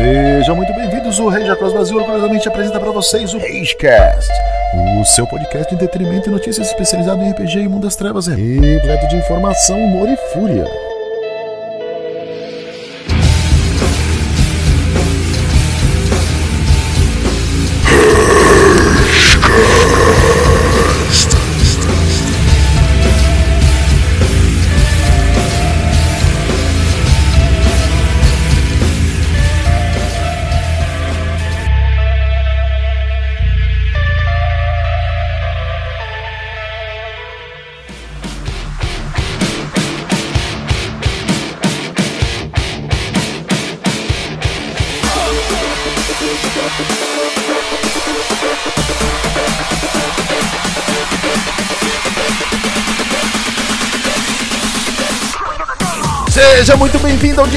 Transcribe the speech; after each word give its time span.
Sejam 0.00 0.56
muito 0.56 0.72
bem-vindos. 0.72 1.18
O 1.18 1.28
Rei 1.28 1.44
Jacross 1.44 1.74
Brasil 1.74 1.98
orgulhosamente 1.98 2.48
apresenta 2.48 2.80
para 2.80 2.90
vocês 2.90 3.34
o 3.34 3.38
Reiscast, 3.38 4.32
o 4.98 5.04
seu 5.04 5.26
podcast 5.26 5.68
de 5.68 5.74
entretenimento 5.74 6.30
e 6.30 6.32
notícias 6.32 6.68
especializado 6.68 7.22
em 7.22 7.30
RPG 7.30 7.58
e 7.58 7.68
mundo 7.68 7.82
das 7.82 7.96
trevas, 7.96 8.26
repleto 8.26 9.06
de 9.08 9.16
informação, 9.16 9.78
humor 9.78 10.08
e 10.08 10.16
fúria. 10.32 10.64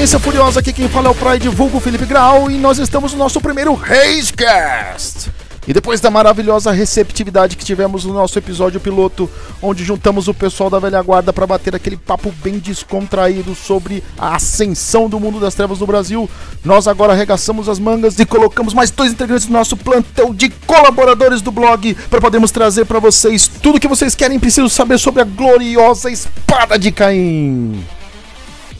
Audiência 0.04 0.18
furiosa. 0.18 0.60
Aqui 0.60 0.70
quem 0.70 0.86
fala 0.86 1.08
é 1.08 1.10
o 1.10 1.14
Pride 1.14 1.48
Vulgo 1.48 1.80
Felipe 1.80 2.04
Grau 2.04 2.50
e 2.50 2.58
nós 2.58 2.78
estamos 2.78 3.12
no 3.12 3.18
nosso 3.18 3.40
primeiro 3.40 3.72
Ragecast. 3.72 5.30
E 5.66 5.72
depois 5.72 5.98
da 5.98 6.10
maravilhosa 6.10 6.70
receptividade 6.72 7.56
que 7.56 7.64
tivemos 7.64 8.04
no 8.04 8.12
nosso 8.12 8.38
episódio 8.38 8.78
piloto, 8.78 9.30
onde 9.62 9.82
juntamos 9.82 10.28
o 10.28 10.34
pessoal 10.34 10.68
da 10.68 10.78
velha 10.78 11.00
guarda 11.00 11.32
para 11.32 11.46
bater 11.46 11.74
aquele 11.74 11.96
papo 11.96 12.30
bem 12.42 12.58
descontraído 12.58 13.54
sobre 13.54 14.04
a 14.18 14.36
ascensão 14.36 15.08
do 15.08 15.18
mundo 15.18 15.40
das 15.40 15.54
trevas 15.54 15.80
no 15.80 15.86
Brasil, 15.86 16.28
nós 16.62 16.86
agora 16.86 17.14
arregaçamos 17.14 17.66
as 17.66 17.78
mangas 17.78 18.18
e 18.18 18.26
colocamos 18.26 18.74
mais 18.74 18.90
dois 18.90 19.10
integrantes 19.10 19.46
do 19.46 19.54
nosso 19.54 19.74
plantel 19.74 20.34
de 20.34 20.50
colaboradores 20.66 21.40
do 21.40 21.50
blog 21.50 21.94
para 22.10 22.20
podermos 22.20 22.50
trazer 22.50 22.84
para 22.84 22.98
vocês 22.98 23.48
tudo 23.48 23.80
que 23.80 23.88
vocês 23.88 24.14
querem 24.14 24.36
e 24.36 24.40
precisam 24.40 24.68
saber 24.68 24.98
sobre 24.98 25.22
a 25.22 25.24
gloriosa 25.24 26.10
espada 26.10 26.78
de 26.78 26.92
Caim. 26.92 27.82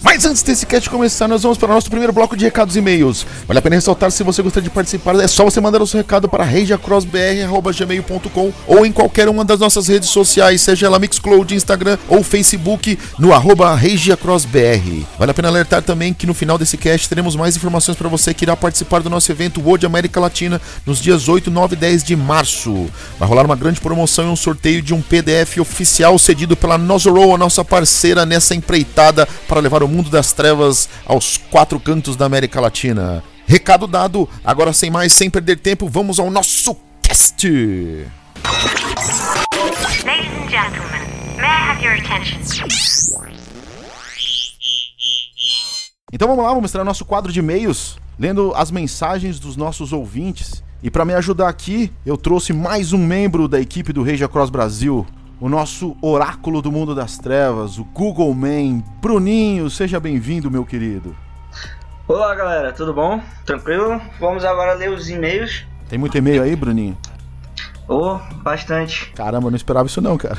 Mas 0.05 0.25
antes 0.27 0.43
desse 0.43 0.67
cast 0.67 0.91
começar, 0.91 1.27
nós 1.27 1.43
vamos 1.43 1.57
para 1.57 1.71
o 1.71 1.75
nosso 1.75 1.89
primeiro 1.89 2.13
bloco 2.13 2.37
de 2.37 2.45
recados 2.45 2.77
e 2.77 2.79
e-mails. 2.79 3.27
Vale 3.49 3.59
a 3.59 3.63
pena 3.63 3.77
ressaltar 3.77 4.11
se 4.11 4.23
você 4.23 4.43
gostaria 4.43 4.69
de 4.69 4.75
participar, 4.75 5.19
é 5.19 5.27
só 5.27 5.45
você 5.45 5.63
mandar 5.63 5.81
o 5.81 5.87
seu 5.87 5.97
recado 5.97 6.29
para 6.29 6.45
reiacrossbr.gmail.com 6.45 8.53
ou 8.67 8.85
em 8.85 8.93
qualquer 8.93 9.31
uma 9.31 9.47
das 9.47 9.61
nossas 9.61 9.89
redes 9.89 10.11
sociais, 10.11 10.61
seja 10.61 10.85
ela 10.85 10.99
Mixcloud, 10.99 11.55
Instagram 11.55 11.97
ou 12.07 12.23
Facebook, 12.23 12.99
no 13.19 13.33
arroba 13.33 13.75
reiacrossbr. 13.75 15.07
Vale 15.19 15.31
a 15.31 15.35
pena 15.35 15.49
alertar 15.49 15.83
também 15.83 16.13
que 16.13 16.27
no 16.27 16.35
final 16.35 16.59
desse 16.59 16.77
cast 16.77 17.09
teremos 17.09 17.35
mais 17.35 17.57
informações 17.57 17.97
para 17.97 18.11
você 18.11 18.35
que 18.35 18.45
irá 18.45 18.55
participar 18.55 19.01
do 19.01 19.09
nosso 19.09 19.33
evento 19.33 19.63
World 19.63 19.87
América 19.87 20.21
Latina 20.21 20.61
nos 20.85 21.01
dias 21.01 21.31
8, 21.31 21.51
9 21.51 21.77
e 21.77 21.79
10 21.79 22.05
de 22.05 22.15
março. 22.15 22.91
Vai 23.19 23.27
rolar 23.27 23.47
uma 23.47 23.57
grande 23.57 23.81
promoção 23.81 24.27
e 24.27 24.29
um 24.29 24.37
sorteio 24.37 24.83
de 24.83 24.93
um 24.93 25.01
PDF 25.01 25.57
oficial 25.61 26.19
cedido 26.19 26.55
pela 26.55 26.77
Nozorow, 26.77 27.35
a 27.35 27.39
nossa 27.39 27.65
parceira 27.65 28.27
nessa 28.27 28.55
empreitada 28.55 29.27
para 29.49 29.61
levar 29.61 29.83
o 29.83 29.94
mundo 29.95 30.11
das 30.11 30.33
trevas 30.33 30.89
aos 31.07 31.37
quatro 31.37 31.79
cantos 31.79 32.17
da 32.17 32.27
América 32.27 32.61
Latina. 32.61 33.23
Recado 33.47 33.87
dado, 33.87 34.29
agora 34.45 34.73
sem 34.73 34.91
mais, 34.91 35.13
sem 35.13 35.31
perder 35.31 35.59
tempo, 35.59 35.89
vamos 35.89 36.19
ao 36.19 36.31
nosso 36.31 36.77
cast. 37.03 37.47
Ladies 40.05 40.33
and 40.33 40.51
gentlemen, 40.51 41.03
may 41.37 41.47
I 41.47 41.71
have 41.71 41.85
your 41.85 41.95
attention? 41.95 42.41
Então 46.13 46.29
vamos 46.29 46.45
lá, 46.45 46.51
vamos 46.51 46.63
mostrar 46.63 46.85
nosso 46.85 47.05
quadro 47.05 47.33
de 47.33 47.41
e-mails, 47.41 47.97
lendo 48.19 48.53
as 48.55 48.71
mensagens 48.71 49.39
dos 49.39 49.57
nossos 49.57 49.93
ouvintes. 49.93 50.63
E 50.83 50.91
para 50.91 51.05
me 51.05 51.15
ajudar 51.15 51.49
aqui, 51.49 51.93
eu 52.05 52.17
trouxe 52.17 52.53
mais 52.53 52.93
um 52.93 52.99
membro 52.99 53.49
da 53.49 53.61
equipe 53.61 53.93
do 53.93 54.03
Rage 54.03 54.23
Across 54.23 54.51
Brasil, 54.51 55.07
o 55.41 55.49
nosso 55.49 55.97
oráculo 56.01 56.63
do 56.63 56.71
mundo 56.71 56.95
das 56.95 57.19
trevas, 57.19 57.79
o 57.79 57.85
Google 57.85 58.33
Man. 58.35 58.83
Bruninho, 59.01 59.69
seja 59.69 59.99
bem-vindo, 59.99 60.51
meu 60.51 60.65
querido. 60.65 61.17
Olá 62.07 62.35
galera, 62.35 62.73
tudo 62.73 62.93
bom? 62.93 63.21
Tranquilo? 63.45 64.01
Vamos 64.21 64.45
agora 64.45 64.75
ler 64.75 64.91
os 64.91 65.09
e-mails. 65.09 65.65
Tem 65.89 65.99
muito 65.99 66.17
e-mail 66.17 66.43
aí, 66.43 66.55
Bruninho? 66.55 66.97
Oh, 67.89 68.19
bastante. 68.43 69.13
Caramba, 69.15 69.49
eu 69.49 69.51
não 69.51 69.57
esperava 69.57 69.87
isso 69.87 70.01
não, 70.01 70.17
cara. 70.17 70.39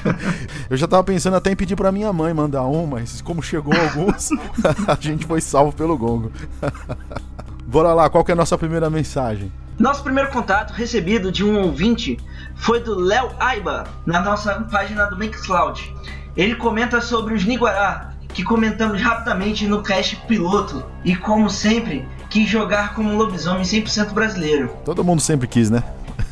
eu 0.70 0.76
já 0.76 0.86
tava 0.86 1.04
pensando 1.04 1.36
até 1.36 1.50
em 1.50 1.56
pedir 1.56 1.76
pra 1.76 1.92
minha 1.92 2.12
mãe 2.12 2.32
mandar 2.32 2.64
um, 2.66 2.86
mas 2.86 3.20
como 3.20 3.42
chegou 3.42 3.74
alguns, 3.74 4.30
a 4.86 4.96
gente 5.00 5.26
foi 5.26 5.40
salvo 5.40 5.72
pelo 5.72 5.96
gongo. 5.96 6.30
Bora 7.66 7.94
lá, 7.94 8.10
qual 8.10 8.24
que 8.24 8.30
é 8.30 8.34
a 8.34 8.36
nossa 8.36 8.56
primeira 8.58 8.88
mensagem? 8.90 9.50
Nosso 9.82 10.04
primeiro 10.04 10.30
contato 10.30 10.72
recebido 10.72 11.32
de 11.32 11.42
um 11.42 11.60
ouvinte 11.60 12.16
foi 12.54 12.78
do 12.78 12.94
Léo 12.94 13.32
Aiba, 13.40 13.82
na 14.06 14.20
nossa 14.20 14.54
página 14.70 15.06
do 15.06 15.16
Mixcloud. 15.16 15.92
Ele 16.36 16.54
comenta 16.54 17.00
sobre 17.00 17.34
os 17.34 17.44
Niguará, 17.44 18.12
que 18.28 18.44
comentamos 18.44 19.02
rapidamente 19.02 19.66
no 19.66 19.82
cast 19.82 20.14
piloto, 20.28 20.84
e 21.04 21.16
como 21.16 21.50
sempre, 21.50 22.06
quis 22.30 22.48
jogar 22.48 22.94
como 22.94 23.10
um 23.10 23.16
lobisomem 23.16 23.64
100% 23.64 24.12
brasileiro. 24.12 24.68
Todo 24.84 25.02
mundo 25.02 25.20
sempre 25.20 25.48
quis, 25.48 25.68
né? 25.68 25.82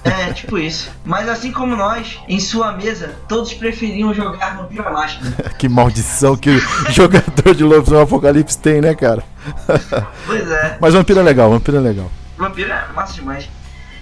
É, 0.04 0.32
tipo 0.32 0.56
isso. 0.56 0.88
Mas 1.04 1.28
assim 1.28 1.50
como 1.50 1.74
nós, 1.74 2.20
em 2.28 2.38
sua 2.38 2.70
mesa, 2.70 3.16
todos 3.26 3.52
preferiam 3.52 4.14
jogar 4.14 4.58
Vampiro 4.58 4.86
à 4.86 4.92
Máscara. 4.92 5.50
que 5.58 5.68
maldição 5.68 6.36
que 6.36 6.50
o 6.50 6.92
jogador 6.92 7.52
de 7.52 7.64
Lobisomem 7.64 8.04
Apocalipse 8.04 8.56
tem, 8.56 8.80
né, 8.80 8.94
cara? 8.94 9.24
Pois 10.24 10.48
é. 10.48 10.78
Mas 10.80 10.94
vampiro 10.94 11.18
é 11.18 11.22
legal, 11.24 11.50
vampiro 11.50 11.78
é 11.78 11.80
legal. 11.80 12.08
Vampiro 12.40 12.72
é 12.72 12.88
massa 12.94 13.12
demais. 13.12 13.46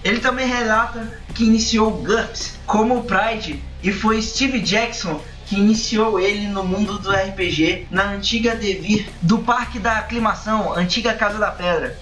Ele 0.05 0.21
também 0.21 0.47
relata 0.47 1.21
que 1.35 1.45
iniciou 1.45 1.91
GURPS 1.91 2.57
como 2.65 3.03
Pride 3.03 3.61
e 3.83 3.93
foi 3.93 4.23
Steve 4.23 4.61
Jackson 4.61 5.21
que 5.47 5.57
iniciou 5.57 6.21
ele 6.21 6.47
no 6.47 6.63
mundo 6.63 6.99
do 7.01 7.11
RPG 7.11 7.89
na 7.91 8.05
antiga 8.11 8.55
Devir 8.55 9.09
do 9.21 9.39
Parque 9.39 9.81
da 9.81 9.99
Aclimação, 9.99 10.73
antiga 10.73 11.15
Casa 11.15 11.39
da 11.39 11.51
Pedra. 11.51 11.99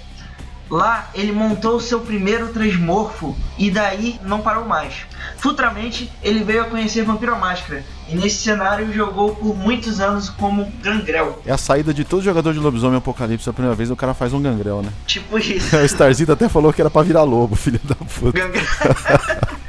Lá 0.71 1.11
ele 1.15 1.33
montou 1.33 1.79
seu 1.81 2.01
primeiro 2.01 2.49
transmorfo 2.49 3.37
e 3.57 3.71
daí 3.71 4.19
não 4.23 4.41
parou 4.41 4.65
mais. 4.65 4.95
Futuramente 5.37 6.11
ele 6.23 6.43
veio 6.43 6.63
a 6.63 6.65
conhecer 6.65 7.05
Vampiro 7.05 7.35
à 7.35 7.39
Máscara 7.39 7.85
e 8.09 8.17
nesse 8.17 8.37
cenário 8.37 8.93
jogou 8.93 9.35
por 9.35 9.57
muitos 9.57 10.01
anos 10.01 10.29
como 10.29 10.71
Gangrel. 10.83 11.41
É 11.47 11.53
a 11.53 11.59
saída 11.59 11.95
de 11.95 12.05
todo 12.05 12.23
jogador 12.23 12.53
de 12.53 12.59
Lobisomem 12.59 12.99
Apocalipse 12.99 13.49
a 13.49 13.53
primeira 13.53 13.77
vez, 13.77 13.91
o 13.91 13.97
cara 13.97 14.15
faz 14.15 14.33
um 14.33 14.43
Gangrel, 14.43 14.83
né? 14.83 14.91
Tipo 15.07 15.39
isso. 15.39 15.77
O 15.77 15.85
Starzito 15.85 16.33
até 16.33 16.49
falou 16.49 16.73
que 16.73 16.81
era 16.81 16.91
pra 16.91 17.03
virar 17.03 17.23
lobo, 17.23 17.55
filho 17.57 17.81
da 17.85 17.95
puta. 17.95 18.33
Gangrel. 18.33 18.65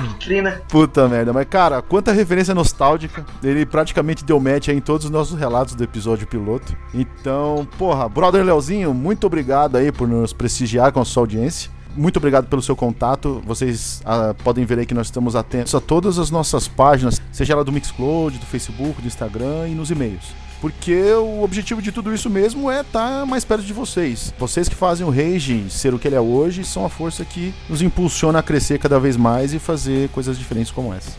Vitrina. 0.00 0.62
Puta 0.68 1.08
merda, 1.08 1.32
mas 1.32 1.46
cara, 1.48 1.80
quanta 1.80 2.12
referência 2.12 2.54
nostálgica. 2.54 3.24
Ele 3.42 3.64
praticamente 3.64 4.24
deu 4.24 4.40
match 4.40 4.68
aí 4.68 4.76
em 4.76 4.80
todos 4.80 5.04
os 5.04 5.10
nossos 5.10 5.38
relatos 5.38 5.74
do 5.74 5.84
episódio 5.84 6.26
piloto. 6.26 6.76
Então, 6.92 7.66
porra, 7.78 8.08
brother 8.08 8.44
Leozinho, 8.44 8.92
muito 8.92 9.26
obrigado 9.26 9.76
aí 9.76 9.92
por 9.92 10.08
nos 10.08 10.32
prestigiar 10.32 10.92
com 10.92 11.00
a 11.00 11.04
sua 11.04 11.22
audiência. 11.22 11.70
Muito 11.94 12.16
obrigado 12.16 12.46
pelo 12.46 12.62
seu 12.62 12.74
contato. 12.74 13.42
Vocês 13.44 14.02
ah, 14.04 14.34
podem 14.42 14.64
ver 14.64 14.78
aí 14.78 14.86
que 14.86 14.94
nós 14.94 15.08
estamos 15.08 15.36
atentos 15.36 15.74
a 15.74 15.80
todas 15.80 16.18
as 16.18 16.30
nossas 16.30 16.66
páginas, 16.66 17.20
seja 17.30 17.54
lá 17.54 17.62
do 17.62 17.70
Mixcloud, 17.70 18.38
do 18.38 18.46
Facebook, 18.46 19.00
do 19.00 19.06
Instagram 19.06 19.68
e 19.68 19.74
nos 19.74 19.90
e-mails. 19.90 20.41
Porque 20.62 20.94
o 21.14 21.42
objetivo 21.42 21.82
de 21.82 21.90
tudo 21.90 22.14
isso 22.14 22.30
mesmo 22.30 22.70
é 22.70 22.82
estar 22.82 23.26
mais 23.26 23.44
perto 23.44 23.64
de 23.64 23.72
vocês. 23.72 24.32
Vocês 24.38 24.68
que 24.68 24.76
fazem 24.76 25.04
o 25.04 25.10
Rage 25.10 25.66
ser 25.68 25.92
o 25.92 25.98
que 25.98 26.06
ele 26.06 26.14
é 26.14 26.20
hoje 26.20 26.64
são 26.64 26.86
a 26.86 26.88
força 26.88 27.24
que 27.24 27.52
nos 27.68 27.82
impulsiona 27.82 28.38
a 28.38 28.42
crescer 28.44 28.78
cada 28.78 29.00
vez 29.00 29.16
mais 29.16 29.52
e 29.52 29.58
fazer 29.58 30.08
coisas 30.10 30.38
diferentes 30.38 30.70
como 30.70 30.94
essa. 30.94 31.10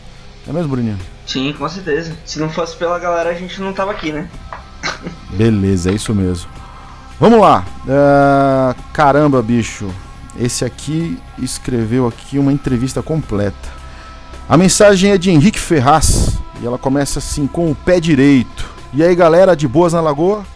Não 0.46 0.54
é 0.54 0.56
mesmo, 0.56 0.70
Bruninho? 0.70 0.98
Sim, 1.26 1.52
com 1.58 1.68
certeza. 1.68 2.16
Se 2.24 2.38
não 2.38 2.48
fosse 2.48 2.74
pela 2.74 2.98
galera, 2.98 3.28
a 3.28 3.34
gente 3.34 3.60
não 3.60 3.74
tava 3.74 3.90
aqui, 3.90 4.12
né? 4.12 4.30
Beleza, 5.36 5.90
é 5.90 5.94
isso 5.94 6.14
mesmo. 6.14 6.48
Vamos 7.20 7.38
lá. 7.38 7.66
Ah, 7.86 8.74
caramba, 8.94 9.42
bicho. 9.42 9.90
Esse 10.40 10.64
aqui 10.64 11.18
escreveu 11.38 12.06
aqui 12.06 12.38
uma 12.38 12.50
entrevista 12.50 13.02
completa. 13.02 13.68
A 14.48 14.56
mensagem 14.56 15.10
é 15.10 15.18
de 15.18 15.30
Henrique 15.30 15.60
Ferraz 15.60 16.38
e 16.62 16.66
ela 16.66 16.78
começa 16.78 17.18
assim 17.18 17.46
com 17.46 17.70
o 17.70 17.74
pé 17.74 18.00
direito. 18.00 18.73
E 18.96 19.02
aí, 19.02 19.12
galera, 19.12 19.56
de 19.56 19.66
boas 19.66 19.92
na 19.92 20.00
lagoa? 20.00 20.46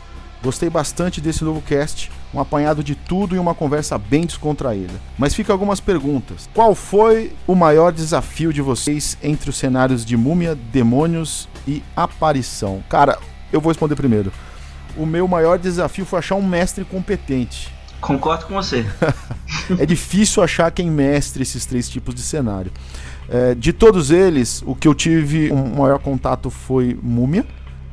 Gostei 0.41 0.71
bastante 0.71 1.21
desse 1.21 1.43
novo 1.43 1.61
cast, 1.61 2.09
um 2.33 2.39
apanhado 2.39 2.85
de 2.85 2.95
tudo 2.95 3.35
e 3.35 3.39
uma 3.39 3.53
conversa 3.53 3.99
bem 3.99 4.25
descontraída. 4.25 4.95
Mas 5.19 5.35
fica 5.35 5.53
algumas 5.53 5.81
perguntas. 5.81 6.49
Qual 6.55 6.73
foi 6.73 7.33
o 7.49 7.57
maior 7.57 7.93
desafio 7.93 8.53
de 8.53 8.63
vocês 8.63 9.19
entre 9.25 9.51
os 9.51 9.57
cenários 9.57 10.05
de 10.05 10.17
múmia, 10.17 10.55
demônios 10.55 11.49
e 11.67 11.83
aparição? 11.97 12.81
Cara, 12.89 13.19
eu 13.53 13.61
vou 13.61 13.73
responder 13.73 13.97
primeiro. 13.97 14.33
O 14.97 15.05
meu 15.05 15.27
maior 15.27 15.59
desafio 15.59 16.05
foi 16.05 16.21
achar 16.21 16.37
um 16.37 16.47
mestre 16.47 16.85
competente. 16.85 17.75
Concordo 18.01 18.47
com 18.47 18.55
você. 18.55 18.87
é 19.77 19.85
difícil 19.85 20.45
achar 20.45 20.71
quem 20.71 20.89
mestre 20.89 21.43
esses 21.43 21.67
três 21.67 21.89
tipos 21.89 22.15
de 22.15 22.23
cenário. 22.23 22.71
É, 23.29 23.55
de 23.55 23.73
todos 23.73 24.13
eles, 24.13 24.63
o 24.65 24.77
que 24.77 24.87
eu 24.87 24.95
tive 24.95 25.53
um 25.53 25.81
maior 25.81 25.99
contato 25.99 26.51
foi 26.51 26.97
Múmia. 27.03 27.45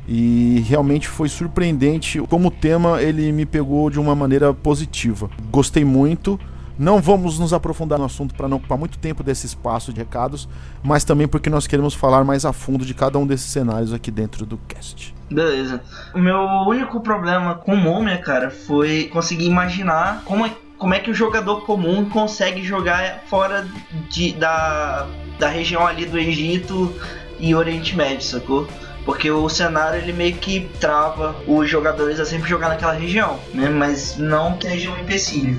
E 0.08 0.64
realmente 0.68 1.08
foi 1.08 1.28
surpreendente 1.28 2.20
como 2.30 2.48
o 2.48 2.50
tema 2.50 3.02
ele 3.02 3.32
me 3.32 3.44
pegou 3.44 3.90
de 3.90 3.98
uma 3.98 4.14
maneira 4.14 4.54
positiva. 4.54 5.28
Gostei 5.50 5.84
muito. 5.84 6.38
Não 6.78 7.00
vamos 7.00 7.38
nos 7.38 7.54
aprofundar 7.54 7.98
no 7.98 8.04
assunto 8.04 8.34
para 8.34 8.46
não 8.46 8.58
ocupar 8.58 8.76
muito 8.76 8.98
tempo 8.98 9.22
desse 9.22 9.46
espaço 9.46 9.92
de 9.94 10.00
recados, 10.00 10.46
mas 10.82 11.04
também 11.04 11.26
porque 11.26 11.48
nós 11.48 11.66
queremos 11.66 11.94
falar 11.94 12.22
mais 12.22 12.44
a 12.44 12.52
fundo 12.52 12.84
de 12.84 12.92
cada 12.92 13.18
um 13.18 13.26
desses 13.26 13.50
cenários 13.50 13.94
aqui 13.94 14.10
dentro 14.10 14.44
do 14.44 14.58
cast. 14.68 15.14
Beleza. 15.30 15.80
O 16.14 16.18
meu 16.18 16.38
único 16.68 17.00
problema 17.00 17.54
com 17.54 17.74
Múmia, 17.74 18.18
cara, 18.18 18.50
foi 18.50 19.08
conseguir 19.10 19.46
imaginar 19.46 20.22
como 20.26 20.44
é, 20.44 20.52
como 20.76 20.92
é 20.92 21.00
que 21.00 21.10
o 21.10 21.14
jogador 21.14 21.62
comum 21.62 22.04
consegue 22.10 22.62
jogar 22.62 23.22
fora 23.26 23.66
de, 24.10 24.32
da, 24.34 25.08
da 25.38 25.48
região 25.48 25.86
ali 25.86 26.04
do 26.04 26.18
Egito 26.18 26.94
e 27.40 27.54
Oriente 27.54 27.96
Médio, 27.96 28.22
sacou? 28.22 28.68
Porque 29.06 29.30
o 29.30 29.48
cenário 29.48 30.00
ele 30.00 30.12
meio 30.12 30.34
que 30.34 30.68
trava 30.80 31.34
os 31.46 31.70
jogadores 31.70 32.20
a 32.20 32.26
sempre 32.26 32.50
jogar 32.50 32.68
naquela 32.68 32.92
região, 32.92 33.38
né? 33.54 33.70
Mas 33.70 34.18
não 34.18 34.58
que 34.58 34.68
seja 34.68 34.90
um 34.90 34.98
empecilho. 34.98 35.58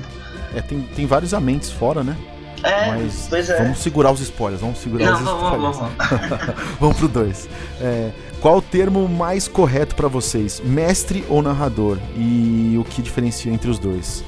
É, 0.54 0.60
tem, 0.60 0.82
tem 0.82 1.06
vários 1.06 1.34
amentes 1.34 1.72
fora, 1.72 2.04
né? 2.04 2.16
É, 2.62 2.88
Mas 2.88 3.26
pois 3.28 3.48
é. 3.48 3.62
Vamos 3.62 3.78
segurar 3.78 4.12
os 4.12 4.20
spoilers, 4.20 4.60
vamos 4.60 4.78
segurar 4.78 5.06
Não, 5.06 5.14
os 5.14 5.20
vamos, 5.20 5.42
spoilers. 5.42 5.76
Vamos, 5.76 6.28
vamos. 6.38 6.54
vamos 6.80 6.96
pro 6.98 7.08
2. 7.08 7.48
É, 7.80 8.10
qual 8.40 8.58
o 8.58 8.62
termo 8.62 9.08
mais 9.08 9.48
correto 9.48 9.94
para 9.94 10.08
vocês? 10.08 10.60
Mestre 10.64 11.24
ou 11.28 11.42
narrador? 11.42 11.98
E 12.16 12.76
o 12.78 12.84
que 12.84 13.02
diferencia 13.02 13.52
entre 13.52 13.70
os 13.70 13.78
dois? 13.78 14.24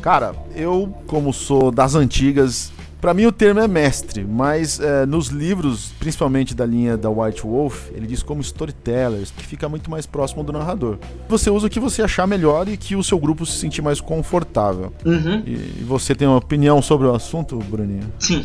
Cara, 0.00 0.34
eu, 0.54 0.94
como 1.06 1.32
sou 1.32 1.70
das 1.70 1.94
antigas, 1.94 2.72
para 3.00 3.14
mim 3.14 3.26
o 3.26 3.32
termo 3.32 3.60
é 3.60 3.68
mestre, 3.68 4.24
mas 4.24 4.80
é, 4.80 5.06
nos 5.06 5.28
livros, 5.28 5.92
principalmente 5.98 6.54
da 6.54 6.66
linha 6.66 6.96
da 6.96 7.08
White 7.08 7.42
Wolf, 7.42 7.90
ele 7.92 8.06
diz 8.06 8.22
como 8.22 8.40
storytellers, 8.40 9.30
que 9.30 9.44
fica 9.44 9.68
muito 9.68 9.90
mais 9.90 10.06
próximo 10.06 10.42
do 10.42 10.52
narrador. 10.52 10.98
Você 11.28 11.50
usa 11.50 11.66
o 11.66 11.70
que 11.70 11.80
você 11.80 12.02
achar 12.02 12.26
melhor 12.26 12.68
e 12.68 12.76
que 12.76 12.96
o 12.96 13.02
seu 13.02 13.18
grupo 13.18 13.46
se 13.46 13.58
sentir 13.58 13.82
mais 13.82 14.00
confortável. 14.00 14.92
Uhum. 15.04 15.42
E, 15.46 15.52
e 15.80 15.84
você 15.86 16.14
tem 16.14 16.26
uma 16.26 16.38
opinião 16.38 16.82
sobre 16.82 17.06
o 17.06 17.14
assunto, 17.14 17.56
Bruninho? 17.58 18.12
Sim. 18.18 18.44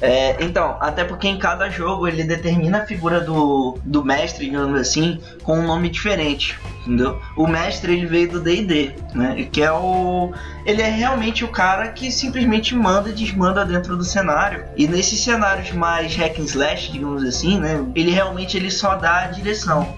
É, 0.00 0.36
então, 0.44 0.76
até 0.80 1.02
porque 1.02 1.26
em 1.26 1.38
cada 1.38 1.68
jogo 1.68 2.06
ele 2.06 2.22
determina 2.22 2.82
a 2.82 2.86
figura 2.86 3.20
do, 3.20 3.78
do 3.84 4.04
mestre, 4.04 4.44
digamos 4.46 4.80
assim, 4.80 5.20
com 5.42 5.58
um 5.58 5.66
nome 5.66 5.88
diferente, 5.88 6.58
entendeu? 6.82 7.20
O 7.36 7.46
mestre 7.46 7.94
ele 7.94 8.06
veio 8.06 8.30
do 8.30 8.40
D&D, 8.40 8.94
né? 9.12 9.48
Que 9.50 9.62
é 9.62 9.72
o 9.72 10.32
ele 10.64 10.82
é 10.82 10.88
realmente 10.88 11.44
o 11.44 11.48
cara 11.48 11.88
que 11.88 12.12
simplesmente 12.12 12.74
manda 12.74 13.10
e 13.10 13.12
desmanda 13.12 13.64
dentro 13.64 13.96
do 13.96 14.04
cenário. 14.04 14.64
E 14.76 14.86
nesses 14.86 15.20
cenários 15.20 15.72
mais 15.72 16.14
hack 16.14 16.38
and 16.38 16.44
slash, 16.44 16.92
digamos 16.92 17.24
assim, 17.24 17.58
né? 17.58 17.84
Ele 17.94 18.10
realmente 18.10 18.56
ele 18.56 18.70
só 18.70 18.94
dá 18.94 19.24
a 19.24 19.26
direção. 19.28 19.96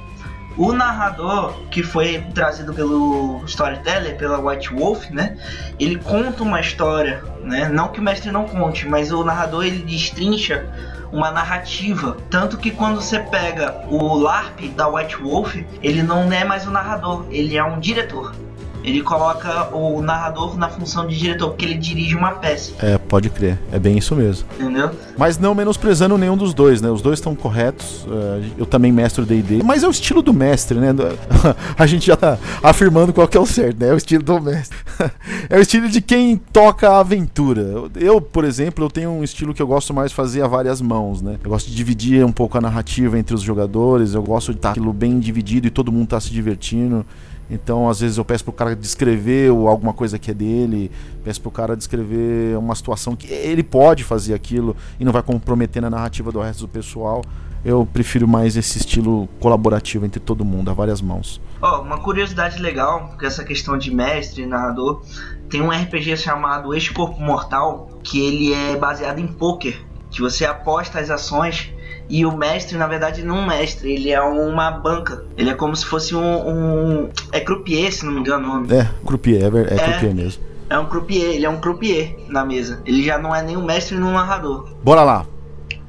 O 0.56 0.72
narrador, 0.72 1.54
que 1.70 1.82
foi 1.82 2.24
trazido 2.34 2.74
pelo 2.74 3.42
storyteller, 3.46 4.16
pela 4.16 4.38
White 4.38 4.74
Wolf, 4.74 5.08
né? 5.10 5.36
Ele 5.78 5.96
conta 5.96 6.42
uma 6.42 6.60
história, 6.60 7.22
né? 7.42 7.68
Não 7.68 7.88
que 7.88 8.00
o 8.00 8.02
mestre 8.02 8.30
não 8.30 8.46
conte, 8.46 8.86
mas 8.86 9.12
o 9.12 9.24
narrador 9.24 9.64
ele 9.64 9.82
destrincha 9.82 10.68
uma 11.12 11.30
narrativa. 11.30 12.16
Tanto 12.28 12.56
que 12.56 12.70
quando 12.70 13.00
você 13.00 13.18
pega 13.20 13.84
o 13.88 14.14
LARP 14.16 14.68
da 14.76 14.88
White 14.88 15.16
Wolf, 15.16 15.56
ele 15.82 16.02
não 16.02 16.30
é 16.32 16.44
mais 16.44 16.66
o 16.66 16.70
narrador, 16.70 17.26
ele 17.30 17.56
é 17.56 17.64
um 17.64 17.80
diretor. 17.80 18.34
Ele 18.82 19.02
coloca 19.02 19.74
o 19.74 20.00
narrador 20.00 20.56
na 20.56 20.68
função 20.68 21.06
de 21.06 21.16
diretor, 21.16 21.50
porque 21.50 21.64
ele 21.64 21.74
dirige 21.74 22.14
uma 22.14 22.32
peça. 22.32 22.72
É, 22.78 22.98
pode 22.98 23.28
crer. 23.30 23.58
É 23.70 23.78
bem 23.78 23.98
isso 23.98 24.14
mesmo. 24.14 24.46
Entendeu? 24.58 24.90
Mas 25.18 25.38
não 25.38 25.54
menosprezando 25.54 26.16
nenhum 26.16 26.36
dos 26.36 26.54
dois, 26.54 26.80
né? 26.80 26.90
Os 26.90 27.02
dois 27.02 27.18
estão 27.18 27.34
corretos. 27.34 28.04
Uh, 28.04 28.42
eu 28.58 28.66
também 28.66 28.90
mestro 28.90 29.26
D&D. 29.26 29.62
Mas 29.62 29.82
é 29.82 29.88
o 29.88 29.90
estilo 29.90 30.22
do 30.22 30.32
mestre, 30.32 30.78
né? 30.78 30.88
A 31.76 31.86
gente 31.86 32.06
já 32.06 32.16
tá 32.16 32.38
afirmando 32.62 33.12
qual 33.12 33.28
que 33.28 33.36
é 33.36 33.40
o 33.40 33.46
certo, 33.46 33.80
né? 33.80 33.88
É 33.88 33.92
o 33.92 33.96
estilo 33.96 34.22
do 34.22 34.40
mestre. 34.40 34.76
é 35.48 35.58
o 35.58 35.60
estilo 35.60 35.88
de 35.88 36.00
quem 36.00 36.36
toca 36.36 36.90
a 36.90 37.00
aventura. 37.00 37.90
Eu, 37.96 38.20
por 38.20 38.44
exemplo, 38.44 38.84
eu 38.84 38.90
tenho 38.90 39.10
um 39.10 39.22
estilo 39.22 39.52
que 39.52 39.60
eu 39.60 39.66
gosto 39.66 39.92
mais 39.92 40.10
de 40.10 40.14
fazer 40.14 40.42
a 40.42 40.46
várias 40.46 40.80
mãos, 40.80 41.20
né? 41.20 41.38
Eu 41.42 41.50
gosto 41.50 41.68
de 41.68 41.74
dividir 41.74 42.24
um 42.24 42.32
pouco 42.32 42.56
a 42.56 42.60
narrativa 42.60 43.18
entre 43.18 43.34
os 43.34 43.42
jogadores. 43.42 44.14
Eu 44.14 44.22
gosto 44.22 44.52
de 44.52 44.58
estar 44.58 44.70
aquilo 44.70 44.92
bem 44.92 45.18
dividido 45.18 45.66
e 45.66 45.70
todo 45.70 45.92
mundo 45.92 46.08
tá 46.08 46.20
se 46.20 46.30
divertindo. 46.30 47.04
Então, 47.50 47.88
às 47.88 48.00
vezes 48.00 48.16
eu 48.16 48.24
peço 48.24 48.44
pro 48.44 48.52
cara 48.52 48.76
descrever 48.76 49.50
alguma 49.50 49.92
coisa 49.92 50.18
que 50.18 50.30
é 50.30 50.34
dele, 50.34 50.90
peço 51.24 51.40
pro 51.40 51.50
cara 51.50 51.76
descrever 51.76 52.56
uma 52.56 52.74
situação 52.74 53.16
que 53.16 53.26
ele 53.26 53.62
pode 53.62 54.04
fazer 54.04 54.34
aquilo 54.34 54.76
e 55.00 55.04
não 55.04 55.12
vai 55.12 55.22
comprometer 55.22 55.82
na 55.82 55.90
narrativa 55.90 56.30
do 56.30 56.40
resto 56.40 56.60
do 56.60 56.68
pessoal. 56.68 57.22
Eu 57.62 57.86
prefiro 57.92 58.26
mais 58.26 58.56
esse 58.56 58.78
estilo 58.78 59.28
colaborativo 59.38 60.06
entre 60.06 60.18
todo 60.18 60.44
mundo, 60.44 60.70
a 60.70 60.74
várias 60.74 61.02
mãos. 61.02 61.40
Oh, 61.60 61.82
uma 61.82 61.98
curiosidade 61.98 62.58
legal, 62.58 63.14
que 63.18 63.26
essa 63.26 63.44
questão 63.44 63.76
de 63.76 63.94
mestre 63.94 64.42
e 64.42 64.46
narrador, 64.46 65.02
tem 65.50 65.60
um 65.60 65.68
RPG 65.68 66.16
chamado 66.16 66.72
Ex-Corpo 66.72 67.20
Mortal, 67.20 67.90
que 68.02 68.18
ele 68.18 68.54
é 68.54 68.76
baseado 68.76 69.18
em 69.18 69.26
poker, 69.26 69.78
que 70.10 70.20
você 70.20 70.44
aposta 70.44 70.98
as 70.98 71.10
ações 71.10 71.72
e 72.10 72.26
o 72.26 72.36
mestre, 72.36 72.76
na 72.76 72.88
verdade, 72.88 73.22
não 73.22 73.38
é 73.38 73.40
um 73.40 73.46
mestre, 73.46 73.92
ele 73.92 74.10
é 74.10 74.20
uma 74.20 74.70
banca. 74.72 75.24
Ele 75.36 75.48
é 75.48 75.54
como 75.54 75.76
se 75.76 75.86
fosse 75.86 76.14
um. 76.14 76.48
um 76.48 77.08
é 77.30 77.38
croupier, 77.38 77.92
se 77.92 78.04
não 78.04 78.12
me 78.12 78.20
engano 78.20 78.44
o 78.44 78.54
nome. 78.54 78.74
É, 78.74 78.90
croupier, 79.06 79.42
é, 79.42 79.46
é, 79.46 79.74
é 79.74 79.78
croupier 79.78 80.14
mesmo. 80.14 80.42
É 80.68 80.78
um 80.78 80.86
croupier, 80.86 81.34
ele 81.34 81.46
é 81.46 81.50
um 81.50 81.60
croupier 81.60 82.16
na 82.28 82.44
mesa. 82.44 82.80
Ele 82.84 83.04
já 83.04 83.16
não 83.16 83.34
é 83.34 83.42
nem 83.42 83.56
um 83.56 83.64
mestre 83.64 83.96
nem 83.96 84.04
um 84.04 84.12
narrador. 84.12 84.68
Bora 84.82 85.04
lá. 85.04 85.26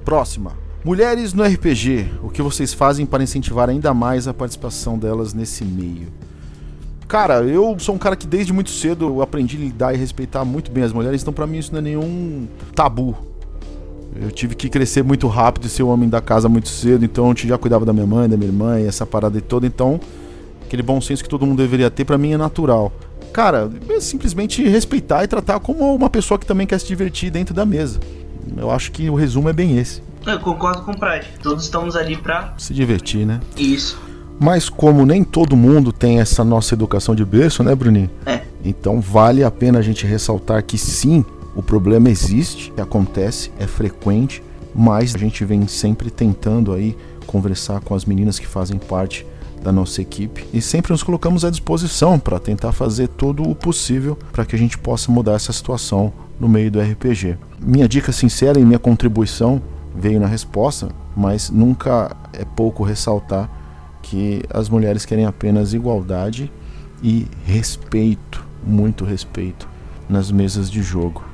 Próxima. 0.05 0.53
Mulheres 0.83 1.33
no 1.33 1.43
RPG, 1.43 2.07
o 2.23 2.29
que 2.29 2.41
vocês 2.41 2.73
fazem 2.73 3.05
para 3.05 3.21
incentivar 3.21 3.69
ainda 3.69 3.93
mais 3.93 4.27
a 4.27 4.33
participação 4.33 4.97
delas 4.97 5.33
nesse 5.33 5.63
meio? 5.63 6.07
Cara, 7.07 7.43
eu 7.43 7.77
sou 7.77 7.93
um 7.93 7.97
cara 7.99 8.15
que 8.15 8.25
desde 8.25 8.53
muito 8.53 8.69
cedo 8.71 9.21
aprendi 9.21 9.57
a 9.57 9.59
lidar 9.59 9.93
e 9.93 9.97
respeitar 9.97 10.45
muito 10.45 10.71
bem 10.71 10.83
as 10.83 10.93
mulheres, 10.93 11.21
então 11.21 11.33
para 11.33 11.45
mim 11.45 11.57
isso 11.57 11.71
não 11.71 11.79
é 11.79 11.81
nenhum 11.81 12.47
tabu. 12.73 13.15
Eu 14.15 14.31
tive 14.31 14.55
que 14.55 14.69
crescer 14.69 15.03
muito 15.03 15.27
rápido 15.27 15.65
e 15.65 15.69
ser 15.69 15.83
o 15.83 15.87
homem 15.87 16.09
da 16.09 16.19
casa 16.19 16.49
muito 16.49 16.67
cedo, 16.67 17.05
então 17.05 17.29
eu 17.29 17.35
já 17.35 17.57
cuidava 17.57 17.85
da 17.85 17.93
minha 17.93 18.05
mãe, 18.05 18.27
da 18.27 18.35
minha 18.35 18.49
irmã 18.49 18.79
e 18.79 18.85
essa 18.85 19.05
parada 19.05 19.39
toda, 19.39 19.65
então 19.65 19.99
aquele 20.65 20.83
bom 20.83 20.99
senso 20.99 21.23
que 21.23 21.29
todo 21.29 21.45
mundo 21.45 21.57
deveria 21.57 21.89
ter 21.89 22.03
para 22.03 22.17
mim 22.17 22.33
é 22.33 22.37
natural. 22.37 22.91
Cara, 23.31 23.69
é 23.89 23.99
simplesmente 24.01 24.61
respeitar 24.67 25.23
e 25.23 25.27
tratar 25.27 25.59
como 25.59 25.95
uma 25.95 26.09
pessoa 26.09 26.37
que 26.37 26.45
também 26.45 26.67
quer 26.67 26.79
se 26.79 26.87
divertir 26.87 27.31
dentro 27.31 27.53
da 27.53 27.65
mesa. 27.65 27.99
Eu 28.57 28.69
acho 28.69 28.91
que 28.91 29.09
o 29.09 29.15
resumo 29.15 29.47
é 29.47 29.53
bem 29.53 29.77
esse. 29.77 30.01
Eu 30.25 30.39
concordo 30.39 30.83
com 30.83 30.91
o 30.91 30.99
Pride. 30.99 31.27
Todos 31.41 31.63
estamos 31.63 31.95
ali 31.95 32.17
pra 32.17 32.53
se 32.57 32.73
divertir, 32.73 33.25
né? 33.25 33.39
Isso. 33.57 33.99
Mas 34.39 34.69
como 34.69 35.05
nem 35.05 35.23
todo 35.23 35.55
mundo 35.55 35.93
tem 35.93 36.19
essa 36.19 36.43
nossa 36.43 36.73
educação 36.73 37.15
de 37.15 37.23
berço, 37.23 37.63
né, 37.63 37.73
Bruninho? 37.73 38.09
É. 38.25 38.41
Então 38.63 38.99
vale 38.99 39.43
a 39.43 39.51
pena 39.51 39.79
a 39.79 39.81
gente 39.81 40.05
ressaltar 40.05 40.63
que 40.63 40.77
sim, 40.77 41.23
o 41.55 41.61
problema 41.61 42.09
existe, 42.09 42.73
acontece, 42.77 43.51
é 43.59 43.67
frequente, 43.67 44.41
mas 44.73 45.13
a 45.13 45.17
gente 45.17 45.43
vem 45.43 45.67
sempre 45.67 46.09
tentando 46.09 46.71
aí 46.73 46.97
conversar 47.27 47.81
com 47.81 47.93
as 47.93 48.05
meninas 48.05 48.39
que 48.39 48.47
fazem 48.47 48.77
parte 48.77 49.25
da 49.61 49.71
nossa 49.71 50.01
equipe 50.01 50.45
e 50.51 50.61
sempre 50.61 50.91
nos 50.91 51.03
colocamos 51.03 51.45
à 51.45 51.49
disposição 51.49 52.17
para 52.17 52.39
tentar 52.39 52.71
fazer 52.71 53.07
todo 53.07 53.47
o 53.47 53.53
possível 53.53 54.17
para 54.31 54.43
que 54.43 54.55
a 54.55 54.59
gente 54.59 54.77
possa 54.77 55.11
mudar 55.11 55.33
essa 55.33 55.53
situação 55.53 56.11
no 56.39 56.49
meio 56.49 56.71
do 56.71 56.81
RPG. 56.81 57.37
Minha 57.59 57.87
dica 57.87 58.11
sincera 58.11 58.59
e 58.59 58.65
minha 58.65 58.79
contribuição 58.79 59.61
veio 59.95 60.19
na 60.19 60.27
resposta, 60.27 60.89
mas 61.15 61.49
nunca 61.49 62.15
é 62.33 62.43
pouco 62.43 62.83
ressaltar 62.83 63.49
que 64.01 64.41
as 64.49 64.67
mulheres 64.67 65.05
querem 65.05 65.25
apenas 65.25 65.73
igualdade 65.73 66.51
e 67.03 67.27
respeito, 67.45 68.43
muito 68.65 69.05
respeito 69.05 69.69
nas 70.09 70.31
mesas 70.31 70.71
de 70.71 70.81
jogo. 70.81 71.30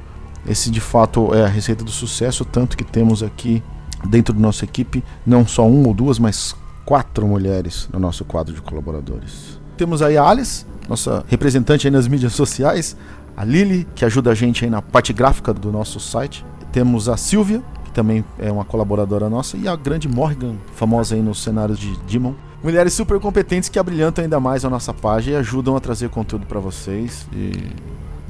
Esse 0.47 0.71
de 0.71 0.79
fato 0.79 1.33
é 1.33 1.43
a 1.43 1.47
receita 1.47 1.83
do 1.83 1.91
sucesso, 1.91 2.45
tanto 2.45 2.77
que 2.77 2.83
temos 2.83 3.21
aqui 3.21 3.61
dentro 4.05 4.33
da 4.33 4.39
nossa 4.39 4.63
equipe 4.63 5.03
não 5.25 5.45
só 5.45 5.67
uma 5.67 5.89
ou 5.89 5.93
duas, 5.93 6.19
mas 6.19 6.55
quatro 6.85 7.27
mulheres 7.27 7.89
no 7.91 7.99
nosso 7.99 8.23
quadro 8.23 8.53
de 8.53 8.61
colaboradores. 8.61 9.59
Temos 9.75 10.01
aí 10.01 10.17
a 10.17 10.23
Alice, 10.23 10.65
nossa 10.87 11.25
representante 11.27 11.85
aí 11.85 11.91
nas 11.91 12.07
mídias 12.07 12.33
sociais, 12.33 12.95
a 13.35 13.43
Lily, 13.43 13.85
que 13.93 14.05
ajuda 14.05 14.31
a 14.31 14.35
gente 14.35 14.63
aí 14.63 14.71
na 14.71 14.81
parte 14.81 15.13
gráfica 15.13 15.53
do 15.53 15.71
nosso 15.71 15.99
site. 15.99 16.45
Temos 16.71 17.09
a 17.09 17.17
Silvia, 17.17 17.61
que 17.83 17.91
também 17.91 18.23
é 18.39 18.51
uma 18.51 18.65
colaboradora 18.65 19.29
nossa, 19.29 19.57
e 19.57 19.67
a 19.67 19.75
grande 19.75 20.07
Morgan, 20.07 20.55
famosa 20.73 21.13
aí 21.13 21.21
nos 21.21 21.43
cenários 21.43 21.77
de 21.77 21.95
Demon. 22.07 22.33
Mulheres 22.63 22.93
super 22.93 23.19
competentes 23.19 23.69
que 23.69 23.77
abrilhantam 23.77 24.23
ainda 24.23 24.39
mais 24.39 24.65
a 24.65 24.69
nossa 24.69 24.93
página 24.93 25.35
e 25.35 25.39
ajudam 25.39 25.75
a 25.75 25.79
trazer 25.79 26.09
conteúdo 26.09 26.47
para 26.47 26.59
vocês. 26.59 27.27
E, 27.31 27.71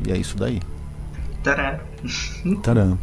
e 0.05 0.11
é 0.11 0.17
isso 0.17 0.35
daí. 0.35 0.59
Tcharam. 1.43 1.79
Tcharam. 2.61 2.99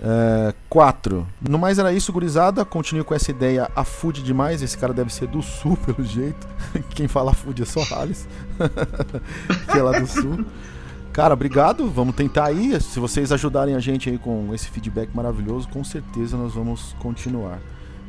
É, 0.00 0.54
quatro. 0.68 1.26
No 1.40 1.58
mais 1.58 1.78
era 1.78 1.92
isso, 1.92 2.12
gurizada. 2.12 2.64
Continue 2.64 3.04
com 3.04 3.14
essa 3.14 3.30
ideia 3.30 3.70
a 3.74 3.84
food 3.84 4.22
demais. 4.22 4.62
Esse 4.62 4.78
cara 4.78 4.92
deve 4.92 5.12
ser 5.12 5.26
do 5.26 5.42
sul, 5.42 5.76
pelo 5.84 6.04
jeito. 6.04 6.46
Quem 6.90 7.08
fala 7.08 7.34
food 7.34 7.62
é 7.62 7.66
só 7.66 7.82
Halles. 7.82 8.28
que 9.70 9.78
é 9.78 9.82
lá 9.82 9.98
do 9.98 10.06
sul. 10.06 10.44
Cara, 11.12 11.34
obrigado. 11.34 11.90
Vamos 11.90 12.14
tentar 12.14 12.46
aí. 12.46 12.80
Se 12.80 13.00
vocês 13.00 13.32
ajudarem 13.32 13.74
a 13.74 13.80
gente 13.80 14.08
aí 14.08 14.18
com 14.18 14.54
esse 14.54 14.68
feedback 14.70 15.10
maravilhoso, 15.14 15.68
com 15.68 15.82
certeza 15.82 16.36
nós 16.36 16.54
vamos 16.54 16.94
continuar. 17.00 17.58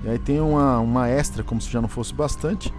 E 0.03 0.09
aí 0.09 0.19
tem 0.19 0.39
uma, 0.39 0.79
uma 0.79 1.09
extra, 1.09 1.43
como 1.43 1.59
se 1.59 1.69
já 1.69 1.81
não 1.81 1.89
fosse 1.89 2.13
bastante, 2.13 2.73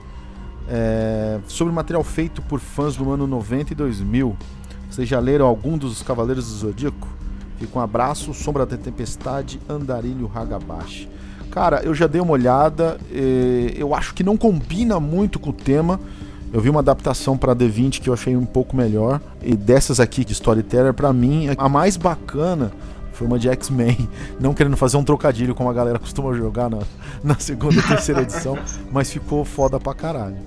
é, 0.68 1.40
sobre 1.48 1.74
material 1.74 2.02
feito 2.04 2.40
por 2.40 2.60
fãs 2.60 2.96
do 2.96 3.10
ano 3.10 3.26
90 3.26 3.72
e 3.72 3.76
2000. 3.76 4.36
Vocês 4.90 5.08
já 5.08 5.20
leram 5.20 5.46
algum 5.46 5.78
dos 5.78 6.02
Cavaleiros 6.02 6.48
do 6.48 6.54
Zodíaco? 6.54 7.08
Fica 7.58 7.78
um 7.78 7.82
abraço, 7.82 8.34
Sombra 8.34 8.66
da 8.66 8.76
Tempestade, 8.76 9.60
Andarilho 9.68 10.30
Hagabashi. 10.34 11.08
Cara, 11.50 11.82
eu 11.82 11.94
já 11.94 12.06
dei 12.06 12.20
uma 12.20 12.32
olhada, 12.32 12.98
eu 13.76 13.94
acho 13.94 14.14
que 14.14 14.24
não 14.24 14.36
combina 14.36 14.98
muito 14.98 15.38
com 15.38 15.50
o 15.50 15.52
tema. 15.52 16.00
Eu 16.52 16.60
vi 16.60 16.68
uma 16.68 16.80
adaptação 16.80 17.38
para 17.38 17.54
D20 17.54 18.00
que 18.00 18.08
eu 18.08 18.14
achei 18.14 18.36
um 18.36 18.44
pouco 18.44 18.76
melhor. 18.76 19.20
E 19.42 19.54
dessas 19.54 20.00
aqui 20.00 20.24
de 20.24 20.32
Storyteller, 20.32 20.92
para 20.92 21.12
mim, 21.12 21.48
a 21.56 21.68
mais 21.68 21.96
bacana 21.96 22.72
foi 23.20 23.26
uma 23.26 23.38
de 23.38 23.50
X-Men. 23.50 24.08
Não 24.40 24.54
querendo 24.54 24.78
fazer 24.78 24.96
um 24.96 25.04
trocadilho 25.04 25.54
como 25.54 25.68
a 25.68 25.74
galera 25.74 25.98
costuma 25.98 26.32
jogar 26.32 26.70
na, 26.70 26.78
na 27.22 27.38
segunda 27.38 27.78
e 27.78 27.82
terceira 27.82 28.22
edição, 28.22 28.58
mas 28.90 29.12
ficou 29.12 29.44
foda 29.44 29.78
pra 29.78 29.92
caralho. 29.92 30.38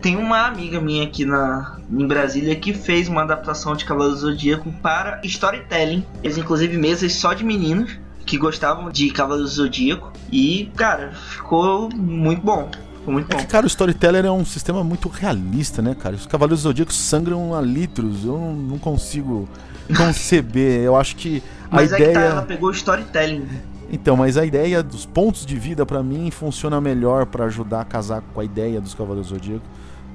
Tem 0.00 0.16
uma 0.16 0.46
amiga 0.46 0.80
minha 0.80 1.02
aqui 1.02 1.24
na, 1.24 1.80
em 1.90 2.06
Brasília 2.06 2.54
que 2.54 2.72
fez 2.72 3.08
uma 3.08 3.22
adaptação 3.22 3.74
de 3.74 3.84
Cavaleiro 3.84 4.14
do 4.14 4.20
Zodíaco 4.20 4.72
para 4.80 5.20
storytelling. 5.24 6.06
Eles, 6.22 6.38
inclusive, 6.38 6.76
mesas 6.78 7.14
só 7.14 7.32
de 7.32 7.44
meninos 7.44 7.98
que 8.24 8.38
gostavam 8.38 8.90
de 8.90 9.10
Cavaleiro 9.10 9.48
do 9.48 9.50
Zodíaco. 9.50 10.12
E, 10.30 10.70
cara, 10.76 11.12
ficou 11.14 11.90
muito 11.92 12.42
bom. 12.42 12.70
muito 13.04 13.32
é 13.32 13.36
bom. 13.36 13.42
Que, 13.42 13.48
cara, 13.48 13.66
o 13.66 13.68
storyteller 13.68 14.24
é 14.24 14.30
um 14.30 14.44
sistema 14.44 14.84
muito 14.84 15.08
realista, 15.08 15.82
né, 15.82 15.96
cara? 15.96 16.14
Os 16.14 16.26
Cavaleiros 16.26 16.60
do 16.62 16.68
Zodíaco 16.68 16.92
sangram 16.92 17.56
a 17.56 17.60
litros. 17.60 18.24
Eu 18.24 18.38
não 18.38 18.78
consigo 18.78 19.48
conceber. 19.96 20.82
Eu 20.82 20.96
acho 20.96 21.16
que 21.16 21.42
a 21.70 21.76
Mas 21.76 21.92
ideia. 21.92 22.04
É 22.04 22.08
que 22.08 22.14
tá, 22.14 22.20
ela 22.20 22.42
pegou 22.42 22.68
o 22.68 22.72
storytelling. 22.72 23.46
Então, 23.90 24.16
mas 24.16 24.36
a 24.36 24.44
ideia 24.44 24.82
dos 24.82 25.04
pontos 25.06 25.44
de 25.44 25.56
vida 25.56 25.84
para 25.84 26.02
mim 26.02 26.30
funciona 26.30 26.80
melhor 26.80 27.26
para 27.26 27.44
ajudar 27.44 27.82
a 27.82 27.84
casar 27.84 28.22
com 28.32 28.40
a 28.40 28.44
ideia 28.44 28.80
dos 28.80 28.94
Cavaleiros 28.94 29.28
do 29.28 29.34
Zodíaco 29.34 29.64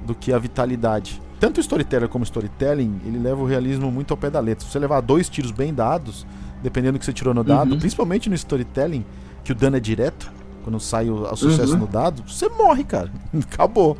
do 0.04 0.14
que 0.14 0.32
a 0.32 0.38
vitalidade. 0.38 1.20
Tanto 1.38 1.58
o 1.58 1.60
storyteller 1.60 2.08
como 2.08 2.22
o 2.22 2.26
storytelling, 2.26 3.00
ele 3.06 3.18
leva 3.18 3.40
o 3.40 3.46
realismo 3.46 3.90
muito 3.90 4.12
ao 4.12 4.16
pé 4.16 4.28
da 4.28 4.40
letra. 4.40 4.64
Se 4.64 4.72
você 4.72 4.78
levar 4.78 5.00
dois 5.00 5.28
tiros 5.28 5.50
bem 5.50 5.72
dados, 5.72 6.26
dependendo 6.62 6.94
do 6.94 6.98
que 6.98 7.04
você 7.04 7.12
tirou 7.12 7.32
no 7.32 7.42
dado, 7.42 7.72
uhum. 7.72 7.78
principalmente 7.78 8.28
no 8.28 8.34
storytelling, 8.34 9.04
que 9.42 9.52
o 9.52 9.54
dano 9.54 9.76
é 9.76 9.80
direto, 9.80 10.30
quando 10.62 10.78
sai 10.78 11.08
o, 11.08 11.22
o 11.22 11.36
sucesso 11.36 11.72
uhum. 11.72 11.80
no 11.80 11.86
dado, 11.86 12.22
você 12.28 12.48
morre, 12.48 12.84
cara. 12.84 13.10
Acabou. 13.50 13.96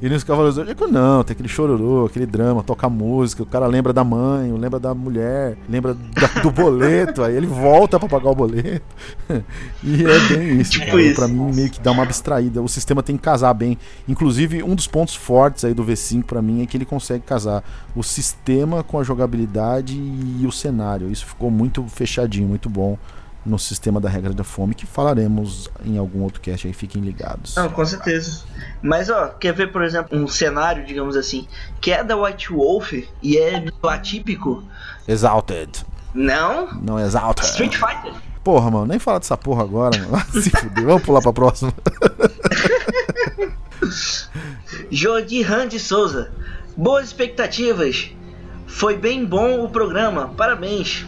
E 0.00 0.08
nos 0.08 0.22
Cavaleiros 0.22 0.54
do 0.54 0.60
Zodíaco, 0.60 0.86
não, 0.86 1.24
tem 1.24 1.34
aquele 1.34 1.48
chororô, 1.48 2.06
aquele 2.06 2.24
drama, 2.24 2.62
toca 2.62 2.88
música, 2.88 3.42
o 3.42 3.46
cara 3.46 3.66
lembra 3.66 3.92
da 3.92 4.04
mãe, 4.04 4.52
lembra 4.52 4.78
da 4.78 4.94
mulher, 4.94 5.58
lembra 5.68 5.92
da, 5.94 6.40
do 6.40 6.52
boleto, 6.52 7.24
aí 7.24 7.34
ele 7.34 7.48
volta 7.48 7.98
para 7.98 8.08
pagar 8.08 8.30
o 8.30 8.34
boleto. 8.34 8.86
e 9.82 10.04
é 10.04 10.20
bem 10.28 10.60
isso, 10.60 10.72
tipo 10.72 10.86
cara. 10.86 11.14
Pra 11.14 11.26
mim, 11.26 11.52
meio 11.52 11.68
que 11.68 11.80
dá 11.80 11.90
uma 11.90 12.04
abstraída. 12.04 12.62
O 12.62 12.68
sistema 12.68 13.02
tem 13.02 13.16
que 13.16 13.22
casar 13.22 13.52
bem. 13.54 13.76
Inclusive, 14.06 14.62
um 14.62 14.76
dos 14.76 14.86
pontos 14.86 15.16
fortes 15.16 15.64
aí 15.64 15.74
do 15.74 15.84
V5 15.84 16.22
para 16.22 16.40
mim 16.40 16.62
é 16.62 16.66
que 16.66 16.76
ele 16.76 16.84
consegue 16.84 17.24
casar 17.24 17.64
o 17.96 18.02
sistema 18.04 18.84
com 18.84 19.00
a 19.00 19.02
jogabilidade 19.02 19.94
e 19.96 20.46
o 20.46 20.52
cenário. 20.52 21.10
Isso 21.10 21.26
ficou 21.26 21.50
muito 21.50 21.84
fechadinho, 21.88 22.46
muito 22.46 22.70
bom 22.70 22.96
no 23.44 23.58
sistema 23.58 24.00
da 24.00 24.08
regra 24.08 24.32
da 24.32 24.44
fome, 24.44 24.74
que 24.74 24.86
falaremos 24.86 25.70
em 25.84 25.96
algum 25.96 26.22
outro 26.22 26.40
cast 26.40 26.66
aí, 26.66 26.72
fiquem 26.72 27.02
ligados. 27.02 27.54
Não, 27.56 27.68
com 27.68 27.84
certeza. 27.84 28.42
Mas 28.82 29.08
ó, 29.08 29.28
quer 29.28 29.54
ver, 29.54 29.72
por 29.72 29.82
exemplo, 29.82 30.18
um 30.18 30.26
cenário, 30.26 30.84
digamos 30.84 31.16
assim, 31.16 31.46
que 31.80 31.90
é 31.90 32.04
da 32.04 32.16
White 32.16 32.52
Wolf 32.52 32.92
e 33.22 33.38
é 33.38 33.64
atípico? 33.84 34.62
Exalted. 35.06 35.84
Não? 36.14 36.72
Não, 36.74 36.98
Exalted. 36.98 37.46
Street 37.46 37.76
Fighter. 37.76 38.12
Porra, 38.42 38.70
mano, 38.70 38.86
nem 38.86 38.98
falar 38.98 39.18
dessa 39.18 39.36
porra 39.36 39.62
agora, 39.62 39.96
mano. 39.98 40.24
Se 40.42 40.50
fuder, 40.50 40.84
vamos 40.84 41.02
pular 41.02 41.20
pra 41.20 41.32
próxima. 41.32 41.72
Jordi 44.90 45.44
de 45.68 45.78
Souza. 45.78 46.30
Boas 46.76 47.06
expectativas. 47.06 48.10
Foi 48.66 48.96
bem 48.96 49.24
bom 49.24 49.64
o 49.64 49.68
programa, 49.68 50.28
parabéns. 50.36 51.06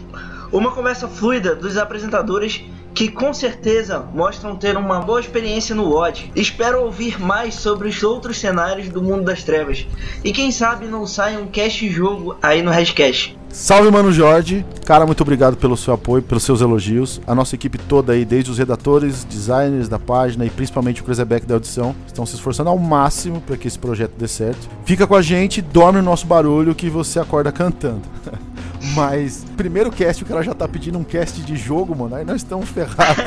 Uma 0.51 0.71
conversa 0.71 1.07
fluida 1.07 1.55
dos 1.55 1.77
apresentadores 1.77 2.61
que 2.93 3.09
com 3.09 3.33
certeza 3.33 4.05
mostram 4.13 4.55
ter 4.55 4.75
uma 4.75 4.99
boa 4.99 5.19
experiência 5.19 5.73
no 5.73 5.89
WOD. 5.89 6.31
Espero 6.35 6.81
ouvir 6.81 7.19
mais 7.19 7.55
sobre 7.55 7.87
os 7.87 8.03
outros 8.03 8.37
cenários 8.37 8.89
do 8.89 9.01
mundo 9.01 9.23
das 9.23 9.43
trevas. 9.43 9.87
E 10.23 10.33
quem 10.33 10.51
sabe 10.51 10.87
não 10.87 11.07
saia 11.07 11.39
um 11.39 11.47
cast 11.47 11.89
jogo 11.89 12.35
aí 12.41 12.61
no 12.61 12.69
Redcast. 12.69 13.37
Salve, 13.47 13.89
mano 13.91 14.11
Jorge. 14.11 14.65
Cara, 14.85 15.05
muito 15.05 15.21
obrigado 15.21 15.57
pelo 15.57 15.75
seu 15.75 15.93
apoio, 15.93 16.21
pelos 16.21 16.43
seus 16.43 16.61
elogios. 16.61 17.21
A 17.25 17.35
nossa 17.35 17.55
equipe 17.55 17.77
toda 17.77 18.13
aí, 18.13 18.23
desde 18.25 18.51
os 18.51 18.57
redatores, 18.57 19.23
designers 19.23 19.89
da 19.89 19.99
página 19.99 20.45
e 20.45 20.49
principalmente 20.49 21.01
o 21.01 21.05
Cruzebeck 21.05 21.45
da 21.45 21.55
audição, 21.55 21.95
estão 22.05 22.25
se 22.25 22.35
esforçando 22.35 22.69
ao 22.69 22.77
máximo 22.77 23.41
para 23.41 23.57
que 23.57 23.67
esse 23.67 23.79
projeto 23.79 24.13
dê 24.17 24.27
certo. 24.27 24.69
Fica 24.85 25.07
com 25.07 25.15
a 25.15 25.21
gente, 25.21 25.61
dorme 25.61 25.99
no 25.99 26.05
nosso 26.05 26.25
barulho 26.25 26.75
que 26.75 26.89
você 26.89 27.19
acorda 27.19 27.51
cantando. 27.51 28.01
Mas, 28.95 29.45
primeiro 29.55 29.91
cast, 29.91 30.23
o 30.23 30.25
cara 30.25 30.41
já 30.41 30.53
tá 30.53 30.67
pedindo 30.67 30.97
um 30.97 31.03
cast 31.03 31.41
de 31.41 31.55
jogo, 31.55 31.95
mano. 31.95 32.15
Aí 32.15 32.25
nós 32.25 32.37
estamos 32.37 32.69
ferrados. 32.69 33.25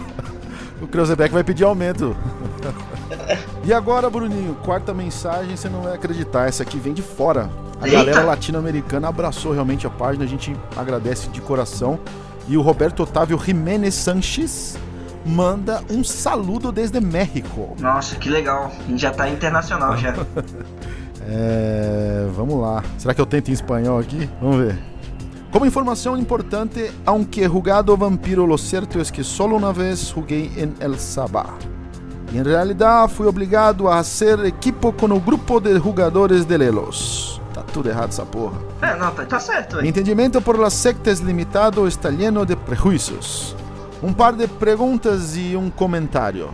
o 0.80 0.86
Kreuzebeck 0.86 1.32
vai 1.32 1.42
pedir 1.42 1.64
aumento. 1.64 2.16
e 3.64 3.72
agora, 3.72 4.10
Bruninho, 4.10 4.54
quarta 4.64 4.92
mensagem, 4.92 5.56
você 5.56 5.68
não 5.68 5.82
vai 5.82 5.94
acreditar. 5.94 6.48
Essa 6.48 6.62
aqui 6.62 6.78
vem 6.78 6.92
de 6.92 7.02
fora. 7.02 7.50
A 7.80 7.88
galera 7.88 8.22
latino-americana 8.22 9.08
abraçou 9.08 9.52
realmente 9.52 9.86
a 9.86 9.90
página, 9.90 10.24
a 10.24 10.28
gente 10.28 10.56
agradece 10.76 11.28
de 11.28 11.40
coração. 11.40 11.98
E 12.48 12.56
o 12.56 12.62
Roberto 12.62 13.02
Otávio 13.02 13.38
Jiménez 13.38 13.94
Sanches 13.94 14.78
manda 15.24 15.82
um 15.90 16.04
saludo 16.04 16.70
desde 16.70 17.00
México. 17.00 17.76
Nossa, 17.80 18.14
que 18.16 18.28
legal. 18.28 18.72
A 18.78 18.90
gente 18.90 19.02
já 19.02 19.10
tá 19.10 19.28
internacional 19.28 19.96
já. 19.96 20.14
É, 21.28 22.28
vamos 22.36 22.60
lá. 22.60 22.82
Será 22.98 23.12
que 23.14 23.20
eu 23.20 23.26
tento 23.26 23.50
em 23.50 23.52
espanhol 23.52 23.98
aqui? 23.98 24.28
Vamos 24.40 24.58
ver. 24.58 24.78
Como 25.50 25.64
informação 25.64 26.16
importante, 26.18 26.90
aunque 27.04 27.42
he 27.42 27.48
jugado 27.48 27.96
Vampiro, 27.96 28.46
lo 28.46 28.58
cierto 28.58 29.00
es 29.00 29.10
que 29.10 29.24
solo 29.24 29.56
una 29.56 29.72
vez 29.72 30.12
juguei 30.12 30.52
en 30.56 30.74
El 30.80 30.98
Sabá. 30.98 31.46
Y 32.32 32.38
en 32.38 32.44
realidad 32.44 33.08
fui 33.08 33.26
obligado 33.26 33.90
a 33.90 33.98
hacer 33.98 34.44
equipo 34.44 34.92
con 34.92 35.12
el 35.12 35.20
grupo 35.20 35.60
de 35.60 35.78
jugadores 35.78 36.46
de 36.46 36.58
Lelos. 36.58 37.40
Tá 37.54 37.62
tudo 37.62 37.88
errado 37.88 38.10
essa 38.10 38.26
porra. 38.26 38.58
É, 38.82 38.94
não, 38.96 39.10
tá, 39.12 39.24
tá 39.24 39.40
certo. 39.40 39.80
Mi 39.80 39.88
entendimiento 39.88 40.40
por 40.42 40.58
las 40.58 40.74
sectas 40.74 41.20
limitado 41.20 41.86
está 41.86 42.10
lleno 42.10 42.44
de 42.44 42.56
prejuicios. 42.56 43.56
Un 44.02 44.12
par 44.12 44.36
de 44.36 44.46
preguntas 44.46 45.36
y 45.36 45.56
un 45.56 45.70
comentario. 45.70 46.50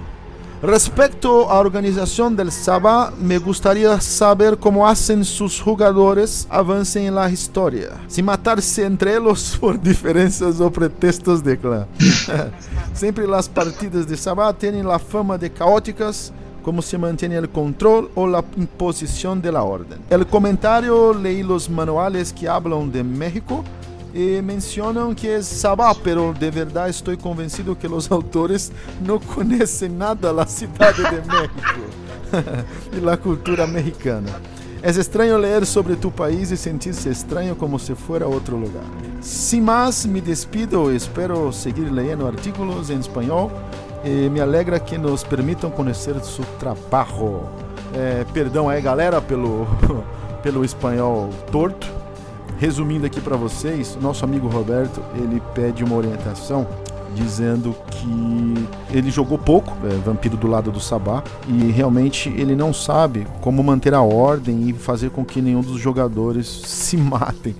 Respecto 0.62 1.50
a 1.50 1.58
organización 1.58 2.36
del 2.36 2.52
Saba, 2.52 3.12
me 3.20 3.36
gustaría 3.38 4.00
saber 4.00 4.56
cómo 4.56 4.86
hacen 4.86 5.24
sus 5.24 5.60
jugadores 5.60 6.46
avancen 6.48 7.06
en 7.06 7.16
la 7.16 7.28
historia, 7.28 8.00
sin 8.06 8.26
matarse 8.26 8.84
entre 8.84 9.16
ellos 9.16 9.58
por 9.60 9.82
diferencias 9.82 10.60
o 10.60 10.70
pretextos 10.70 11.42
de 11.42 11.58
clan. 11.58 11.86
Siempre 12.94 13.26
las 13.26 13.48
partidas 13.48 14.06
de 14.06 14.16
Saba 14.16 14.52
tienen 14.52 14.86
la 14.86 15.00
fama 15.00 15.36
de 15.36 15.50
caóticas, 15.50 16.32
cómo 16.62 16.80
se 16.80 16.96
control 17.52 18.08
o 18.14 18.28
la 18.28 18.44
imposición 18.56 19.42
de 19.42 19.50
la 19.50 19.64
orden. 19.64 19.98
El 20.08 20.24
comentario 20.28 21.12
leí 21.12 21.42
los 21.42 21.68
manuales 21.68 22.32
que 22.32 22.48
hablan 22.48 22.92
de 22.92 23.02
México 23.02 23.64
e 24.14 24.42
mencionam 24.42 25.14
que 25.14 25.28
é 25.28 25.42
Sabá, 25.42 25.94
pero 25.94 26.34
de 26.34 26.50
verdade 26.50 26.90
estou 26.90 27.16
convencido 27.16 27.74
que 27.74 27.86
os 27.86 28.10
autores 28.12 28.70
não 29.00 29.18
conhecem 29.18 29.88
nada 29.88 30.32
da 30.32 30.46
cidade 30.46 30.98
de 30.98 31.28
México 31.28 32.66
e 32.92 33.00
da 33.00 33.16
cultura 33.16 33.66
mexicana. 33.66 34.28
É 34.82 34.90
estranho 34.90 35.38
ler 35.38 35.64
sobre 35.64 35.94
tu 35.94 36.10
país 36.10 36.50
e 36.50 36.56
sentir-se 36.56 37.08
estranho 37.08 37.54
como 37.54 37.78
se 37.78 37.94
fosse 37.94 38.24
outro 38.24 38.56
lugar. 38.56 38.82
Sem 39.20 39.60
mais, 39.60 40.04
me 40.04 40.20
despido 40.20 40.92
e 40.92 40.96
espero 40.96 41.52
seguir 41.52 41.88
lendo 41.88 42.26
artigos 42.26 42.90
em 42.90 42.98
espanhol 42.98 43.52
e 44.04 44.28
me 44.28 44.40
alegra 44.40 44.80
que 44.80 44.98
nos 44.98 45.22
permitam 45.22 45.70
conhecer 45.70 46.18
seu 46.24 46.44
trabalho. 46.58 47.48
É, 47.94 48.26
perdão 48.32 48.68
aí, 48.68 48.82
galera, 48.82 49.20
pelo, 49.20 49.68
pelo 50.42 50.64
espanhol 50.64 51.30
torto 51.52 52.01
Resumindo 52.62 53.04
aqui 53.04 53.20
para 53.20 53.36
vocês, 53.36 53.98
nosso 54.00 54.24
amigo 54.24 54.46
Roberto, 54.46 55.02
ele 55.16 55.42
pede 55.52 55.82
uma 55.82 55.96
orientação 55.96 56.64
dizendo 57.12 57.74
que 57.90 58.96
ele 58.96 59.10
jogou 59.10 59.36
pouco 59.36 59.76
é, 59.84 59.88
Vampiro 59.96 60.36
do 60.36 60.46
lado 60.46 60.70
do 60.70 60.78
Sabá 60.78 61.24
e 61.48 61.72
realmente 61.72 62.28
ele 62.28 62.54
não 62.54 62.72
sabe 62.72 63.26
como 63.40 63.64
manter 63.64 63.92
a 63.94 64.00
ordem 64.00 64.68
e 64.68 64.72
fazer 64.74 65.10
com 65.10 65.24
que 65.24 65.42
nenhum 65.42 65.60
dos 65.60 65.80
jogadores 65.80 66.46
se 66.64 66.96
matem. 66.96 67.56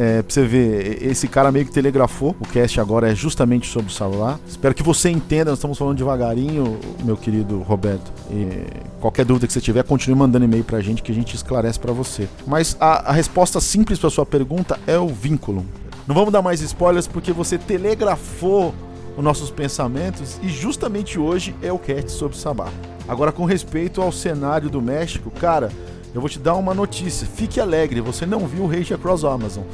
É, 0.00 0.22
pra 0.22 0.32
você 0.32 0.46
ver, 0.46 1.02
esse 1.02 1.26
cara 1.26 1.50
meio 1.50 1.66
que 1.66 1.72
telegrafou. 1.72 2.36
O 2.38 2.46
cast 2.46 2.80
agora 2.80 3.10
é 3.10 3.16
justamente 3.16 3.68
sobre 3.68 3.90
o 3.90 3.92
Sabá. 3.92 4.38
Espero 4.46 4.72
que 4.72 4.82
você 4.82 5.10
entenda, 5.10 5.50
nós 5.50 5.58
estamos 5.58 5.76
falando 5.76 5.96
devagarinho, 5.96 6.78
meu 7.02 7.16
querido 7.16 7.58
Roberto. 7.62 8.12
E 8.30 8.64
qualquer 9.00 9.24
dúvida 9.24 9.48
que 9.48 9.52
você 9.52 9.60
tiver, 9.60 9.82
continue 9.82 10.16
mandando 10.16 10.44
e-mail 10.44 10.62
pra 10.62 10.80
gente 10.80 11.02
que 11.02 11.10
a 11.10 11.14
gente 11.14 11.34
esclarece 11.34 11.80
para 11.80 11.92
você. 11.92 12.28
Mas 12.46 12.76
a, 12.78 13.10
a 13.10 13.12
resposta 13.12 13.60
simples 13.60 13.98
pra 13.98 14.08
sua 14.08 14.24
pergunta 14.24 14.78
é 14.86 14.96
o 14.96 15.08
vínculo. 15.08 15.66
Não 16.06 16.14
vamos 16.14 16.32
dar 16.32 16.42
mais 16.42 16.60
spoilers 16.60 17.08
porque 17.08 17.32
você 17.32 17.58
telegrafou 17.58 18.72
os 19.16 19.24
nossos 19.24 19.50
pensamentos 19.50 20.38
e 20.40 20.48
justamente 20.48 21.18
hoje 21.18 21.56
é 21.60 21.72
o 21.72 21.78
cast 21.78 22.12
sobre 22.12 22.36
o 22.36 22.40
Sabá. 22.40 22.68
Agora, 23.08 23.32
com 23.32 23.44
respeito 23.44 24.00
ao 24.00 24.12
cenário 24.12 24.70
do 24.70 24.80
México, 24.80 25.28
cara, 25.28 25.72
eu 26.14 26.20
vou 26.20 26.28
te 26.28 26.38
dar 26.38 26.54
uma 26.54 26.74
notícia. 26.74 27.26
Fique 27.26 27.60
alegre, 27.60 28.00
você 28.00 28.24
não 28.24 28.46
viu 28.46 28.64
o 28.64 28.66
Rage 28.66 28.94
Across 28.94 29.24
Amazon. 29.24 29.64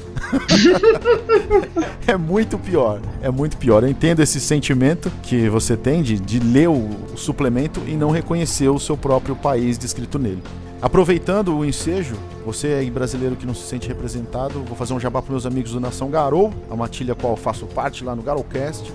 é 2.07 2.17
muito 2.17 2.59
pior. 2.59 3.01
É 3.23 3.31
muito 3.31 3.57
pior. 3.57 3.83
Eu 3.83 3.89
entendo 3.89 4.21
esse 4.21 4.41
sentimento 4.41 5.11
que 5.23 5.49
você 5.49 5.77
tem 5.77 6.03
de, 6.03 6.19
de 6.19 6.39
ler 6.41 6.69
o, 6.69 6.91
o 7.13 7.17
suplemento 7.17 7.81
e 7.87 7.93
não 7.93 8.11
reconhecer 8.11 8.69
o 8.69 8.79
seu 8.79 8.97
próprio 8.97 9.37
país 9.37 9.79
descrito 9.79 10.19
nele. 10.19 10.43
Aproveitando 10.83 11.57
o 11.57 11.65
ensejo, 11.65 12.15
você 12.45 12.75
aí 12.75 12.91
brasileiro 12.91 13.37
que 13.37 13.47
não 13.47 13.55
se 13.55 13.67
sente 13.67 13.89
representado, 13.89 14.63
vou 14.65 14.77
fazer 14.77 14.93
um 14.93 15.01
jabá 15.01 15.23
para 15.23 15.31
meus 15.31 15.47
amigos 15.47 15.73
do 15.73 15.81
Nação 15.81 16.11
Garou, 16.11 16.53
a 16.71 16.77
matilha 16.77 17.15
qual 17.15 17.37
faço 17.37 17.65
parte 17.65 18.05
lá 18.05 18.15
no 18.15 18.23
Garocast. 18.23 18.93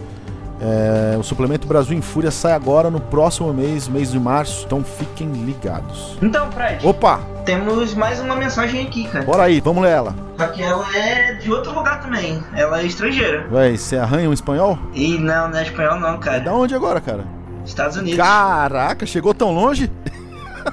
É, 0.61 1.17
o 1.17 1.23
suplemento 1.23 1.67
Brasil 1.67 1.97
em 1.97 2.01
Fúria 2.01 2.31
sai 2.31 2.51
agora 2.51 2.89
no 2.89 2.99
próximo 2.99 3.53
mês, 3.53 3.87
mês 3.87 4.11
de 4.11 4.19
março. 4.19 4.65
Então 4.65 4.83
fiquem 4.83 5.31
ligados. 5.31 6.17
Então, 6.21 6.51
Fred. 6.51 6.85
Opa! 6.85 7.21
Temos 7.45 7.93
mais 7.93 8.19
uma 8.19 8.35
mensagem 8.35 8.85
aqui, 8.85 9.07
cara. 9.07 9.25
Bora 9.25 9.43
aí, 9.43 9.59
vamos 9.59 9.81
ler 9.83 9.91
ela. 9.91 10.15
Só 10.37 10.47
que 10.47 10.61
ela 10.61 10.85
é 10.95 11.33
de 11.33 11.51
outro 11.51 11.73
lugar 11.73 12.01
também. 12.01 12.43
Ela 12.53 12.81
é 12.81 12.85
estrangeira. 12.85 13.47
Vai, 13.49 13.77
você 13.77 13.97
arranha 13.97 14.29
um 14.29 14.33
espanhol? 14.33 14.77
E 14.93 15.17
não, 15.17 15.49
não 15.49 15.57
é 15.57 15.63
espanhol 15.63 15.99
não, 15.99 16.19
cara. 16.19 16.37
É 16.37 16.39
da 16.41 16.53
onde 16.53 16.75
agora, 16.75 17.01
cara? 17.01 17.25
Estados 17.65 17.97
Unidos. 17.97 18.17
Caraca, 18.17 19.05
chegou 19.05 19.33
tão 19.33 19.51
longe? 19.53 19.89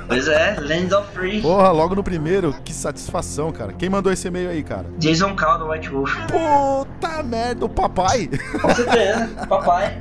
Pois 0.06 0.28
é, 0.28 0.56
Land 0.58 0.94
of 0.94 1.12
Free. 1.12 1.42
Porra, 1.42 1.70
logo 1.70 1.94
no 1.94 2.02
primeiro, 2.02 2.54
que 2.64 2.72
satisfação, 2.72 3.52
cara. 3.52 3.72
Quem 3.72 3.88
mandou 3.88 4.12
esse 4.12 4.28
e-mail 4.28 4.50
aí, 4.50 4.62
cara? 4.62 4.86
Jason 4.98 5.34
Cal 5.34 5.58
do 5.58 5.68
White 5.68 5.88
Wolf. 5.90 6.14
Puta 6.26 7.22
merda, 7.22 7.64
o 7.64 7.68
papai. 7.68 8.28
Com 8.60 8.74
certeza, 8.74 9.28
papai. 9.48 10.00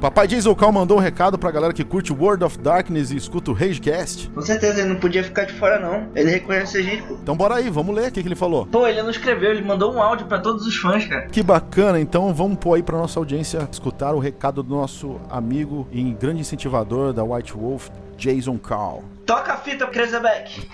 Papai 0.00 0.26
Jason 0.26 0.54
Cal 0.54 0.72
mandou 0.72 0.96
um 0.96 1.00
recado 1.00 1.38
pra 1.38 1.50
galera 1.50 1.74
que 1.74 1.84
curte 1.84 2.10
World 2.10 2.42
of 2.42 2.58
Darkness 2.58 3.10
e 3.10 3.18
escuta 3.18 3.50
o 3.50 3.54
Ragecast. 3.54 4.30
Com 4.30 4.40
certeza, 4.40 4.80
ele 4.80 4.88
não 4.88 4.96
podia 4.96 5.22
ficar 5.22 5.44
de 5.44 5.52
fora, 5.52 5.78
não. 5.78 6.08
Ele 6.16 6.30
reconhece 6.30 6.78
a 6.78 6.82
gente, 6.82 7.02
pô. 7.02 7.18
Então 7.22 7.36
bora 7.36 7.56
aí, 7.56 7.68
vamos 7.68 7.94
ler 7.94 8.08
o 8.08 8.10
que, 8.10 8.22
que 8.22 8.28
ele 8.28 8.34
falou. 8.34 8.64
Pô, 8.64 8.86
ele 8.86 9.02
não 9.02 9.10
escreveu, 9.10 9.50
ele 9.50 9.60
mandou 9.60 9.92
um 9.92 10.00
áudio 10.00 10.24
pra 10.24 10.38
todos 10.38 10.66
os 10.66 10.74
fãs, 10.74 11.04
cara. 11.04 11.26
Que 11.26 11.42
bacana, 11.42 12.00
então 12.00 12.32
vamos 12.32 12.56
pôr 12.56 12.76
aí 12.76 12.82
pra 12.82 12.96
nossa 12.96 13.20
audiência 13.20 13.68
escutar 13.70 14.14
o 14.14 14.18
recado 14.18 14.62
do 14.62 14.74
nosso 14.74 15.20
amigo 15.28 15.86
e 15.92 16.02
grande 16.14 16.40
incentivador 16.40 17.12
da 17.12 17.22
White 17.22 17.52
Wolf, 17.52 17.90
Jason 18.16 18.56
Cal. 18.56 19.04
Toca 19.26 19.52
a 19.52 19.58
fita, 19.58 19.86
Krezebeck. 19.86 20.66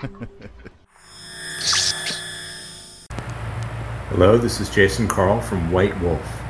Hello, 4.12 4.38
this 4.38 4.60
is 4.60 4.70
Jason 4.70 5.08
Carl 5.08 5.40
from 5.40 5.58
White 5.74 5.96
Wolf. 6.00 6.45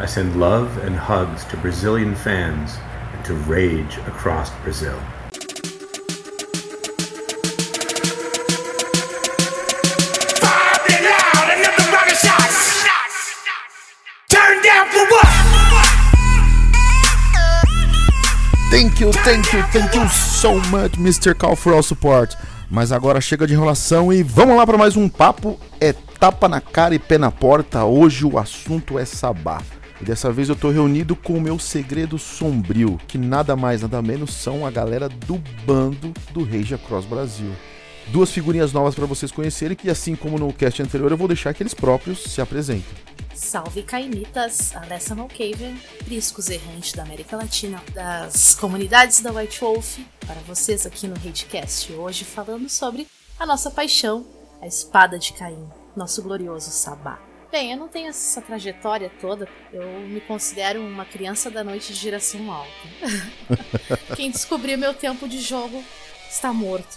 I 0.00 0.06
send 0.06 0.40
love 0.40 0.78
and 0.78 0.96
hugs 0.96 1.44
to 1.50 1.58
Brazilian 1.58 2.14
fans 2.14 2.78
and 3.12 3.22
to 3.26 3.34
rage 3.34 3.98
across 4.06 4.48
Brazil. 4.62 4.98
Thank 18.70 19.00
you, 19.00 19.12
thank 19.12 19.52
you, 19.52 19.62
thank 19.64 19.94
you 19.94 20.08
so 20.08 20.54
much, 20.70 20.92
Mr. 20.92 21.38
Cal, 21.38 21.54
for 21.54 21.74
all 21.74 21.82
support. 21.82 22.34
Mas 22.70 22.90
agora 22.90 23.20
chega 23.20 23.46
de 23.46 23.52
enrolação 23.52 24.10
e 24.10 24.22
vamos 24.22 24.56
lá 24.56 24.66
para 24.66 24.78
mais 24.78 24.96
um 24.96 25.10
papo. 25.10 25.60
É 25.78 25.92
tapa 25.92 26.48
na 26.48 26.62
cara 26.62 26.94
e 26.94 26.98
pé 26.98 27.18
na 27.18 27.30
porta. 27.30 27.84
Hoje 27.84 28.24
o 28.24 28.38
assunto 28.38 28.98
é 28.98 29.04
sabá. 29.04 29.60
E 30.00 30.04
dessa 30.04 30.32
vez 30.32 30.48
eu 30.48 30.56
tô 30.56 30.70
reunido 30.70 31.14
com 31.14 31.34
o 31.34 31.40
meu 31.40 31.58
segredo 31.58 32.18
sombrio, 32.18 32.98
que 33.06 33.18
nada 33.18 33.54
mais 33.54 33.82
nada 33.82 34.00
menos 34.00 34.32
são 34.32 34.64
a 34.64 34.70
galera 34.70 35.08
do 35.08 35.36
bando 35.66 36.14
do 36.32 36.42
Rage 36.42 36.74
Across 36.74 37.04
Brasil. 37.04 37.52
Duas 38.08 38.30
figurinhas 38.30 38.72
novas 38.72 38.94
para 38.94 39.06
vocês 39.06 39.30
conhecerem, 39.30 39.76
que 39.76 39.90
assim 39.90 40.16
como 40.16 40.38
no 40.38 40.52
cast 40.52 40.82
anterior 40.82 41.10
eu 41.10 41.16
vou 41.16 41.28
deixar 41.28 41.52
que 41.54 41.62
eles 41.62 41.74
próprios 41.74 42.24
se 42.24 42.40
apresentem. 42.40 42.98
Salve 43.34 43.82
Cainitas, 43.82 44.74
Alessa 44.74 45.14
Malkaven, 45.14 45.76
Priscos 46.04 46.50
Errantes 46.50 46.92
da 46.92 47.02
América 47.02 47.36
Latina, 47.36 47.80
das 47.94 48.54
comunidades 48.54 49.20
da 49.20 49.32
White 49.32 49.60
Wolf, 49.60 49.98
para 50.26 50.40
vocês 50.46 50.84
aqui 50.86 51.06
no 51.06 51.14
Radecast, 51.14 51.92
hoje 51.92 52.24
falando 52.24 52.68
sobre 52.68 53.06
a 53.38 53.46
nossa 53.46 53.70
paixão, 53.70 54.26
a 54.60 54.66
espada 54.66 55.18
de 55.18 55.32
Caim, 55.34 55.68
nosso 55.96 56.22
glorioso 56.22 56.70
Sabá. 56.70 57.29
Bem, 57.50 57.72
eu 57.72 57.76
não 57.76 57.88
tenho 57.88 58.08
essa 58.08 58.40
trajetória 58.40 59.10
toda, 59.20 59.48
eu 59.72 59.82
me 60.06 60.20
considero 60.20 60.80
uma 60.80 61.04
criança 61.04 61.50
da 61.50 61.64
noite 61.64 61.92
de 61.92 61.98
geração 61.98 62.50
alta. 62.52 62.70
Quem 64.14 64.30
descobriu 64.30 64.78
meu 64.78 64.94
tempo 64.94 65.28
de 65.28 65.40
jogo 65.40 65.82
está 66.30 66.52
morto. 66.52 66.96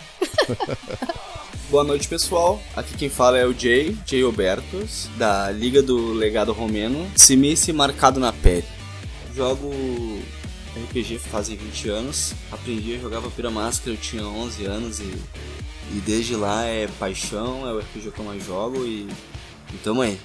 Boa 1.71 1.83
noite, 1.83 2.07
pessoal. 2.07 2.61
Aqui 2.75 2.95
quem 2.95 3.09
fala 3.09 3.39
é 3.39 3.47
o 3.47 3.53
Jay, 3.53 3.97
Jay 4.05 4.21
Robertos, 4.21 5.09
da 5.17 5.49
Liga 5.49 5.81
do 5.81 6.13
Legado 6.13 6.53
Romeno, 6.53 7.09
Simice 7.15 7.73
marcado 7.73 8.19
na 8.19 8.31
pele. 8.31 8.63
Jogo 9.35 9.71
RPG 10.75 11.17
fazem 11.17 11.57
20 11.57 11.89
anos, 11.89 12.35
aprendi 12.51 12.93
a 12.93 12.99
jogar 12.99 13.21
Vampira 13.21 13.49
Máscara, 13.49 13.95
eu 13.95 13.97
tinha 13.99 14.23
11 14.23 14.65
anos 14.65 14.99
e, 14.99 15.03
e 15.91 16.01
desde 16.05 16.35
lá 16.35 16.63
é 16.63 16.87
paixão, 16.99 17.67
é 17.67 17.73
o 17.73 17.79
RPG 17.79 18.11
que 18.11 18.19
eu 18.19 18.25
mais 18.25 18.45
jogo 18.45 18.85
e, 18.85 19.07
e 19.73 19.77
tamo 19.83 20.03
aí. 20.03 20.19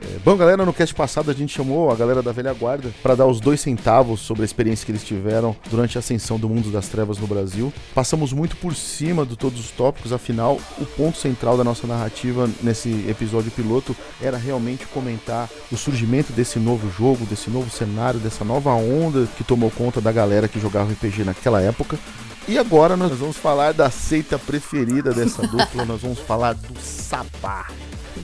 É, 0.00 0.18
bom, 0.24 0.36
galera, 0.36 0.64
no 0.64 0.72
cast 0.72 0.94
passado 0.94 1.30
a 1.30 1.34
gente 1.34 1.52
chamou 1.52 1.90
a 1.90 1.96
galera 1.96 2.22
da 2.22 2.30
velha 2.30 2.52
guarda 2.52 2.90
para 3.02 3.16
dar 3.16 3.26
os 3.26 3.40
dois 3.40 3.60
centavos 3.60 4.20
sobre 4.20 4.42
a 4.42 4.44
experiência 4.44 4.86
que 4.86 4.92
eles 4.92 5.02
tiveram 5.02 5.56
durante 5.68 5.98
a 5.98 6.00
ascensão 6.00 6.38
do 6.38 6.48
mundo 6.48 6.70
das 6.70 6.88
trevas 6.88 7.18
no 7.18 7.26
Brasil. 7.26 7.72
Passamos 7.94 8.32
muito 8.32 8.56
por 8.56 8.76
cima 8.76 9.26
de 9.26 9.36
todos 9.36 9.58
os 9.58 9.70
tópicos, 9.72 10.12
afinal, 10.12 10.60
o 10.78 10.86
ponto 10.86 11.18
central 11.18 11.56
da 11.56 11.64
nossa 11.64 11.86
narrativa 11.86 12.48
nesse 12.62 13.06
episódio 13.08 13.50
piloto 13.50 13.96
era 14.22 14.36
realmente 14.36 14.86
comentar 14.86 15.48
o 15.70 15.76
surgimento 15.76 16.32
desse 16.32 16.60
novo 16.60 16.88
jogo, 16.96 17.26
desse 17.26 17.50
novo 17.50 17.68
cenário, 17.68 18.20
dessa 18.20 18.44
nova 18.44 18.70
onda 18.70 19.26
que 19.36 19.42
tomou 19.42 19.70
conta 19.70 20.00
da 20.00 20.12
galera 20.12 20.46
que 20.46 20.60
jogava 20.60 20.92
RPG 20.92 21.24
naquela 21.24 21.60
época. 21.60 21.98
E 22.46 22.56
agora 22.56 22.96
nós 22.96 23.18
vamos 23.18 23.36
falar 23.36 23.72
da 23.72 23.90
seita 23.90 24.38
preferida 24.38 25.12
dessa 25.12 25.42
dupla, 25.42 25.84
nós 25.84 26.00
vamos 26.00 26.20
falar 26.20 26.54
do 26.54 26.80
Sabá. 26.80 27.66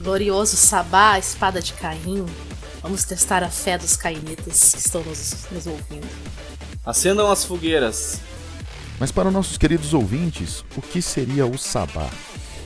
Glorioso 0.03 0.55
Sabá, 0.55 1.13
a 1.13 1.19
espada 1.19 1.61
de 1.61 1.73
Caim. 1.73 2.25
Vamos 2.81 3.03
testar 3.03 3.43
a 3.43 3.49
fé 3.49 3.77
dos 3.77 3.95
cainitas 3.95 4.73
que 4.73 4.79
estão 4.79 5.03
nos, 5.03 5.45
nos 5.51 5.65
ouvindo. 5.65 6.07
Acendam 6.85 7.31
as 7.31 7.43
fogueiras. 7.43 8.19
Mas 8.99 9.11
para 9.11 9.31
nossos 9.31 9.57
queridos 9.57 9.93
ouvintes, 9.93 10.63
o 10.77 10.81
que 10.81 11.01
seria 11.01 11.45
o 11.45 11.57
Sabá? 11.57 12.09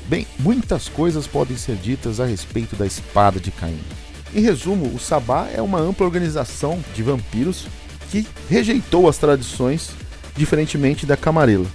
Bem, 0.07 0.27
muitas 0.39 0.89
coisas 0.89 1.25
podem 1.25 1.55
ser 1.55 1.75
ditas 1.75 2.19
a 2.19 2.25
respeito 2.25 2.75
da 2.75 2.85
espada 2.85 3.39
de 3.39 3.51
Caim. 3.51 3.79
Em 4.33 4.41
resumo, 4.41 4.93
o 4.93 4.99
Sabá 4.99 5.47
é 5.53 5.61
uma 5.61 5.79
ampla 5.79 6.05
organização 6.05 6.83
de 6.93 7.01
vampiros 7.01 7.67
que 8.11 8.27
rejeitou 8.49 9.07
as 9.07 9.17
tradições, 9.17 9.91
diferentemente 10.35 11.05
da 11.05 11.15
Camarela. 11.15 11.67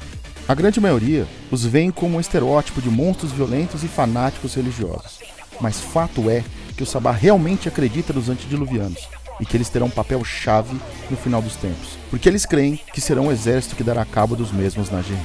A 0.46 0.54
grande 0.54 0.78
maioria 0.78 1.26
os 1.50 1.64
veem 1.64 1.90
como 1.90 2.18
um 2.18 2.20
estereótipo 2.20 2.82
de 2.82 2.90
monstros 2.90 3.32
violentos 3.32 3.82
e 3.82 3.88
fanáticos 3.88 4.54
religiosos. 4.54 5.23
Mas 5.60 5.80
fato 5.80 6.28
é 6.28 6.44
que 6.76 6.82
o 6.82 6.86
Sabá 6.86 7.12
realmente 7.12 7.68
acredita 7.68 8.12
nos 8.12 8.28
antediluvianos 8.28 9.08
e 9.40 9.46
que 9.46 9.56
eles 9.56 9.68
terão 9.68 9.86
um 9.86 9.90
papel 9.90 10.24
chave 10.24 10.76
no 11.10 11.16
final 11.16 11.42
dos 11.42 11.56
tempos, 11.56 11.98
porque 12.10 12.28
eles 12.28 12.46
creem 12.46 12.78
que 12.92 13.00
serão 13.00 13.26
o 13.26 13.32
exército 13.32 13.76
que 13.76 13.84
dará 13.84 14.04
cabo 14.04 14.36
dos 14.36 14.52
mesmos 14.52 14.90
na 14.90 15.02
Gerena. 15.02 15.24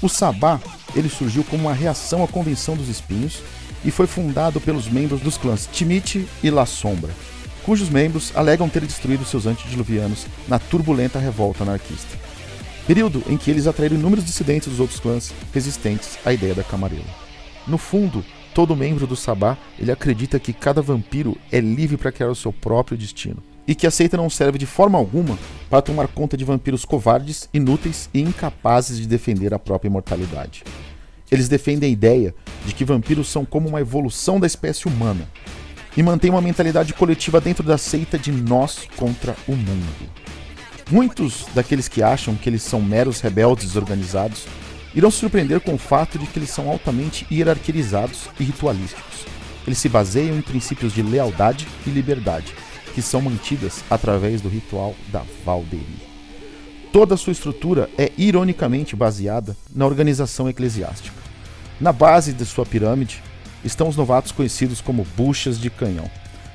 O 0.00 0.08
Sabá 0.08 0.60
ele 0.94 1.08
surgiu 1.08 1.44
como 1.44 1.64
uma 1.64 1.74
reação 1.74 2.22
à 2.22 2.28
Convenção 2.28 2.76
dos 2.76 2.88
Espinhos 2.88 3.40
e 3.84 3.90
foi 3.90 4.06
fundado 4.06 4.60
pelos 4.60 4.88
membros 4.88 5.20
dos 5.20 5.36
clãs 5.36 5.68
Timite 5.72 6.28
e 6.42 6.50
La 6.50 6.66
Sombra, 6.66 7.10
cujos 7.64 7.88
membros 7.88 8.32
alegam 8.34 8.68
ter 8.68 8.84
destruído 8.84 9.24
seus 9.24 9.46
antediluvianos 9.46 10.26
na 10.48 10.58
turbulenta 10.58 11.18
revolta 11.18 11.62
anarquista. 11.62 12.18
Período 12.86 13.22
em 13.28 13.36
que 13.36 13.50
eles 13.50 13.66
atraíram 13.66 13.96
inúmeros 13.96 14.24
dissidentes 14.24 14.68
dos 14.68 14.80
outros 14.80 14.98
clãs 14.98 15.32
resistentes 15.54 16.18
à 16.24 16.32
ideia 16.32 16.54
da 16.54 16.64
Camarela. 16.64 17.04
No 17.66 17.78
fundo, 17.78 18.24
todo 18.54 18.76
membro 18.76 19.06
do 19.06 19.16
Sabá 19.16 19.56
ele 19.78 19.90
acredita 19.90 20.38
que 20.38 20.52
cada 20.52 20.82
vampiro 20.82 21.36
é 21.50 21.60
livre 21.60 21.96
para 21.96 22.12
criar 22.12 22.30
o 22.30 22.34
seu 22.34 22.52
próprio 22.52 22.96
destino 22.96 23.42
e 23.66 23.74
que 23.74 23.86
a 23.86 23.90
seita 23.90 24.16
não 24.16 24.28
serve 24.28 24.58
de 24.58 24.66
forma 24.66 24.98
alguma 24.98 25.38
para 25.70 25.82
tomar 25.82 26.08
conta 26.08 26.36
de 26.36 26.44
vampiros 26.44 26.84
covardes, 26.84 27.48
inúteis 27.54 28.10
e 28.12 28.20
incapazes 28.20 28.98
de 28.98 29.06
defender 29.06 29.54
a 29.54 29.58
própria 29.58 29.88
imortalidade. 29.88 30.64
Eles 31.30 31.48
defendem 31.48 31.88
a 31.88 31.92
ideia 31.92 32.34
de 32.66 32.74
que 32.74 32.84
vampiros 32.84 33.28
são 33.28 33.44
como 33.44 33.68
uma 33.68 33.80
evolução 33.80 34.38
da 34.38 34.46
espécie 34.46 34.86
humana 34.86 35.26
e 35.96 36.02
mantém 36.02 36.30
uma 36.30 36.40
mentalidade 36.40 36.92
coletiva 36.92 37.40
dentro 37.40 37.62
da 37.62 37.78
seita 37.78 38.18
de 38.18 38.32
nós 38.32 38.86
contra 38.96 39.36
o 39.46 39.52
mundo. 39.52 40.10
Muitos 40.90 41.46
daqueles 41.54 41.88
que 41.88 42.02
acham 42.02 42.34
que 42.34 42.48
eles 42.48 42.62
são 42.62 42.82
meros 42.82 43.20
rebeldes 43.20 43.66
desorganizados 43.66 44.46
irão 44.94 45.10
se 45.10 45.18
surpreender 45.18 45.60
com 45.60 45.74
o 45.74 45.78
fato 45.78 46.18
de 46.18 46.26
que 46.26 46.38
eles 46.38 46.50
são 46.50 46.68
altamente 46.68 47.26
hierarquizados 47.30 48.28
e 48.38 48.44
ritualísticos. 48.44 49.26
Eles 49.66 49.78
se 49.78 49.88
baseiam 49.88 50.36
em 50.36 50.42
princípios 50.42 50.92
de 50.92 51.02
lealdade 51.02 51.66
e 51.86 51.90
liberdade, 51.90 52.54
que 52.94 53.00
são 53.00 53.20
mantidas 53.20 53.82
através 53.88 54.40
do 54.40 54.48
ritual 54.48 54.94
da 55.08 55.22
Valderie. 55.44 56.12
Toda 56.92 57.16
sua 57.16 57.32
estrutura 57.32 57.88
é 57.96 58.12
ironicamente 58.18 58.94
baseada 58.94 59.56
na 59.74 59.86
organização 59.86 60.48
eclesiástica. 60.48 61.16
Na 61.80 61.92
base 61.92 62.32
de 62.32 62.44
sua 62.44 62.66
pirâmide 62.66 63.22
estão 63.64 63.88
os 63.88 63.96
novatos 63.96 64.32
conhecidos 64.32 64.80
como 64.80 65.06
buchas 65.16 65.58
de 65.58 65.70
canhão, 65.70 66.10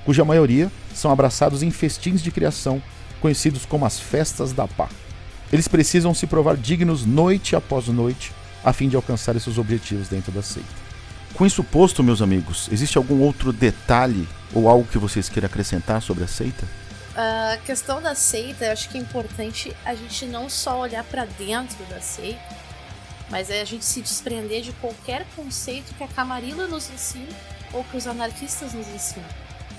cuja 0.06 0.23
maioria 0.23 0.71
são 0.93 1.12
abraçados 1.12 1.63
em 1.63 1.71
festins 1.71 2.21
de 2.21 2.32
criação, 2.32 2.82
conhecidos 3.19 3.65
como 3.65 3.86
as 3.86 4.00
festas 4.00 4.54
da 4.54 4.67
pá. 4.67 4.89
Eles 5.51 5.67
precisam 5.67 6.13
se 6.13 6.27
provar 6.27 6.57
dignos 6.57 7.05
noite 7.05 7.55
após 7.55 7.88
noite, 7.88 8.33
a 8.63 8.73
fim 8.73 8.89
de 8.89 8.95
alcançar 8.95 9.39
seus 9.39 9.57
objetivos 9.57 10.10
dentro 10.10 10.31
da 10.31 10.41
seita. 10.41 10.67
Com 11.33 11.45
isso 11.45 11.63
posto, 11.63 12.03
meus 12.03 12.21
amigos, 12.21 12.67
existe 12.71 12.97
algum 12.97 13.21
outro 13.21 13.53
detalhe 13.53 14.27
ou 14.53 14.67
algo 14.67 14.88
que 14.88 14.97
vocês 14.97 15.29
queiram 15.29 15.45
acrescentar 15.45 16.01
sobre 16.01 16.23
a 16.23 16.27
seita? 16.27 16.67
A 17.15 17.57
questão 17.65 18.01
da 18.01 18.13
seita, 18.13 18.65
eu 18.65 18.71
acho 18.71 18.89
que 18.89 18.97
é 18.97 19.01
importante 19.01 19.75
a 19.86 19.95
gente 19.95 20.25
não 20.25 20.49
só 20.49 20.79
olhar 20.79 21.03
para 21.03 21.25
dentro 21.25 21.83
da 21.86 21.99
seita, 22.01 22.57
mas 23.29 23.49
é 23.49 23.62
a 23.62 23.65
gente 23.65 23.86
se 23.86 24.01
desprender 24.01 24.62
de 24.62 24.71
qualquer 24.73 25.25
conceito 25.36 25.93
que 25.95 26.03
a 26.03 26.07
Camarilla 26.07 26.67
nos 26.67 26.89
ensina 26.89 27.27
ou 27.73 27.83
que 27.83 27.97
os 27.97 28.07
anarquistas 28.07 28.73
nos 28.73 28.88
ensinam. 28.88 29.27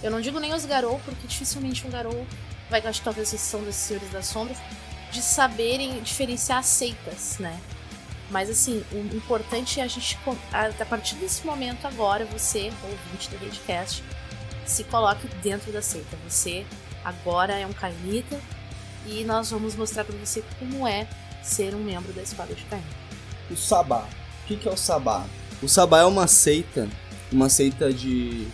Eu 0.02 0.10
não 0.10 0.20
digo 0.20 0.38
nem 0.38 0.54
os 0.54 0.64
Garou, 0.64 1.00
porque 1.04 1.26
dificilmente 1.26 1.86
um 1.86 1.90
Garou 1.90 2.26
vai 2.70 2.80
gostar, 2.80 3.04
talvez 3.04 3.32
exceção 3.32 3.62
desses 3.62 3.82
Senhores 3.82 4.10
das 4.10 4.26
Sombras, 4.26 4.58
de 5.10 5.22
saberem 5.22 6.00
diferenciar 6.02 6.62
seitas, 6.62 7.38
né? 7.38 7.58
Mas 8.30 8.50
assim, 8.50 8.84
o 8.92 8.98
importante 9.16 9.80
é 9.80 9.82
a 9.82 9.86
gente, 9.86 10.18
a 10.52 10.84
partir 10.84 11.14
desse 11.16 11.46
momento 11.46 11.86
agora, 11.86 12.26
você, 12.26 12.70
ouvinte 12.82 13.30
do 13.30 13.38
Redcast, 13.38 14.04
se 14.66 14.84
coloque 14.84 15.26
dentro 15.42 15.72
da 15.72 15.80
seita. 15.80 16.16
Você 16.28 16.66
agora 17.04 17.54
é 17.54 17.66
um 17.66 17.72
Kainita 17.72 18.38
e 19.06 19.24
nós 19.24 19.50
vamos 19.50 19.74
mostrar 19.74 20.04
para 20.04 20.16
você 20.16 20.44
como 20.58 20.86
é 20.86 21.08
ser 21.42 21.74
um 21.74 21.82
membro 21.82 22.12
da 22.12 22.22
Espada 22.22 22.54
de 22.54 22.62
Caim. 22.64 22.82
O 23.50 23.56
Sabá. 23.56 24.06
O 24.44 24.46
que 24.46 24.68
é 24.68 24.72
o 24.72 24.76
Sabá? 24.76 25.24
O 25.62 25.68
Sabá 25.68 26.00
é 26.00 26.04
uma 26.04 26.26
seita, 26.26 26.86
uma 27.32 27.48
seita 27.48 27.92
de, 27.92 28.46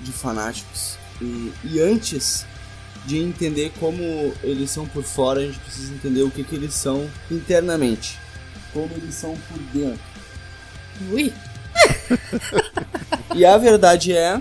de 0.00 0.12
fanáticos. 0.12 0.98
E, 1.20 1.52
e 1.64 1.80
antes 1.80 2.46
de 3.06 3.18
entender 3.18 3.72
como 3.80 4.02
eles 4.42 4.70
são 4.70 4.86
por 4.86 5.02
fora, 5.02 5.40
a 5.40 5.46
gente 5.46 5.58
precisa 5.58 5.92
entender 5.92 6.22
o 6.22 6.30
que, 6.30 6.44
que 6.44 6.54
eles 6.54 6.74
são 6.74 7.08
internamente. 7.30 8.18
Como 8.72 8.90
eles 8.94 9.14
são 9.14 9.36
por 9.48 9.58
dentro. 9.72 10.00
Ui! 11.10 11.32
e 13.34 13.44
a 13.44 13.58
verdade 13.58 14.12
é 14.12 14.40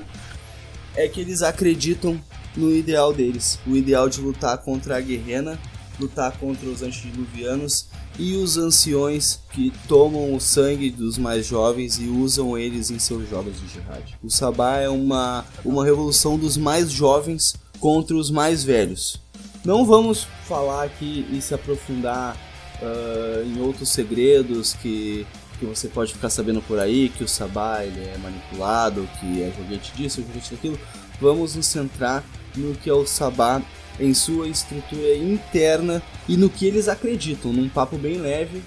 é 0.96 1.08
que 1.08 1.22
eles 1.22 1.42
acreditam 1.42 2.22
no 2.56 2.74
ideal 2.76 3.14
deles, 3.14 3.60
o 3.66 3.76
ideal 3.76 4.10
de 4.10 4.20
lutar 4.20 4.58
contra 4.58 4.98
a 4.98 5.02
guerrena, 5.02 5.58
lutar 6.00 6.38
contra 6.38 6.68
os 6.68 6.82
antediluvianos 6.82 7.88
e 8.20 8.36
os 8.36 8.58
anciões 8.58 9.40
que 9.52 9.72
tomam 9.88 10.34
o 10.36 10.42
sangue 10.42 10.92
dos 10.92 11.18
mais 11.18 11.46
jovens 11.46 11.98
e 11.98 12.08
usam 12.08 12.58
eles 12.58 12.92
em 12.92 13.00
seus 13.00 13.30
jogos 13.30 13.60
de 13.60 13.68
jihad. 13.70 14.18
O 14.22 14.30
Sabá 14.30 14.78
é 14.78 14.90
uma, 14.90 15.46
uma 15.64 15.86
revolução 15.86 16.38
dos 16.38 16.58
mais 16.58 16.92
jovens 16.92 17.56
contra 17.82 18.16
os 18.16 18.32
mais 18.32 18.64
velhos. 18.64 19.20
Não 19.66 19.84
vamos 19.86 20.28
falar 20.48 20.84
aqui 20.84 21.26
e 21.30 21.42
se 21.42 21.54
aprofundar 21.54 22.38
uh, 22.82 23.44
em 23.44 23.60
outros 23.60 23.90
segredos 23.90 24.74
que, 24.74 25.26
que 25.60 25.66
você 25.66 25.88
pode 25.88 26.14
ficar 26.14 26.30
sabendo 26.30 26.62
por 26.62 26.80
aí, 26.80 27.10
que 27.10 27.24
o 27.24 27.28
Sabá 27.28 27.84
ele 27.84 28.00
é 28.00 28.18
manipulado, 28.18 29.10
que 29.20 29.42
é 29.42 29.52
joguete 29.58 29.92
disso, 29.96 30.22
joguete 30.22 30.52
daquilo. 30.52 30.80
Vamos 31.20 31.56
nos 31.56 31.66
centrar 31.66 32.24
no 32.56 32.76
que 32.76 32.90
é 32.90 32.94
o 32.94 33.06
Sabá 33.06 33.62
em 34.00 34.14
sua 34.14 34.48
estrutura 34.48 35.16
interna 35.16 36.02
e 36.28 36.38
no 36.38 36.50
que 36.50 36.66
eles 36.66 36.88
acreditam, 36.88 37.52
num 37.52 37.68
papo 37.68 37.98
bem 37.98 38.18
leve 38.18 38.64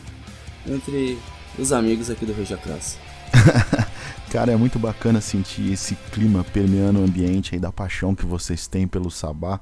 entre 0.66 1.18
os 1.58 1.72
amigos 1.72 2.10
aqui 2.10 2.26
do 2.26 2.32
Regia 2.32 2.56
Classe. 2.56 2.96
Cara, 4.34 4.50
é 4.50 4.56
muito 4.56 4.80
bacana 4.80 5.20
sentir 5.20 5.72
esse 5.72 5.94
clima 6.10 6.42
permeando 6.42 6.98
o 6.98 7.04
ambiente 7.04 7.54
aí 7.54 7.60
da 7.60 7.70
paixão 7.70 8.16
que 8.16 8.26
vocês 8.26 8.66
têm 8.66 8.84
pelo 8.84 9.08
Sabá. 9.08 9.60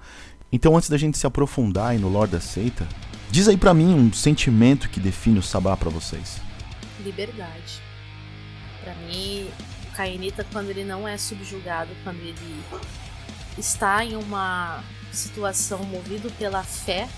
Então, 0.51 0.75
antes 0.75 0.89
da 0.89 0.97
gente 0.97 1.19
se 1.19 1.27
aprofundar 1.27 1.89
aí 1.89 1.99
no 1.99 2.09
Lord 2.09 2.33
da 2.33 2.41
Seita, 2.41 2.89
diz 3.31 3.49
aí 3.49 3.57
para 3.59 3.75
mim 3.75 3.93
um 3.93 4.11
sentimento 4.15 4.89
que 4.89 4.99
define 4.99 5.39
o 5.39 5.43
Sabá 5.43 5.77
para 5.77 5.91
vocês. 5.91 6.41
Liberdade. 7.05 7.83
Para 8.83 8.95
mim, 8.95 9.47
o 9.91 9.95
Kainita, 9.95 10.43
quando 10.51 10.71
ele 10.71 10.85
não 10.85 11.07
é 11.07 11.19
subjugado, 11.19 11.91
quando 12.03 12.21
ele 12.21 12.63
está 13.59 14.03
em 14.03 14.17
uma 14.17 14.83
situação 15.13 15.85
movido 15.85 16.31
pela 16.39 16.63
fé, 16.63 17.11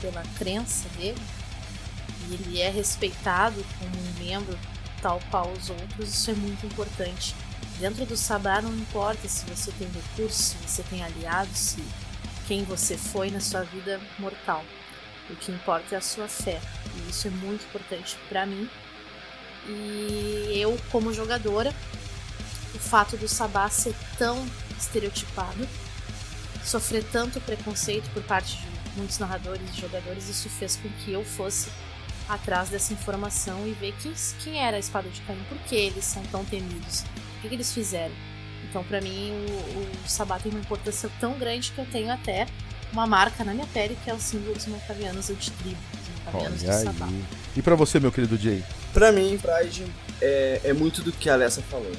pela 0.00 0.24
crença 0.36 0.88
dele, 0.98 1.22
e 2.28 2.34
ele 2.34 2.60
é 2.60 2.68
respeitado 2.68 3.64
como 3.78 3.92
um 3.96 4.24
membro 4.24 4.58
tal 5.00 5.20
qual 5.30 5.50
os 5.52 5.70
outros, 5.70 6.08
isso 6.08 6.30
é 6.30 6.34
muito 6.34 6.66
importante. 6.66 7.34
Dentro 7.78 8.06
do 8.06 8.16
Sabá 8.16 8.60
não 8.62 8.74
importa 8.74 9.28
se 9.28 9.44
você 9.46 9.70
tem 9.72 9.88
recursos, 9.88 10.46
se 10.46 10.56
você 10.56 10.82
tem 10.84 11.04
aliados, 11.04 11.56
se 11.56 11.84
quem 12.46 12.64
você 12.64 12.96
foi 12.96 13.30
na 13.30 13.40
sua 13.40 13.62
vida 13.62 14.00
mortal. 14.18 14.64
O 15.28 15.36
que 15.36 15.50
importa 15.50 15.94
é 15.94 15.98
a 15.98 16.00
sua 16.00 16.28
fé. 16.28 16.60
E 16.94 17.10
isso 17.10 17.26
é 17.26 17.30
muito 17.30 17.64
importante 17.64 18.16
para 18.28 18.46
mim. 18.46 18.68
E 19.68 20.52
eu, 20.56 20.78
como 20.90 21.12
jogadora, 21.12 21.74
o 22.74 22.78
fato 22.78 23.16
do 23.16 23.28
Sabá 23.28 23.68
ser 23.68 23.94
tão 24.16 24.46
estereotipado, 24.78 25.68
sofrer 26.64 27.04
tanto 27.04 27.40
preconceito 27.40 28.08
por 28.10 28.22
parte 28.22 28.56
de 28.56 28.66
muitos 28.96 29.18
narradores 29.18 29.62
e 29.74 29.80
jogadores, 29.80 30.28
isso 30.28 30.48
fez 30.48 30.76
com 30.76 30.88
que 30.88 31.12
eu 31.12 31.24
fosse 31.24 31.68
atrás 32.28 32.68
dessa 32.68 32.92
informação 32.92 33.66
e 33.66 33.72
ver 33.72 33.94
quem, 34.00 34.12
quem 34.42 34.60
era 34.60 34.76
a 34.76 34.80
espada 34.80 35.08
de 35.08 35.20
Caim, 35.22 35.38
por 35.48 35.58
que 35.58 35.74
eles 35.74 36.04
são 36.04 36.22
tão 36.24 36.44
temidos, 36.44 37.00
o 37.00 37.42
que, 37.42 37.48
que 37.48 37.54
eles 37.54 37.72
fizeram. 37.72 38.14
Então, 38.68 38.82
para 38.84 39.00
mim, 39.00 39.30
o, 39.30 40.04
o 40.04 40.08
Sabá 40.08 40.38
tem 40.38 40.50
uma 40.50 40.60
importância 40.60 41.10
tão 41.20 41.38
grande 41.38 41.72
que 41.72 41.78
eu 41.78 41.86
tenho 41.86 42.10
até 42.12 42.46
uma 42.92 43.06
marca 43.06 43.44
na 43.44 43.54
minha 43.54 43.66
pele 43.66 43.96
que 44.02 44.10
é 44.10 44.14
o 44.14 44.20
símbolo 44.20 44.54
dos 44.54 44.66
Malkavianos 44.66 45.30
antitribo, 45.30 45.78
dos 46.32 46.62
do 46.62 46.72
Sabá. 46.72 47.08
E 47.56 47.62
para 47.62 47.74
você, 47.74 48.00
meu 48.00 48.10
querido 48.10 48.36
Jay? 48.36 48.64
Para 48.92 49.12
mim, 49.12 49.38
Pride 49.38 49.84
é, 50.20 50.60
é 50.64 50.72
muito 50.72 51.02
do 51.02 51.12
que 51.12 51.30
a 51.30 51.34
Alessa 51.34 51.62
falou 51.62 51.92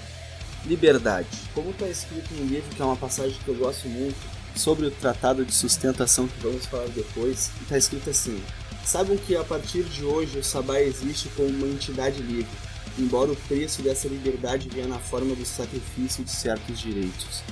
liberdade. 0.65 1.27
Como 1.53 1.71
está 1.71 1.87
escrito 1.87 2.33
no 2.33 2.45
livro, 2.45 2.75
que 2.75 2.81
é 2.81 2.85
uma 2.85 2.95
passagem 2.95 3.37
que 3.43 3.47
eu 3.47 3.55
gosto 3.55 3.87
muito, 3.87 4.17
sobre 4.55 4.87
o 4.87 4.91
tratado 4.91 5.45
de 5.45 5.53
sustentação 5.53 6.27
que 6.27 6.39
vamos 6.41 6.65
falar 6.65 6.87
depois, 6.89 7.51
está 7.61 7.77
escrito 7.77 8.09
assim: 8.09 8.41
Saibam 8.87 9.17
que 9.17 9.35
a 9.35 9.43
partir 9.43 9.83
de 9.83 10.05
hoje 10.05 10.39
o 10.39 10.43
Sabá 10.43 10.79
existe 10.79 11.27
como 11.35 11.49
uma 11.49 11.67
entidade 11.67 12.21
livre, 12.21 12.57
embora 12.97 13.29
o 13.29 13.35
preço 13.35 13.81
dessa 13.81 14.07
liberdade 14.07 14.69
venha 14.69 14.87
na 14.87 14.97
forma 14.97 15.35
do 15.35 15.45
sacrifício 15.45 16.23
de 16.23 16.31
certos 16.31 16.79
direitos. 16.79 17.43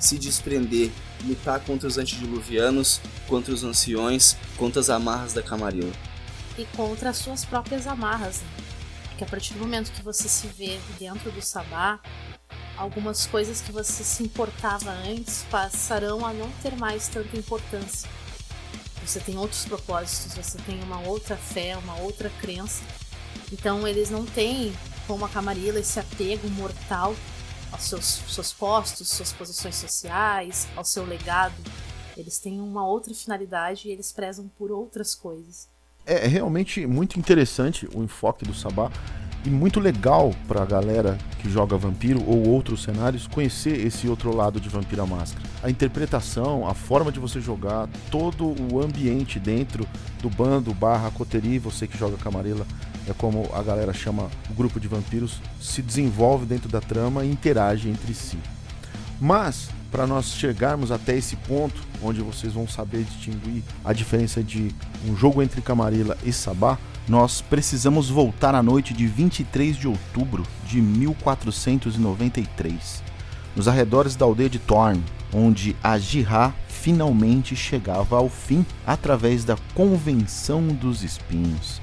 Se 0.00 0.18
desprender, 0.18 0.90
lutar 1.24 1.60
contra 1.60 1.86
os 1.86 1.96
antediluvianos, 1.96 3.00
contra 3.28 3.54
os 3.54 3.62
anciões, 3.62 4.36
contra 4.56 4.80
as 4.80 4.90
amarras 4.90 5.32
da 5.32 5.44
Camarilla. 5.44 5.92
E 6.58 6.64
contra 6.76 7.10
as 7.10 7.18
suas 7.18 7.44
próprias 7.44 7.86
amarras, 7.86 8.40
né? 8.40 8.48
Porque 9.10 9.22
a 9.22 9.28
partir 9.28 9.54
do 9.54 9.60
momento 9.60 9.92
que 9.92 10.02
você 10.02 10.28
se 10.28 10.48
vê 10.48 10.80
dentro 10.98 11.30
do 11.30 11.40
Sabá, 11.40 12.00
algumas 12.76 13.26
coisas 13.26 13.60
que 13.60 13.70
você 13.70 14.02
se 14.02 14.24
importava 14.24 14.90
antes 14.90 15.46
passarão 15.48 16.26
a 16.26 16.32
não 16.32 16.50
ter 16.64 16.76
mais 16.76 17.06
tanta 17.06 17.36
importância. 17.36 18.10
Você 19.06 19.20
tem 19.20 19.36
outros 19.36 19.66
propósitos, 19.66 20.34
você 20.34 20.58
tem 20.58 20.82
uma 20.82 21.00
outra 21.06 21.36
fé, 21.36 21.76
uma 21.76 21.96
outra 21.96 22.30
crença. 22.40 22.82
Então 23.52 23.86
eles 23.86 24.10
não 24.10 24.24
têm, 24.24 24.72
como 25.06 25.24
a 25.24 25.28
Camarilla, 25.28 25.78
esse 25.78 26.00
apego 26.00 26.48
mortal 26.48 27.14
aos 27.70 27.82
seus, 27.84 28.04
seus 28.04 28.52
postos, 28.52 29.08
suas 29.08 29.32
posições 29.32 29.76
sociais, 29.76 30.66
ao 30.74 30.84
seu 30.84 31.04
legado. 31.04 31.54
Eles 32.16 32.38
têm 32.38 32.60
uma 32.60 32.86
outra 32.86 33.12
finalidade 33.14 33.88
e 33.88 33.90
eles 33.90 34.10
prezam 34.10 34.48
por 34.56 34.70
outras 34.70 35.14
coisas. 35.14 35.68
É 36.06 36.26
realmente 36.26 36.86
muito 36.86 37.18
interessante 37.18 37.88
o 37.94 38.02
enfoque 38.02 38.44
do 38.44 38.54
Sabá 38.54 38.90
e 39.44 39.50
muito 39.50 39.78
legal 39.78 40.34
pra 40.48 40.64
galera 40.64 41.18
que 41.40 41.50
joga 41.50 41.76
Vampiro 41.76 42.22
ou 42.26 42.48
outros 42.48 42.82
cenários 42.82 43.26
conhecer 43.26 43.84
esse 43.86 44.08
outro 44.08 44.34
lado 44.34 44.58
de 44.58 44.68
Vampira 44.68 45.04
Máscara. 45.04 45.44
A 45.62 45.70
interpretação, 45.70 46.66
a 46.66 46.72
forma 46.72 47.12
de 47.12 47.20
você 47.20 47.40
jogar, 47.40 47.88
todo 48.10 48.54
o 48.72 48.80
ambiente 48.80 49.38
dentro 49.38 49.86
do 50.22 50.30
bando 50.30 50.72
barra 50.72 51.10
coterie, 51.10 51.58
você 51.58 51.86
que 51.86 51.98
joga 51.98 52.16
Camarela, 52.16 52.66
é 53.06 53.12
como 53.12 53.50
a 53.52 53.62
galera 53.62 53.92
chama 53.92 54.30
o 54.50 54.54
grupo 54.54 54.80
de 54.80 54.88
vampiros, 54.88 55.40
se 55.60 55.82
desenvolve 55.82 56.46
dentro 56.46 56.70
da 56.70 56.80
trama 56.80 57.24
e 57.24 57.30
interage 57.30 57.90
entre 57.90 58.14
si. 58.14 58.38
Mas, 59.20 59.68
para 59.92 60.06
nós 60.06 60.26
chegarmos 60.26 60.90
até 60.90 61.16
esse 61.16 61.36
ponto, 61.36 61.82
onde 62.02 62.22
vocês 62.22 62.54
vão 62.54 62.66
saber 62.66 63.04
distinguir 63.04 63.62
a 63.84 63.92
diferença 63.92 64.42
de 64.42 64.74
um 65.06 65.14
jogo 65.14 65.42
entre 65.42 65.60
Camarilla 65.60 66.16
e 66.24 66.32
Sabá, 66.32 66.78
nós 67.08 67.40
precisamos 67.42 68.08
voltar 68.08 68.54
à 68.54 68.62
noite 68.62 68.94
de 68.94 69.06
23 69.06 69.76
de 69.76 69.86
outubro 69.86 70.42
de 70.66 70.80
1493, 70.80 73.02
nos 73.54 73.68
arredores 73.68 74.16
da 74.16 74.24
aldeia 74.24 74.48
de 74.48 74.58
Thorn, 74.58 75.02
onde 75.32 75.76
a 75.82 75.98
Jihá 75.98 76.54
finalmente 76.68 77.54
chegava 77.54 78.16
ao 78.16 78.28
fim 78.28 78.66
através 78.86 79.44
da 79.44 79.56
Convenção 79.74 80.66
dos 80.68 81.02
Espinhos. 81.02 81.82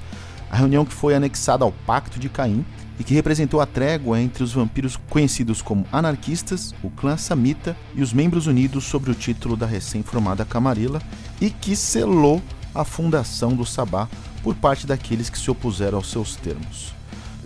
A 0.50 0.56
reunião 0.56 0.84
que 0.84 0.92
foi 0.92 1.14
anexada 1.14 1.64
ao 1.64 1.72
Pacto 1.72 2.18
de 2.18 2.28
Caim 2.28 2.64
e 2.98 3.04
que 3.04 3.14
representou 3.14 3.60
a 3.60 3.66
trégua 3.66 4.20
entre 4.20 4.44
os 4.44 4.52
vampiros 4.52 4.98
conhecidos 5.08 5.62
como 5.62 5.86
anarquistas, 5.90 6.74
o 6.82 6.90
clã 6.90 7.16
Samita 7.16 7.74
e 7.94 8.02
os 8.02 8.12
membros 8.12 8.46
unidos 8.46 8.84
sobre 8.84 9.10
o 9.10 9.14
título 9.14 9.56
da 9.56 9.64
recém-formada 9.66 10.44
Camarilla 10.44 11.00
e 11.40 11.48
que 11.48 11.74
selou 11.74 12.42
a 12.74 12.84
fundação 12.84 13.54
do 13.54 13.64
Sabá 13.64 14.08
por 14.42 14.54
parte 14.54 14.86
daqueles 14.86 15.30
que 15.30 15.38
se 15.38 15.50
opuseram 15.50 15.98
aos 15.98 16.10
seus 16.10 16.36
termos. 16.36 16.92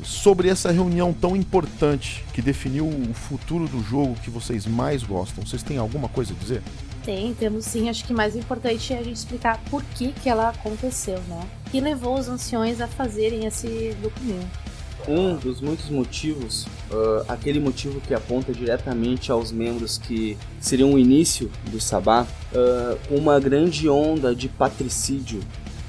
Sobre 0.03 0.49
essa 0.49 0.71
reunião 0.71 1.13
tão 1.13 1.35
importante 1.35 2.25
que 2.33 2.41
definiu 2.41 2.87
o 2.87 3.13
futuro 3.13 3.67
do 3.67 3.83
jogo 3.83 4.15
que 4.23 4.31
vocês 4.31 4.67
mais 4.67 5.03
gostam, 5.03 5.45
vocês 5.45 5.63
têm 5.63 5.79
alguma 5.79 6.09
coisa 6.09 6.33
a 6.33 6.37
dizer? 6.37 6.63
Tem, 7.05 7.33
temos 7.35 7.65
sim. 7.65 7.89
Acho 7.89 8.05
que 8.05 8.13
mais 8.13 8.35
importante 8.35 8.93
é 8.93 8.99
a 8.99 9.03
gente 9.03 9.17
explicar 9.17 9.61
por 9.71 9.83
que, 9.83 10.13
que 10.13 10.29
ela 10.29 10.49
aconteceu, 10.49 11.21
né? 11.29 11.41
Que 11.71 11.81
levou 11.81 12.19
os 12.19 12.29
anciões 12.29 12.81
a 12.81 12.89
fazerem 12.89 13.47
esse 13.47 13.97
documento. 14.03 14.67
Um 15.09 15.37
dos 15.37 15.61
muitos 15.61 15.89
motivos, 15.89 16.65
uh, 16.91 17.25
aquele 17.29 17.61
motivo 17.61 18.01
que 18.01 18.13
aponta 18.13 18.53
diretamente 18.53 19.31
aos 19.31 19.53
membros 19.53 19.99
que 19.99 20.37
seriam 20.61 20.95
o 20.95 20.99
início 20.99 21.49
do 21.71 21.81
Sabá, 21.81 22.27
uh, 22.53 23.17
uma 23.17 23.39
grande 23.39 23.89
onda 23.89 24.35
de 24.35 24.49
patricídio 24.49 25.41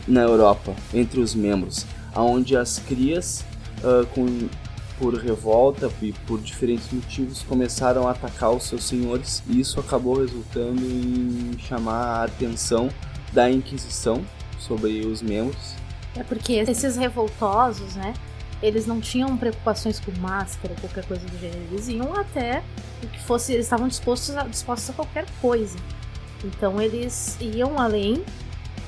na 0.07 0.21
Europa 0.21 0.73
entre 0.93 1.19
os 1.19 1.35
membros, 1.35 1.85
onde 2.15 2.55
as 2.55 2.79
crias, 2.79 3.43
uh, 3.79 4.05
com, 4.07 4.47
por 4.97 5.13
revolta 5.15 5.91
e 6.01 6.13
por 6.25 6.39
diferentes 6.39 6.91
motivos, 6.91 7.43
começaram 7.43 8.07
a 8.07 8.11
atacar 8.11 8.51
os 8.51 8.63
seus 8.63 8.83
senhores, 8.83 9.43
e 9.47 9.59
isso 9.59 9.79
acabou 9.79 10.19
resultando 10.19 10.81
em 10.81 11.57
chamar 11.59 12.21
a 12.21 12.23
atenção 12.23 12.89
da 13.33 13.51
Inquisição 13.51 14.23
sobre 14.57 15.05
os 15.05 15.21
membros. 15.21 15.75
É 16.15 16.23
porque 16.23 16.53
esses 16.53 16.95
revoltosos, 16.95 17.95
né? 17.95 18.13
Eles 18.61 18.87
não 18.87 18.99
tinham 18.99 19.37
preocupações 19.37 19.99
com 19.99 20.11
máscara, 20.19 20.73
qualquer 20.81 21.05
coisa 21.05 21.23
do 21.27 21.37
gênero. 21.37 21.61
Eles 21.71 21.87
iam 21.89 22.11
até 22.15 22.63
o 23.03 23.07
que 23.07 23.21
fosse, 23.21 23.53
eles 23.53 23.67
estavam 23.67 23.87
dispostos 23.87 24.35
a, 24.35 24.43
dispostos 24.43 24.89
a 24.89 24.93
qualquer 24.93 25.25
coisa. 25.39 25.77
Então 26.43 26.81
eles 26.81 27.37
iam 27.39 27.79
além 27.79 28.23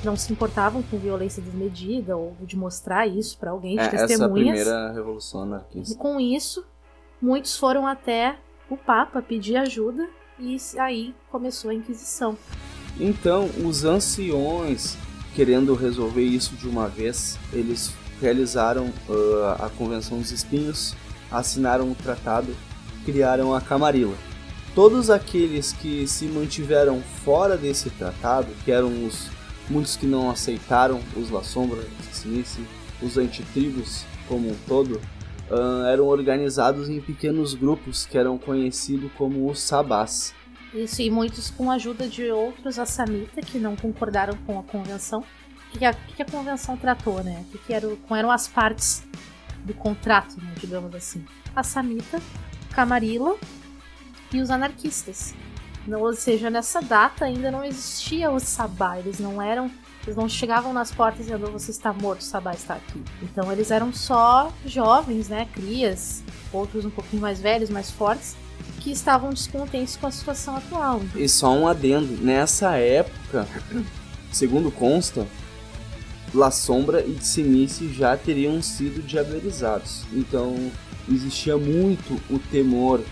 não 0.04 0.16
se 0.16 0.32
importavam 0.32 0.82
com 0.82 0.98
violência 0.98 1.42
desmedida 1.42 2.16
ou 2.16 2.36
de 2.42 2.56
mostrar 2.56 3.06
isso 3.06 3.36
para 3.38 3.50
alguém, 3.50 3.76
de 3.76 3.82
É, 3.82 3.86
essa 3.86 4.06
testemunhas. 4.06 4.34
primeira 4.58 4.92
revolução 4.92 5.42
anarquista. 5.42 5.92
E 5.94 5.96
com 5.96 6.20
isso, 6.20 6.64
muitos 7.20 7.56
foram 7.56 7.86
até 7.86 8.36
o 8.68 8.76
Papa 8.76 9.20
pedir 9.20 9.56
ajuda 9.56 10.08
e 10.38 10.56
aí 10.78 11.14
começou 11.30 11.70
a 11.70 11.74
Inquisição. 11.74 12.36
Então, 12.98 13.48
os 13.64 13.84
anciões, 13.84 14.96
querendo 15.34 15.74
resolver 15.74 16.22
isso 16.24 16.54
de 16.56 16.68
uma 16.68 16.88
vez, 16.88 17.38
eles 17.52 17.92
realizaram 18.20 18.92
ah, 19.08 19.66
a 19.66 19.70
Convenção 19.70 20.18
dos 20.18 20.30
Espinhos, 20.30 20.94
assinaram 21.30 21.90
o 21.90 21.94
tratado, 21.94 22.54
criaram 23.04 23.54
a 23.54 23.60
Camarilla. 23.60 24.14
Todos 24.74 25.10
aqueles 25.10 25.72
que 25.72 26.06
se 26.06 26.26
mantiveram 26.26 27.00
fora 27.24 27.56
desse 27.56 27.90
tratado, 27.90 28.48
que 28.64 28.70
eram 28.70 29.04
os 29.06 29.28
muitos 29.70 29.96
que 29.96 30.04
não 30.04 30.28
aceitaram 30.28 31.00
os 31.16 31.30
La 31.30 31.42
Sombra, 31.42 31.82
os 33.00 33.16
antitribos 33.16 34.04
como 34.28 34.50
um 34.50 34.56
todo, 34.66 35.00
ah, 35.50 35.88
eram 35.90 36.06
organizados 36.06 36.88
em 36.88 37.00
pequenos 37.00 37.54
grupos 37.54 38.04
que 38.04 38.18
eram 38.18 38.36
conhecidos 38.36 39.10
como 39.16 39.50
os 39.50 39.60
Sabás. 39.60 40.34
Isso, 40.74 41.02
e 41.02 41.10
muitos 41.10 41.50
com 41.50 41.70
a 41.70 41.74
ajuda 41.74 42.06
de 42.06 42.30
outros 42.30 42.78
assamita 42.78 43.40
que 43.40 43.58
não 43.58 43.74
concordaram 43.74 44.36
com 44.46 44.58
a 44.58 44.62
convenção. 44.62 45.20
O 45.20 45.78
que 45.78 45.84
a, 45.84 45.92
que 45.92 46.22
a 46.22 46.24
convenção 46.24 46.76
tratou, 46.76 47.22
né? 47.24 47.44
O 47.52 47.58
que, 47.58 47.72
eram, 47.72 47.96
eram 48.10 48.30
as 48.30 48.46
partes 48.46 49.02
do 49.64 49.74
contrato, 49.74 50.36
né, 50.36 50.52
digamos 50.60 50.94
assim. 50.94 51.24
A 51.54 51.62
Samita, 51.62 52.20
Camarilla 52.72 53.36
e 54.32 54.40
os 54.40 54.50
anarquistas. 54.50 55.34
Ou 55.98 56.12
seja, 56.14 56.50
nessa 56.50 56.80
data 56.80 57.24
ainda 57.24 57.50
não 57.50 57.64
existia 57.64 58.30
o 58.30 58.38
Sabá, 58.38 58.98
eles 58.98 59.18
não 59.18 59.40
eram. 59.40 59.70
Eles 60.02 60.16
não 60.16 60.28
chegavam 60.28 60.72
nas 60.72 60.90
portas 60.90 61.26
dizendo 61.26 61.50
você 61.50 61.70
está 61.70 61.92
morto, 61.92 62.24
Sabá 62.24 62.52
está 62.52 62.74
aqui. 62.74 63.02
Então 63.22 63.52
eles 63.52 63.70
eram 63.70 63.92
só 63.92 64.50
jovens, 64.64 65.28
né? 65.28 65.46
Crias, 65.52 66.22
outros 66.52 66.84
um 66.84 66.90
pouquinho 66.90 67.20
mais 67.20 67.38
velhos, 67.38 67.68
mais 67.68 67.90
fortes, 67.90 68.34
que 68.80 68.90
estavam 68.90 69.30
descontentes 69.30 69.96
com 69.96 70.06
a 70.06 70.10
situação 70.10 70.56
atual. 70.56 71.02
E 71.14 71.28
só 71.28 71.52
um 71.52 71.68
adendo, 71.68 72.16
nessa 72.22 72.76
época, 72.76 73.46
segundo 74.32 74.70
consta, 74.70 75.26
La 76.32 76.50
Sombra 76.50 77.04
e 77.04 77.18
Sinice 77.20 77.92
já 77.92 78.16
teriam 78.16 78.62
sido 78.62 79.02
diabolizados. 79.02 80.04
Então 80.12 80.56
existia 81.08 81.58
muito 81.58 82.20
o 82.30 82.38
temor 82.38 83.02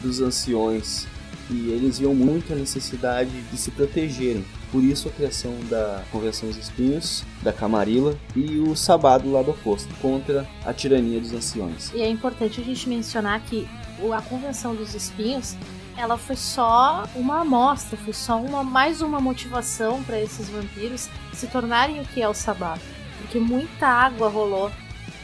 dos 0.00 0.20
anciões 0.20 1.06
e 1.50 1.70
eles 1.70 1.98
viam 1.98 2.14
muito 2.14 2.52
a 2.52 2.56
necessidade 2.56 3.30
de 3.30 3.56
se 3.56 3.70
protegerem. 3.70 4.44
Por 4.70 4.82
isso 4.82 5.08
a 5.08 5.10
criação 5.10 5.54
da 5.68 6.02
Convenção 6.12 6.48
dos 6.48 6.58
Espinhos, 6.58 7.24
da 7.42 7.52
Camarilla 7.52 8.16
e 8.36 8.58
o 8.58 8.76
Sabá 8.76 9.16
do 9.16 9.32
lado 9.32 9.50
oposto, 9.50 9.88
contra 10.00 10.46
a 10.64 10.72
tirania 10.72 11.20
dos 11.20 11.32
anciões. 11.32 11.90
E 11.94 12.02
é 12.02 12.08
importante 12.08 12.60
a 12.60 12.64
gente 12.64 12.88
mencionar 12.88 13.40
que 13.40 13.66
a 14.14 14.22
Convenção 14.22 14.74
dos 14.74 14.94
Espinhos 14.94 15.56
ela 15.96 16.16
foi 16.16 16.36
só 16.36 17.08
uma 17.16 17.40
amostra, 17.40 17.96
foi 17.96 18.12
só 18.12 18.40
uma 18.40 18.62
mais 18.62 19.02
uma 19.02 19.20
motivação 19.20 20.02
para 20.04 20.20
esses 20.20 20.48
vampiros 20.48 21.08
se 21.32 21.48
tornarem 21.48 22.00
o 22.00 22.04
que 22.04 22.22
é 22.22 22.28
o 22.28 22.34
Sabá. 22.34 22.78
Porque 23.18 23.40
muita 23.40 23.86
água 23.86 24.28
rolou 24.28 24.70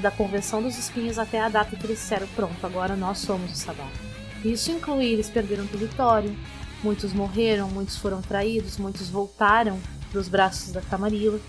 da 0.01 0.11
Convenção 0.11 0.61
dos 0.61 0.77
Espinhos 0.77 1.19
até 1.19 1.41
a 1.41 1.49
data 1.49 1.77
que 1.77 1.87
eles 1.87 1.99
disseram: 1.99 2.27
pronto, 2.35 2.67
agora 2.67 2.97
nós 2.97 3.19
somos 3.19 3.53
o 3.53 3.55
Sabá. 3.55 3.87
Isso 4.45 4.71
inclui 4.71 5.07
eles 5.07 5.31
perderam 5.31 5.67
território, 5.67 6.37
muitos 6.83 7.13
morreram, 7.13 7.69
muitos 7.71 7.97
foram 7.97 8.21
traídos, 8.21 8.77
muitos 8.77 9.09
voltaram 9.09 9.81
para 10.11 10.21
os 10.21 10.29
braços 10.29 10.71
da 10.71 10.83
Camarilla. 10.83 11.41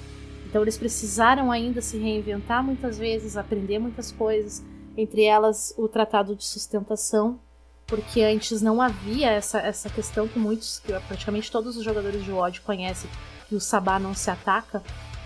Então 0.47 0.61
eles 0.61 0.77
precisaram 0.77 1.51
ainda 1.51 1.81
se 1.81 1.97
reinventar 1.97 2.63
muitas 2.63 2.97
vezes, 2.97 3.35
aprender 3.35 3.77
muitas 3.77 4.11
coisas, 4.11 4.63
entre 4.95 5.23
elas 5.23 5.73
o 5.77 5.89
tratado 5.89 6.35
de 6.35 6.45
sustentação, 6.45 7.39
porque 7.85 8.21
antes 8.21 8.61
não 8.61 8.81
havia 8.81 9.29
essa, 9.29 9.59
essa 9.59 9.89
questão 9.89 10.27
que 10.27 10.39
muitos, 10.39 10.79
que 10.79 10.93
praticamente 11.07 11.51
todos 11.51 11.75
os 11.75 11.83
jogadores 11.83 12.23
de 12.23 12.31
WoD 12.31 12.61
conhecem, 12.61 13.09
que 13.49 13.55
o 13.55 13.59
Sabá 13.59 13.99
não 13.99 14.13
se 14.13 14.31
ataca, 14.31 14.81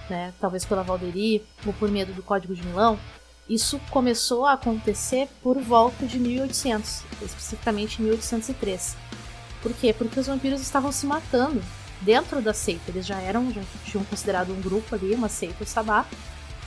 né, 0.09 0.33
talvez 0.41 0.65
pela 0.65 0.81
Valderi 0.81 1.45
ou 1.65 1.73
por 1.73 1.91
medo 1.91 2.11
do 2.13 2.23
Código 2.23 2.55
de 2.55 2.65
Milão. 2.65 2.99
Isso 3.49 3.79
começou 3.89 4.45
a 4.45 4.53
acontecer 4.53 5.27
por 5.41 5.57
volta 5.59 6.05
de 6.05 6.19
1800, 6.19 7.01
especificamente 7.21 7.99
em 7.99 8.05
1803. 8.05 8.95
Por 9.61 9.73
quê? 9.73 9.91
Porque 9.91 10.19
os 10.19 10.27
vampiros 10.27 10.61
estavam 10.61 10.91
se 10.91 11.05
matando 11.05 11.61
dentro 12.01 12.41
da 12.41 12.53
seita. 12.53 12.91
Eles 12.91 13.05
já 13.05 13.19
eram, 13.19 13.51
já 13.51 13.61
tinham 13.85 14.03
considerado 14.05 14.51
um 14.53 14.61
grupo 14.61 14.93
ali, 14.93 15.13
uma 15.15 15.27
seita, 15.29 15.63
o 15.63 15.67
Sabá, 15.67 16.05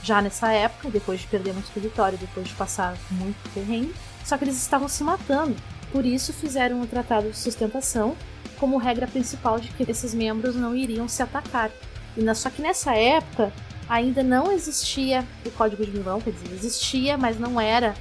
já 0.03 0.21
nessa 0.21 0.51
época, 0.51 0.91
depois 0.91 1.21
de 1.21 1.29
perder 1.29 1.53
muito 1.55 1.71
território, 1.73 2.19
depois 2.19 2.49
de 2.49 2.55
passar 2.55 2.97
muito 3.13 3.39
terreno. 3.55 3.95
Só 4.25 4.37
que 4.37 4.45
eles 4.45 4.57
estavam 4.57 4.89
se 4.89 5.05
matando. 5.05 5.55
Por 5.93 6.05
isso 6.05 6.33
fizeram 6.33 6.81
um 6.81 6.87
tratado 6.87 7.31
de 7.31 7.37
sustentação 7.39 8.17
como 8.59 8.77
regra 8.79 9.07
principal 9.07 9.61
de 9.61 9.69
que 9.69 9.89
esses 9.91 10.13
membros 10.15 10.57
não 10.57 10.75
iriam 10.75 11.07
se 11.09 11.23
atacar. 11.23 11.71
E 12.17 12.23
na- 12.23 12.35
só 12.35 12.51
que 12.51 12.61
nessa 12.61 12.95
época 12.95 13.53
ainda 13.93 14.23
não 14.23 14.51
existia 14.51 15.23
o 15.45 15.51
Código 15.51 15.85
de 15.85 15.91
Milão, 15.91 16.19
quer 16.19 16.31
dizer, 16.31 16.51
existia, 16.55 17.19
mas 17.19 17.39
não 17.39 17.61
era 17.61 17.95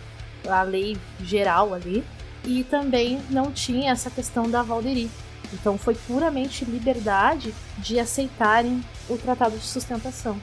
a 0.48 0.64
lei 0.64 0.98
geral 1.22 1.74
ali. 1.74 2.02
E 2.46 2.64
também 2.64 3.22
não 3.30 3.52
tinha 3.52 3.92
essa 3.92 4.10
questão 4.10 4.50
da 4.50 4.64
Valderi. 4.64 5.12
Então 5.54 5.78
foi 5.78 5.94
puramente 6.08 6.64
liberdade 6.64 7.54
de 7.78 8.00
aceitarem 8.00 8.82
o 9.10 9.18
tratado 9.18 9.58
de 9.58 9.66
sustentação. 9.66 10.40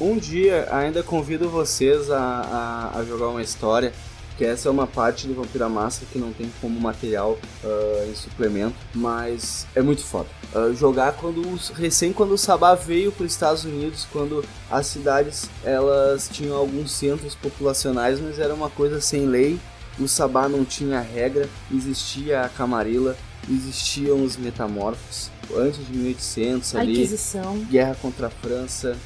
Um 0.00 0.18
dia 0.18 0.66
ainda 0.72 1.04
convido 1.04 1.48
vocês 1.48 2.10
a, 2.10 2.90
a, 2.92 2.98
a 2.98 3.04
jogar 3.04 3.28
uma 3.28 3.42
história 3.42 3.92
que 4.40 4.44
essa 4.46 4.70
é 4.70 4.72
uma 4.72 4.86
parte 4.86 5.26
do 5.26 5.34
Vampira 5.34 5.68
Massa 5.68 6.06
que 6.10 6.18
não 6.18 6.32
tem 6.32 6.50
como 6.62 6.80
material 6.80 7.38
uh, 7.62 8.10
em 8.10 8.14
suplemento, 8.14 8.74
mas 8.94 9.66
é 9.74 9.82
muito 9.82 10.02
foda. 10.02 10.30
Uh, 10.54 10.74
jogar 10.74 11.12
quando 11.12 11.42
recém 11.74 12.10
quando 12.10 12.32
o 12.32 12.38
Sabá 12.38 12.74
veio 12.74 13.12
para 13.12 13.26
os 13.26 13.32
Estados 13.32 13.64
Unidos, 13.66 14.06
quando 14.10 14.42
as 14.70 14.86
cidades 14.86 15.50
elas 15.62 16.30
tinham 16.32 16.56
alguns 16.56 16.90
centros 16.90 17.34
populacionais, 17.34 18.18
mas 18.18 18.38
era 18.38 18.54
uma 18.54 18.70
coisa 18.70 18.98
sem 18.98 19.26
lei. 19.26 19.60
O 19.98 20.08
Sabá 20.08 20.48
não 20.48 20.64
tinha 20.64 21.00
regra, 21.00 21.46
existia 21.70 22.40
a 22.40 22.48
Camarilla, 22.48 23.18
existiam 23.46 24.24
os 24.24 24.38
metamorfos 24.38 25.30
antes 25.54 25.86
de 25.86 25.92
1800 25.92 26.74
A 26.76 26.80
ali, 26.80 26.92
Inquisição. 26.92 27.58
guerra 27.70 27.94
contra 28.00 28.28
a 28.28 28.30
França 28.30 28.96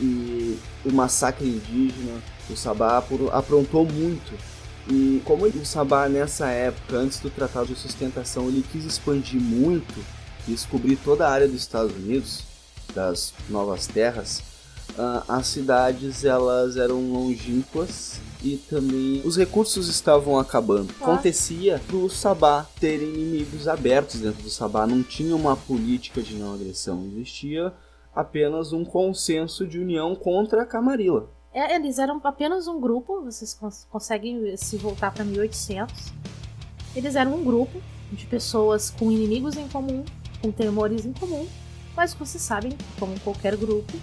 e 0.00 0.56
o 0.84 0.92
massacre 0.92 1.48
indígena. 1.48 2.22
O 2.48 2.54
Sabá 2.56 2.98
apro- 2.98 3.30
aprontou 3.32 3.84
muito. 3.84 4.32
E 4.88 5.20
como 5.24 5.46
o 5.46 5.66
Sabá 5.66 6.08
nessa 6.08 6.48
época, 6.48 6.96
antes 6.96 7.18
do 7.18 7.28
Tratado 7.28 7.66
de 7.66 7.74
Sustentação, 7.74 8.48
ele 8.48 8.64
quis 8.70 8.84
expandir 8.84 9.40
muito 9.40 9.94
e 10.46 10.52
descobrir 10.52 10.96
toda 10.96 11.26
a 11.26 11.30
área 11.30 11.48
dos 11.48 11.60
Estados 11.60 11.94
Unidos, 11.96 12.44
das 12.94 13.34
novas 13.48 13.86
terras, 13.86 14.42
ah, 14.98 15.24
as 15.28 15.48
cidades 15.48 16.24
elas 16.24 16.76
eram 16.76 17.12
longínquas 17.12 18.20
e 18.42 18.56
também 18.56 19.20
os 19.24 19.36
recursos 19.36 19.88
estavam 19.88 20.38
acabando. 20.38 20.92
Claro. 20.94 21.14
Acontecia 21.14 21.80
do 21.88 22.08
Sabá 22.08 22.66
terem 22.80 23.08
inimigos 23.08 23.68
abertos 23.68 24.20
dentro 24.20 24.42
do 24.42 24.50
Sabá, 24.50 24.86
não 24.86 25.02
tinha 25.02 25.34
uma 25.34 25.56
política 25.56 26.22
de 26.22 26.34
não 26.34 26.54
agressão, 26.54 27.06
existia 27.12 27.72
apenas 28.14 28.72
um 28.72 28.84
consenso 28.84 29.66
de 29.66 29.78
união 29.78 30.14
contra 30.14 30.62
a 30.62 30.66
Camarilla. 30.66 31.28
É, 31.58 31.74
eles 31.74 31.98
eram 31.98 32.20
apenas 32.22 32.68
um 32.68 32.78
grupo, 32.78 33.22
vocês 33.22 33.54
cons- 33.54 33.86
conseguem 33.90 34.54
se 34.58 34.76
voltar 34.76 35.10
para 35.10 35.24
1800. 35.24 36.12
Eles 36.94 37.16
eram 37.16 37.34
um 37.36 37.42
grupo 37.42 37.80
de 38.12 38.26
pessoas 38.26 38.90
com 38.90 39.10
inimigos 39.10 39.56
em 39.56 39.66
comum, 39.68 40.04
com 40.42 40.52
temores 40.52 41.06
em 41.06 41.14
comum, 41.14 41.46
mas 41.96 42.12
vocês 42.12 42.42
sabem, 42.42 42.72
como 42.98 43.18
qualquer 43.20 43.56
grupo 43.56 43.94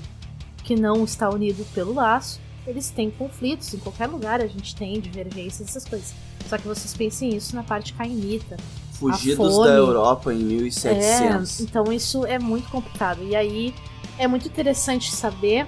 que 0.63 0.75
não 0.75 1.03
está 1.03 1.29
unido 1.29 1.63
pelo 1.75 1.93
laço, 1.93 2.39
eles 2.65 2.89
têm 2.89 3.11
conflitos 3.11 3.71
em 3.73 3.77
qualquer 3.77 4.07
lugar, 4.07 4.41
a 4.41 4.47
gente 4.47 4.75
tem 4.75 4.99
divergências, 4.99 5.69
essas 5.69 5.85
coisas. 5.85 6.11
Só 6.49 6.57
que 6.57 6.67
vocês 6.67 6.95
pensem 6.95 7.35
isso 7.35 7.55
na 7.55 7.61
parte 7.61 7.93
cainita. 7.93 8.57
Fugidos 8.93 9.57
da 9.59 9.69
Europa 9.73 10.33
em 10.33 10.37
É, 10.41 10.43
1700. 10.43 11.59
então 11.59 11.91
isso 11.93 12.25
é 12.25 12.39
muito 12.39 12.67
complicado. 12.71 13.23
E 13.23 13.35
aí 13.35 13.75
é 14.17 14.27
muito 14.27 14.47
interessante 14.47 15.11
saber 15.13 15.65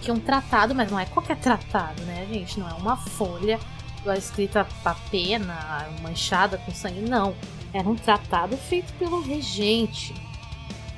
que 0.00 0.10
um 0.10 0.18
tratado, 0.18 0.74
mas 0.74 0.90
não 0.90 0.98
é 0.98 1.04
qualquer 1.06 1.36
tratado, 1.36 2.02
né, 2.02 2.26
gente? 2.30 2.58
Não 2.58 2.68
é 2.68 2.72
uma 2.74 2.96
folha 2.96 3.58
escrita 4.16 4.66
a 4.84 4.94
pena, 5.10 5.86
manchada 6.02 6.58
com 6.58 6.72
sangue, 6.72 7.00
não. 7.00 7.34
Era 7.72 7.88
um 7.88 7.94
tratado 7.94 8.56
feito 8.56 8.92
pelo 8.94 9.20
regente. 9.20 10.14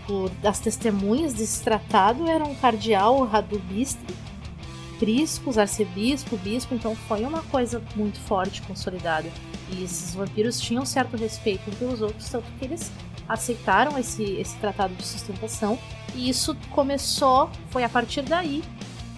Por, 0.06 0.30
as 0.44 0.58
testemunhas 0.58 1.34
desse 1.34 1.62
tratado 1.62 2.28
eram 2.28 2.52
o 2.52 2.56
cardeal 2.56 3.24
Radubistre, 3.24 4.14
priscos, 4.98 5.58
arcebispo, 5.58 6.36
bispo, 6.36 6.74
então 6.74 6.94
foi 6.94 7.24
uma 7.24 7.42
coisa 7.42 7.82
muito 7.96 8.18
forte, 8.20 8.62
consolidada. 8.62 9.28
E 9.70 9.82
esses 9.82 10.14
vampiros 10.14 10.60
tinham 10.60 10.84
certo 10.84 11.16
respeito 11.16 11.70
pelos 11.76 12.02
outros, 12.02 12.28
tanto 12.28 12.46
que 12.58 12.64
eles 12.64 12.90
aceitaram 13.28 13.98
esse, 13.98 14.22
esse 14.22 14.56
tratado 14.56 14.94
de 14.94 15.04
sustentação. 15.04 15.78
E 16.14 16.28
isso 16.28 16.56
começou, 16.70 17.50
foi 17.70 17.84
a 17.84 17.88
partir 17.88 18.22
daí 18.22 18.62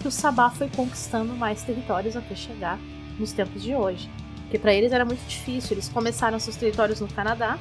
que 0.05 0.09
o 0.09 0.11
Sabá 0.11 0.51
foi 0.51 0.69
conquistando 0.69 1.33
mais 1.33 1.63
territórios 1.63 2.15
até 2.15 2.35
chegar 2.35 2.77
nos 3.17 3.31
tempos 3.31 3.63
de 3.63 3.73
hoje. 3.73 4.07
Porque 4.41 4.59
para 4.59 4.71
eles 4.71 4.91
era 4.91 5.03
muito 5.03 5.25
difícil. 5.27 5.71
Eles 5.71 5.89
começaram 5.89 6.39
seus 6.39 6.55
territórios 6.55 7.01
no 7.01 7.07
Canadá, 7.07 7.57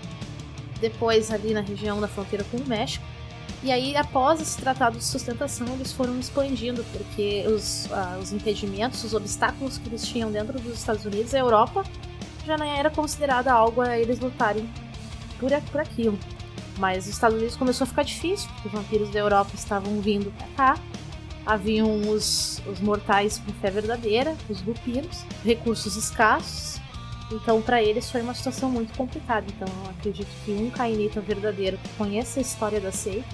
depois 0.78 1.30
ali 1.30 1.54
na 1.54 1.62
região 1.62 1.98
da 2.02 2.06
fronteira 2.06 2.44
com 2.50 2.58
o 2.58 2.68
México. 2.68 3.02
E 3.62 3.72
aí, 3.72 3.96
após 3.96 4.42
esse 4.42 4.58
tratado 4.58 4.98
de 4.98 5.04
sustentação, 5.04 5.66
eles 5.68 5.90
foram 5.90 6.20
expandindo, 6.20 6.84
porque 6.92 7.46
os, 7.48 7.90
ah, 7.90 8.18
os 8.20 8.30
impedimentos, 8.30 9.02
os 9.02 9.14
obstáculos 9.14 9.78
que 9.78 9.88
eles 9.88 10.06
tinham 10.06 10.30
dentro 10.30 10.60
dos 10.60 10.74
Estados 10.74 11.06
Unidos, 11.06 11.34
a 11.34 11.38
Europa 11.38 11.82
já 12.44 12.58
não 12.58 12.66
era 12.66 12.90
considerada 12.90 13.50
algo 13.50 13.80
a 13.80 13.98
eles 13.98 14.20
lutarem 14.20 14.68
por, 15.40 15.50
por 15.72 15.80
aquilo. 15.80 16.18
Mas 16.76 17.04
os 17.04 17.14
Estados 17.14 17.38
Unidos 17.38 17.56
começou 17.56 17.86
a 17.86 17.88
ficar 17.88 18.02
difícil, 18.02 18.50
porque 18.52 18.68
os 18.68 18.74
vampiros 18.74 19.08
da 19.08 19.20
Europa 19.20 19.52
estavam 19.54 19.98
vindo 20.02 20.30
pra 20.36 20.46
cá. 20.74 20.80
Haviam 21.46 22.08
os, 22.10 22.62
os 22.66 22.80
mortais 22.80 23.38
com 23.38 23.52
fé 23.54 23.70
verdadeira, 23.70 24.36
os 24.48 24.62
lupinos, 24.62 25.24
recursos 25.44 25.96
escassos. 25.96 26.80
Então, 27.30 27.60
para 27.60 27.82
eles 27.82 28.10
foi 28.10 28.22
uma 28.22 28.34
situação 28.34 28.70
muito 28.70 28.96
complicada. 28.96 29.46
Então, 29.48 29.68
eu 29.84 29.90
acredito 29.90 30.28
que 30.44 30.52
um 30.52 30.70
cainita 30.70 31.20
verdadeiro 31.20 31.78
que 31.78 31.88
conhece 31.96 32.38
a 32.38 32.42
história 32.42 32.80
da 32.80 32.92
seita, 32.92 33.28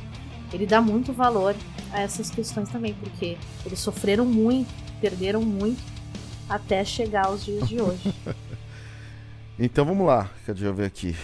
ele 0.53 0.67
dá 0.67 0.81
muito 0.81 1.13
valor 1.13 1.55
a 1.93 2.01
essas 2.01 2.31
questões 2.31 2.69
também, 2.69 2.95
porque 2.95 3.37
eles 3.65 3.79
sofreram 3.79 4.25
muito, 4.25 4.73
perderam 5.01 5.43
muito, 5.43 5.83
até 6.49 6.85
chegar 6.85 7.27
aos 7.27 7.45
dias 7.45 7.69
de 7.69 7.81
hoje. 7.81 8.15
Então 9.63 9.85
vamos 9.85 10.07
lá, 10.07 10.31
cadê 10.47 10.67
eu 10.67 10.73
ver 10.73 10.87
aqui? 10.87 11.15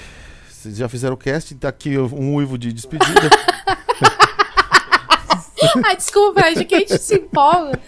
Vocês 0.46 0.76
já 0.76 0.90
fizeram 0.90 1.14
o 1.14 1.16
cast, 1.16 1.54
tá 1.54 1.70
aqui 1.70 1.96
um 1.98 2.34
uivo 2.34 2.58
de 2.58 2.70
despedida. 2.70 3.30
Ai, 5.84 5.96
desculpa, 5.96 6.40
é 6.40 6.64
que 6.64 6.74
a 6.74 6.78
gente 6.78 6.98
se 6.98 7.14
empolga, 7.16 7.78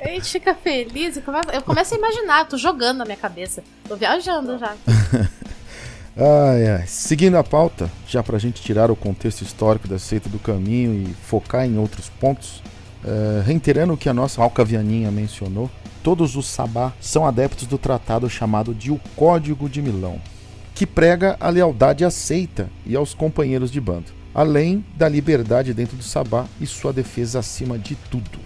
a 0.00 0.08
gente 0.08 0.30
fica 0.30 0.54
feliz, 0.54 1.16
eu 1.16 1.62
começo 1.62 1.94
a 1.94 1.98
imaginar, 1.98 2.48
tô 2.48 2.56
jogando 2.56 2.98
na 2.98 3.04
minha 3.04 3.16
cabeça, 3.16 3.62
tô 3.86 3.96
viajando 3.96 4.58
já. 4.58 4.74
Ai, 6.20 6.66
ai. 6.66 6.84
Seguindo 6.88 7.36
a 7.36 7.44
pauta, 7.44 7.88
já 8.04 8.24
pra 8.24 8.40
gente 8.40 8.60
tirar 8.60 8.90
o 8.90 8.96
contexto 8.96 9.42
histórico 9.42 9.86
da 9.86 10.00
seita 10.00 10.28
do 10.28 10.40
caminho 10.40 10.92
e 10.92 11.14
focar 11.14 11.64
em 11.64 11.78
outros 11.78 12.08
pontos, 12.08 12.60
eh, 13.04 13.40
reiterando 13.46 13.92
o 13.92 13.96
que 13.96 14.08
a 14.08 14.12
nossa 14.12 14.42
Alcavianinha 14.42 15.12
mencionou, 15.12 15.70
todos 16.02 16.34
os 16.34 16.48
Sabá 16.48 16.92
são 17.00 17.24
adeptos 17.24 17.68
do 17.68 17.78
tratado 17.78 18.28
chamado 18.28 18.74
de 18.74 18.90
o 18.90 19.00
Código 19.14 19.68
de 19.68 19.80
Milão, 19.80 20.20
que 20.74 20.84
prega 20.84 21.36
a 21.38 21.50
lealdade 21.50 22.04
à 22.04 22.10
seita 22.10 22.68
e 22.84 22.96
aos 22.96 23.14
companheiros 23.14 23.70
de 23.70 23.80
bando, 23.80 24.06
além 24.38 24.84
da 24.96 25.08
liberdade 25.08 25.74
dentro 25.74 25.96
do 25.96 26.02
Sabá 26.04 26.46
e 26.60 26.66
sua 26.66 26.92
defesa 26.92 27.40
acima 27.40 27.76
de 27.76 27.96
tudo. 28.08 28.38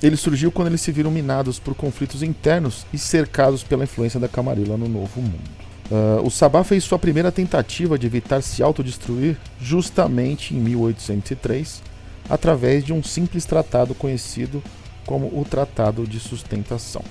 Ele 0.00 0.16
surgiu 0.16 0.52
quando 0.52 0.68
eles 0.68 0.80
se 0.80 0.92
viram 0.92 1.10
minados 1.10 1.58
por 1.58 1.74
conflitos 1.74 2.22
internos 2.22 2.86
e 2.92 2.98
cercados 2.98 3.64
pela 3.64 3.82
influência 3.82 4.20
da 4.20 4.28
Camarilla 4.28 4.76
no 4.76 4.88
Novo 4.88 5.20
Mundo. 5.20 5.50
Ah, 5.90 6.20
o 6.22 6.30
Sabá 6.30 6.62
fez 6.62 6.84
sua 6.84 7.00
primeira 7.00 7.32
tentativa 7.32 7.98
de 7.98 8.06
evitar 8.06 8.40
se 8.42 8.62
autodestruir 8.62 9.36
justamente 9.60 10.54
em 10.54 10.60
1803, 10.60 11.82
através 12.30 12.84
de 12.84 12.92
um 12.92 13.02
simples 13.02 13.44
tratado 13.44 13.96
conhecido 13.96 14.62
como 15.04 15.26
o 15.36 15.44
Tratado 15.44 16.06
de 16.06 16.20
Sustentação. 16.20 17.02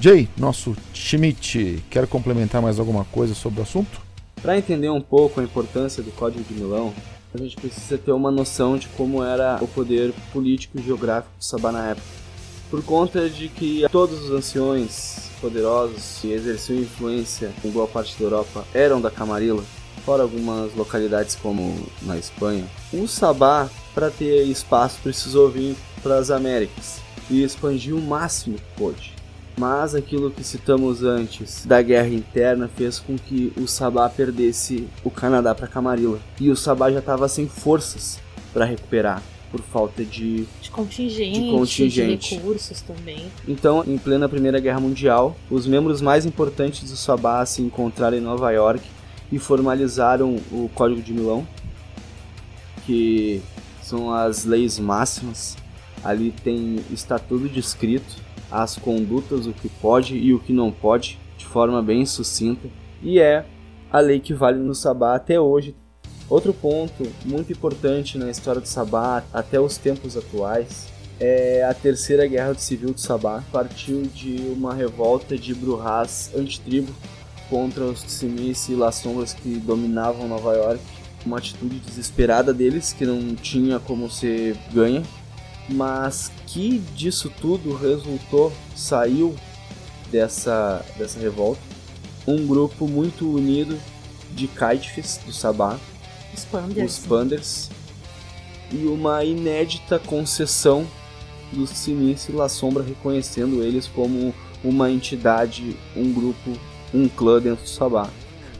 Jay, 0.00 0.28
nosso 0.36 0.76
Schmidt, 0.92 1.84
quer 1.88 2.08
complementar 2.08 2.60
mais 2.60 2.80
alguma 2.80 3.04
coisa 3.04 3.36
sobre 3.36 3.60
o 3.60 3.62
assunto? 3.62 4.00
Para 4.42 4.58
entender 4.58 4.88
um 4.88 5.00
pouco 5.00 5.38
a 5.38 5.44
importância 5.44 6.02
do 6.02 6.10
Código 6.10 6.42
de 6.42 6.54
Milão, 6.54 6.92
a 7.32 7.38
gente 7.38 7.56
precisa 7.56 7.96
ter 7.96 8.12
uma 8.12 8.30
noção 8.30 8.76
de 8.76 8.88
como 8.88 9.22
era 9.22 9.58
o 9.60 9.68
poder 9.68 10.12
político 10.32 10.78
e 10.78 10.82
geográfico 10.82 11.32
do 11.38 11.44
Sabá 11.44 11.70
na 11.70 11.90
época. 11.90 12.06
Por 12.70 12.84
conta 12.84 13.28
de 13.28 13.48
que 13.48 13.86
todos 13.90 14.24
os 14.24 14.30
anciões 14.30 15.30
poderosos 15.40 16.18
que 16.20 16.32
exerciam 16.32 16.78
influência 16.78 17.52
em 17.64 17.70
boa 17.70 17.86
parte 17.86 18.16
da 18.16 18.24
Europa 18.24 18.64
eram 18.72 19.00
da 19.00 19.10
Camarilla, 19.10 19.64
fora 20.04 20.22
algumas 20.22 20.74
localidades 20.74 21.34
como 21.34 21.86
na 22.02 22.16
Espanha, 22.16 22.64
o 22.92 23.06
Sabá, 23.08 23.68
para 23.94 24.10
ter 24.10 24.44
espaço, 24.44 25.00
precisou 25.02 25.50
vir 25.50 25.76
para 26.02 26.18
as 26.18 26.30
Américas 26.30 27.00
e 27.28 27.42
expandir 27.42 27.94
o 27.94 28.00
máximo 28.00 28.56
que 28.56 28.76
pôde. 28.76 29.19
Mas 29.58 29.94
aquilo 29.94 30.30
que 30.30 30.42
citamos 30.42 31.02
antes 31.02 31.66
da 31.66 31.82
guerra 31.82 32.08
interna 32.08 32.68
fez 32.68 32.98
com 32.98 33.16
que 33.16 33.52
o 33.56 33.66
Sabá 33.66 34.08
perdesse 34.08 34.88
o 35.04 35.10
Canadá 35.10 35.54
para 35.54 35.66
Camarilla. 35.66 36.18
E 36.40 36.50
o 36.50 36.56
Sabá 36.56 36.90
já 36.90 37.00
estava 37.00 37.28
sem 37.28 37.46
forças 37.46 38.18
para 38.52 38.64
recuperar 38.64 39.22
por 39.50 39.60
falta 39.60 40.04
de. 40.04 40.46
De 40.62 40.70
contingente, 40.70 41.40
De 41.40 41.50
contingente. 41.50 42.28
de 42.30 42.34
recursos 42.36 42.80
também. 42.80 43.26
Então, 43.46 43.84
em 43.86 43.98
plena 43.98 44.28
Primeira 44.28 44.60
Guerra 44.60 44.80
Mundial, 44.80 45.36
os 45.50 45.66
membros 45.66 46.00
mais 46.00 46.24
importantes 46.24 46.88
do 46.88 46.96
Sabá 46.96 47.44
se 47.44 47.60
encontraram 47.60 48.16
em 48.16 48.20
Nova 48.20 48.50
York 48.52 48.82
e 49.30 49.38
formalizaram 49.38 50.36
o 50.50 50.70
Código 50.74 51.02
de 51.02 51.12
Milão, 51.12 51.46
que 52.86 53.42
são 53.82 54.12
as 54.12 54.44
leis 54.44 54.78
máximas. 54.78 55.56
Ali 56.02 56.32
tem 56.42 56.80
está 56.90 57.18
tudo 57.18 57.48
descrito, 57.48 58.16
as 58.50 58.76
condutas, 58.76 59.46
o 59.46 59.52
que 59.52 59.68
pode 59.68 60.16
e 60.16 60.34
o 60.34 60.40
que 60.40 60.52
não 60.52 60.72
pode, 60.72 61.18
de 61.36 61.46
forma 61.46 61.82
bem 61.82 62.04
sucinta, 62.04 62.68
e 63.02 63.18
é 63.18 63.44
a 63.90 64.00
lei 64.00 64.20
que 64.20 64.34
vale 64.34 64.58
no 64.58 64.74
Sabá 64.74 65.14
até 65.14 65.40
hoje. 65.40 65.74
Outro 66.28 66.54
ponto 66.54 67.06
muito 67.24 67.52
importante 67.52 68.16
na 68.16 68.30
história 68.30 68.60
do 68.60 68.68
Sabá 68.68 69.24
até 69.32 69.58
os 69.58 69.76
tempos 69.76 70.16
atuais 70.16 70.86
é 71.18 71.64
a 71.64 71.74
terceira 71.74 72.26
guerra 72.26 72.54
civil 72.54 72.92
do 72.94 73.00
Sabá. 73.00 73.42
Partiu 73.52 74.02
de 74.02 74.36
uma 74.52 74.72
revolta 74.72 75.36
de 75.36 75.54
Bruhás 75.54 76.30
antitribo 76.36 76.92
contra 77.48 77.84
os 77.84 78.02
Tsimis 78.02 78.68
e 78.68 78.74
Las 78.74 78.96
Sombras 78.96 79.34
que 79.34 79.56
dominavam 79.56 80.28
Nova 80.28 80.54
York. 80.54 80.80
Uma 81.26 81.38
atitude 81.38 81.80
desesperada 81.80 82.54
deles 82.54 82.92
que 82.92 83.04
não 83.04 83.34
tinha 83.34 83.78
como 83.80 84.08
ser 84.08 84.56
ganha, 84.72 85.02
mas 85.72 86.30
que 86.46 86.78
disso 86.94 87.32
tudo 87.40 87.74
resultou, 87.74 88.52
saiu 88.74 89.34
dessa, 90.10 90.84
dessa 90.96 91.18
revolta 91.18 91.60
um 92.26 92.46
grupo 92.46 92.86
muito 92.86 93.28
unido 93.28 93.78
de 94.32 94.46
Kaitfis 94.46 95.20
do 95.24 95.32
Sabá, 95.32 95.78
Os 96.34 96.44
Panders. 96.44 96.98
os 96.98 97.06
Panders, 97.06 97.70
e 98.70 98.86
uma 98.86 99.24
inédita 99.24 99.98
concessão 99.98 100.86
dos 101.52 101.70
Simis 101.70 102.28
e 102.28 102.32
La 102.32 102.48
Sombra 102.48 102.84
reconhecendo 102.84 103.62
eles 103.62 103.88
como 103.88 104.32
uma 104.62 104.90
entidade, 104.90 105.76
um 105.96 106.12
grupo, 106.12 106.52
um 106.94 107.08
clã 107.08 107.40
dentro 107.40 107.64
do 107.64 107.68
Sabá. 107.68 108.08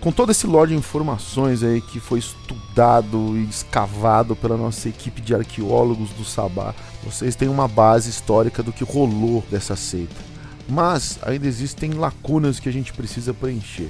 Com 0.00 0.10
todo 0.10 0.32
esse 0.32 0.46
lore 0.46 0.70
de 0.70 0.76
informações 0.76 1.62
aí 1.62 1.80
que 1.80 2.00
foi 2.00 2.18
estudado 2.18 3.36
e 3.36 3.44
escavado 3.44 4.34
pela 4.34 4.56
nossa 4.56 4.88
equipe 4.88 5.20
de 5.20 5.34
arqueólogos 5.34 6.10
do 6.10 6.24
Sabá, 6.24 6.74
vocês 7.04 7.34
têm 7.34 7.48
uma 7.48 7.66
base 7.66 8.10
histórica 8.10 8.62
do 8.62 8.72
que 8.72 8.84
rolou 8.84 9.44
dessa 9.50 9.76
seita. 9.76 10.16
Mas 10.68 11.18
ainda 11.22 11.46
existem 11.46 11.92
lacunas 11.92 12.60
que 12.60 12.68
a 12.68 12.72
gente 12.72 12.92
precisa 12.92 13.34
preencher. 13.34 13.88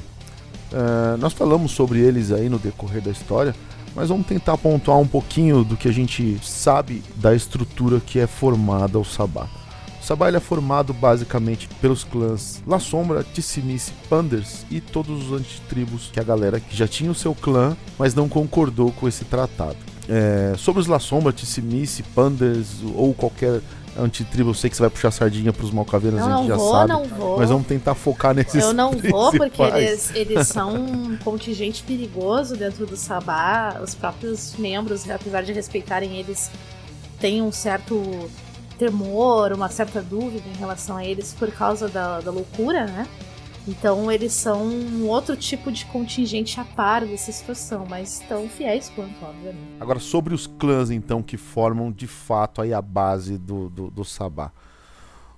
Eh, 0.72 1.16
nós 1.18 1.32
falamos 1.32 1.72
sobre 1.72 1.98
eles 1.98 2.30
aí 2.30 2.48
no 2.48 2.58
decorrer 2.58 3.02
da 3.02 3.10
história, 3.10 3.54
mas 3.94 4.08
vamos 4.08 4.26
tentar 4.26 4.56
pontuar 4.56 4.98
um 4.98 5.06
pouquinho 5.06 5.64
do 5.64 5.76
que 5.76 5.88
a 5.88 5.92
gente 5.92 6.38
sabe 6.42 7.02
da 7.16 7.34
estrutura 7.34 8.00
que 8.00 8.18
é 8.18 8.26
formada 8.26 8.98
o 8.98 9.04
Sabá. 9.04 9.48
O 10.00 10.04
Sabá 10.04 10.30
é 10.30 10.40
formado 10.40 10.94
basicamente 10.94 11.68
pelos 11.80 12.04
clãs 12.04 12.62
La 12.66 12.78
Sombra, 12.78 13.22
Tissimice, 13.22 13.92
Panders 14.08 14.64
e 14.70 14.80
todos 14.80 15.26
os 15.26 15.38
antitribos 15.38 16.08
que 16.12 16.20
a 16.20 16.24
galera 16.24 16.60
que 16.60 16.74
já 16.74 16.88
tinha 16.88 17.10
o 17.10 17.14
seu 17.14 17.34
clã, 17.34 17.76
mas 17.98 18.14
não 18.14 18.28
concordou 18.28 18.92
com 18.92 19.06
esse 19.06 19.24
tratado. 19.24 19.89
É, 20.12 20.54
sobre 20.58 20.80
os 20.80 20.88
La 20.88 20.98
Sombra, 20.98 21.32
Tissimice, 21.32 22.02
Panders 22.02 22.66
ou 22.96 23.14
qualquer 23.14 23.60
antitribo, 23.96 24.50
eu 24.50 24.54
sei 24.54 24.68
que 24.68 24.76
você 24.76 24.82
vai 24.82 24.90
puxar 24.90 25.10
sardinha 25.12 25.52
pros 25.52 25.70
Malcaveiras, 25.70 26.18
Não, 26.20 26.26
a 26.26 26.30
gente 26.38 26.40
não 26.40 26.48
já 26.48 26.56
vou, 26.56 26.72
sabe. 26.72 26.88
não 26.92 27.04
vou. 27.04 27.38
Mas 27.38 27.48
vamos 27.48 27.66
tentar 27.66 27.94
focar 27.94 28.34
nesses 28.34 28.62
Eu 28.62 28.72
não 28.72 28.90
vou, 28.92 29.30
porque 29.30 29.50
principais. 29.50 29.74
eles, 29.84 30.14
eles 30.14 30.48
são 30.48 30.74
um 30.74 31.16
contingente 31.18 31.82
perigoso 31.84 32.56
dentro 32.56 32.86
do 32.86 32.96
Sabá. 32.96 33.80
Os 33.82 33.94
próprios 33.94 34.54
membros, 34.58 35.08
apesar 35.08 35.42
de 35.42 35.52
respeitarem 35.52 36.16
eles, 36.16 36.50
têm 37.20 37.40
um 37.42 37.52
certo 37.52 38.28
temor, 38.78 39.52
uma 39.52 39.68
certa 39.68 40.00
dúvida 40.00 40.42
em 40.54 40.58
relação 40.58 40.96
a 40.96 41.04
eles 41.04 41.34
por 41.38 41.50
causa 41.52 41.88
da, 41.88 42.20
da 42.20 42.30
loucura, 42.30 42.86
né? 42.86 43.06
Então 43.70 44.10
eles 44.10 44.32
são 44.32 44.66
um 44.66 45.06
outro 45.06 45.36
tipo 45.36 45.70
de 45.70 45.86
contingente 45.86 46.58
a 46.58 46.64
par 46.64 47.06
dessa 47.06 47.30
situação, 47.30 47.86
mas 47.88 48.20
tão 48.28 48.48
fiéis 48.48 48.90
quanto, 48.96 49.14
obviamente. 49.24 49.76
Agora, 49.78 50.00
sobre 50.00 50.34
os 50.34 50.48
clãs, 50.48 50.90
então, 50.90 51.22
que 51.22 51.36
formam 51.36 51.92
de 51.92 52.08
fato 52.08 52.60
aí 52.60 52.74
a 52.74 52.82
base 52.82 53.38
do, 53.38 53.70
do, 53.70 53.88
do 53.88 54.04
Sabá. 54.04 54.50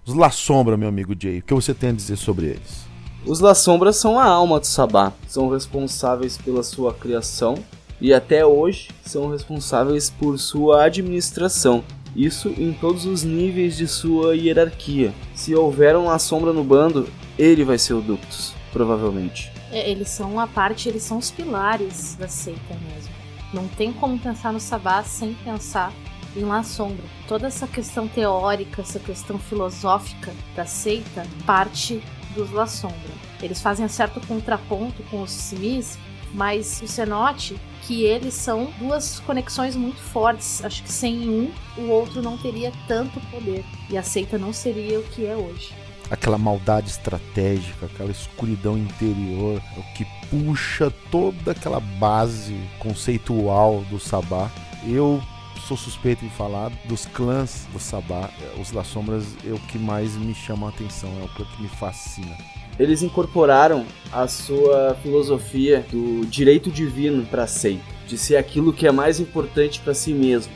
Os 0.07 0.15
La 0.15 0.31
Sombra, 0.31 0.79
meu 0.79 0.89
amigo 0.89 1.15
Jay, 1.17 1.41
o 1.41 1.43
que 1.43 1.53
você 1.53 1.75
tem 1.75 1.91
a 1.91 1.93
dizer 1.93 2.17
sobre 2.17 2.47
eles? 2.47 2.87
Os 3.27 3.39
La 3.41 3.55
Sombras 3.55 3.97
são 3.97 4.19
a 4.19 4.25
alma 4.25 4.59
do 4.59 4.67
Sabá, 4.67 5.13
são 5.29 5.51
responsáveis 5.51 6.39
pela 6.39 6.63
sua 6.63 6.95
criação 6.95 7.57
e 8.01 8.15
até 8.15 8.47
hoje 8.47 8.89
são 9.05 9.31
responsáveis 9.31 10.09
por 10.09 10.39
sua 10.39 10.85
administração. 10.85 11.85
Isso 12.17 12.49
em 12.49 12.73
todos 12.73 13.05
os 13.05 13.23
níveis 13.23 13.77
de 13.77 13.87
sua 13.87 14.35
hierarquia. 14.35 15.13
Se 15.35 15.55
houver 15.55 15.97
um 15.97 16.07
La 16.07 16.19
Sombra 16.19 16.53
no 16.53 16.65
bando, 16.65 17.09
ele 17.39 17.65
vai 17.65 17.79
ser 17.79 17.95
o 17.95 18.01
Ductus, 18.01 18.55
provavelmente. 18.73 19.51
É, 19.71 19.91
eles 19.91 20.09
são 20.09 20.39
a 20.39 20.47
parte, 20.47 20.89
eles 20.89 21.03
são 21.03 21.19
os 21.19 21.31
pilares 21.31 22.15
da 22.17 22.29
seita 22.29 22.75
mesmo. 22.75 23.15
Não 23.53 23.69
tem 23.69 23.93
como 23.93 24.19
pensar 24.19 24.53
no 24.53 24.61
Sabá 24.61 25.03
sem 25.03 25.35
pensar 25.35 25.93
em 26.37 26.45
La 26.45 26.63
Sombra. 26.63 27.05
Toda 27.29 27.47
essa 27.47 27.67
questão 27.67 28.09
teórica, 28.09 28.83
essa 28.83 28.99
questão 28.99 29.39
filosófica 29.39 30.33
da 30.57 30.65
seita 30.65 31.27
parte 31.47 32.03
dos 32.35 32.51
La 32.53 32.67
Sombra. 32.67 33.13
Eles 33.43 33.61
fazem 33.61 33.87
certo 33.89 34.21
contraponto 34.27 35.03
com 35.05 35.23
os 35.23 35.31
Simis, 35.31 35.99
mas 36.33 36.81
você 36.81 37.05
note 37.05 37.61
que 37.83 38.05
eles 38.05 38.35
são 38.35 38.73
duas 38.79 39.21
conexões 39.21 39.77
muito 39.77 40.01
fortes. 40.01 40.65
Acho 40.65 40.83
que 40.83 40.93
sem 40.93 41.29
um, 41.29 41.51
o 41.77 41.89
outro 41.89 42.23
não 42.23 42.39
teria 42.39 42.73
tanto 42.87 43.21
poder. 43.31 43.65
E 43.91 43.99
a 43.99 44.03
seita 44.03 44.39
não 44.39 44.53
seria 44.53 45.01
o 45.01 45.03
que 45.03 45.27
é 45.27 45.37
hoje. 45.37 45.75
Aquela 46.11 46.37
maldade 46.37 46.91
estratégica, 46.91 47.87
aquela 47.87 48.11
escuridão 48.11 48.77
interior, 48.77 49.63
é 49.77 49.81
o 49.81 49.95
que 49.95 50.07
puxa 50.29 50.93
toda 51.11 51.53
aquela 51.53 51.81
base 51.81 52.55
conceitual 52.79 53.83
do 53.91 53.99
Sabá. 53.99 54.51
Eu 54.87 55.23
sou 55.67 55.77
suspeito 55.77 56.25
em 56.25 56.31
falar 56.31 56.71
dos 56.85 57.07
clãs 57.07 57.67
do 57.73 57.79
Sabá. 57.79 58.31
Os 58.61 58.73
La 58.73 58.85
Sombras 58.85 59.25
é 59.47 59.53
o 59.53 59.59
que 59.59 59.79
mais 59.79 60.17
me 60.17 60.35
chama 60.35 60.67
a 60.67 60.71
atenção, 60.71 61.11
é 61.21 61.25
o 61.25 61.29
que 61.29 61.63
me 61.63 61.69
fascina. 61.69 62.37
Eles 62.79 63.03
incorporaram 63.03 63.87
a 64.13 64.27
sua 64.27 64.97
filosofia 65.03 65.87
do 65.91 66.27
direito 66.27 66.71
divino 66.71 67.25
para 67.27 67.45
a 67.45 67.47
seita, 67.47 67.85
de 68.07 68.19
ser 68.19 68.37
aquilo 68.37 68.73
que 68.73 68.87
é 68.87 68.93
mais 68.93 69.21
importante 69.21 69.81
para 69.81 69.95
si 69.95 70.13
mesmo. 70.13 70.53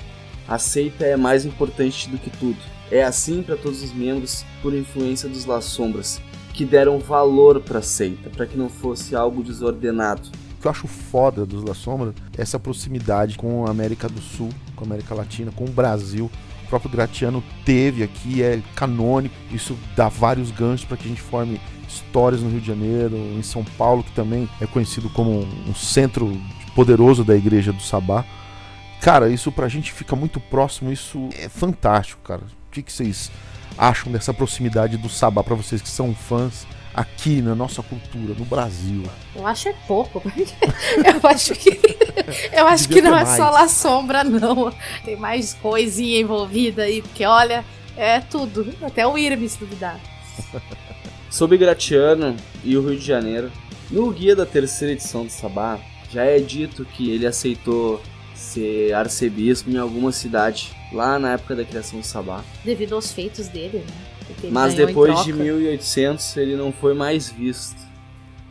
A 0.49 0.59
seita 0.59 1.05
é 1.05 1.16
mais 1.16 1.44
importante 1.44 2.09
do 2.09 2.18
que 2.18 2.30
tudo. 2.30 2.59
É 2.91 3.03
assim 3.03 3.43
para 3.43 3.57
todos 3.57 3.82
os 3.82 3.93
membros 3.93 4.45
por 4.62 4.72
influência 4.72 5.28
dos 5.28 5.45
La 5.45 5.61
Sombras, 5.61 6.20
que 6.53 6.64
deram 6.64 6.99
valor 6.99 7.61
para 7.61 7.80
a 7.80 7.82
seita, 7.82 8.30
para 8.30 8.47
que 8.47 8.57
não 8.57 8.68
fosse 8.68 9.16
algo 9.16 9.43
desordenado. 9.43 10.30
O 10.59 10.61
que 10.61 10.66
eu 10.66 10.70
acho 10.70 10.87
foda 10.87 11.45
dos 11.45 11.64
La 11.64 11.74
Sombra 11.74 12.14
é 12.37 12.43
essa 12.43 12.59
proximidade 12.59 13.37
com 13.37 13.66
a 13.66 13.70
América 13.70 14.09
do 14.09 14.20
Sul, 14.20 14.51
com 14.74 14.84
a 14.84 14.87
América 14.87 15.14
Latina, 15.14 15.51
com 15.51 15.64
o 15.64 15.70
Brasil. 15.70 16.30
O 16.64 16.68
próprio 16.68 16.91
Gratiano 16.91 17.43
teve 17.64 18.03
aqui, 18.03 18.43
é 18.43 18.62
canônico. 18.74 19.34
Isso 19.53 19.76
dá 19.95 20.09
vários 20.09 20.51
ganchos 20.51 20.84
para 20.84 20.97
que 20.97 21.07
a 21.07 21.09
gente 21.09 21.20
forme 21.20 21.61
histórias 21.89 22.43
no 22.43 22.51
Rio 22.51 22.61
de 22.61 22.66
Janeiro, 22.66 23.16
em 23.16 23.43
São 23.43 23.64
Paulo, 23.76 24.03
que 24.03 24.12
também 24.12 24.49
é 24.61 24.66
conhecido 24.66 25.09
como 25.11 25.41
um 25.41 25.74
centro 25.74 26.41
poderoso 26.74 27.24
da 27.24 27.37
Igreja 27.37 27.72
do 27.72 27.82
Sabá. 27.82 28.24
Cara, 29.01 29.28
isso 29.28 29.53
pra 29.53 29.68
gente 29.68 29.93
fica 29.93 30.16
muito 30.16 30.41
próximo, 30.41 30.91
isso 30.91 31.28
é 31.39 31.49
fantástico, 31.49 32.20
cara. 32.22 32.43
O 32.76 32.78
que, 32.78 32.82
que 32.82 32.92
vocês 32.92 33.30
acham 33.78 34.12
dessa 34.12 34.34
proximidade 34.34 34.98
do 34.98 35.08
Sabá 35.08 35.42
para 35.42 35.54
vocês 35.54 35.80
que 35.80 35.88
são 35.88 36.14
fãs 36.14 36.66
aqui 36.92 37.40
na 37.40 37.54
nossa 37.54 37.82
cultura, 37.82 38.34
no 38.38 38.44
Brasil? 38.44 39.02
Eu 39.34 39.46
acho 39.46 39.70
é 39.70 39.74
pouco. 39.86 40.20
eu 40.30 41.30
acho 41.30 41.54
que 41.54 41.70
eu 42.52 42.66
acho 42.66 42.86
Devia 42.86 43.02
que 43.02 43.08
não 43.08 43.16
é 43.16 43.24
só 43.24 43.48
lá 43.48 43.66
sombra 43.66 44.22
não. 44.22 44.70
Tem 45.06 45.16
mais 45.16 45.54
coisinha 45.54 46.20
envolvida 46.20 46.82
aí, 46.82 47.00
porque 47.00 47.24
olha, 47.24 47.64
é 47.96 48.20
tudo, 48.20 48.70
até 48.82 49.06
o 49.06 49.16
Irme 49.16 49.48
se 49.48 49.58
duvidar. 49.58 49.98
Sobre 51.30 51.56
Gratiano 51.56 52.36
e 52.62 52.76
o 52.76 52.86
Rio 52.86 52.98
de 52.98 53.06
Janeiro, 53.06 53.50
no 53.90 54.10
guia 54.10 54.36
da 54.36 54.44
terceira 54.44 54.92
edição 54.92 55.24
do 55.24 55.32
Sabá, 55.32 55.78
já 56.12 56.24
é 56.24 56.38
dito 56.38 56.84
que 56.84 57.10
ele 57.10 57.26
aceitou 57.26 58.02
ser 58.57 58.94
arcebispo 58.94 59.70
em 59.70 59.76
alguma 59.76 60.11
cidade 60.11 60.74
lá 60.92 61.18
na 61.18 61.34
época 61.34 61.54
da 61.54 61.64
criação 61.64 62.00
do 62.00 62.07
Sabá. 62.07 62.42
Devido 62.64 62.94
aos 62.94 63.12
feitos 63.12 63.48
dele, 63.48 63.78
né? 63.78 64.50
Mas 64.50 64.74
depois 64.74 65.24
de 65.24 65.32
troca. 65.32 65.44
1800 65.44 66.36
ele 66.36 66.57
não 66.57 66.72
foi 66.72 66.94
mais 66.94 67.30
visto. 67.30 67.76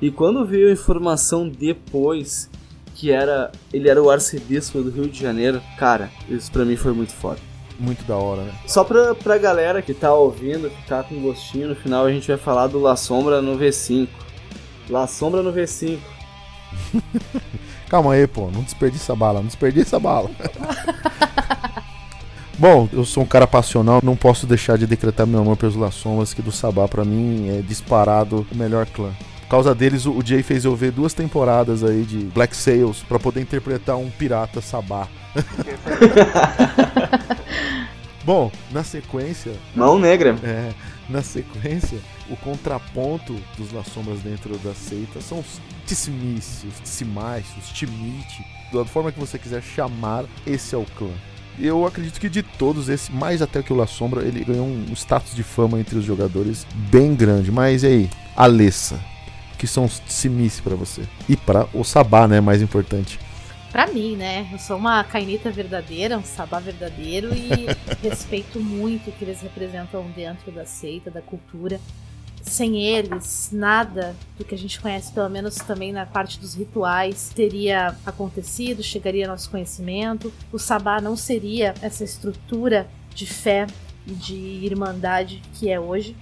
E 0.01 0.11
quando 0.11 0.45
veio 0.45 0.69
a 0.69 0.71
informação 0.71 1.49
depois 1.49 2.49
que 2.93 3.11
era 3.11 3.51
ele 3.73 3.89
era 3.89 4.01
o 4.01 4.09
arcebispo 4.09 4.81
do 4.81 4.89
Rio 4.89 5.09
de 5.09 5.19
Janeiro, 5.19 5.61
cara, 5.77 6.09
isso 6.29 6.51
pra 6.51 6.63
mim 6.63 6.75
foi 6.75 6.93
muito 6.93 7.11
foda. 7.11 7.39
Muito 7.77 8.05
da 8.05 8.15
hora, 8.15 8.43
né? 8.43 8.53
Só 8.67 8.85
pra, 8.85 9.13
pra 9.13 9.37
galera 9.37 9.81
que 9.81 9.93
tá 9.93 10.13
ouvindo, 10.13 10.69
que 10.69 10.87
tá 10.87 11.03
com 11.03 11.19
gostinho, 11.21 11.69
no 11.69 11.75
final 11.75 12.05
a 12.05 12.11
gente 12.11 12.27
vai 12.27 12.37
falar 12.37 12.67
do 12.67 12.79
La 12.79 12.95
Sombra 12.95 13.41
no 13.41 13.57
V5. 13.57 14.07
La 14.89 15.07
Sombra 15.07 15.43
no 15.43 15.51
V5. 15.51 15.99
Calma 17.89 18.13
aí, 18.13 18.27
pô, 18.27 18.49
não 18.51 18.63
desperdiça 18.63 19.13
a 19.13 19.15
bala, 19.15 19.39
não 19.39 19.47
desperdiça 19.47 19.97
a 19.97 19.99
bala. 19.99 20.29
Bom, 22.57 22.87
eu 22.93 23.03
sou 23.03 23.23
um 23.23 23.27
cara 23.27 23.45
passional, 23.45 23.99
não 24.01 24.15
posso 24.15 24.47
deixar 24.47 24.77
de 24.77 24.87
decretar 24.87 25.27
meu 25.27 25.41
amor 25.41 25.57
pelos 25.57 25.75
La 25.75 25.91
Sombras, 25.91 26.33
que 26.33 26.41
do 26.41 26.53
Sabá 26.53 26.87
pra 26.87 27.03
mim 27.03 27.49
é 27.49 27.61
disparado 27.61 28.47
o 28.49 28.55
melhor 28.55 28.85
clã. 28.85 29.11
Por 29.41 29.49
causa 29.49 29.75
deles, 29.75 30.05
o 30.05 30.21
Jay 30.25 30.41
fez 30.41 30.63
eu 30.65 30.75
ver 30.75 30.91
duas 30.91 31.13
temporadas 31.13 31.83
aí 31.83 32.03
de 32.03 32.17
Black 32.19 32.55
Sails 32.55 33.03
pra 33.07 33.19
poder 33.19 33.41
interpretar 33.41 33.97
um 33.97 34.09
pirata 34.09 34.61
Sabá. 34.61 35.07
Bom, 38.23 38.51
na 38.71 38.83
sequência, 38.83 39.51
Mão 39.75 39.99
negra. 39.99 40.35
é, 40.43 40.69
na 41.09 41.21
sequência, 41.21 41.99
o 42.29 42.35
contraponto 42.35 43.35
dos 43.57 43.71
La 43.71 43.83
Sombras 43.83 44.19
dentro 44.21 44.57
da 44.59 44.73
seita 44.73 45.21
são 45.21 45.39
os 45.39 45.59
Tissimice, 45.85 46.67
os 46.67 47.01
os 47.57 47.69
Timite, 47.69 48.43
da 48.73 48.85
forma 48.85 49.11
que 49.11 49.19
você 49.19 49.37
quiser 49.37 49.61
chamar, 49.61 50.25
esse 50.45 50.73
é 50.73 50.77
o 50.77 50.85
clã. 50.97 51.11
eu 51.59 51.85
acredito 51.85 52.19
que 52.19 52.29
de 52.29 52.41
todos, 52.41 52.89
esse, 52.89 53.11
mais 53.11 53.41
até 53.41 53.61
que 53.61 53.71
o 53.71 53.75
La 53.75 53.87
Sombra, 53.87 54.23
ele 54.23 54.43
ganhou 54.43 54.65
um 54.65 54.93
status 54.93 55.35
de 55.35 55.43
fama 55.43 55.79
entre 55.79 55.97
os 55.97 56.05
jogadores 56.05 56.65
bem 56.91 57.15
grande. 57.15 57.51
Mas 57.51 57.83
e 57.83 57.87
aí, 57.87 58.09
Alessa, 58.35 58.99
que 59.57 59.67
são 59.67 59.85
os 59.85 60.01
Simice 60.07 60.61
para 60.61 60.75
você? 60.75 61.03
E 61.29 61.37
para 61.37 61.67
o 61.73 61.83
Sabá, 61.83 62.27
né, 62.27 62.41
mais 62.41 62.61
importante. 62.61 63.19
Pra 63.75 63.87
mim, 63.87 64.15
né? 64.15 64.47
Eu 64.53 64.57
sou 64.57 64.77
uma 64.77 65.03
cainita 65.03 65.51
verdadeira, 65.51 66.17
um 66.17 66.23
sabá 66.23 66.61
verdadeiro 66.61 67.35
e 67.35 67.65
respeito 68.01 68.57
muito 68.57 69.09
o 69.09 69.11
que 69.11 69.25
eles 69.25 69.41
representam 69.41 70.09
dentro 70.15 70.49
da 70.49 70.63
seita, 70.63 71.11
da 71.11 71.21
cultura. 71.21 71.77
Sem 72.41 72.81
eles, 72.81 73.49
nada 73.51 74.15
do 74.37 74.45
que 74.45 74.55
a 74.55 74.57
gente 74.57 74.79
conhece, 74.79 75.11
pelo 75.11 75.29
menos 75.29 75.55
também 75.55 75.91
na 75.91 76.05
parte 76.05 76.39
dos 76.39 76.53
rituais, 76.53 77.33
teria 77.35 77.97
acontecido, 78.05 78.81
chegaria 78.81 79.25
ao 79.25 79.31
nosso 79.31 79.49
conhecimento. 79.49 80.31
O 80.53 80.57
sabá 80.57 81.01
não 81.01 81.17
seria 81.17 81.73
essa 81.81 82.05
estrutura 82.05 82.87
de 83.13 83.25
fé 83.25 83.67
e 84.07 84.13
de 84.13 84.35
irmandade 84.37 85.41
que 85.53 85.69
é 85.69 85.77
hoje. 85.77 86.15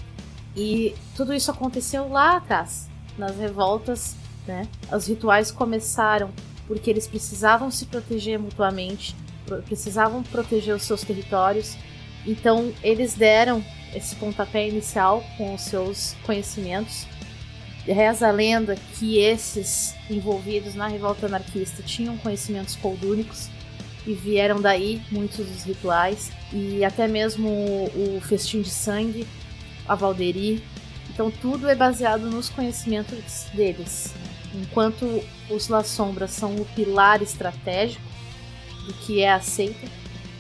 E 0.56 0.96
tudo 1.16 1.32
isso 1.32 1.52
aconteceu 1.52 2.10
lá 2.10 2.38
atrás, 2.38 2.90
nas 3.16 3.38
revoltas, 3.38 4.16
né? 4.48 4.68
Os 4.92 5.06
rituais 5.06 5.52
começaram 5.52 6.32
porque 6.68 6.90
eles 6.90 7.08
precisavam 7.08 7.70
se 7.70 7.86
proteger 7.86 8.40
mutuamente, 8.40 9.16
precisavam 9.66 10.24
proteger 10.24 10.76
os 10.76 10.84
seus 10.84 11.02
territórios. 11.02 11.76
Então, 12.26 12.72
eles 12.82 13.16
deram 13.16 13.64
esse 13.94 14.16
pontapé 14.16 14.68
inicial 14.68 15.24
com 15.38 15.54
os 15.54 15.62
seus 15.62 16.16
conhecimentos. 16.24 17.06
Reza 17.86 18.30
a 18.30 18.32
lenda 18.32 18.78
que 18.98 19.20
esses 19.20 19.94
envolvidos 20.10 20.74
na 20.74 20.88
revolta 20.88 21.26
anarquista 21.26 21.84
tinham 21.84 22.18
conhecimentos 22.18 22.78
coldúnicos 22.78 23.50
e 24.08 24.14
vieram 24.14 24.62
daí 24.62 25.02
muitos 25.12 25.46
dos 25.46 25.64
rituais 25.64 26.32
e 26.52 26.84
até 26.84 27.08
mesmo 27.08 27.50
o 27.50 28.22
festim 28.22 28.62
de 28.62 28.70
sangue, 28.70 29.28
a 29.86 29.96
Valderi. 29.96 30.64
Então 31.14 31.30
tudo 31.30 31.68
é 31.68 31.76
baseado 31.76 32.30
nos 32.30 32.50
conhecimentos 32.50 33.48
deles. 33.54 34.14
Enquanto 34.54 35.24
os 35.50 35.68
La 35.68 35.84
Sombra 35.84 36.28
são 36.28 36.56
o 36.56 36.66
pilar 36.66 37.22
estratégico 37.22 38.04
do 38.86 38.94
que 38.94 39.22
é 39.22 39.32
a 39.32 39.42
seita, 39.42 39.88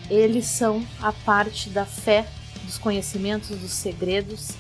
eles 0.09 0.45
são 0.45 0.86
a 1.01 1.11
parte 1.11 1.70
da 1.70 1.86
fé, 1.86 2.28
dos 2.64 2.78
conhecimentos, 2.78 3.49
dos 3.49 3.72
segredos. 3.72 4.51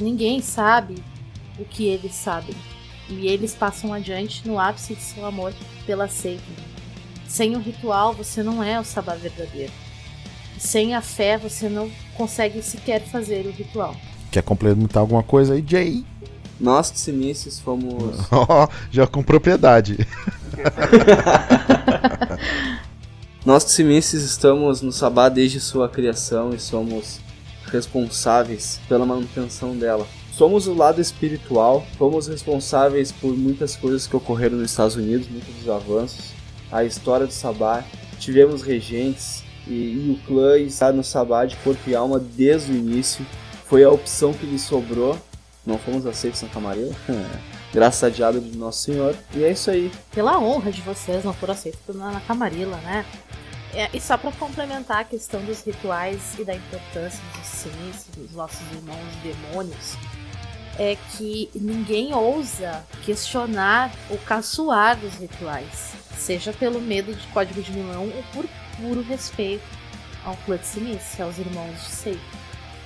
Ninguém 0.00 0.40
sabe 0.40 1.02
o 1.58 1.64
que 1.64 1.86
eles 1.86 2.14
sabem. 2.14 2.54
E 3.08 3.26
eles 3.26 3.54
passam 3.54 3.92
adiante 3.92 4.46
no 4.46 4.58
ápice 4.58 4.94
de 4.94 5.02
seu 5.02 5.24
amor 5.24 5.52
pela 5.84 6.08
seita. 6.08 6.44
Sem 7.26 7.56
o 7.56 7.60
ritual, 7.60 8.14
você 8.14 8.42
não 8.42 8.62
é 8.62 8.78
o 8.78 8.84
sabá 8.84 9.14
verdadeiro. 9.14 9.72
Sem 10.58 10.94
a 10.94 11.00
fé, 11.00 11.36
você 11.36 11.68
não 11.68 11.90
consegue 12.16 12.62
sequer 12.62 13.02
fazer 13.02 13.46
o 13.46 13.50
ritual. 13.50 13.94
Quer 14.30 14.42
complementar 14.42 15.00
alguma 15.00 15.22
coisa 15.22 15.54
aí, 15.54 15.64
Jay? 15.66 16.04
Nós, 16.58 16.90
Tsimices, 16.90 17.60
fomos. 17.60 18.16
Já 18.90 19.06
com 19.06 19.22
propriedade. 19.22 19.98
Nós, 23.44 23.64
Tsimices, 23.64 24.22
estamos 24.22 24.80
no 24.80 24.90
Sabá 24.90 25.28
desde 25.28 25.60
sua 25.60 25.88
criação 25.88 26.54
e 26.54 26.58
somos 26.58 27.20
responsáveis 27.66 28.80
pela 28.88 29.04
manutenção 29.04 29.76
dela. 29.76 30.06
Somos 30.32 30.66
o 30.66 30.74
lado 30.74 31.00
espiritual, 31.00 31.86
fomos 31.96 32.26
responsáveis 32.26 33.12
por 33.12 33.36
muitas 33.36 33.76
coisas 33.76 34.06
que 34.06 34.16
ocorreram 34.16 34.58
nos 34.58 34.70
Estados 34.70 34.96
Unidos, 34.96 35.28
muitos 35.28 35.54
dos 35.54 35.68
avanços. 35.68 36.32
A 36.72 36.84
história 36.84 37.26
do 37.26 37.32
Sabá, 37.32 37.84
tivemos 38.18 38.62
regentes 38.62 39.44
e, 39.66 39.72
e 39.72 40.10
o 40.10 40.26
clã 40.26 40.58
está 40.58 40.92
no 40.92 41.04
Sabá 41.04 41.44
de 41.44 41.56
corpo 41.56 41.88
e 41.88 41.94
alma 41.94 42.18
desde 42.18 42.72
o 42.72 42.76
início. 42.76 43.24
Foi 43.66 43.84
a 43.84 43.90
opção 43.90 44.32
que 44.32 44.46
lhe 44.46 44.58
sobrou 44.58 45.16
não 45.66 45.78
fomos 45.78 46.06
aceitos 46.06 46.40
na 46.42 46.48
Camarilla. 46.48 46.94
Graças 47.74 48.04
a 48.04 48.08
diabo 48.08 48.40
Nosso 48.56 48.84
Senhor. 48.84 49.14
E 49.34 49.44
é 49.44 49.50
isso 49.50 49.70
aí. 49.70 49.90
Pela 50.12 50.38
honra 50.38 50.70
de 50.70 50.80
vocês, 50.80 51.24
não 51.24 51.34
foram 51.34 51.52
aceitos 51.52 51.94
na, 51.94 52.20
Camarilla, 52.20 52.76
né? 52.78 53.04
É, 53.74 53.90
e 53.92 54.00
só 54.00 54.16
para 54.16 54.32
complementar 54.32 55.00
a 55.00 55.04
questão 55.04 55.44
dos 55.44 55.62
rituais 55.62 56.38
e 56.38 56.44
da 56.44 56.54
importância 56.54 57.20
dos 57.36 57.46
sims, 57.46 58.06
dos 58.16 58.32
nossos 58.32 58.60
irmãos 58.72 59.14
demônios, 59.22 59.96
é 60.78 60.96
que 61.12 61.50
ninguém 61.54 62.14
ousa 62.14 62.82
questionar 63.04 63.92
ou 64.08 64.16
caçoar 64.18 64.96
dos 64.96 65.14
rituais, 65.14 65.92
seja 66.16 66.52
pelo 66.52 66.80
medo 66.80 67.14
de 67.14 67.26
Código 67.28 67.60
de 67.60 67.72
Milão 67.72 68.04
ou 68.04 68.22
por 68.32 68.46
puro 68.78 69.02
respeito 69.02 69.64
ao 70.24 70.36
clã 70.46 70.56
de 70.56 70.66
Sinice, 70.66 71.20
aos 71.20 71.38
irmãos 71.38 71.74
de 71.82 71.90
Seita. 71.90 72.20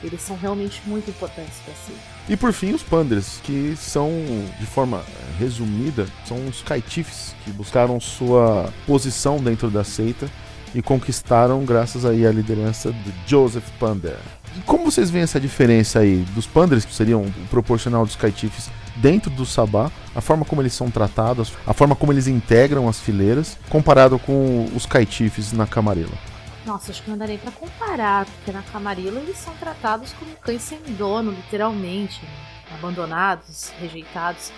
Eles 0.02 0.22
são 0.22 0.36
realmente 0.36 0.80
muito 0.86 1.10
importantes 1.10 1.58
para 1.64 1.74
si. 1.74 1.92
E 2.28 2.36
por 2.36 2.52
fim, 2.52 2.72
os 2.72 2.82
Panders, 2.82 3.40
que 3.42 3.74
são, 3.76 4.10
de 4.58 4.66
forma 4.66 5.02
resumida, 5.38 6.06
são 6.24 6.46
os 6.46 6.62
Kaitifs, 6.62 7.34
que 7.44 7.50
buscaram 7.50 7.98
sua 7.98 8.72
posição 8.86 9.38
dentro 9.38 9.70
da 9.70 9.82
seita 9.82 10.30
e 10.74 10.80
conquistaram 10.80 11.64
graças 11.64 12.04
aí 12.04 12.26
à 12.26 12.30
liderança 12.30 12.92
de 12.92 13.12
Joseph 13.26 13.68
Pander. 13.80 14.16
E 14.56 14.60
como 14.62 14.84
vocês 14.90 15.10
veem 15.10 15.24
essa 15.24 15.40
diferença 15.40 16.00
aí 16.00 16.24
dos 16.34 16.46
Panders, 16.46 16.84
que 16.84 16.94
seriam 16.94 17.22
o 17.22 17.48
proporcional 17.48 18.04
dos 18.04 18.16
Kaitifs, 18.16 18.70
dentro 18.96 19.30
do 19.30 19.46
Sabá, 19.46 19.90
a 20.14 20.20
forma 20.20 20.44
como 20.44 20.62
eles 20.62 20.72
são 20.72 20.90
tratados, 20.90 21.52
a 21.66 21.72
forma 21.72 21.96
como 21.96 22.12
eles 22.12 22.26
integram 22.26 22.88
as 22.88 23.00
fileiras, 23.00 23.56
comparado 23.68 24.18
com 24.18 24.68
os 24.74 24.86
Kaitifs 24.86 25.52
na 25.52 25.66
Camarilla? 25.66 26.29
Nossa, 26.64 26.90
acho 26.90 27.02
que 27.02 27.10
não 27.10 27.16
dá 27.16 27.26
nem 27.26 27.38
pra 27.38 27.50
comparar, 27.52 28.26
porque 28.26 28.52
na 28.52 28.62
Camarilla 28.62 29.20
eles 29.20 29.38
são 29.38 29.54
tratados 29.56 30.12
como 30.14 30.36
cães 30.36 30.62
sem 30.62 30.78
dono, 30.94 31.30
literalmente, 31.30 32.22
né? 32.22 32.50
abandonados, 32.74 33.72
rejeitados, 33.80 34.52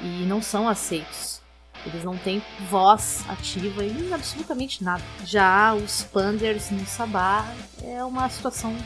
e 0.00 0.24
não 0.26 0.42
são 0.42 0.68
aceitos. 0.68 1.40
Eles 1.84 2.04
não 2.04 2.16
têm 2.16 2.42
voz 2.70 3.24
ativa 3.28 3.84
em 3.84 4.12
absolutamente 4.12 4.84
nada. 4.84 5.02
Já 5.24 5.74
os 5.74 6.04
Panders 6.04 6.70
no 6.70 6.86
Sabá 6.86 7.44
é 7.82 8.02
uma 8.04 8.28
situação 8.28 8.76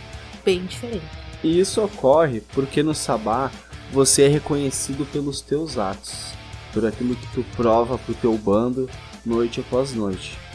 bem 0.44 0.64
diferente. 0.64 1.04
E 1.42 1.60
isso 1.60 1.84
ocorre 1.84 2.40
porque 2.54 2.82
no 2.82 2.94
Sabá 2.94 3.50
você 3.92 4.24
é 4.24 4.28
reconhecido 4.28 5.04
pelos 5.12 5.40
teus 5.40 5.78
atos, 5.78 6.32
por 6.72 6.86
aquilo 6.86 7.14
que 7.14 7.26
tu 7.28 7.44
prova 7.54 7.98
pro 7.98 8.14
teu 8.14 8.36
bando 8.36 8.88
noite 9.24 9.60
após 9.60 9.92
noite. 9.92 10.45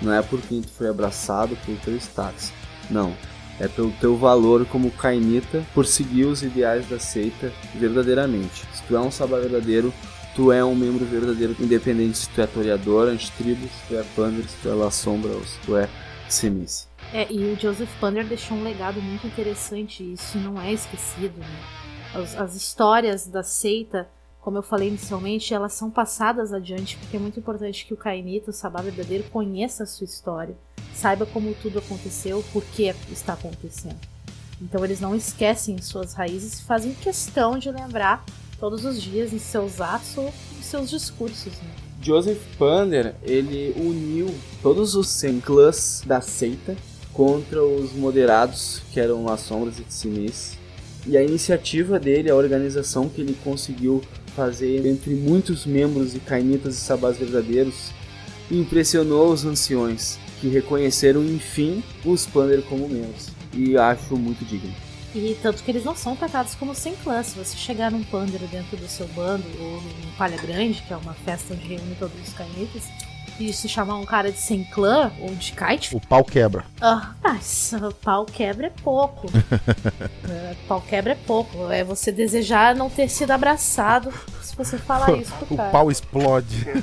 Não 0.00 0.12
é 0.12 0.22
por 0.22 0.40
quem 0.42 0.62
tu 0.62 0.68
foi 0.68 0.88
abraçado 0.88 1.56
pelo 1.64 1.78
teu 1.78 1.96
status. 1.96 2.52
Não. 2.90 3.14
É 3.58 3.66
pelo 3.66 3.90
teu 3.92 4.16
valor 4.16 4.66
como 4.66 4.90
Kainita 4.90 5.64
por 5.74 5.86
seguir 5.86 6.26
os 6.26 6.42
ideais 6.42 6.86
da 6.88 6.98
seita 6.98 7.52
verdadeiramente. 7.74 8.66
Se 8.74 8.82
tu 8.82 8.94
é 8.94 9.00
um 9.00 9.10
Sabá 9.10 9.38
verdadeiro, 9.38 9.92
tu 10.34 10.52
é 10.52 10.62
um 10.62 10.74
membro 10.74 11.04
verdadeiro, 11.06 11.56
independente 11.58 12.18
se 12.18 12.28
tu 12.28 12.42
é 12.42 12.46
toreador, 12.46 13.08
antitribo, 13.08 13.66
se 13.66 13.88
tu 13.88 13.96
é 13.96 14.04
Pander, 14.14 14.46
se 14.46 14.56
tu 14.62 14.68
é 14.68 14.74
La 14.74 14.90
Sombra 14.90 15.32
ou 15.32 15.42
se 15.42 15.58
tu 15.60 15.74
é 15.76 15.88
Semis. 16.28 16.86
É, 17.12 17.26
e 17.32 17.52
o 17.52 17.58
Joseph 17.58 17.90
Pander 17.98 18.26
deixou 18.26 18.58
um 18.58 18.62
legado 18.62 19.00
muito 19.00 19.26
interessante 19.26 20.02
e 20.02 20.12
isso 20.12 20.36
não 20.38 20.60
é 20.60 20.72
esquecido. 20.72 21.38
Né? 21.38 21.46
As, 22.14 22.36
as 22.36 22.54
histórias 22.54 23.26
da 23.26 23.42
seita 23.42 24.06
como 24.46 24.58
eu 24.58 24.62
falei 24.62 24.86
inicialmente, 24.86 25.52
elas 25.52 25.72
são 25.72 25.90
passadas 25.90 26.52
adiante, 26.52 26.96
porque 26.98 27.16
é 27.16 27.18
muito 27.18 27.40
importante 27.40 27.84
que 27.84 27.92
o 27.92 27.96
Kainita, 27.96 28.52
o 28.52 28.54
Sabá 28.54 28.80
verdadeiro, 28.80 29.24
conheça 29.24 29.82
a 29.82 29.86
sua 29.86 30.04
história, 30.04 30.56
saiba 30.94 31.26
como 31.26 31.52
tudo 31.60 31.80
aconteceu, 31.80 32.44
por 32.52 32.62
que 32.62 32.94
está 33.10 33.32
acontecendo. 33.32 33.98
Então 34.62 34.84
eles 34.84 35.00
não 35.00 35.16
esquecem 35.16 35.82
suas 35.82 36.14
raízes 36.14 36.60
e 36.60 36.62
fazem 36.62 36.94
questão 36.94 37.58
de 37.58 37.72
lembrar 37.72 38.24
todos 38.60 38.84
os 38.84 39.02
dias 39.02 39.32
em 39.32 39.40
seus 39.40 39.80
atos 39.80 40.16
ou 40.16 40.32
em 40.56 40.62
seus 40.62 40.90
discursos. 40.90 41.52
Né? 41.52 41.70
Joseph 42.00 42.40
Pander, 42.56 43.16
ele 43.24 43.74
uniu 43.76 44.32
todos 44.62 44.94
os 44.94 45.08
100 45.08 45.40
clãs 45.40 46.04
da 46.06 46.20
seita 46.20 46.76
contra 47.12 47.64
os 47.64 47.92
moderados, 47.94 48.80
que 48.92 49.00
eram 49.00 49.28
as 49.28 49.40
sombras 49.40 49.80
e 49.80 49.82
Tsinis. 49.82 50.56
E 51.04 51.16
a 51.16 51.22
iniciativa 51.22 51.98
dele, 51.98 52.30
a 52.30 52.34
organização 52.36 53.08
que 53.08 53.20
ele 53.20 53.36
conseguiu 53.42 54.02
fazer 54.36 54.86
entre 54.86 55.14
muitos 55.14 55.64
membros 55.64 56.14
e 56.14 56.20
cainitas 56.20 56.74
e 56.76 56.80
sabás 56.80 57.16
verdadeiros 57.16 57.90
impressionou 58.50 59.32
os 59.32 59.44
anciões, 59.44 60.18
que 60.40 60.48
reconheceram 60.48 61.24
enfim 61.24 61.82
os 62.04 62.26
Pander 62.26 62.62
como 62.62 62.86
membros. 62.86 63.30
E 63.52 63.76
acho 63.76 64.14
muito 64.16 64.44
digno. 64.44 64.72
E 65.14 65.34
tanto 65.42 65.62
que 65.62 65.70
eles 65.70 65.82
não 65.82 65.96
são 65.96 66.14
tratados 66.14 66.54
como 66.54 66.74
sem 66.74 66.94
clã. 66.96 67.22
Se 67.22 67.38
você 67.38 67.56
chegar 67.56 67.90
num 67.90 68.04
Pander 68.04 68.40
dentro 68.50 68.76
do 68.76 68.86
seu 68.86 69.08
bando, 69.08 69.44
ou 69.58 69.80
num 69.80 70.12
Palha 70.18 70.36
Grande, 70.36 70.82
que 70.86 70.92
é 70.92 70.96
uma 70.96 71.14
festa 71.14 71.54
onde 71.54 71.66
reúne 71.66 71.96
todos 71.98 72.14
os 72.20 72.34
cainitas, 72.34 72.82
e 73.38 73.52
se 73.52 73.68
chamar 73.68 73.98
um 73.98 74.04
cara 74.04 74.32
de 74.32 74.38
sem 74.38 74.64
clã 74.64 75.12
ou 75.20 75.34
de 75.34 75.52
kite. 75.52 75.94
O 75.94 76.00
pau 76.00 76.24
quebra. 76.24 76.64
Ah, 76.80 77.14
mas 77.22 77.74
pau 78.02 78.24
quebra 78.24 78.68
é 78.68 78.72
pouco. 78.82 79.28
é, 80.28 80.54
pau 80.66 80.80
quebra 80.80 81.12
é 81.12 81.16
pouco. 81.16 81.70
É 81.70 81.84
você 81.84 82.10
desejar 82.10 82.74
não 82.74 82.88
ter 82.88 83.08
sido 83.08 83.30
abraçado 83.30 84.12
se 84.42 84.56
você 84.56 84.78
falar 84.78 85.16
isso 85.18 85.32
pro 85.32 85.54
o 85.54 85.56
cara. 85.56 85.70
pau 85.70 85.90
explode. 85.90 86.66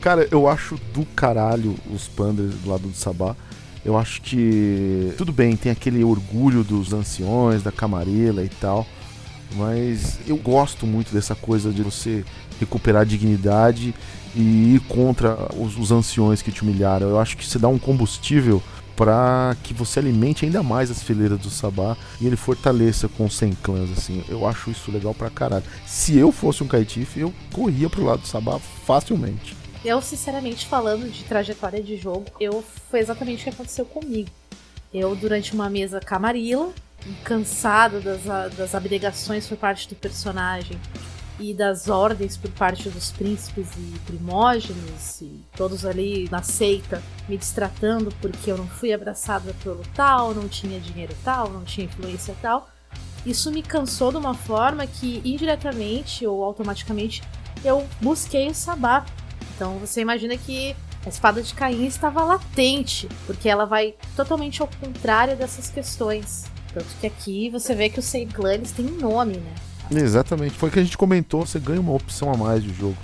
Cara, 0.00 0.26
eu 0.30 0.48
acho 0.48 0.76
do 0.94 1.04
caralho 1.04 1.76
os 1.92 2.08
pandas 2.08 2.54
do 2.54 2.70
lado 2.70 2.88
do 2.88 2.94
Sabá. 2.94 3.36
Eu 3.84 3.98
acho 3.98 4.22
que 4.22 5.12
tudo 5.18 5.30
bem, 5.30 5.56
tem 5.56 5.70
aquele 5.70 6.02
orgulho 6.02 6.64
dos 6.64 6.92
anciões, 6.92 7.62
da 7.62 7.70
camarela 7.70 8.42
e 8.42 8.48
tal, 8.48 8.86
mas 9.56 10.18
eu 10.26 10.36
gosto 10.36 10.86
muito 10.86 11.12
dessa 11.12 11.34
coisa 11.34 11.70
de 11.70 11.82
você 11.82 12.24
recuperar 12.60 13.02
a 13.02 13.04
dignidade 13.04 13.94
e 14.34 14.74
ir 14.74 14.80
contra 14.80 15.36
os, 15.56 15.76
os 15.76 15.90
anciões 15.90 16.42
que 16.42 16.52
te 16.52 16.62
humilharam. 16.62 17.08
Eu 17.08 17.18
acho 17.18 17.36
que 17.36 17.44
você 17.44 17.58
dá 17.58 17.68
um 17.68 17.78
combustível 17.78 18.62
para 18.96 19.56
que 19.62 19.72
você 19.72 19.98
alimente 19.98 20.44
ainda 20.44 20.62
mais 20.62 20.90
as 20.90 21.02
fileiras 21.02 21.38
do 21.38 21.48
Sabá 21.48 21.96
e 22.20 22.26
ele 22.26 22.36
fortaleça 22.36 23.08
com 23.08 23.30
100 23.30 23.52
clãs, 23.62 23.90
assim. 23.90 24.22
Eu 24.28 24.46
acho 24.46 24.70
isso 24.70 24.92
legal 24.92 25.14
pra 25.14 25.30
caralho. 25.30 25.64
Se 25.86 26.18
eu 26.18 26.30
fosse 26.30 26.62
um 26.62 26.68
Kaitif, 26.68 27.16
eu 27.16 27.32
corria 27.50 27.88
pro 27.88 28.04
lado 28.04 28.20
do 28.20 28.26
Sabá 28.26 28.58
facilmente. 28.84 29.56
Eu, 29.82 30.02
sinceramente, 30.02 30.66
falando 30.66 31.10
de 31.10 31.24
trajetória 31.24 31.82
de 31.82 31.96
jogo, 31.96 32.26
eu 32.38 32.62
foi 32.90 33.00
exatamente 33.00 33.40
o 33.40 33.44
que 33.44 33.48
aconteceu 33.48 33.86
comigo. 33.86 34.28
Eu, 34.92 35.16
durante 35.16 35.54
uma 35.54 35.70
mesa 35.70 35.98
camarila, 35.98 36.70
cansada 37.24 38.00
das, 38.00 38.20
das 38.54 38.74
abnegações 38.74 39.46
por 39.46 39.56
parte 39.56 39.88
do 39.88 39.94
personagem 39.94 40.78
e 41.40 41.54
das 41.54 41.88
ordens 41.88 42.36
por 42.36 42.50
parte 42.50 42.88
dos 42.90 43.10
príncipes 43.10 43.66
e 43.76 43.98
primógenos, 44.00 45.22
e 45.22 45.40
todos 45.56 45.86
ali 45.86 46.28
na 46.30 46.42
seita 46.42 47.02
me 47.28 47.36
distratando 47.36 48.12
porque 48.20 48.52
eu 48.52 48.58
não 48.58 48.66
fui 48.66 48.92
abraçada 48.92 49.54
pelo 49.64 49.82
tal, 49.94 50.34
não 50.34 50.46
tinha 50.46 50.78
dinheiro 50.78 51.16
tal, 51.24 51.48
não 51.50 51.64
tinha 51.64 51.86
influência 51.86 52.36
tal. 52.42 52.68
Isso 53.24 53.50
me 53.50 53.62
cansou 53.62 54.10
de 54.10 54.18
uma 54.18 54.34
forma 54.34 54.86
que, 54.86 55.20
indiretamente 55.24 56.26
ou 56.26 56.44
automaticamente, 56.44 57.22
eu 57.64 57.86
busquei 58.00 58.48
o 58.48 58.54
sabá. 58.54 59.04
Então 59.54 59.78
você 59.78 60.00
imagina 60.00 60.36
que 60.36 60.76
a 61.04 61.08
espada 61.08 61.42
de 61.42 61.54
Caim 61.54 61.86
estava 61.86 62.22
latente, 62.22 63.08
porque 63.26 63.48
ela 63.48 63.64
vai 63.64 63.94
totalmente 64.14 64.60
ao 64.60 64.68
contrário 64.68 65.36
dessas 65.36 65.70
questões. 65.70 66.44
Tanto 66.72 66.86
que 67.00 67.06
aqui 67.06 67.50
você 67.50 67.74
vê 67.74 67.88
que 67.88 67.98
os 67.98 68.04
Seiglanes 68.04 68.72
têm 68.72 68.86
nome, 68.86 69.38
né? 69.38 69.54
Exatamente. 69.90 70.54
Foi 70.54 70.68
o 70.68 70.72
que 70.72 70.78
a 70.78 70.84
gente 70.84 70.96
comentou, 70.96 71.44
você 71.44 71.58
ganha 71.58 71.80
uma 71.80 71.92
opção 71.92 72.32
a 72.32 72.36
mais 72.36 72.62
de 72.62 72.72
jogo. 72.72 72.96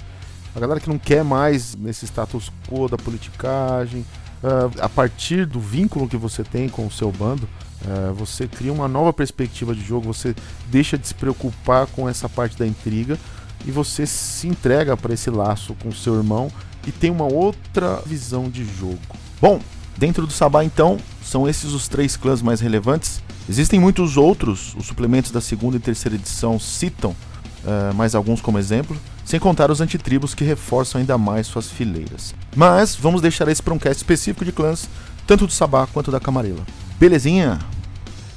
A 0.55 0.61
galera 0.61 0.81
que 0.81 0.89
não 0.89 0.99
quer 0.99 1.23
mais 1.23 1.75
nesse 1.75 2.07
status 2.07 2.51
quo 2.69 2.89
da 2.89 2.97
politicagem, 2.97 4.01
uh, 4.43 4.81
a 4.81 4.89
partir 4.89 5.45
do 5.45 5.61
vínculo 5.61 6.09
que 6.09 6.17
você 6.17 6.43
tem 6.43 6.69
com 6.69 6.87
o 6.87 6.91
seu 6.91 7.13
bando, 7.13 7.47
uh, 7.85 8.15
você 8.15 8.49
cria 8.49 8.73
uma 8.73 8.89
nova 8.89 9.13
perspectiva 9.13 9.75
de 9.75 9.85
jogo, 9.85 10.07
você 10.13 10.35
deixa 10.69 10.97
de 10.97 11.07
se 11.07 11.15
preocupar 11.15 11.87
com 11.89 12.09
essa 12.09 12.29
parte 12.29 12.57
da 12.57 12.67
intriga 12.67 13.19
e 13.67 13.71
você 13.71 14.07
se 14.07 14.49
entrega 14.49 14.97
para 14.97 15.13
esse 15.13 15.29
laço 15.29 15.75
com 15.75 15.89
o 15.89 15.95
seu 15.95 16.15
irmão 16.15 16.51
e 16.87 16.93
tem 16.93 17.11
uma 17.11 17.25
outra 17.25 18.01
visão 18.07 18.49
de 18.49 18.65
jogo. 18.65 18.99
Bom, 19.41 19.61
dentro 19.99 20.27
do 20.27 20.33
Sabá 20.33 20.65
então, 20.65 20.99
são 21.23 21.49
esses 21.49 21.73
os 21.73 21.89
três 21.89 22.17
clãs 22.17 22.41
mais 22.41 22.61
relevantes. 22.61 23.21
Existem 23.49 23.79
muitos 23.79 24.17
outros, 24.17 24.75
os 24.77 24.87
suplementos 24.87 25.31
da 25.31 25.41
segunda 25.41 25.77
e 25.77 25.81
terceira 25.81 26.17
edição 26.17 26.59
citam 26.59 27.11
uh, 27.11 27.95
mais 27.95 28.15
alguns 28.15 28.41
como 28.41 28.59
exemplo, 28.59 28.97
sem 29.25 29.39
contar 29.39 29.71
os 29.71 29.81
antitribos 29.81 30.35
que 30.35 30.45
reforçam 30.45 31.01
ainda 31.01 31.17
mais 31.17 31.47
suas 31.47 31.71
fileiras. 31.71 32.35
Mas 32.55 32.95
vamos 32.95 33.21
deixar 33.21 33.49
esse 33.49 33.63
para 33.63 33.75
um 33.75 33.79
cast 33.79 33.97
específico 33.97 34.45
de 34.45 34.53
clãs, 34.53 34.89
tanto 35.27 35.47
do 35.47 35.53
Sabá 35.53 35.87
quanto 35.87 36.11
da 36.11 36.21
Camarilla. 36.21 36.65
Belezinha? 36.99 37.59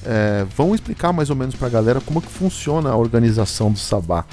É, 0.05 0.45
vamos 0.55 0.75
explicar 0.75 1.11
mais 1.11 1.29
ou 1.29 1.35
menos 1.35 1.55
para 1.55 1.67
a 1.67 1.71
galera 1.71 2.01
como 2.01 2.21
que 2.21 2.31
funciona 2.31 2.89
a 2.89 2.95
organização 2.95 3.71
do 3.71 3.79
Sabá. 3.79 4.25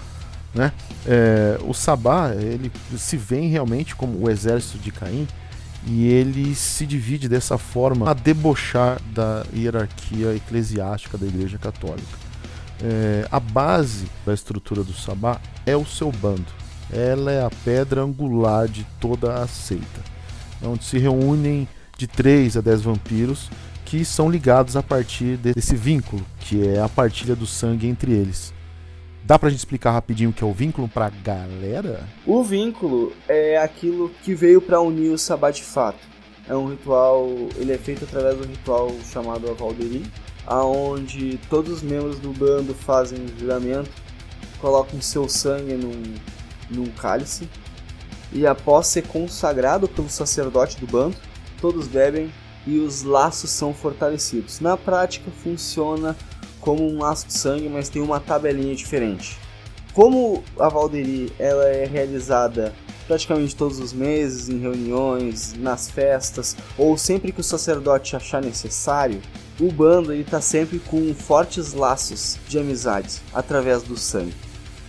Né? 0.55 0.72
É, 1.07 1.59
o 1.66 1.74
Sabá 1.74 2.33
ele 2.35 2.72
se 2.97 3.16
vê 3.16 3.41
realmente 3.41 3.95
como 3.95 4.24
o 4.24 4.31
exército 4.31 4.79
de 4.79 4.91
Caim, 4.91 5.27
e 5.87 6.07
ele 6.07 6.55
se 6.55 6.84
divide 6.84 7.28
dessa 7.28 7.57
forma 7.57 8.11
a 8.11 8.12
debochar 8.12 9.01
da 9.14 9.47
hierarquia 9.55 10.34
eclesiástica 10.34 11.16
da 11.16 11.26
Igreja 11.26 11.59
Católica. 11.59 12.18
É, 12.82 13.26
a 13.30 13.39
base 13.39 14.07
da 14.24 14.34
estrutura 14.34 14.82
do 14.82 14.93
Sabá 14.93 15.41
é 15.64 15.76
o 15.76 15.87
seu 15.87 16.11
bando. 16.11 16.45
Ela 16.93 17.32
é 17.32 17.45
a 17.45 17.51
pedra 17.64 18.03
angular 18.03 18.68
de 18.68 18.84
toda 19.01 19.43
a 19.43 19.47
seita, 19.47 20.03
onde 20.62 20.84
se 20.84 20.99
reúnem 20.99 21.68
de 21.97 22.07
3 22.07 22.57
a 22.57 22.61
10 22.61 22.82
vampiros 22.82 23.49
que 23.84 24.05
são 24.05 24.28
ligados 24.28 24.76
a 24.76 24.82
partir 24.82 25.37
desse 25.37 25.76
vínculo, 25.76 26.26
que 26.41 26.66
é 26.66 26.80
a 26.80 26.89
partilha 26.89 27.37
do 27.37 27.47
sangue 27.47 27.87
entre 27.87 28.11
eles. 28.12 28.53
Dá 29.27 29.37
pra 29.37 29.51
gente 29.51 29.59
explicar 29.59 29.91
rapidinho 29.91 30.31
o 30.31 30.33
que 30.33 30.45
é 30.45 30.47
o 30.47 30.53
vínculo 30.53 30.87
pra 30.87 31.11
galera? 31.11 32.09
O 32.24 32.45
vínculo 32.45 33.12
é 33.27 33.59
aquilo 33.59 34.09
que 34.22 34.37
veio 34.37 34.61
para 34.61 34.81
unir 34.81 35.11
o 35.11 35.18
Sabá 35.18 35.51
de 35.51 35.64
fato. 35.64 35.99
É 36.49 36.55
um 36.55 36.70
ritual, 36.70 37.27
ele 37.57 37.72
é 37.72 37.77
feito 37.77 38.05
através 38.05 38.37
do 38.37 38.47
ritual 38.47 38.89
chamado 39.12 39.51
Avalderi, 39.51 40.07
aonde 40.47 41.41
todos 41.51 41.72
os 41.72 41.83
membros 41.83 42.20
do 42.20 42.33
bando 42.33 42.72
fazem 42.72 43.18
um 43.18 43.41
juramento, 43.41 43.91
colocam 44.61 45.03
seu 45.03 45.29
sangue 45.29 45.74
num, 45.74 46.14
num 46.70 46.87
cálice 46.93 47.49
e 48.33 48.47
após 48.47 48.87
ser 48.87 49.09
consagrado 49.09 49.89
pelo 49.89 50.09
sacerdote 50.09 50.79
do 50.79 50.87
bando, 50.87 51.16
todos 51.61 51.89
bebem 51.89 52.33
e 52.64 52.79
os 52.79 53.03
laços 53.03 53.51
são 53.51 53.74
fortalecidos. 53.74 54.61
Na 54.61 54.77
prática 54.77 55.33
funciona 55.43 56.14
como 56.67 56.85
um 56.85 56.99
laço 56.99 57.29
de 57.29 57.33
sangue, 57.33 57.69
mas 57.69 57.89
tem 57.89 58.03
uma 58.03 58.19
tabelinha 58.19 58.75
diferente. 58.75 59.39
Como 59.95 60.43
a 60.59 60.69
Valderi 60.69 61.33
ela 61.39 61.64
é 61.69 61.87
realizada 61.87 62.75
praticamente 63.07 63.55
todos 63.55 63.79
os 63.79 63.93
meses, 63.93 64.49
em 64.49 64.59
reuniões, 64.59 65.55
nas 65.55 65.89
festas, 65.89 66.57
ou 66.77 66.99
sempre 66.99 67.31
que 67.31 67.41
o 67.41 67.45
sacerdote 67.45 68.17
achar 68.17 68.43
necessário, 68.43 69.23
o 69.61 69.71
bando 69.71 70.12
está 70.12 70.41
sempre 70.41 70.81
com 70.81 71.14
fortes 71.14 71.73
laços 71.73 72.37
de 72.49 72.59
amizade 72.59 73.23
através 73.33 73.85
do 73.85 73.97
sangue. 73.97 74.35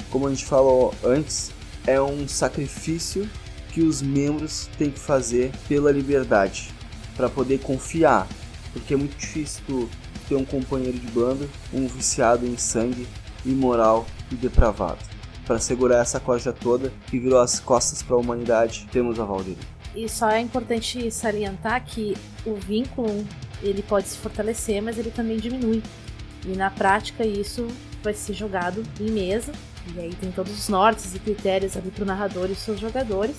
Como 0.10 0.26
a 0.26 0.32
gente 0.32 0.46
falou 0.46 0.96
antes, 1.04 1.52
é 1.86 2.02
um 2.02 2.28
sacrifício 2.28 3.30
que 3.72 3.82
os 3.82 4.02
membros 4.02 4.68
têm 4.80 4.90
que 4.90 5.00
fazer 5.00 5.52
pela 5.70 5.92
liberdade, 5.92 6.72
para 7.16 7.30
poder 7.30 7.60
confiar, 7.60 8.28
porque 8.74 8.96
é 8.96 8.98
muito 8.98 9.16
difícil 9.16 9.62
tu 9.68 9.90
ter 10.28 10.36
um 10.36 10.46
companheiro 10.46 10.98
de 10.98 11.08
banda, 11.08 11.48
um 11.74 11.88
viciado 11.88 12.46
em 12.46 12.58
sangue, 12.58 13.08
imoral 13.46 14.06
e 14.32 14.36
depravado. 14.36 15.00
Para 15.46 15.60
segurar 15.60 16.00
essa 16.00 16.20
corja 16.20 16.52
toda 16.52 16.92
que 17.08 17.18
virou 17.18 17.40
as 17.40 17.60
costas 17.60 18.04
para 18.04 18.16
a 18.16 18.20
humanidade, 18.20 18.88
temos 18.92 19.20
a 19.20 19.24
Valdir. 19.24 19.58
E 19.96 20.08
só 20.10 20.30
é 20.30 20.40
importante 20.40 21.10
salientar 21.10 21.84
que 21.86 22.16
o 22.46 22.56
vínculo 22.56 23.26
ele 23.62 23.82
pode 23.82 24.08
se 24.08 24.18
fortalecer, 24.18 24.82
mas 24.82 24.98
ele 24.98 25.10
também 25.10 25.38
diminui. 25.38 25.82
E 26.46 26.50
na 26.50 26.70
prática 26.70 27.26
isso 27.26 27.68
vai 28.04 28.14
ser 28.14 28.34
jogado 28.34 28.84
em 29.00 29.10
mesa, 29.10 29.52
e 29.96 30.00
aí 30.00 30.14
tem 30.14 30.32
todos 30.32 30.52
os 30.52 30.70
nortes 30.70 31.16
e 31.16 31.20
critérios 31.20 31.76
ali 31.76 31.90
para 31.90 32.04
o 32.04 32.06
narrador 32.06 32.50
e 32.52 32.56
seus 32.56 32.80
jogadores. 32.80 33.38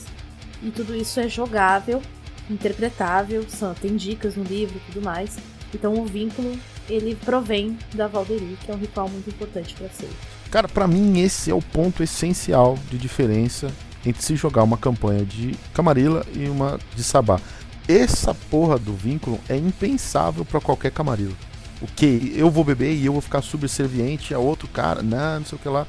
E 0.63 0.71
tudo 0.71 0.97
isso 0.97 1.21
é 1.21 1.29
jogável, 1.29 2.03
interpretável, 2.51 3.45
são, 3.49 3.75
tem 3.75 3.95
dicas 3.97 4.35
no 4.35 4.43
livro 4.43 4.77
e 4.77 4.93
tudo 4.93 5.05
mais. 5.05 5.37
Então 5.75 5.95
o 5.95 6.07
vínculo 6.07 6.59
ele 6.89 7.15
provém 7.15 7.77
da 7.95 8.07
Valderi, 8.07 8.57
que 8.65 8.71
é 8.71 8.75
um 8.75 8.79
ritual 8.79 9.09
muito 9.09 9.29
importante 9.29 9.75
para 9.75 9.89
ser. 9.91 10.09
Cara, 10.51 10.69
para 10.69 10.89
mim 10.89 11.21
esse 11.21 11.51
é 11.51 11.55
o 11.55 11.61
ponto 11.61 12.03
essencial 12.03 12.79
de 12.91 12.97
diferença 12.97 13.71
entre 14.07 14.23
se 14.23 14.37
jogar 14.37 14.63
uma 14.63 14.79
campanha 14.79 15.25
de 15.25 15.55
Camarilla 15.75 16.25
e 16.35 16.49
uma 16.49 16.79
de 16.95 17.03
Sabá. 17.03 17.41
Essa 17.87 18.35
porra 18.35 18.79
do 18.79 18.95
vínculo 18.95 19.39
é 19.49 19.57
impensável 19.57 20.45
para 20.45 20.61
qualquer 20.61 20.91
Camarilla. 20.91 21.35
O 21.81 21.87
que? 21.87 22.33
Eu 22.35 22.51
vou 22.51 22.65
beber 22.65 22.93
e 22.93 23.07
eu 23.07 23.13
vou 23.13 23.23
ficar 23.23 23.43
subserviente 23.43 24.35
a 24.35 24.39
outro 24.39 24.67
cara? 24.69 25.03
Não, 25.03 25.41
não 25.41 25.47
sei 25.47 25.57
o 25.57 25.61
que 25.61 25.69
lá. 25.69 25.87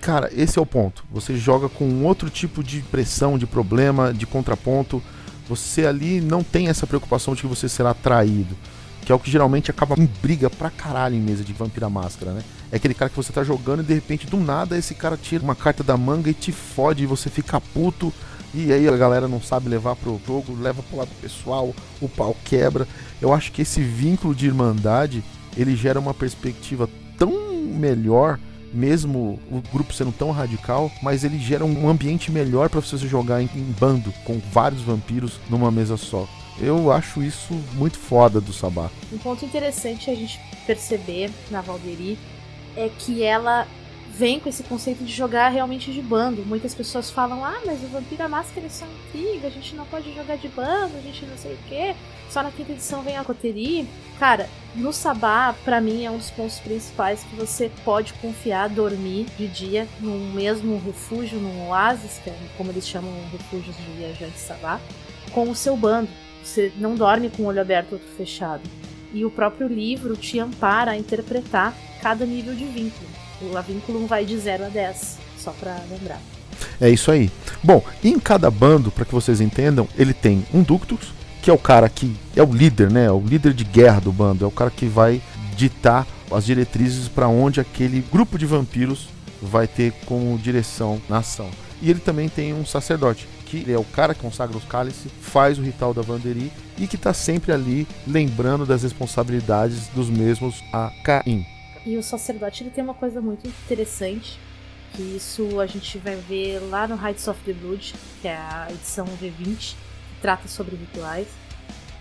Cara, 0.00 0.30
esse 0.32 0.58
é 0.58 0.62
o 0.62 0.66
ponto. 0.66 1.04
Você 1.10 1.36
joga 1.36 1.68
com 1.68 2.04
outro 2.04 2.30
tipo 2.30 2.62
de 2.62 2.80
pressão, 2.80 3.36
de 3.36 3.46
problema, 3.46 4.12
de 4.14 4.26
contraponto. 4.26 5.02
Você 5.48 5.86
ali 5.86 6.20
não 6.20 6.42
tem 6.42 6.68
essa 6.68 6.86
preocupação 6.86 7.34
de 7.34 7.42
que 7.42 7.46
você 7.46 7.68
será 7.68 7.92
traído 7.92 8.56
que 9.06 9.12
é 9.12 9.14
o 9.14 9.20
que 9.20 9.30
geralmente 9.30 9.70
acaba 9.70 9.94
em 9.96 10.10
briga 10.20 10.50
pra 10.50 10.68
caralho 10.68 11.14
em 11.14 11.20
mesa 11.20 11.44
de 11.44 11.52
Vampira 11.52 11.88
Máscara, 11.88 12.32
né? 12.32 12.42
É 12.72 12.76
aquele 12.76 12.92
cara 12.92 13.08
que 13.08 13.16
você 13.16 13.32
tá 13.32 13.44
jogando 13.44 13.80
e 13.80 13.86
de 13.86 13.94
repente, 13.94 14.26
do 14.26 14.36
nada, 14.36 14.76
esse 14.76 14.96
cara 14.96 15.16
tira 15.16 15.44
uma 15.44 15.54
carta 15.54 15.84
da 15.84 15.96
manga 15.96 16.28
e 16.28 16.34
te 16.34 16.50
fode 16.50 17.04
e 17.04 17.06
você 17.06 17.30
fica 17.30 17.60
puto. 17.60 18.12
E 18.52 18.72
aí 18.72 18.88
a 18.88 18.96
galera 18.96 19.28
não 19.28 19.40
sabe 19.40 19.68
levar 19.68 19.94
pro 19.94 20.20
jogo, 20.26 20.60
leva 20.60 20.82
pro 20.82 20.98
lado 20.98 21.10
pessoal, 21.22 21.72
o 22.00 22.08
pau 22.08 22.36
quebra. 22.44 22.88
Eu 23.22 23.32
acho 23.32 23.52
que 23.52 23.62
esse 23.62 23.80
vínculo 23.80 24.34
de 24.34 24.46
irmandade, 24.46 25.22
ele 25.56 25.76
gera 25.76 26.00
uma 26.00 26.12
perspectiva 26.12 26.90
tão 27.16 27.30
melhor 27.62 28.40
mesmo 28.74 29.38
o 29.50 29.62
grupo 29.72 29.94
sendo 29.94 30.10
tão 30.10 30.32
radical, 30.32 30.90
mas 31.00 31.22
ele 31.22 31.38
gera 31.38 31.64
um 31.64 31.88
ambiente 31.88 32.32
melhor 32.32 32.68
para 32.68 32.80
você 32.80 32.96
jogar 32.98 33.40
em, 33.40 33.48
em, 33.54 33.74
bando, 33.78 34.12
com 34.24 34.40
vários 34.52 34.82
vampiros 34.82 35.38
numa 35.48 35.70
mesa 35.70 35.96
só. 35.96 36.28
Eu 36.60 36.90
acho 36.90 37.22
isso 37.22 37.52
muito 37.74 37.98
foda 37.98 38.40
do 38.40 38.52
Sabá. 38.52 38.90
Um 39.12 39.18
ponto 39.18 39.44
interessante 39.44 40.10
a 40.10 40.14
gente 40.14 40.40
perceber 40.66 41.30
na 41.50 41.60
Valderi 41.60 42.18
é 42.76 42.88
que 42.88 43.22
ela 43.22 43.66
vem 44.16 44.40
com 44.40 44.48
esse 44.48 44.62
conceito 44.62 45.04
de 45.04 45.12
jogar 45.12 45.50
realmente 45.50 45.92
de 45.92 46.00
bando. 46.00 46.44
Muitas 46.46 46.74
pessoas 46.74 47.10
falam: 47.10 47.44
ah, 47.44 47.60
mas 47.66 47.82
o 47.82 47.88
Vampira 47.88 48.26
Máscara 48.28 48.66
é 48.66 48.70
só 48.70 48.86
intriga, 48.86 49.48
a 49.48 49.50
gente 49.50 49.74
não 49.74 49.84
pode 49.84 50.14
jogar 50.14 50.36
de 50.36 50.48
bando, 50.48 50.96
a 50.96 51.00
gente 51.00 51.26
não 51.26 51.36
sei 51.36 51.52
o 51.52 51.58
quê. 51.68 51.94
Só 52.30 52.42
na 52.42 52.50
quinta 52.50 52.72
edição 52.72 53.02
vem 53.02 53.16
a 53.16 53.24
coterie. 53.24 53.86
Cara, 54.18 54.48
no 54.74 54.92
Sabá, 54.92 55.54
para 55.64 55.80
mim, 55.80 56.04
é 56.04 56.10
um 56.10 56.16
dos 56.16 56.30
pontos 56.30 56.58
principais 56.58 57.22
que 57.22 57.36
você 57.36 57.70
pode 57.84 58.14
confiar, 58.14 58.68
dormir 58.68 59.26
de 59.36 59.46
dia 59.46 59.86
no 60.00 60.18
mesmo 60.32 60.80
refúgio, 60.84 61.38
num 61.38 61.68
oásis, 61.68 62.18
que 62.18 62.30
é 62.30 62.36
como 62.56 62.70
eles 62.70 62.88
chamam 62.88 63.12
refúgios 63.30 63.76
de 63.76 63.92
viajantes 63.98 64.40
Sabá, 64.40 64.80
com 65.32 65.50
o 65.50 65.54
seu 65.54 65.76
bando. 65.76 66.08
Você 66.46 66.72
não 66.78 66.94
dorme 66.94 67.28
com 67.28 67.42
o 67.42 67.46
olho 67.46 67.60
aberto 67.60 67.94
ou 67.94 67.98
fechado. 68.16 68.62
E 69.12 69.24
o 69.24 69.30
próprio 69.30 69.66
livro 69.66 70.16
te 70.16 70.38
ampara 70.38 70.92
a 70.92 70.96
interpretar 70.96 71.74
cada 72.00 72.24
nível 72.24 72.54
de 72.54 72.64
vínculo. 72.64 73.08
O 73.42 73.60
vínculo 73.62 74.06
vai 74.06 74.24
de 74.24 74.38
0 74.38 74.66
a 74.66 74.68
10, 74.68 75.18
só 75.36 75.50
para 75.50 75.76
lembrar. 75.90 76.20
É 76.80 76.88
isso 76.88 77.10
aí. 77.10 77.30
Bom, 77.62 77.82
em 78.02 78.18
cada 78.18 78.48
bando, 78.50 78.92
para 78.92 79.04
que 79.04 79.12
vocês 79.12 79.40
entendam, 79.40 79.88
ele 79.98 80.14
tem 80.14 80.46
um 80.54 80.62
ductus, 80.62 81.12
que 81.42 81.50
é 81.50 81.52
o 81.52 81.58
cara 81.58 81.88
que 81.88 82.14
é 82.36 82.42
o 82.42 82.52
líder, 82.52 82.90
né? 82.90 83.10
O 83.10 83.20
líder 83.20 83.52
de 83.52 83.64
guerra 83.64 84.00
do 84.00 84.12
bando, 84.12 84.44
é 84.44 84.48
o 84.48 84.52
cara 84.52 84.70
que 84.70 84.86
vai 84.86 85.20
ditar 85.56 86.06
as 86.30 86.44
diretrizes 86.44 87.08
para 87.08 87.28
onde 87.28 87.60
aquele 87.60 88.04
grupo 88.12 88.38
de 88.38 88.46
vampiros 88.46 89.08
vai 89.42 89.66
ter 89.66 89.92
como 90.06 90.38
direção 90.38 91.02
na 91.08 91.18
ação. 91.18 91.50
E 91.82 91.90
ele 91.90 92.00
também 92.00 92.28
tem 92.28 92.54
um 92.54 92.64
sacerdote, 92.64 93.28
que 93.46 93.72
é 93.72 93.78
o 93.78 93.84
cara 93.84 94.14
que 94.14 94.20
consagra 94.20 94.56
os 94.56 94.64
cálices, 94.64 95.10
faz 95.20 95.58
o 95.58 95.62
ritual 95.62 95.94
da 95.94 96.02
Vanderi 96.02 96.52
e 96.76 96.86
que 96.86 96.96
está 96.96 97.14
sempre 97.14 97.52
ali 97.52 97.86
lembrando 98.06 98.66
das 98.66 98.82
responsabilidades 98.82 99.88
dos 99.88 100.10
mesmos 100.10 100.62
a 100.72 100.92
Caim. 101.04 101.46
E 101.86 101.96
o 101.96 102.02
sacerdote 102.02 102.64
ele 102.64 102.70
tem 102.70 102.82
uma 102.82 102.94
coisa 102.94 103.20
muito 103.20 103.46
interessante, 103.46 104.38
que 104.92 105.02
isso 105.02 105.60
a 105.60 105.66
gente 105.66 105.96
vai 105.98 106.16
ver 106.16 106.58
lá 106.58 106.88
no 106.88 106.96
Heights 106.96 107.28
of 107.28 107.40
the 107.44 107.52
Blood, 107.52 107.94
que 108.20 108.26
é 108.26 108.36
a 108.36 108.66
edição 108.70 109.06
V20, 109.06 109.74
que 109.74 110.20
trata 110.20 110.48
sobre 110.48 110.74
rituais, 110.74 111.28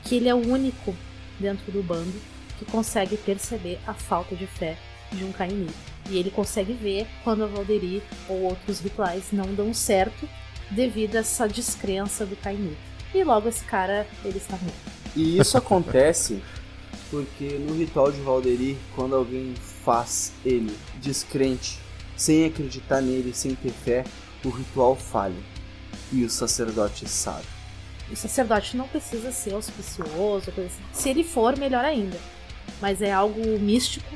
que 0.04 0.16
ele 0.16 0.28
é 0.28 0.34
o 0.34 0.40
único 0.40 0.96
dentro 1.40 1.72
do 1.72 1.84
bando 1.84 2.14
que 2.58 2.66
consegue 2.66 3.18
perceber 3.18 3.80
a 3.86 3.94
falta 3.94 4.36
de 4.36 4.48
fé 4.48 4.78
de 5.12 5.24
um 5.24 5.32
cainita. 5.32 5.74
E 6.10 6.18
ele 6.18 6.32
consegue 6.32 6.74
ver 6.74 7.08
quando 7.24 7.44
a 7.44 7.48
Valderi 7.48 8.02
ou 8.28 8.44
outros 8.44 8.80
rituais 8.80 9.26
não 9.32 9.54
dão 9.54 9.74
certo 9.74 10.28
devido 10.72 11.16
a 11.16 11.20
essa 11.20 11.48
descrença 11.48 12.26
do 12.26 12.36
cainita. 12.36 12.78
E 13.14 13.24
logo 13.24 13.48
esse 13.48 13.64
cara, 13.64 14.08
ele 14.24 14.38
está 14.38 14.58
morto. 14.58 14.96
E 15.16 15.40
isso 15.40 15.58
acontece 15.58 16.42
porque 17.10 17.58
no 17.60 17.74
ritual 17.76 18.12
de 18.12 18.20
Valderi, 18.22 18.78
quando 18.96 19.16
alguém 19.16 19.54
faz 19.84 20.34
ele 20.44 20.76
descrente, 21.02 21.80
sem 22.18 22.46
acreditar 22.46 23.02
nele, 23.02 23.34
sem 23.34 23.56
ter 23.56 23.72
fé, 23.72 24.04
o 24.44 24.50
ritual 24.50 24.96
falha. 24.96 25.42
E 26.12 26.24
o 26.24 26.30
sacerdote 26.30 27.08
sabe. 27.08 27.46
O 28.12 28.16
sacerdote 28.16 28.78
não 28.78 28.88
precisa 28.88 29.32
ser 29.32 29.54
auspicioso, 29.54 30.52
assim. 30.52 30.70
se 30.94 31.10
ele 31.10 31.24
for, 31.24 31.58
melhor 31.58 31.84
ainda. 31.84 32.20
Mas 32.82 33.02
é 33.02 33.12
algo 33.12 33.42
místico, 33.60 34.14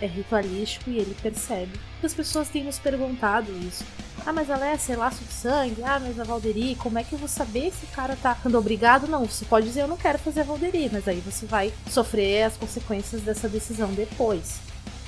é 0.00 0.06
ritualístico 0.06 0.90
e 0.90 0.98
ele 0.98 1.16
percebe. 1.20 1.78
As 2.02 2.14
pessoas 2.14 2.48
têm 2.48 2.64
nos 2.64 2.78
perguntado 2.78 3.50
isso. 3.58 3.84
Ah, 4.26 4.32
mas 4.32 4.50
a 4.50 4.56
Alessia 4.56 4.96
é 4.96 4.98
laço 4.98 5.22
de 5.22 5.32
sangue. 5.32 5.84
Ah, 5.84 6.00
mas 6.00 6.18
a 6.18 6.24
Valderi, 6.24 6.74
como 6.74 6.98
é 6.98 7.04
que 7.04 7.12
eu 7.12 7.18
vou 7.18 7.28
saber 7.28 7.72
se 7.72 7.84
o 7.84 7.94
cara 7.94 8.16
tá 8.20 8.36
sendo 8.42 8.58
obrigado? 8.58 9.06
Não, 9.06 9.24
você 9.24 9.44
pode 9.44 9.68
dizer 9.68 9.82
eu 9.82 9.88
não 9.88 9.96
quero 9.96 10.18
fazer 10.18 10.40
a 10.40 10.42
Valderi, 10.42 10.90
mas 10.92 11.06
aí 11.06 11.20
você 11.20 11.46
vai 11.46 11.72
sofrer 11.88 12.42
as 12.42 12.56
consequências 12.56 13.22
dessa 13.22 13.48
decisão 13.48 13.94
depois. 13.94 14.58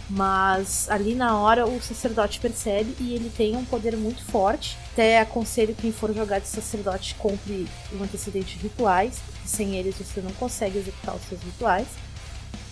Mas 0.09 0.89
ali 0.89 1.17
na 1.17 1.37
hora 1.37 1.67
o 1.67 1.83
sacerdote 1.83 2.39
percebe 2.39 2.95
e 3.01 3.13
ele 3.13 3.29
tem 3.29 3.57
um 3.57 3.65
poder 3.65 3.97
muito 3.97 4.25
forte. 4.25 4.79
Até 4.93 5.19
aconselho 5.19 5.75
quem 5.75 5.91
for 5.91 6.15
jogar 6.15 6.39
de 6.39 6.47
sacerdote 6.47 7.17
compre 7.17 7.67
um 7.93 8.05
antecedente 8.05 8.57
de 8.57 8.63
rituais, 8.63 9.19
sem 9.45 9.75
eles 9.75 9.97
você 9.97 10.21
não 10.21 10.33
consegue 10.35 10.79
executar 10.79 11.17
os 11.17 11.23
seus 11.23 11.43
rituais. 11.43 11.89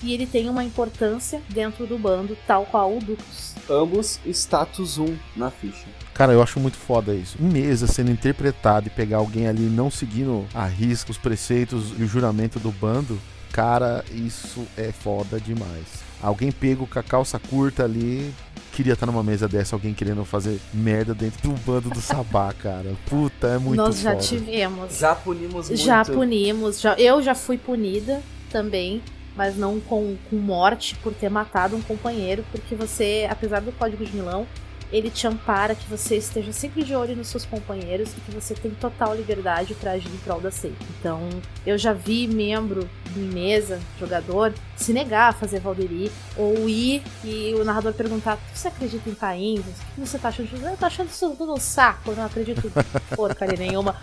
E 0.00 0.14
ele 0.14 0.26
tem 0.26 0.48
uma 0.48 0.62
importância 0.62 1.42
dentro 1.48 1.88
do 1.88 1.98
bando, 1.98 2.38
tal 2.46 2.66
qual 2.66 2.96
o 2.96 3.00
Ductus. 3.00 3.54
Ambos 3.68 4.20
status 4.24 4.96
1 4.96 5.18
na 5.34 5.50
ficha. 5.50 6.05
Cara, 6.16 6.32
eu 6.32 6.42
acho 6.42 6.58
muito 6.58 6.78
foda 6.78 7.12
isso. 7.12 7.36
Em 7.38 7.44
mesa 7.44 7.86
sendo 7.86 8.10
interpretado 8.10 8.86
e 8.86 8.90
pegar 8.90 9.18
alguém 9.18 9.46
ali 9.48 9.64
não 9.64 9.90
seguindo 9.90 10.46
a 10.54 10.64
risca 10.64 11.10
os 11.10 11.18
preceitos 11.18 11.92
e 11.98 12.02
o 12.02 12.06
juramento 12.08 12.58
do 12.58 12.70
bando, 12.70 13.18
cara, 13.52 14.02
isso 14.10 14.66
é 14.78 14.90
foda 14.92 15.38
demais. 15.38 15.84
Alguém 16.22 16.50
pego 16.50 16.86
com 16.86 16.98
a 16.98 17.02
calça 17.02 17.38
curta 17.38 17.84
ali. 17.84 18.32
Queria 18.72 18.94
estar 18.94 19.04
numa 19.04 19.22
mesa 19.22 19.46
dessa, 19.46 19.76
alguém 19.76 19.92
querendo 19.92 20.24
fazer 20.24 20.58
merda 20.72 21.14
dentro 21.14 21.50
do 21.50 21.54
bando 21.60 21.90
do 21.90 22.00
Sabá, 22.00 22.50
cara. 22.58 22.94
Puta, 23.10 23.48
é 23.48 23.58
muito 23.58 23.76
Nós 23.76 24.00
já 24.00 24.12
foda. 24.12 24.22
tivemos. 24.22 24.98
Já 24.98 25.14
punimos 25.14 25.68
muito. 25.68 25.82
Já 25.82 26.02
punimos. 26.02 26.80
Já, 26.80 26.94
eu 26.94 27.22
já 27.22 27.34
fui 27.34 27.58
punida 27.58 28.22
também, 28.50 29.02
mas 29.36 29.54
não 29.54 29.78
com, 29.80 30.16
com 30.30 30.36
morte 30.36 30.94
por 31.02 31.12
ter 31.12 31.28
matado 31.28 31.76
um 31.76 31.82
companheiro, 31.82 32.42
porque 32.50 32.74
você, 32.74 33.26
apesar 33.30 33.60
do 33.60 33.70
Código 33.72 34.02
de 34.04 34.14
Milão, 34.16 34.46
ele 34.92 35.10
te 35.10 35.26
ampara 35.26 35.74
que 35.74 35.88
você 35.88 36.16
esteja 36.16 36.52
sempre 36.52 36.84
de 36.84 36.94
olho 36.94 37.16
nos 37.16 37.28
seus 37.28 37.44
companheiros 37.44 38.10
e 38.10 38.20
que 38.20 38.30
você 38.30 38.54
tem 38.54 38.70
total 38.72 39.14
liberdade 39.14 39.74
para 39.74 39.92
agir 39.92 40.08
em 40.08 40.18
prol 40.18 40.40
da 40.40 40.50
seita. 40.50 40.76
Então, 40.98 41.28
eu 41.66 41.76
já 41.76 41.92
vi 41.92 42.26
membro 42.28 42.88
de 43.12 43.20
mesa, 43.20 43.80
jogador, 43.98 44.52
se 44.76 44.92
negar 44.92 45.30
a 45.30 45.32
fazer 45.32 45.60
Valderi, 45.60 46.10
ou 46.36 46.68
ir 46.68 47.02
e 47.24 47.54
o 47.54 47.64
narrador 47.64 47.92
perguntar: 47.94 48.38
Você 48.54 48.68
acredita 48.68 49.08
em 49.08 49.14
Caim? 49.14 49.58
O 49.58 49.62
que 49.62 50.08
você 50.08 50.18
tá 50.18 50.28
achando? 50.28 50.48
Eu 50.64 50.76
tô 50.76 50.86
achando 50.86 51.08
isso 51.08 51.30
tudo 51.36 51.54
um 51.54 51.60
saco, 51.60 52.10
eu 52.10 52.16
não 52.16 52.24
acredito 52.24 52.66
em 52.66 52.70
porcaria 53.16 53.58
nenhuma. 53.58 53.96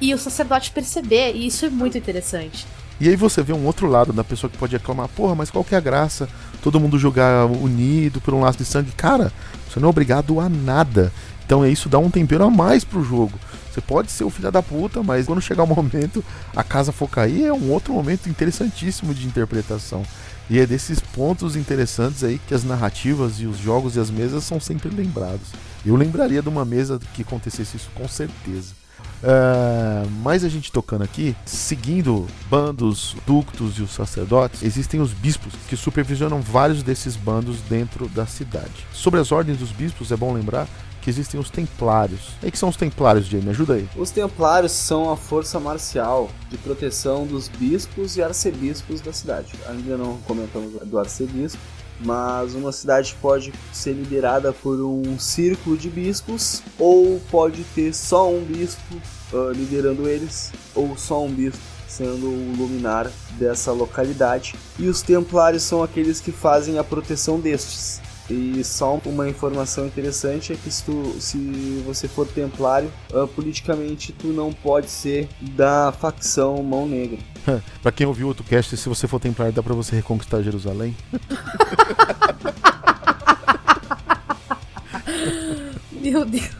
E 0.00 0.12
o 0.14 0.18
sacerdote 0.18 0.70
perceber, 0.70 1.34
e 1.34 1.46
isso 1.46 1.64
é 1.64 1.70
muito 1.70 1.96
interessante. 1.96 2.66
E 3.00 3.08
aí 3.08 3.16
você 3.16 3.42
vê 3.42 3.52
um 3.52 3.66
outro 3.66 3.88
lado 3.88 4.12
da 4.12 4.22
pessoa 4.22 4.48
que 4.48 4.56
pode 4.56 4.76
reclamar, 4.76 5.08
porra, 5.08 5.34
mas 5.34 5.50
qual 5.50 5.64
que 5.64 5.74
é 5.74 5.78
a 5.78 5.80
graça? 5.80 6.28
Todo 6.62 6.78
mundo 6.78 6.98
jogar 6.98 7.44
unido 7.46 8.20
por 8.20 8.32
um 8.32 8.40
laço 8.40 8.58
de 8.58 8.64
sangue. 8.64 8.92
Cara, 8.92 9.32
você 9.74 9.80
não 9.80 9.88
é 9.88 9.90
obrigado 9.90 10.38
a 10.38 10.48
nada. 10.48 11.12
Então 11.44 11.64
é 11.64 11.68
isso 11.68 11.88
dá 11.88 11.98
um 11.98 12.10
tempero 12.10 12.44
a 12.44 12.50
mais 12.50 12.84
pro 12.84 13.02
jogo. 13.02 13.38
Você 13.70 13.80
pode 13.80 14.12
ser 14.12 14.22
o 14.22 14.30
filho 14.30 14.52
da 14.52 14.62
puta, 14.62 15.02
mas 15.02 15.26
quando 15.26 15.42
chegar 15.42 15.64
o 15.64 15.66
momento, 15.66 16.24
a 16.54 16.62
casa 16.62 16.92
for 16.92 17.10
cair, 17.10 17.46
é 17.46 17.52
um 17.52 17.72
outro 17.72 17.92
momento 17.92 18.28
interessantíssimo 18.28 19.12
de 19.12 19.26
interpretação. 19.26 20.04
E 20.48 20.60
é 20.60 20.66
desses 20.66 21.00
pontos 21.00 21.56
interessantes 21.56 22.22
aí 22.22 22.40
que 22.46 22.54
as 22.54 22.62
narrativas 22.62 23.40
e 23.40 23.46
os 23.46 23.58
jogos 23.58 23.96
e 23.96 24.00
as 24.00 24.10
mesas 24.10 24.44
são 24.44 24.60
sempre 24.60 24.88
lembrados. 24.90 25.48
Eu 25.84 25.96
lembraria 25.96 26.40
de 26.40 26.48
uma 26.48 26.64
mesa 26.64 27.00
que 27.14 27.22
acontecesse 27.22 27.76
isso 27.76 27.90
com 27.94 28.06
certeza. 28.06 28.83
Uh, 29.22 30.10
mais 30.22 30.44
a 30.44 30.48
gente 30.50 30.70
tocando 30.70 31.02
aqui, 31.02 31.34
seguindo 31.46 32.26
bandos, 32.50 33.16
ductos 33.26 33.78
e 33.78 33.82
os 33.82 33.92
sacerdotes, 33.92 34.62
existem 34.62 35.00
os 35.00 35.12
bispos 35.12 35.54
que 35.66 35.76
supervisionam 35.76 36.42
vários 36.42 36.82
desses 36.82 37.16
bandos 37.16 37.60
dentro 37.62 38.06
da 38.08 38.26
cidade. 38.26 38.86
Sobre 38.92 39.20
as 39.20 39.32
ordens 39.32 39.58
dos 39.58 39.70
bispos, 39.70 40.12
é 40.12 40.16
bom 40.16 40.34
lembrar 40.34 40.68
que 41.04 41.10
existem 41.10 41.38
os 41.38 41.50
templários. 41.50 42.30
E 42.42 42.50
que 42.50 42.58
são 42.58 42.70
os 42.70 42.76
templários, 42.76 43.26
Jay? 43.26 43.42
Me 43.42 43.50
ajuda 43.50 43.74
aí. 43.74 43.86
Os 43.94 44.10
templários 44.10 44.72
são 44.72 45.10
a 45.10 45.16
força 45.16 45.60
marcial 45.60 46.30
de 46.48 46.56
proteção 46.56 47.26
dos 47.26 47.46
bispos 47.46 48.16
e 48.16 48.22
arcebispos 48.22 49.02
da 49.02 49.12
cidade. 49.12 49.52
Ainda 49.68 49.98
não 49.98 50.16
comentamos 50.26 50.72
do 50.82 50.98
arcebispo, 50.98 51.60
mas 52.00 52.54
uma 52.54 52.72
cidade 52.72 53.14
pode 53.20 53.52
ser 53.72 53.92
liderada 53.92 54.52
por 54.52 54.80
um 54.80 55.18
círculo 55.18 55.76
de 55.76 55.88
bispos 55.88 56.62
ou 56.78 57.20
pode 57.30 57.64
ter 57.74 57.94
só 57.94 58.30
um 58.30 58.44
bispo 58.44 58.94
uh, 59.32 59.52
liderando 59.52 60.08
eles 60.08 60.52
ou 60.74 60.96
só 60.96 61.22
um 61.22 61.30
bispo 61.30 61.62
sendo 61.86 62.26
o 62.26 62.56
luminar 62.56 63.10
dessa 63.38 63.70
localidade 63.70 64.54
e 64.78 64.88
os 64.88 65.00
templários 65.02 65.62
são 65.62 65.82
aqueles 65.82 66.20
que 66.20 66.32
fazem 66.32 66.78
a 66.78 66.84
proteção 66.84 67.38
destes 67.38 68.00
e 68.30 68.64
só 68.64 68.98
uma 69.04 69.28
informação 69.28 69.86
interessante 69.86 70.52
é 70.52 70.56
que 70.56 70.70
se, 70.70 70.82
tu, 70.84 71.16
se 71.20 71.82
você 71.84 72.08
for 72.08 72.26
templário, 72.26 72.90
uh, 73.12 73.28
politicamente 73.28 74.12
tu 74.12 74.28
não 74.28 74.52
pode 74.52 74.90
ser 74.90 75.28
da 75.40 75.92
facção 75.92 76.62
Mão 76.62 76.86
Negra. 76.86 77.18
pra 77.82 77.92
quem 77.92 78.06
ouviu 78.06 78.28
outro 78.28 78.44
cast, 78.44 78.74
se 78.76 78.88
você 78.88 79.06
for 79.06 79.20
templário, 79.20 79.52
dá 79.52 79.62
pra 79.62 79.74
você 79.74 79.96
reconquistar 79.96 80.42
Jerusalém? 80.42 80.96
Meu 85.92 86.24
Deus. 86.24 86.50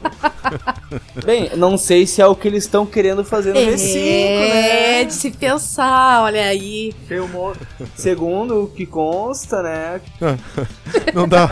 Bem, 1.24 1.50
não 1.56 1.78
sei 1.78 2.06
se 2.06 2.20
é 2.20 2.26
o 2.26 2.34
que 2.34 2.48
eles 2.48 2.64
estão 2.64 2.84
querendo 2.84 3.24
fazer 3.24 3.52
no 3.52 3.60
V5, 3.60 3.94
né? 3.94 5.00
É, 5.00 5.04
de 5.04 5.12
se 5.12 5.30
pensar, 5.30 6.22
olha 6.22 6.42
aí. 6.42 6.92
Segundo 7.94 8.64
o 8.64 8.66
que 8.68 8.86
consta, 8.86 9.62
né? 9.62 10.00
Não 11.14 11.28
dá, 11.28 11.48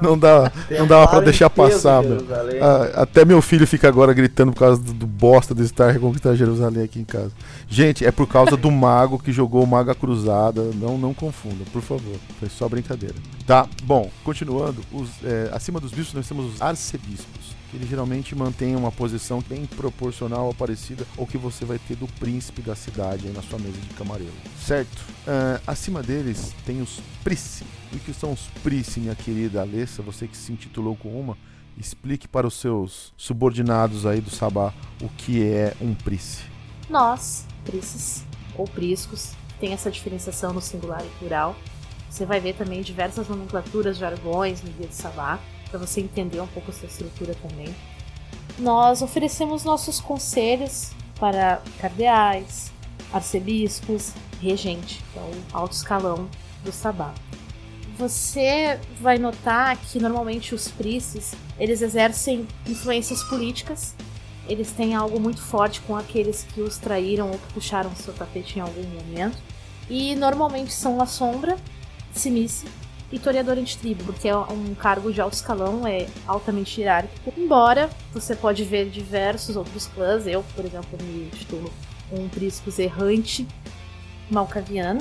não 0.00 0.18
dá, 0.18 0.50
Tem 0.68 0.78
não 0.78 0.86
dava 0.86 1.08
pra 1.08 1.20
deixar 1.20 1.50
peso, 1.50 1.72
passar, 1.72 2.02
meu. 2.02 2.18
Ah, 2.60 3.02
até 3.02 3.24
meu 3.24 3.40
filho 3.40 3.66
fica 3.66 3.88
agora 3.88 4.12
gritando 4.12 4.52
por 4.52 4.60
causa 4.60 4.80
do, 4.80 4.92
do 4.92 5.06
bosta 5.06 5.54
do 5.54 5.66
Star 5.66 5.92
reconquistar 5.92 6.34
Jerusalém 6.34 6.84
aqui 6.84 7.00
em 7.00 7.04
casa. 7.04 7.32
Gente, 7.68 8.04
é 8.04 8.10
por 8.10 8.26
causa 8.26 8.56
do 8.56 8.70
mago 8.70 9.18
que 9.18 9.32
jogou 9.32 9.62
o 9.62 9.66
Maga 9.66 9.94
Cruzada. 9.94 10.62
Não, 10.74 10.96
não 10.98 11.14
confunda, 11.14 11.64
por 11.72 11.82
favor. 11.82 12.16
Foi 12.38 12.48
só 12.48 12.68
brincadeira. 12.68 13.14
Tá, 13.46 13.66
bom, 13.84 14.10
continuando. 14.24 14.82
os, 14.92 15.08
é, 15.24 15.50
acima 15.52 15.80
dos 15.80 15.92
bispos 15.92 16.14
nós 16.14 16.28
temos 16.28 16.54
os 16.54 16.62
arcebispos. 16.62 17.55
Que 17.70 17.76
eles 17.76 17.88
geralmente 17.88 18.34
mantêm 18.34 18.76
uma 18.76 18.92
posição 18.92 19.42
bem 19.48 19.66
proporcional 19.66 20.46
ou 20.46 20.54
parecida 20.54 21.06
ao 21.18 21.26
que 21.26 21.36
você 21.36 21.64
vai 21.64 21.78
ter 21.78 21.96
do 21.96 22.06
príncipe 22.06 22.62
da 22.62 22.76
cidade 22.76 23.26
aí 23.26 23.32
na 23.32 23.42
sua 23.42 23.58
mesa 23.58 23.78
de 23.78 23.94
camareiro. 23.94 24.32
Certo? 24.60 25.04
Ah, 25.26 25.60
acima 25.66 26.02
deles 26.02 26.54
tem 26.64 26.80
os 26.80 27.00
price. 27.24 27.64
O 27.92 27.98
que 27.98 28.12
são 28.12 28.32
os 28.32 28.46
price, 28.62 29.00
minha 29.00 29.14
querida 29.14 29.62
Alessa? 29.62 30.02
Você 30.02 30.28
que 30.28 30.36
se 30.36 30.52
intitulou 30.52 30.96
com 30.96 31.08
uma. 31.08 31.36
Explique 31.76 32.26
para 32.26 32.46
os 32.46 32.54
seus 32.54 33.12
subordinados 33.16 34.06
aí 34.06 34.20
do 34.20 34.30
Sabá 34.30 34.72
o 35.02 35.08
que 35.10 35.42
é 35.42 35.74
um 35.80 35.94
price. 35.94 36.42
Nós, 36.88 37.46
prices 37.64 38.24
ou 38.56 38.64
priscos, 38.64 39.32
tem 39.60 39.72
essa 39.72 39.90
diferenciação 39.90 40.52
no 40.52 40.60
singular 40.60 41.04
e 41.04 41.18
plural. 41.18 41.56
Você 42.08 42.24
vai 42.24 42.40
ver 42.40 42.54
também 42.54 42.80
diversas 42.80 43.28
nomenclaturas, 43.28 43.98
jargões 43.98 44.62
no 44.62 44.70
Guia 44.70 44.86
de 44.86 44.94
Sabá, 44.94 45.38
para 45.70 45.78
você 45.78 46.00
entender 46.00 46.40
um 46.40 46.46
pouco 46.46 46.70
essa 46.70 46.86
estrutura 46.86 47.34
também. 47.34 47.74
Nós 48.58 49.02
oferecemos 49.02 49.64
nossos 49.64 50.00
conselhos 50.00 50.92
para 51.18 51.62
cardeais, 51.80 52.72
arcebispos, 53.12 54.12
regente, 54.40 55.02
que 55.12 55.18
é 55.18 55.22
o 55.22 55.32
alto 55.52 55.72
escalão 55.72 56.28
do 56.64 56.72
Sabá. 56.72 57.14
Você 57.98 58.78
vai 59.00 59.18
notar 59.18 59.76
que 59.76 59.98
normalmente 59.98 60.54
os 60.54 60.68
prices, 60.68 61.34
eles 61.58 61.80
exercem 61.80 62.46
influências 62.66 63.22
políticas 63.24 63.94
eles 64.48 64.70
têm 64.70 64.94
algo 64.94 65.18
muito 65.20 65.40
forte 65.40 65.80
com 65.80 65.96
aqueles 65.96 66.44
que 66.44 66.60
os 66.60 66.78
traíram 66.78 67.30
ou 67.30 67.38
que 67.38 67.52
puxaram 67.52 67.94
seu 67.96 68.14
tapete 68.14 68.58
em 68.58 68.62
algum 68.62 68.84
momento. 68.84 69.36
E 69.88 70.14
normalmente 70.14 70.72
são 70.72 71.00
a 71.00 71.06
sombra, 71.06 71.56
simice 72.12 72.66
e 73.10 73.18
toreador 73.18 73.56
antitribo, 73.58 74.04
porque 74.04 74.28
é 74.28 74.36
um 74.36 74.74
cargo 74.74 75.12
de 75.12 75.20
alto 75.20 75.34
escalão, 75.34 75.86
é 75.86 76.06
altamente 76.26 76.80
hierárquico. 76.80 77.32
Embora 77.36 77.88
você 78.12 78.34
pode 78.34 78.64
ver 78.64 78.88
diversos 78.90 79.56
outros 79.56 79.86
clãs, 79.86 80.26
eu, 80.26 80.44
por 80.54 80.64
exemplo, 80.64 80.98
me 81.02 81.30
titulo 81.30 81.72
um 82.12 82.28
príncipes 82.28 82.78
errante 82.78 83.46
malcaviano. 84.30 85.00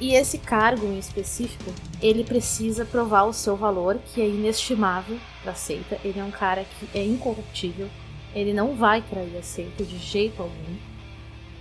E 0.00 0.14
esse 0.14 0.38
cargo 0.38 0.86
em 0.86 0.98
específico, 0.98 1.74
ele 2.00 2.24
precisa 2.24 2.86
provar 2.86 3.24
o 3.24 3.34
seu 3.34 3.54
valor, 3.54 3.98
que 3.98 4.22
é 4.22 4.26
inestimável 4.26 5.18
para 5.42 5.52
a 5.52 5.54
seita. 5.54 5.98
Ele 6.02 6.18
é 6.18 6.24
um 6.24 6.30
cara 6.30 6.64
que 6.64 6.98
é 6.98 7.04
incorruptível, 7.04 7.88
ele 8.34 8.54
não 8.54 8.74
vai 8.74 9.02
trair 9.02 9.36
a 9.36 9.42
seita 9.42 9.84
de 9.84 9.98
jeito 9.98 10.40
algum. 10.40 10.76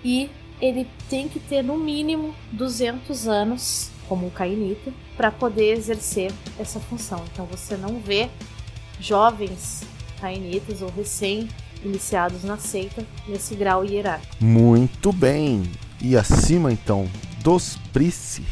E 0.05 0.29
ele 0.61 0.87
tem 1.09 1.27
que 1.27 1.39
ter 1.39 1.61
no 1.61 1.77
mínimo 1.77 2.33
200 2.53 3.27
anos 3.27 3.91
como 4.07 4.27
um 4.27 4.29
cainita 4.29 4.93
para 5.19 5.31
poder 5.31 5.73
exercer 5.73 6.31
essa 6.57 6.79
função. 6.79 7.21
Então 7.33 7.45
você 7.45 7.75
não 7.75 7.99
vê 7.99 8.29
jovens 9.01 9.83
cainitas 10.21 10.81
ou 10.81 10.89
recém-iniciados 10.89 12.45
na 12.45 12.57
seita 12.57 13.05
nesse 13.27 13.53
grau 13.53 13.83
hierárquico. 13.83 14.37
Muito 14.41 15.11
bem. 15.11 15.69
E 16.01 16.15
acima 16.15 16.71
então 16.71 17.05
dos 17.43 17.75
price, 17.91 18.45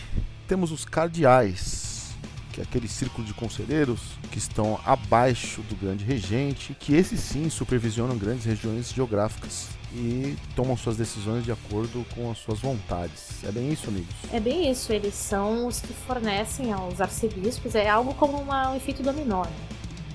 temos 0.46 0.70
os 0.70 0.84
cardeais, 0.84 2.14
que 2.52 2.60
é 2.60 2.64
aquele 2.64 2.90
círculo 2.90 3.26
de 3.26 3.34
conselheiros 3.34 4.02
que 4.30 4.38
estão 4.38 4.78
abaixo 4.86 5.62
do 5.70 5.76
grande 5.78 6.04
regente, 6.04 6.76
que 6.78 6.94
esses 6.94 7.22
sim 7.22 7.50
supervisionam 7.50 8.18
grandes 8.18 8.44
regiões 8.44 8.92
geográficas 8.92 9.77
e 9.98 10.38
tomam 10.56 10.78
suas 10.78 10.96
decisões 10.96 11.44
de 11.44 11.52
acordo 11.52 12.06
com 12.14 12.30
as 12.30 12.38
suas 12.38 12.60
vontades. 12.60 13.44
É 13.44 13.52
bem 13.52 13.70
isso, 13.74 13.90
amigos? 13.90 14.14
É 14.32 14.40
bem 14.40 14.70
isso, 14.70 14.94
eles 14.94 15.16
são 15.16 15.66
os 15.66 15.80
que 15.82 15.92
fornecem 15.94 16.72
aos 16.72 17.02
arcebispos, 17.02 17.74
é 17.74 17.90
algo 17.90 18.14
como 18.14 18.38
uma- 18.40 18.70
um 18.72 18.76
efeito 18.76 19.02
dominó. 19.02 19.44
né? 19.44 19.52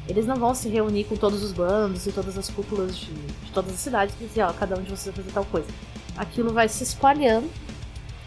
Eles 0.09 0.27
não 0.27 0.37
vão 0.37 0.55
se 0.55 0.69
reunir 0.69 1.05
com 1.05 1.17
todos 1.17 1.43
os 1.43 1.53
bandos 1.53 2.07
e 2.07 2.13
todas 2.13 2.37
as 2.39 2.49
cúpulas 2.51 2.97
de, 2.97 3.07
de 3.13 3.53
todas 3.53 3.73
as 3.75 3.81
cidades 3.81 4.15
e 4.21 4.25
dizer, 4.25 4.43
ó, 4.43 4.53
cada 4.53 4.77
um 4.79 4.83
de 4.83 4.91
vocês 4.91 5.15
vai 5.15 5.25
fazer 5.25 5.33
tal 5.35 5.45
coisa. 5.45 5.69
Aquilo 6.17 6.53
vai 6.53 6.69
se 6.69 6.83
espalhando 6.85 7.49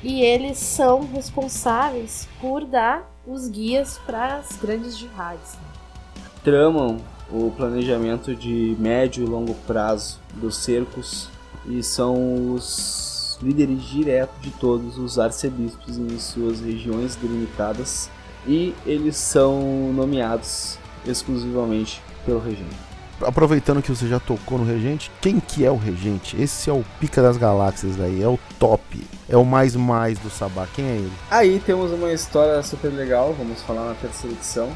e 0.03 0.21
eles 0.21 0.57
são 0.57 1.05
responsáveis 1.11 2.27
por 2.41 2.65
dar 2.65 3.11
os 3.27 3.47
guias 3.49 3.97
para 4.05 4.37
as 4.37 4.55
grandes 4.57 4.97
jihadis. 4.97 5.53
né? 5.53 6.21
Tramam 6.43 6.97
o 7.31 7.51
planejamento 7.51 8.35
de 8.35 8.75
médio 8.79 9.23
e 9.23 9.27
longo 9.27 9.53
prazo 9.67 10.19
dos 10.35 10.57
cercos 10.57 11.27
e 11.67 11.81
são 11.83 12.53
os 12.53 13.37
líderes 13.41 13.83
diretos 13.83 14.41
de 14.41 14.51
todos 14.51 14.97
os 14.97 15.19
arcebispos 15.19 15.97
em 15.97 16.17
suas 16.19 16.61
regiões 16.61 17.15
delimitadas 17.15 18.09
e 18.47 18.73
eles 18.85 19.17
são 19.17 19.91
nomeados 19.93 20.77
exclusivamente 21.05 22.01
pelo 22.25 22.39
regente. 22.39 22.75
Aproveitando 23.21 23.81
que 23.81 23.89
você 23.89 24.07
já 24.07 24.19
tocou 24.19 24.57
no 24.57 24.65
regente, 24.65 25.09
quem 25.21 25.39
que 25.39 25.63
é 25.63 25.71
o 25.71 25.77
regente? 25.77 26.39
Esse 26.39 26.69
é 26.69 26.73
o 26.73 26.83
pica 26.99 27.21
das 27.21 27.37
galáxias 27.37 27.99
aí, 27.99 28.21
é 28.21 28.27
o 28.27 28.37
top, 28.59 29.01
é 29.29 29.37
o 29.37 29.45
mais 29.45 29.75
mais 29.75 30.19
do 30.19 30.29
Sabá. 30.29 30.67
Quem 30.75 30.85
é 30.85 30.95
ele? 30.95 31.13
Aí 31.31 31.61
temos 31.65 31.91
uma 31.91 32.11
história 32.11 32.61
super 32.61 32.89
legal, 32.89 33.33
vamos 33.33 33.61
falar 33.61 33.85
na 33.87 33.95
terceira 33.95 34.35
edição. 34.35 34.69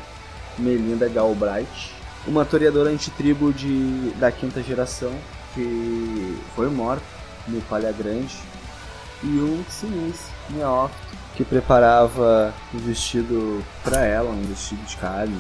Melinda 0.57 1.07
Galbright, 1.09 1.93
uma 2.27 2.45
toreadora 2.45 2.89
antitribo 2.89 3.51
de, 3.51 4.11
da 4.19 4.31
quinta 4.31 4.61
geração 4.61 5.11
que 5.54 6.38
foi 6.56 6.70
morta 6.70 7.04
no 7.47 7.62
Palha 7.62 7.91
Grande 7.91 8.38
e 9.24 9.28
um 9.28 9.64
Sinis, 9.70 10.28
neófito, 10.50 11.00
que 11.36 11.43
preparava 11.43 12.54
o 12.74 12.78
vestido 12.78 13.64
para 13.84 14.06
ela, 14.06 14.30
um 14.30 14.41
vestido 14.43 14.82
de 14.86 14.97
carne 14.97 15.38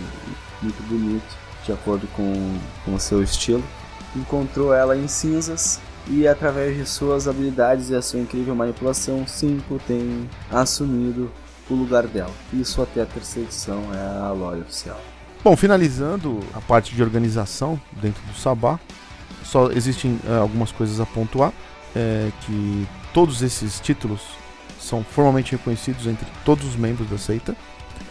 muito 0.61 0.81
bonito, 0.83 1.37
de 1.65 1.71
acordo 1.71 2.07
com, 2.15 2.57
com 2.85 2.95
o 2.95 2.99
seu 2.99 3.23
estilo. 3.23 3.63
Encontrou 4.15 4.73
ela 4.73 4.97
em 4.97 5.07
cinzas 5.07 5.79
e 6.07 6.27
através 6.27 6.75
de 6.75 6.85
suas 6.85 7.27
habilidades 7.27 7.89
e 7.89 7.95
a 7.95 8.01
sua 8.01 8.19
incrível 8.19 8.55
manipulação, 8.55 9.27
Cinco 9.27 9.79
tem 9.87 10.27
assumido 10.49 11.31
o 11.69 11.75
lugar 11.75 12.07
dela. 12.07 12.31
Isso 12.51 12.81
até 12.81 13.01
a 13.01 13.05
terceira 13.05 13.47
edição 13.47 13.83
é 13.93 14.25
a 14.25 14.31
lore 14.31 14.61
oficial. 14.61 14.99
Bom, 15.43 15.55
finalizando 15.55 16.39
a 16.53 16.59
parte 16.59 16.93
de 16.95 17.01
organização 17.01 17.79
dentro 18.01 18.21
do 18.23 18.33
Sabá, 18.33 18.79
só 19.43 19.71
existem 19.71 20.19
eh, 20.27 20.37
algumas 20.37 20.71
coisas 20.71 20.99
a 20.99 21.05
pontuar, 21.05 21.53
é 21.95 22.31
que 22.45 22.87
todos 23.13 23.41
esses 23.41 23.79
títulos 23.79 24.21
são 24.79 25.03
formalmente 25.03 25.51
reconhecidos 25.51 26.07
entre 26.07 26.25
todos 26.45 26.65
os 26.65 26.75
membros 26.75 27.09
da 27.09 27.17
seita, 27.17 27.55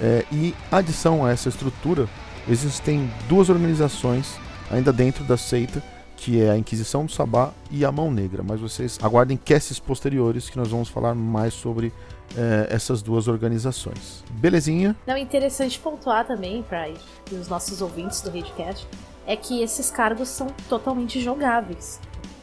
é, 0.01 0.25
e 0.31 0.55
adição 0.71 1.25
a 1.25 1.31
essa 1.31 1.49
estrutura, 1.49 2.09
existem 2.49 3.11
duas 3.29 3.49
organizações 3.49 4.39
ainda 4.71 4.93
dentro 4.93 5.25
da 5.25 5.37
seita, 5.37 5.83
que 6.17 6.41
é 6.43 6.51
a 6.51 6.59
Inquisição 6.59 7.07
do 7.07 7.13
Sabá 7.13 7.53
e 7.71 7.85
a 7.85 7.93
Mão 7.93 8.11
Negra, 8.11 8.43
mas 8.45 8.61
vocês 8.61 8.99
aguardem 9.03 9.37
casts 9.37 9.79
posteriores 9.79 10.51
que 10.51 10.57
nós 10.57 10.69
vamos 10.69 10.89
falar 10.89 11.15
mais 11.15 11.55
sobre 11.55 11.93
eh, 12.37 12.67
essas 12.71 13.03
duas 13.03 13.29
organizações. 13.29 14.25
Belezinha? 14.31 14.97
Não, 15.07 15.15
é 15.15 15.21
interessante 15.21 15.79
pontuar 15.79 16.27
também 16.27 16.63
para 16.63 16.91
os 17.31 17.49
nossos 17.49 17.81
ouvintes 17.81 18.21
do 18.21 18.31
Redcast 18.31 18.87
é 19.29 19.37
que 19.37 19.63
esses 19.63 19.91
cargos 19.91 20.31
são 20.31 20.47
totalmente 20.71 21.21
jogáveis. 21.21 22.01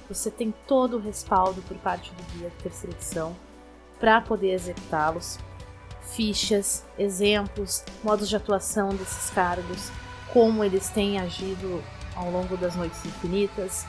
Você 0.07 0.29
tem 0.29 0.53
todo 0.67 0.97
o 0.97 0.99
respaldo 0.99 1.59
por 1.63 1.75
parte 1.77 2.11
do 2.11 2.23
guia 2.31 2.51
de 2.51 2.55
terceira 2.57 2.95
edição 2.95 3.35
para 3.99 4.21
poder 4.21 4.53
executá-los. 4.53 5.39
Fichas, 6.15 6.85
exemplos, 6.95 7.83
modos 8.03 8.29
de 8.29 8.35
atuação 8.35 8.89
desses 8.89 9.31
cargos, 9.31 9.89
como 10.31 10.63
eles 10.63 10.87
têm 10.89 11.17
agido 11.17 11.83
ao 12.15 12.29
longo 12.29 12.55
das 12.55 12.75
noites 12.75 13.03
infinitas. 13.03 13.83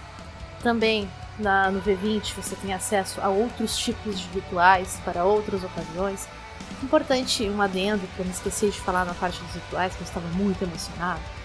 Também 0.63 1.07
na, 1.39 1.71
no 1.71 1.83
V20 1.83 2.33
você 2.35 2.57
tem 2.57 2.73
acesso 2.73 3.21
a 3.21 3.29
outros 3.29 3.77
tipos 3.77 4.19
de 4.19 4.27
rituais 4.29 4.99
para 5.05 5.23
outras 5.23 5.63
ocasiões. 5.63 6.27
Importante 6.83 7.47
um 7.47 7.61
adendo 7.61 8.07
que 8.17 8.21
eu 8.21 8.25
me 8.25 8.33
esqueci 8.33 8.71
de 8.71 8.81
falar 8.81 9.05
na 9.05 9.13
parte 9.13 9.39
dos 9.39 9.53
rituais, 9.53 9.95
que 9.95 10.01
eu 10.01 10.07
estava 10.07 10.27
muito 10.29 10.65
emocionado. 10.65 11.36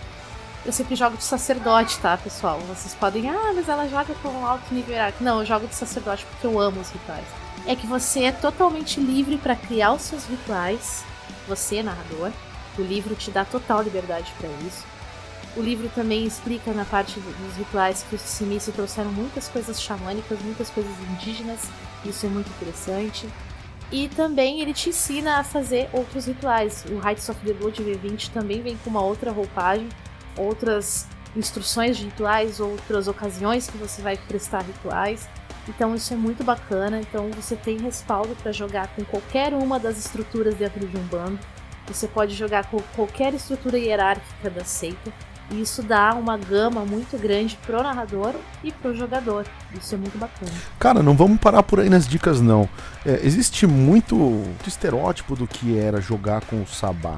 Eu 0.63 0.71
sempre 0.71 0.95
jogo 0.95 1.17
de 1.17 1.23
sacerdote, 1.23 1.97
tá, 1.99 2.15
pessoal? 2.17 2.59
Vocês 2.59 2.93
podem, 2.93 3.27
ah, 3.29 3.51
mas 3.55 3.67
ela 3.67 3.87
joga 3.87 4.13
com 4.21 4.45
alto 4.45 4.71
nível 4.71 4.93
hierárquico. 4.93 5.23
Não, 5.23 5.39
eu 5.39 5.45
jogo 5.45 5.65
de 5.65 5.73
sacerdote 5.73 6.23
porque 6.25 6.45
eu 6.45 6.59
amo 6.59 6.79
os 6.79 6.89
rituais. 6.91 7.25
É 7.65 7.75
que 7.75 7.87
você 7.87 8.25
é 8.25 8.31
totalmente 8.31 8.99
livre 8.99 9.37
para 9.37 9.55
criar 9.55 9.93
os 9.93 10.03
seus 10.03 10.25
rituais, 10.25 11.03
você, 11.47 11.81
narrador. 11.81 12.31
O 12.77 12.81
livro 12.83 13.15
te 13.15 13.31
dá 13.31 13.43
total 13.43 13.81
liberdade 13.81 14.31
para 14.37 14.49
isso. 14.67 14.85
O 15.57 15.61
livro 15.61 15.89
também 15.95 16.25
explica 16.25 16.71
na 16.73 16.85
parte 16.85 17.19
dos 17.19 17.57
rituais 17.57 18.05
que 18.07 18.15
os 18.15 18.21
Simice 18.21 18.71
trouxeram 18.71 19.11
muitas 19.11 19.47
coisas 19.47 19.81
xamânicas, 19.81 20.39
muitas 20.41 20.69
coisas 20.69 20.93
indígenas. 21.09 21.59
Isso 22.05 22.25
é 22.27 22.29
muito 22.29 22.49
interessante. 22.51 23.27
E 23.91 24.07
também 24.07 24.61
ele 24.61 24.73
te 24.73 24.89
ensina 24.89 25.39
a 25.39 25.43
fazer 25.43 25.89
outros 25.91 26.25
rituais. 26.25 26.85
O 26.89 26.99
Rites 26.99 27.27
of 27.27 27.39
the 27.45 27.51
Blood 27.51 27.83
V20 27.83 28.29
também 28.29 28.61
vem 28.61 28.77
com 28.77 28.89
uma 28.89 29.01
outra 29.01 29.31
roupagem, 29.31 29.89
outras 30.37 31.07
instruções 31.35 31.97
de 31.97 32.05
rituais, 32.05 32.59
outras 32.59 33.07
ocasiões 33.07 33.67
que 33.67 33.77
você 33.77 34.01
vai 34.01 34.17
prestar 34.17 34.63
rituais. 34.63 35.27
Então 35.67 35.95
isso 35.95 36.13
é 36.13 36.17
muito 36.17 36.43
bacana. 36.43 36.99
Então 36.99 37.29
você 37.31 37.55
tem 37.55 37.77
respaldo 37.77 38.35
para 38.41 38.51
jogar 38.51 38.87
com 38.95 39.03
qualquer 39.05 39.53
uma 39.53 39.79
das 39.79 39.97
estruturas 39.97 40.55
dentro 40.55 40.87
de 40.87 40.97
um 40.97 41.03
bando. 41.03 41.39
Você 41.87 42.07
pode 42.07 42.33
jogar 42.35 42.69
com 42.69 42.79
qualquer 42.95 43.33
estrutura 43.33 43.77
hierárquica 43.77 44.49
da 44.49 44.63
seita. 44.63 45.11
E 45.49 45.61
isso 45.61 45.83
dá 45.83 46.13
uma 46.13 46.37
gama 46.37 46.85
muito 46.85 47.17
grande 47.17 47.57
pro 47.65 47.83
narrador 47.83 48.33
e 48.63 48.71
pro 48.71 48.95
jogador. 48.95 49.45
Isso 49.77 49.93
é 49.95 49.97
muito 49.97 50.17
bacana. 50.17 50.51
Cara, 50.79 51.03
não 51.03 51.13
vamos 51.13 51.39
parar 51.39 51.61
por 51.61 51.81
aí 51.81 51.89
nas 51.89 52.07
dicas, 52.07 52.39
não. 52.39 52.69
É, 53.05 53.19
existe 53.23 53.67
muito, 53.67 54.15
muito 54.15 54.69
estereótipo 54.69 55.35
do 55.35 55.45
que 55.45 55.77
era 55.77 55.99
jogar 55.99 56.45
com 56.45 56.61
o 56.61 56.67
Sabá. 56.67 57.17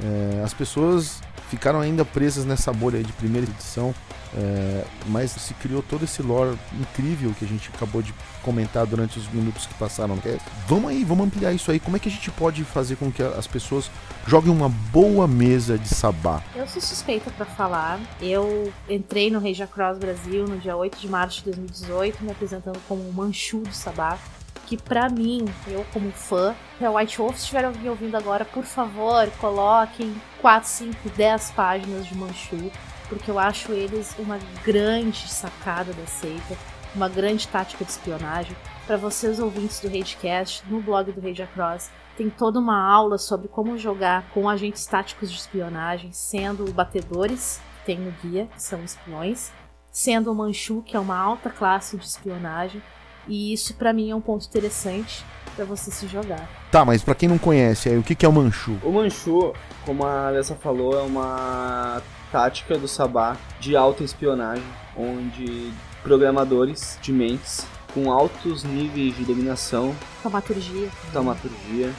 É, 0.00 0.42
as 0.44 0.54
pessoas 0.54 1.20
ficaram 1.54 1.80
ainda 1.80 2.04
presas 2.04 2.44
nessa 2.44 2.72
bolha 2.72 3.02
de 3.02 3.12
primeira 3.12 3.46
edição. 3.48 3.94
É, 4.36 4.84
mas 5.06 5.30
se 5.30 5.54
criou 5.54 5.80
todo 5.80 6.04
esse 6.04 6.20
lore 6.20 6.58
incrível 6.72 7.32
que 7.38 7.44
a 7.44 7.48
gente 7.48 7.70
acabou 7.72 8.02
de 8.02 8.12
comentar 8.42 8.84
durante 8.84 9.16
os 9.16 9.28
minutos 9.28 9.64
que 9.64 9.74
passaram. 9.74 10.18
É, 10.26 10.38
vamos 10.66 10.90
aí, 10.90 11.04
vamos 11.04 11.26
ampliar 11.26 11.52
isso 11.52 11.70
aí. 11.70 11.78
Como 11.78 11.96
é 11.96 12.00
que 12.00 12.08
a 12.08 12.12
gente 12.12 12.32
pode 12.32 12.64
fazer 12.64 12.96
com 12.96 13.12
que 13.12 13.22
as 13.22 13.46
pessoas 13.46 13.88
joguem 14.26 14.52
uma 14.52 14.68
boa 14.68 15.28
mesa 15.28 15.78
de 15.78 15.88
sabá? 15.88 16.42
Eu 16.56 16.66
sou 16.66 16.82
suspeita 16.82 17.30
para 17.30 17.46
falar. 17.46 18.00
Eu 18.20 18.72
entrei 18.88 19.30
no 19.30 19.38
Regia 19.38 19.68
Cross 19.68 19.98
Brasil 19.98 20.48
no 20.48 20.58
dia 20.58 20.76
8 20.76 20.98
de 20.98 21.08
março 21.08 21.38
de 21.38 21.52
2018, 21.52 22.24
me 22.24 22.32
apresentando 22.32 22.80
como 22.88 23.12
Manchu 23.12 23.60
do 23.60 23.72
sabá. 23.72 24.18
Que 24.66 24.76
pra 24.76 25.08
mim, 25.08 25.44
eu 25.68 25.84
como 25.92 26.10
fã, 26.10 26.54
se 26.78 26.84
a 26.84 26.90
White 26.90 27.18
Wolf 27.18 27.36
estiver 27.36 27.70
me 27.70 27.88
ouvindo 27.88 28.16
agora, 28.16 28.44
por 28.44 28.64
favor, 28.64 29.30
coloquem 29.38 30.14
4, 30.40 30.68
5, 30.68 31.10
10 31.10 31.50
páginas 31.50 32.06
de 32.06 32.16
Manchu 32.16 32.70
porque 33.08 33.30
eu 33.30 33.38
acho 33.38 33.72
eles 33.72 34.14
uma 34.18 34.38
grande 34.64 35.28
sacada 35.28 35.92
da 35.92 36.06
seita, 36.06 36.56
uma 36.94 37.08
grande 37.08 37.46
tática 37.48 37.84
de 37.84 37.90
espionagem. 37.90 38.56
Para 38.86 38.96
vocês 38.96 39.38
ouvintes 39.38 39.80
do 39.80 39.88
Ragecast, 39.88 40.64
no 40.68 40.80
blog 40.80 41.12
do 41.12 41.20
Rage 41.20 41.42
Across, 41.42 41.90
tem 42.16 42.30
toda 42.30 42.58
uma 42.58 42.80
aula 42.80 43.18
sobre 43.18 43.48
como 43.48 43.76
jogar 43.76 44.28
com 44.30 44.48
agentes 44.48 44.86
táticos 44.86 45.30
de 45.30 45.38
espionagem, 45.38 46.12
sendo 46.12 46.70
batedores, 46.72 47.60
que 47.78 47.86
tem 47.86 47.98
no 47.98 48.12
guia, 48.22 48.46
que 48.46 48.62
são 48.62 48.82
espiões, 48.84 49.52
sendo 49.90 50.30
o 50.30 50.34
Manchu, 50.34 50.82
que 50.82 50.96
é 50.96 51.00
uma 51.00 51.18
alta 51.18 51.50
classe 51.50 51.96
de 51.96 52.04
espionagem, 52.04 52.82
e 53.26 53.52
isso 53.52 53.74
para 53.74 53.92
mim 53.92 54.10
é 54.10 54.14
um 54.14 54.20
ponto 54.20 54.46
interessante 54.46 55.24
para 55.54 55.64
você 55.64 55.90
se 55.90 56.06
jogar. 56.06 56.48
Tá, 56.70 56.84
mas 56.84 57.02
para 57.02 57.14
quem 57.14 57.28
não 57.28 57.38
conhece, 57.38 57.88
aí, 57.88 57.98
o 57.98 58.02
que, 58.02 58.14
que 58.14 58.26
é 58.26 58.28
o 58.28 58.32
Manchu? 58.32 58.76
O 58.82 58.90
Manchu, 58.90 59.54
como 59.86 60.04
a 60.04 60.28
Alessa 60.28 60.54
falou, 60.54 60.98
é 60.98 61.02
uma 61.02 62.02
tática 62.32 62.76
do 62.76 62.88
Sabá 62.88 63.36
de 63.60 63.76
alta 63.76 64.02
espionagem, 64.02 64.64
onde 64.96 65.72
programadores 66.02 66.98
de 67.00 67.12
mentes 67.12 67.66
com 67.94 68.10
altos 68.10 68.64
níveis 68.64 69.16
de 69.16 69.24
dominação, 69.24 69.94
taumaturgia, 70.22 70.88
taumaturgia 71.12 71.92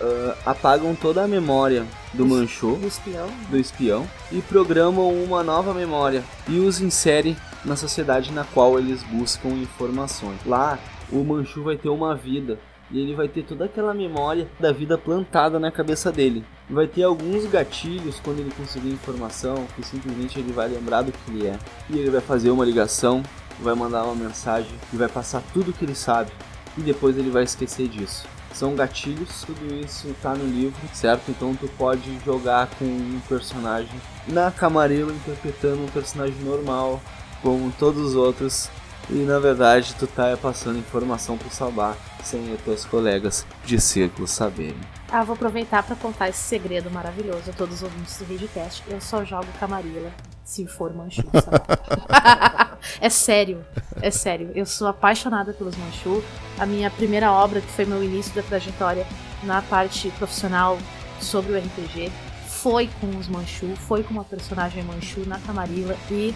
uh, 0.00 0.36
apagam 0.44 0.94
toda 0.94 1.22
a 1.22 1.28
memória 1.28 1.86
do 2.12 2.26
Manchu, 2.26 2.76
do 2.76 2.86
espião. 2.86 3.28
do 3.48 3.56
espião, 3.56 4.06
e 4.32 4.40
programam 4.40 5.12
uma 5.12 5.42
nova 5.42 5.72
memória 5.72 6.24
e 6.48 6.58
os 6.58 6.80
inserem 6.80 7.36
na 7.64 7.76
sociedade 7.76 8.32
na 8.32 8.44
qual 8.44 8.78
eles 8.78 9.02
buscam 9.04 9.50
informações. 9.50 10.38
Lá, 10.46 10.78
o 11.12 11.22
Manchu 11.22 11.62
vai 11.62 11.76
ter 11.76 11.88
uma 11.88 12.14
vida 12.14 12.58
e 12.90 12.98
ele 12.98 13.14
vai 13.14 13.28
ter 13.28 13.44
toda 13.44 13.66
aquela 13.66 13.94
memória 13.94 14.48
da 14.58 14.72
vida 14.72 14.98
plantada 14.98 15.60
na 15.60 15.70
cabeça 15.70 16.10
dele. 16.10 16.44
Vai 16.68 16.88
ter 16.88 17.04
alguns 17.04 17.46
gatilhos 17.46 18.18
quando 18.20 18.40
ele 18.40 18.50
conseguir 18.56 18.88
informação 18.88 19.66
que 19.76 19.86
simplesmente 19.86 20.40
ele 20.40 20.52
vai 20.52 20.68
lembrar 20.68 21.02
do 21.02 21.12
que 21.12 21.30
ele 21.30 21.46
é. 21.46 21.58
E 21.88 21.98
ele 21.98 22.10
vai 22.10 22.20
fazer 22.20 22.50
uma 22.50 22.64
ligação, 22.64 23.22
vai 23.60 23.74
mandar 23.74 24.04
uma 24.04 24.14
mensagem 24.14 24.72
e 24.92 24.96
vai 24.96 25.08
passar 25.08 25.42
tudo 25.52 25.70
o 25.70 25.72
que 25.72 25.84
ele 25.84 25.94
sabe. 25.94 26.32
E 26.76 26.80
depois 26.80 27.16
ele 27.16 27.30
vai 27.30 27.44
esquecer 27.44 27.86
disso. 27.86 28.26
São 28.52 28.74
gatilhos, 28.74 29.42
tudo 29.46 29.74
isso 29.74 30.14
tá 30.20 30.34
no 30.34 30.44
livro, 30.44 30.80
certo? 30.92 31.30
Então 31.30 31.54
tu 31.54 31.68
pode 31.78 32.18
jogar 32.24 32.68
com 32.78 32.84
um 32.84 33.20
personagem 33.28 34.00
na 34.26 34.50
Camarilla 34.50 35.12
interpretando 35.12 35.84
um 35.84 35.88
personagem 35.88 36.38
normal, 36.42 37.00
como 37.42 37.72
todos 37.78 38.00
os 38.10 38.14
outros, 38.14 38.68
e 39.08 39.14
na 39.14 39.38
verdade 39.38 39.94
tu 39.94 40.06
tá 40.06 40.36
passando 40.36 40.78
informação 40.78 41.38
pro 41.38 41.50
Sabá 41.50 41.96
sem 42.22 42.52
os 42.52 42.60
teus 42.62 42.84
colegas 42.84 43.46
de 43.64 43.80
círculo 43.80 44.26
saberem. 44.26 44.80
Ah, 45.10 45.24
vou 45.24 45.34
aproveitar 45.34 45.82
para 45.82 45.96
contar 45.96 46.28
esse 46.28 46.38
segredo 46.38 46.90
maravilhoso 46.90 47.50
a 47.50 47.52
todos 47.52 47.76
os 47.76 47.82
ouvintes 47.82 48.18
do 48.18 48.24
Videocast. 48.24 48.82
Eu 48.88 49.00
só 49.00 49.24
jogo 49.24 49.46
Camarilla 49.58 50.12
se 50.44 50.66
for 50.66 50.92
Manchu, 50.92 51.22
é 53.00 53.08
sério, 53.08 53.64
é 54.00 54.10
sério. 54.10 54.50
Eu 54.54 54.66
sou 54.66 54.88
apaixonada 54.88 55.52
pelos 55.52 55.76
Manchu. 55.76 56.22
A 56.58 56.66
minha 56.66 56.90
primeira 56.90 57.32
obra, 57.32 57.60
que 57.60 57.68
foi 57.68 57.84
meu 57.84 58.02
início 58.02 58.34
da 58.34 58.42
trajetória 58.42 59.06
na 59.42 59.62
parte 59.62 60.10
profissional 60.10 60.78
sobre 61.20 61.52
o 61.52 61.58
RPG, 61.58 62.10
foi 62.46 62.90
com 63.00 63.16
os 63.16 63.28
Manchu, 63.28 63.74
foi 63.76 64.02
com 64.02 64.12
uma 64.12 64.24
personagem 64.24 64.82
Manchu 64.82 65.20
na 65.26 65.38
Camarilla 65.38 65.96
e 66.10 66.34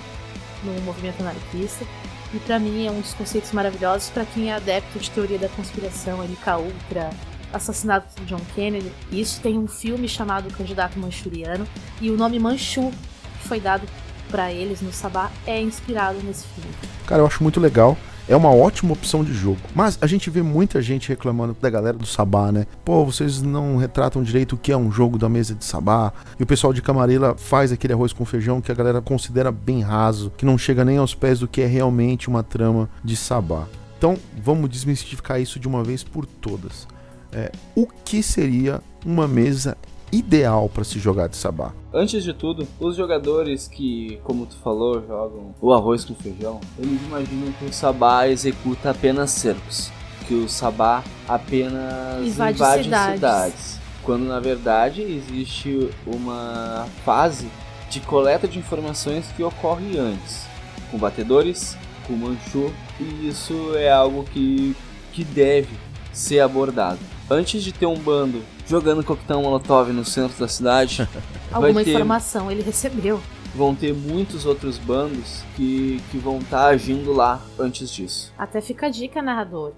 no 0.62 0.80
movimento 0.82 1.20
anarquista. 1.20 1.84
E 2.32 2.38
para 2.38 2.58
mim 2.58 2.86
é 2.86 2.90
um 2.90 3.00
dos 3.00 3.14
conceitos 3.14 3.52
maravilhosos 3.52 4.10
para 4.10 4.24
quem 4.24 4.50
é 4.50 4.54
adepto 4.54 4.98
de 4.98 5.10
teoria 5.10 5.38
da 5.38 5.48
conspiração, 5.50 6.18
MK 6.18 6.50
Ultra, 6.58 7.10
assassinato 7.52 8.20
de 8.20 8.26
John 8.26 8.40
Kennedy. 8.54 8.90
Isso 9.12 9.40
tem 9.40 9.58
um 9.58 9.68
filme 9.68 10.08
chamado 10.08 10.52
Candidato 10.52 10.98
Manchuriano 10.98 11.66
e 12.00 12.10
o 12.10 12.16
nome 12.16 12.38
Manchu 12.38 12.90
foi 13.40 13.60
dado 13.60 13.86
para 14.30 14.52
eles 14.52 14.80
no 14.80 14.92
Sabá 14.92 15.30
é 15.46 15.60
inspirado 15.60 16.18
nesse 16.22 16.46
filme. 16.48 16.70
Cara, 17.06 17.22
eu 17.22 17.26
acho 17.26 17.42
muito 17.42 17.60
legal 17.60 17.96
é 18.28 18.34
uma 18.34 18.50
ótima 18.50 18.92
opção 18.92 19.22
de 19.22 19.32
jogo. 19.32 19.58
Mas 19.74 19.98
a 20.00 20.06
gente 20.06 20.30
vê 20.30 20.42
muita 20.42 20.80
gente 20.80 21.08
reclamando 21.08 21.56
da 21.60 21.68
galera 21.68 21.96
do 21.96 22.06
Sabá, 22.06 22.50
né? 22.50 22.66
Pô, 22.84 23.04
vocês 23.04 23.42
não 23.42 23.76
retratam 23.76 24.22
direito 24.22 24.54
o 24.54 24.58
que 24.58 24.72
é 24.72 24.76
um 24.76 24.90
jogo 24.90 25.18
da 25.18 25.28
mesa 25.28 25.54
de 25.54 25.64
Sabá. 25.64 26.12
E 26.38 26.42
o 26.42 26.46
pessoal 26.46 26.72
de 26.72 26.82
Camarilla 26.82 27.34
faz 27.36 27.70
aquele 27.70 27.92
arroz 27.92 28.12
com 28.12 28.24
feijão 28.24 28.60
que 28.60 28.72
a 28.72 28.74
galera 28.74 29.00
considera 29.00 29.52
bem 29.52 29.82
raso, 29.82 30.32
que 30.36 30.46
não 30.46 30.56
chega 30.56 30.84
nem 30.84 30.96
aos 30.96 31.14
pés 31.14 31.40
do 31.40 31.48
que 31.48 31.60
é 31.60 31.66
realmente 31.66 32.28
uma 32.28 32.42
trama 32.42 32.88
de 33.02 33.16
Sabá. 33.16 33.66
Então, 33.98 34.18
vamos 34.42 34.70
desmistificar 34.70 35.40
isso 35.40 35.58
de 35.58 35.68
uma 35.68 35.82
vez 35.82 36.02
por 36.02 36.26
todas. 36.26 36.86
É, 37.32 37.50
o 37.74 37.86
que 37.86 38.22
seria 38.22 38.80
uma 39.04 39.26
mesa 39.26 39.76
ideal 40.14 40.70
para 40.72 40.84
se 40.84 40.98
jogar 40.98 41.28
de 41.28 41.36
sabá? 41.36 41.72
Antes 41.92 42.22
de 42.22 42.32
tudo, 42.32 42.66
os 42.78 42.96
jogadores 42.96 43.68
que, 43.68 44.18
como 44.24 44.46
tu 44.46 44.56
falou, 44.56 45.04
jogam 45.06 45.54
o 45.60 45.72
arroz 45.72 46.04
com 46.04 46.14
feijão, 46.14 46.60
eles 46.78 47.00
imaginam 47.02 47.52
que 47.52 47.64
o 47.66 47.72
sabá 47.72 48.28
executa 48.28 48.90
apenas 48.90 49.30
cercos, 49.30 49.90
que 50.26 50.34
o 50.34 50.48
sabá 50.48 51.02
apenas 51.28 52.26
invade, 52.26 52.56
invade 52.56 52.84
cidades. 52.84 53.14
cidades, 53.14 53.80
quando 54.02 54.24
na 54.24 54.40
verdade 54.40 55.02
existe 55.02 55.90
uma 56.06 56.86
fase 57.04 57.48
de 57.90 58.00
coleta 58.00 58.48
de 58.48 58.58
informações 58.58 59.26
que 59.36 59.42
ocorre 59.42 59.98
antes, 59.98 60.46
com 60.90 60.98
batedores, 60.98 61.76
com 62.06 62.14
manchu, 62.14 62.72
e 63.00 63.28
isso 63.28 63.74
é 63.76 63.90
algo 63.90 64.24
que, 64.24 64.76
que 65.12 65.24
deve 65.24 65.70
ser 66.12 66.40
abordado. 66.40 66.98
Antes 67.30 67.62
de 67.62 67.72
ter 67.72 67.86
um 67.86 67.96
bando 67.96 68.42
jogando 68.66 69.04
coquetel 69.04 69.42
molotov 69.42 69.92
no 69.92 70.04
centro 70.04 70.38
da 70.38 70.48
cidade. 70.48 71.08
Alguma 71.52 71.84
ter, 71.84 71.90
informação 71.90 72.50
ele 72.50 72.62
recebeu. 72.62 73.20
Vão 73.54 73.74
ter 73.74 73.94
muitos 73.94 74.44
outros 74.46 74.78
bandos 74.78 75.42
que, 75.54 76.02
que 76.10 76.18
vão 76.18 76.38
estar 76.38 76.58
tá 76.58 76.66
agindo 76.66 77.12
lá 77.12 77.40
antes 77.58 77.90
disso. 77.90 78.32
Até 78.36 78.60
fica 78.60 78.86
a 78.86 78.90
dica, 78.90 79.22
narrador 79.22 79.72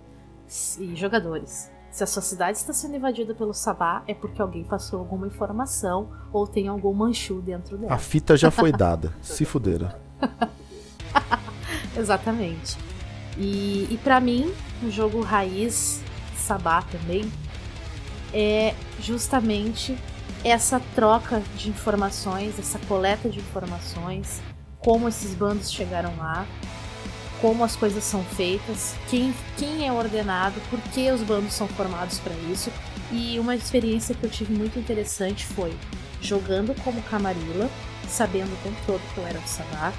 e 0.78 0.94
jogadores. 0.96 1.70
Se 1.90 2.04
a 2.04 2.06
sua 2.06 2.22
cidade 2.22 2.58
está 2.58 2.72
sendo 2.72 2.96
invadida 2.96 3.34
pelo 3.34 3.54
Sabá, 3.54 4.02
é 4.06 4.14
porque 4.14 4.40
alguém 4.40 4.64
passou 4.64 4.98
alguma 4.98 5.26
informação 5.26 6.10
ou 6.32 6.46
tem 6.46 6.68
algum 6.68 6.92
manchu 6.92 7.40
dentro 7.40 7.78
dela. 7.78 7.94
A 7.94 7.98
fita 7.98 8.36
já 8.36 8.50
foi 8.50 8.70
dada. 8.72 9.14
Se 9.22 9.44
fuderam. 9.44 9.90
Exatamente. 11.96 12.76
E, 13.38 13.88
e 13.90 13.98
para 14.02 14.20
mim, 14.20 14.52
o 14.82 14.90
jogo 14.90 15.20
raiz 15.22 16.02
Sabá 16.36 16.82
também 16.82 17.30
é 18.32 18.74
justamente 19.00 19.96
essa 20.44 20.80
troca 20.94 21.42
de 21.56 21.68
informações, 21.68 22.58
essa 22.58 22.78
coleta 22.80 23.28
de 23.28 23.38
informações, 23.38 24.40
como 24.78 25.08
esses 25.08 25.34
bandos 25.34 25.72
chegaram 25.72 26.16
lá, 26.16 26.46
como 27.40 27.64
as 27.64 27.76
coisas 27.76 28.04
são 28.04 28.22
feitas, 28.22 28.94
quem, 29.08 29.34
quem 29.56 29.86
é 29.86 29.92
ordenado, 29.92 30.60
por 30.70 30.80
que 30.92 31.10
os 31.10 31.22
bandos 31.22 31.52
são 31.52 31.66
formados 31.68 32.18
para 32.18 32.34
isso. 32.50 32.70
E 33.10 33.38
uma 33.38 33.54
experiência 33.54 34.14
que 34.14 34.24
eu 34.24 34.30
tive 34.30 34.52
muito 34.52 34.78
interessante 34.78 35.44
foi 35.44 35.72
jogando 36.20 36.74
como 36.82 37.02
Camarilla 37.02 37.68
sabendo 38.08 38.52
o 38.52 38.56
tempo 38.62 38.76
todo 38.86 39.00
que 39.14 39.18
eu 39.18 39.26
era 39.26 39.38
do 39.38 39.48
Sabá, 39.48 39.92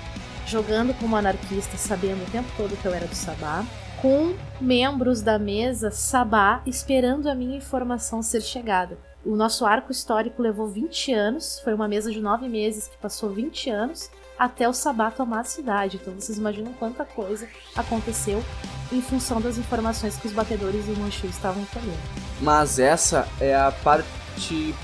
jogando 0.46 0.94
como 0.98 1.16
anarquista, 1.16 1.78
sabendo 1.78 2.24
o 2.24 2.32
tempo 2.32 2.48
todo 2.56 2.78
que 2.78 2.86
eu 2.86 2.94
era 2.94 3.06
do 3.06 3.16
Sabá, 3.16 3.66
com 4.02 4.36
membros 4.62 5.22
da 5.22 5.40
mesa 5.40 5.92
Sabá 5.92 6.62
esperando 6.66 7.30
a 7.30 7.36
minha 7.36 7.58
informação 7.58 8.22
ser 8.22 8.42
chegada. 8.42 8.98
O 9.26 9.36
nosso 9.36 9.66
arco 9.66 9.92
histórico 9.92 10.42
levou 10.42 10.68
20 10.68 11.14
anos, 11.14 11.60
foi 11.64 11.74
uma 11.74 11.88
mesa 11.88 12.12
de 12.12 12.22
9 12.22 12.48
meses 12.48 12.88
que 12.88 12.98
passou 12.98 13.30
20 13.30 13.70
anos 13.70 14.10
até 14.38 14.70
o 14.70 14.74
Sabá 14.74 15.10
tomar 15.10 15.42
a 15.42 15.44
cidade. 15.44 15.98
Então 15.98 16.14
vocês 16.14 16.38
imaginam 16.38 16.72
quanta 16.74 17.04
coisa 17.04 17.48
aconteceu 17.76 18.44
em 18.92 19.02
função 19.02 19.42
das 19.42 19.58
informações 19.58 20.16
que 20.16 20.28
os 20.28 20.34
batedores 20.34 20.88
e 20.88 20.92
o 20.92 20.98
Manchu 20.98 21.26
estavam 21.26 21.66
colhendo. 21.66 21.98
Mas 22.40 22.80
essa 22.80 23.28
é 23.42 23.56
a 23.56 23.72
parte 23.72 24.08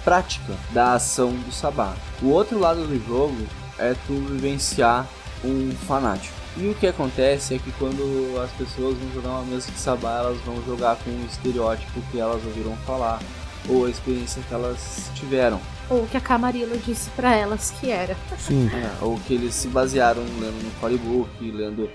prática 0.04 0.54
da 0.72 0.94
ação 0.94 1.32
do 1.32 1.52
Sabá. 1.52 1.96
O 2.22 2.30
outro 2.30 2.60
lado 2.60 2.86
do 2.86 3.00
jogo 3.06 3.38
é 3.78 3.94
tu 3.94 4.14
vivenciar 4.14 5.08
um 5.46 5.72
fanático. 5.72 6.43
E 6.56 6.70
o 6.70 6.76
que 6.76 6.86
acontece 6.86 7.56
é 7.56 7.58
que 7.58 7.72
quando 7.74 8.40
as 8.40 8.52
pessoas 8.52 8.96
vão 8.98 9.12
jogar 9.12 9.30
uma 9.30 9.46
mesa 9.46 9.72
de 9.72 9.78
sabá, 9.78 10.20
elas 10.20 10.38
vão 10.42 10.62
jogar 10.64 10.98
com 10.98 11.10
o 11.10 11.26
estereótipo 11.26 12.00
que 12.12 12.20
elas 12.20 12.46
ouviram 12.46 12.76
falar, 12.86 13.20
ou 13.68 13.86
a 13.86 13.90
experiência 13.90 14.42
que 14.48 14.54
elas 14.54 15.10
tiveram. 15.16 15.60
Ou 15.90 16.06
que 16.06 16.16
a 16.16 16.22
Camarilla 16.22 16.78
disse 16.78 17.10
para 17.12 17.36
elas 17.36 17.72
que 17.72 17.90
era. 17.90 18.16
Sim. 18.38 18.70
É, 18.70 19.04
ou 19.04 19.20
que 19.22 19.34
eles 19.34 19.56
se 19.56 19.68
basearam 19.68 20.22
lendo 20.22 20.64
no 20.64 20.70
Storybook, 20.70 21.52
lendo 21.52 21.90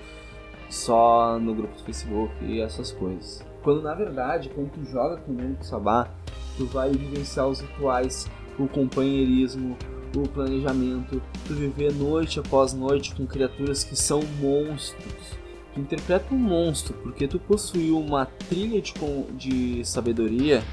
só 0.69 1.39
no 1.39 1.55
grupo 1.55 1.75
do 1.75 1.83
Facebook 1.83 2.33
e 2.41 2.59
essas 2.59 2.91
coisas. 2.91 3.43
Quando 3.63 3.81
na 3.81 3.93
verdade, 3.93 4.49
quando 4.49 4.71
tu 4.71 4.85
joga 4.91 5.17
com 5.17 5.31
o 5.31 5.35
mundo 5.35 5.57
do 5.57 5.65
Sabá, 5.65 6.09
tu 6.57 6.65
vai 6.65 6.91
vivenciar 6.91 7.47
os 7.47 7.61
rituais, 7.61 8.27
o 8.57 8.67
companheirismo, 8.67 9.77
o 10.17 10.27
planejamento, 10.27 11.21
tu 11.45 11.53
viver 11.53 11.93
noite 11.93 12.39
após 12.39 12.73
noite 12.73 13.13
com 13.15 13.25
criaturas 13.25 13.83
que 13.83 13.95
são 13.95 14.21
monstros. 14.39 15.37
Tu 15.73 15.79
interpreta 15.79 16.33
um 16.33 16.37
monstro 16.37 16.93
porque 17.03 17.27
tu 17.27 17.39
possuiu 17.39 17.99
uma 17.99 18.25
trilha 18.25 18.81
de, 18.81 18.93
de 19.33 19.85
sabedoria. 19.85 20.63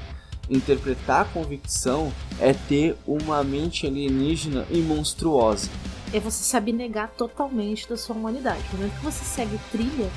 Interpretar 0.49 1.21
a 1.21 1.25
convicção 1.25 2.11
é 2.39 2.53
ter 2.53 2.95
uma 3.05 3.43
mente 3.43 3.85
alienígena 3.85 4.65
e 4.71 4.77
monstruosa. 4.77 5.69
É 6.13 6.19
você 6.19 6.43
saber 6.43 6.71
negar 6.71 7.09
totalmente 7.09 7.87
da 7.87 7.97
sua 7.97 8.15
humanidade. 8.15 8.63
No 8.71 8.79
momento 8.79 8.97
que 8.97 9.03
você 9.03 9.25
segue 9.25 9.59
trilha, 9.71 10.09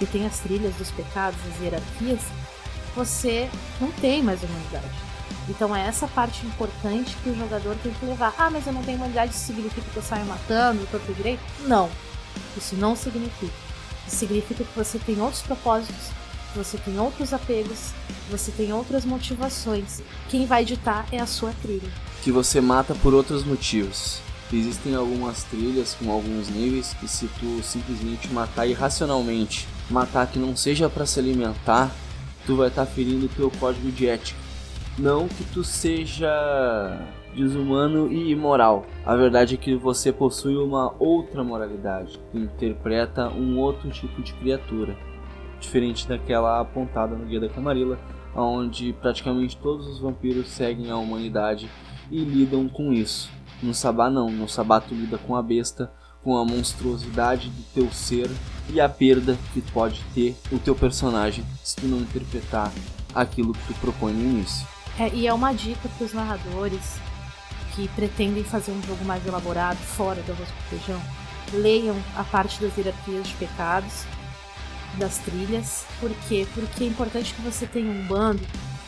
e 0.00 0.06
tem 0.06 0.26
as 0.26 0.38
trilhas 0.40 0.74
dos 0.76 0.90
pecados, 0.90 1.38
as 1.52 1.60
hierarquias, 1.60 2.20
você 2.94 3.48
não 3.80 3.90
tem 3.92 4.22
mais 4.22 4.42
humanidade. 4.42 5.03
Então 5.48 5.74
é 5.74 5.86
essa 5.86 6.06
parte 6.08 6.46
importante 6.46 7.16
que 7.22 7.30
o 7.30 7.36
jogador 7.36 7.76
tem 7.82 7.92
que 7.92 8.06
levar. 8.06 8.34
Ah, 8.38 8.50
mas 8.50 8.66
eu 8.66 8.72
não 8.72 8.82
tenho 8.82 8.98
humanidade, 8.98 9.34
isso 9.34 9.46
significa 9.46 9.86
que 9.90 9.96
eu 9.96 10.02
saio 10.02 10.24
matando, 10.26 10.86
torto 10.90 11.12
direito? 11.12 11.42
Não. 11.66 11.90
Isso 12.56 12.74
não 12.76 12.96
significa. 12.96 13.52
Isso 14.06 14.16
significa 14.16 14.64
que 14.64 14.76
você 14.76 14.98
tem 14.98 15.20
outros 15.20 15.42
propósitos, 15.42 16.10
que 16.52 16.58
você 16.58 16.78
tem 16.78 16.98
outros 16.98 17.32
apegos, 17.32 17.92
que 18.06 18.30
você 18.30 18.50
tem 18.52 18.72
outras 18.72 19.04
motivações. 19.04 20.02
Quem 20.28 20.46
vai 20.46 20.64
ditar 20.64 21.06
é 21.12 21.20
a 21.20 21.26
sua 21.26 21.52
trilha. 21.62 21.90
Que 22.22 22.32
você 22.32 22.60
mata 22.60 22.94
por 22.94 23.12
outros 23.12 23.44
motivos. 23.44 24.20
Existem 24.52 24.94
algumas 24.94 25.42
trilhas 25.44 25.94
com 25.94 26.10
alguns 26.12 26.48
níveis 26.48 26.94
que 27.00 27.08
se 27.08 27.26
tu 27.40 27.62
simplesmente 27.62 28.32
matar 28.32 28.66
irracionalmente, 28.66 29.66
matar 29.90 30.26
que 30.26 30.38
não 30.38 30.56
seja 30.56 30.88
para 30.88 31.06
se 31.06 31.18
alimentar, 31.18 31.90
tu 32.46 32.56
vai 32.56 32.68
estar 32.68 32.86
tá 32.86 32.90
ferindo 32.90 33.26
o 33.26 33.28
teu 33.28 33.50
código 33.50 33.90
de 33.90 34.06
ética. 34.06 34.43
Não 34.98 35.26
que 35.26 35.42
tu 35.52 35.64
seja 35.64 36.30
desumano 37.34 38.12
e 38.12 38.30
imoral. 38.30 38.86
A 39.04 39.16
verdade 39.16 39.54
é 39.54 39.58
que 39.58 39.74
você 39.74 40.12
possui 40.12 40.56
uma 40.56 40.94
outra 41.00 41.42
moralidade, 41.42 42.20
que 42.30 42.38
interpreta 42.38 43.28
um 43.28 43.58
outro 43.58 43.90
tipo 43.90 44.22
de 44.22 44.32
criatura, 44.34 44.96
diferente 45.58 46.06
daquela 46.06 46.60
apontada 46.60 47.16
no 47.16 47.26
Guia 47.26 47.40
da 47.40 47.48
Camarilla, 47.48 47.98
onde 48.36 48.92
praticamente 48.92 49.56
todos 49.56 49.86
os 49.88 49.98
vampiros 49.98 50.48
seguem 50.48 50.90
a 50.90 50.96
humanidade 50.96 51.68
e 52.08 52.20
lidam 52.20 52.68
com 52.68 52.92
isso. 52.92 53.28
No 53.60 53.74
Sabá 53.74 54.08
não, 54.08 54.30
no 54.30 54.48
Sabá 54.48 54.80
tu 54.80 54.94
lida 54.94 55.18
com 55.18 55.34
a 55.34 55.42
besta, 55.42 55.90
com 56.22 56.36
a 56.36 56.44
monstruosidade 56.44 57.50
do 57.50 57.62
teu 57.74 57.90
ser 57.90 58.30
e 58.72 58.80
a 58.80 58.88
perda 58.88 59.36
que 59.52 59.60
pode 59.60 60.02
ter 60.14 60.36
o 60.52 60.58
teu 60.58 60.74
personagem 60.74 61.44
se 61.62 61.76
tu 61.76 61.86
não 61.86 61.98
interpretar 61.98 62.72
aquilo 63.14 63.52
que 63.52 63.66
tu 63.66 63.74
propõe 63.80 64.12
no 64.12 64.20
início. 64.20 64.73
É, 64.98 65.08
e 65.12 65.26
é 65.26 65.32
uma 65.32 65.52
dica 65.52 65.88
para 65.88 66.04
os 66.04 66.12
narradores 66.12 66.98
que 67.74 67.88
pretendem 67.88 68.44
fazer 68.44 68.70
um 68.70 68.82
jogo 68.82 69.04
mais 69.04 69.26
elaborado, 69.26 69.78
fora 69.78 70.22
do 70.22 70.32
arroz 70.32 70.48
com 70.48 70.76
feijão. 70.76 71.00
Leiam 71.52 71.96
a 72.16 72.24
parte 72.24 72.60
das 72.60 72.76
hierarquias 72.76 73.26
de 73.26 73.34
pecados, 73.34 74.04
das 74.98 75.18
trilhas. 75.18 75.84
Por 76.00 76.10
quê? 76.28 76.46
Porque 76.54 76.84
é 76.84 76.86
importante 76.86 77.34
que 77.34 77.42
você 77.42 77.66
tenha 77.66 77.90
um 77.90 78.06
bando 78.06 78.42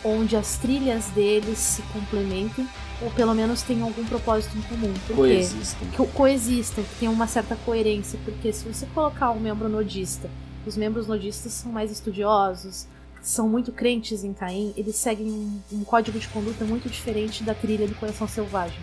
onde 0.04 0.36
as 0.36 0.56
trilhas 0.58 1.06
deles 1.06 1.58
se 1.58 1.82
complementem 1.82 2.68
ou 3.02 3.10
pelo 3.10 3.34
menos 3.34 3.62
tenham 3.62 3.88
algum 3.88 4.04
propósito 4.04 4.56
em 4.56 4.62
comum. 4.62 4.94
Por 5.06 5.16
coexistam. 5.16 5.88
Que 5.88 6.06
coexistam, 6.12 6.84
que 6.84 6.94
tenham 7.00 7.12
uma 7.12 7.26
certa 7.26 7.56
coerência. 7.56 8.18
Porque 8.24 8.52
se 8.52 8.64
você 8.64 8.86
colocar 8.94 9.32
um 9.32 9.40
membro 9.40 9.68
nodista, 9.68 10.30
os 10.64 10.76
membros 10.76 11.06
nodistas 11.06 11.52
são 11.52 11.72
mais 11.72 11.90
estudiosos, 11.90 12.86
são 13.26 13.48
muito 13.48 13.72
crentes 13.72 14.22
em 14.22 14.32
Caim, 14.32 14.72
eles 14.76 14.94
seguem 14.94 15.26
um, 15.26 15.60
um 15.72 15.84
código 15.84 16.16
de 16.16 16.28
conduta 16.28 16.64
muito 16.64 16.88
diferente 16.88 17.42
da 17.42 17.54
trilha 17.54 17.88
do 17.88 17.94
coração 17.96 18.28
selvagem. 18.28 18.78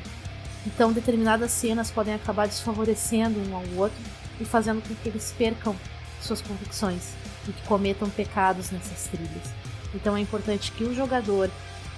Então, 0.68 0.92
determinadas 0.92 1.50
cenas 1.54 1.90
podem 1.90 2.14
acabar 2.14 2.46
desfavorecendo 2.46 3.40
um 3.40 3.56
ao 3.56 3.64
outro 3.78 3.98
e 4.42 4.44
fazendo 4.44 4.86
com 4.86 4.94
que 4.96 5.08
eles 5.08 5.34
percam 5.38 5.74
suas 6.22 6.42
convicções 6.42 7.14
e 7.48 7.54
que 7.54 7.68
cometam 7.68 8.10
pecados 8.10 8.70
nessas 8.70 9.08
trilhas. 9.08 9.50
Então, 9.96 10.18
é 10.18 10.20
importante 10.20 10.74
que 10.74 10.84
o 10.84 10.94
jogador 10.94 11.50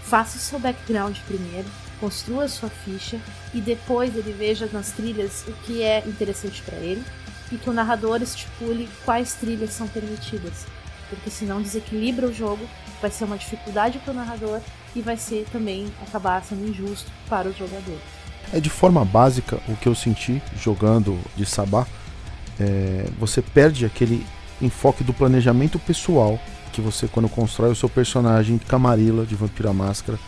faça 0.04 0.38
o 0.38 0.40
seu 0.40 0.60
background 0.60 1.18
primeiro, 1.26 1.68
construa 2.00 2.48
sua 2.48 2.70
ficha 2.70 3.20
e 3.56 3.60
depois 3.60 4.16
ele 4.16 4.32
veja 4.32 4.70
nas 4.72 4.92
trilhas 4.92 5.44
o 5.48 5.54
que 5.66 5.82
é 5.82 6.04
interessante 6.06 6.62
para 6.62 6.78
ele 6.78 7.04
e 7.52 7.58
que 7.58 7.72
o 7.72 7.74
narrador 7.74 8.22
estipule 8.22 8.88
quais 9.04 9.34
trilhas 9.34 9.72
são 9.72 9.88
permitidas 9.88 10.68
porque 11.10 11.30
senão 11.30 11.62
desequilibra 11.62 12.28
o 12.28 12.34
jogo, 12.34 12.66
vai 13.02 13.12
ser 13.12 13.26
uma 13.26 13.38
dificuldade 13.38 14.00
para 14.00 14.12
o 14.12 14.16
narrador 14.16 14.60
e 14.96 15.02
vai 15.02 15.18
ser 15.18 15.46
também 15.52 15.88
acabar 16.08 16.44
sendo 16.44 16.68
injusto 16.68 17.12
para 17.30 17.48
os 17.48 17.58
jogadores. 17.58 18.02
É 18.54 18.60
de 18.60 18.70
forma 18.70 19.04
básica 19.04 19.60
o 19.68 19.76
que 19.76 19.88
eu 19.88 19.96
senti 19.96 20.42
jogando 20.58 21.20
de 21.36 21.46
Sabá. 21.46 21.86
É, 22.60 23.06
você 23.20 23.42
perde 23.42 23.86
aquele 23.86 24.26
enfoque 24.62 25.04
do 25.04 25.14
planejamento 25.14 25.78
pessoal 25.80 26.40
que 26.72 26.82
você 26.82 27.08
quando 27.08 27.30
constrói 27.30 27.72
o 27.72 27.76
seu 27.76 27.90
personagem 27.90 28.58
Camarilla 28.58 29.26
de 29.26 29.36
Vampira 29.36 29.74
Máscara, 29.74 30.20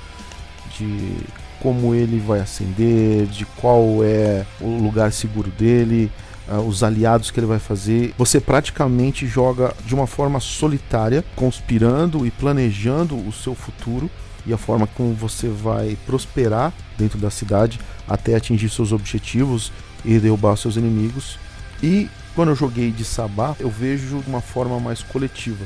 de 0.77 1.17
como 1.61 1.93
ele 1.93 2.19
vai 2.19 2.39
ascender, 2.39 3.25
de 3.25 3.45
qual 3.45 4.03
é 4.03 4.45
o 4.61 4.77
lugar 4.81 5.11
seguro 5.11 5.49
dele, 5.51 6.11
uh, 6.49 6.59
os 6.59 6.83
aliados 6.83 7.31
que 7.31 7.39
ele 7.39 7.47
vai 7.47 7.59
fazer. 7.59 8.13
Você 8.17 8.39
praticamente 8.39 9.27
joga 9.27 9.73
de 9.85 9.93
uma 9.93 10.07
forma 10.07 10.39
solitária, 10.39 11.23
conspirando 11.35 12.25
e 12.25 12.31
planejando 12.31 13.15
o 13.15 13.31
seu 13.31 13.55
futuro 13.55 14.09
e 14.45 14.53
a 14.53 14.57
forma 14.57 14.87
como 14.87 15.13
você 15.13 15.49
vai 15.49 15.97
prosperar 16.05 16.73
dentro 16.97 17.19
da 17.19 17.29
cidade 17.29 17.79
até 18.07 18.35
atingir 18.35 18.69
seus 18.69 18.91
objetivos 18.91 19.71
e 20.05 20.17
derrubar 20.19 20.55
seus 20.55 20.77
inimigos. 20.77 21.37
E 21.83 22.09
quando 22.33 22.49
eu 22.49 22.55
joguei 22.55 22.91
de 22.91 23.03
Sabá, 23.03 23.55
eu 23.59 23.69
vejo 23.69 24.19
de 24.19 24.29
uma 24.29 24.41
forma 24.41 24.79
mais 24.79 25.03
coletiva. 25.03 25.65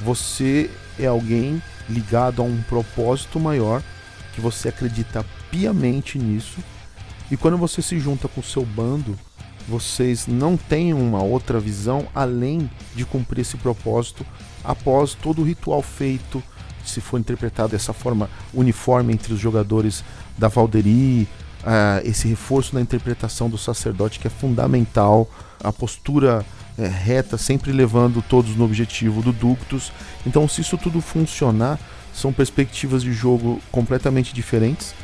Você 0.00 0.70
é 0.98 1.06
alguém 1.06 1.62
ligado 1.88 2.42
a 2.42 2.44
um 2.44 2.60
propósito 2.62 3.40
maior, 3.40 3.82
que 4.34 4.40
você 4.40 4.68
acredita 4.68 5.24
piamente 5.50 6.18
nisso. 6.18 6.58
E 7.30 7.36
quando 7.36 7.56
você 7.56 7.80
se 7.80 7.98
junta 7.98 8.28
com 8.28 8.42
seu 8.42 8.64
bando, 8.64 9.18
vocês 9.68 10.26
não 10.26 10.56
têm 10.56 10.94
uma 10.94 11.22
outra 11.22 11.60
visão 11.60 12.06
além 12.14 12.70
de 12.94 13.04
cumprir 13.04 13.42
esse 13.42 13.56
propósito 13.56 14.24
após 14.64 15.14
todo 15.14 15.42
o 15.42 15.44
ritual 15.44 15.82
feito, 15.82 16.42
se 16.84 17.00
for 17.00 17.20
interpretado 17.20 17.72
dessa 17.72 17.92
forma 17.92 18.30
uniforme 18.54 19.12
entre 19.12 19.34
os 19.34 19.38
jogadores 19.38 20.02
da 20.38 20.48
Valderie, 20.48 21.28
uh, 21.62 22.00
esse 22.02 22.26
reforço 22.26 22.74
na 22.74 22.80
interpretação 22.80 23.50
do 23.50 23.58
sacerdote 23.58 24.18
que 24.18 24.26
é 24.26 24.30
fundamental, 24.30 25.30
a 25.62 25.72
postura 25.72 26.44
é, 26.78 26.86
reta, 26.86 27.36
sempre 27.36 27.72
levando 27.72 28.22
todos 28.22 28.54
no 28.56 28.64
objetivo 28.64 29.20
do 29.20 29.32
Ductus. 29.32 29.92
Então, 30.24 30.48
se 30.48 30.60
isso 30.60 30.78
tudo 30.78 31.00
funcionar, 31.00 31.78
são 32.14 32.32
perspectivas 32.32 33.02
de 33.02 33.12
jogo 33.12 33.60
completamente 33.70 34.32
diferentes 34.32 34.94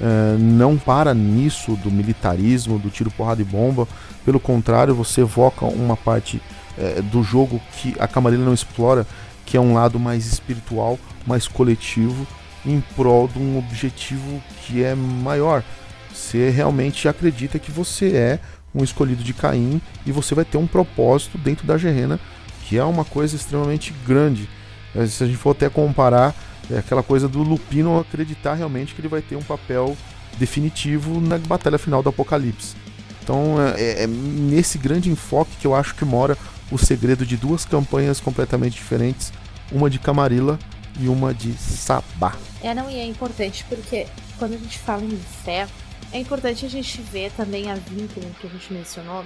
Uh, 0.00 0.38
não 0.38 0.78
para 0.78 1.12
nisso 1.12 1.74
do 1.76 1.90
militarismo, 1.90 2.78
do 2.78 2.88
tiro, 2.88 3.10
porrada 3.10 3.42
e 3.42 3.44
bomba. 3.44 3.86
Pelo 4.24 4.38
contrário, 4.38 4.94
você 4.94 5.22
evoca 5.22 5.66
uma 5.66 5.96
parte 5.96 6.40
uh, 6.76 7.02
do 7.02 7.22
jogo 7.22 7.60
que 7.72 7.96
a 7.98 8.06
Camarilla 8.06 8.44
não 8.44 8.54
explora, 8.54 9.06
que 9.44 9.56
é 9.56 9.60
um 9.60 9.74
lado 9.74 9.98
mais 9.98 10.26
espiritual, 10.26 10.98
mais 11.26 11.48
coletivo, 11.48 12.26
em 12.64 12.80
prol 12.94 13.26
de 13.28 13.38
um 13.38 13.58
objetivo 13.58 14.42
que 14.62 14.84
é 14.84 14.94
maior. 14.94 15.64
Você 16.12 16.50
realmente 16.50 17.08
acredita 17.08 17.58
que 17.58 17.70
você 17.70 18.16
é 18.16 18.38
um 18.74 18.84
escolhido 18.84 19.22
de 19.22 19.32
Caim 19.32 19.80
e 20.04 20.12
você 20.12 20.34
vai 20.34 20.44
ter 20.44 20.58
um 20.58 20.66
propósito 20.66 21.38
dentro 21.38 21.66
da 21.66 21.78
Gerena, 21.78 22.20
que 22.64 22.76
é 22.76 22.84
uma 22.84 23.04
coisa 23.04 23.34
extremamente 23.34 23.94
grande. 24.06 24.48
Eh, 24.94 25.06
se 25.06 25.24
a 25.24 25.26
gente 25.26 25.38
for 25.38 25.52
até 25.52 25.68
comparar, 25.68 26.34
é 26.70 26.78
aquela 26.78 27.02
coisa 27.02 27.28
do 27.28 27.42
Lupino 27.42 27.98
acreditar 27.98 28.54
realmente 28.54 28.94
que 28.94 29.00
ele 29.00 29.08
vai 29.08 29.22
ter 29.22 29.36
um 29.36 29.42
papel 29.42 29.96
definitivo 30.38 31.20
na 31.20 31.38
batalha 31.38 31.78
final 31.78 32.02
do 32.02 32.08
Apocalipse. 32.08 32.76
Então 33.22 33.56
é, 33.76 34.04
é 34.04 34.06
nesse 34.06 34.78
grande 34.78 35.10
enfoque 35.10 35.56
que 35.60 35.66
eu 35.66 35.74
acho 35.74 35.94
que 35.94 36.04
mora 36.04 36.36
o 36.70 36.78
segredo 36.78 37.24
de 37.24 37.36
duas 37.36 37.64
campanhas 37.64 38.20
completamente 38.20 38.74
diferentes, 38.74 39.32
uma 39.72 39.88
de 39.88 39.98
Camarilla 39.98 40.58
e 40.98 41.08
uma 41.08 41.32
de 41.32 41.52
Sabá. 41.54 42.34
É, 42.62 42.74
não, 42.74 42.90
e 42.90 42.96
é 42.96 43.04
importante 43.06 43.64
porque 43.68 44.06
quando 44.38 44.54
a 44.54 44.58
gente 44.58 44.78
fala 44.78 45.02
em 45.04 45.18
fé, 45.44 45.66
é 46.12 46.18
importante 46.18 46.64
a 46.64 46.68
gente 46.68 47.00
ver 47.00 47.30
também 47.32 47.70
a 47.70 47.74
vínculo 47.74 48.26
que 48.40 48.46
a 48.46 48.50
gente 48.50 48.72
mencionou. 48.72 49.24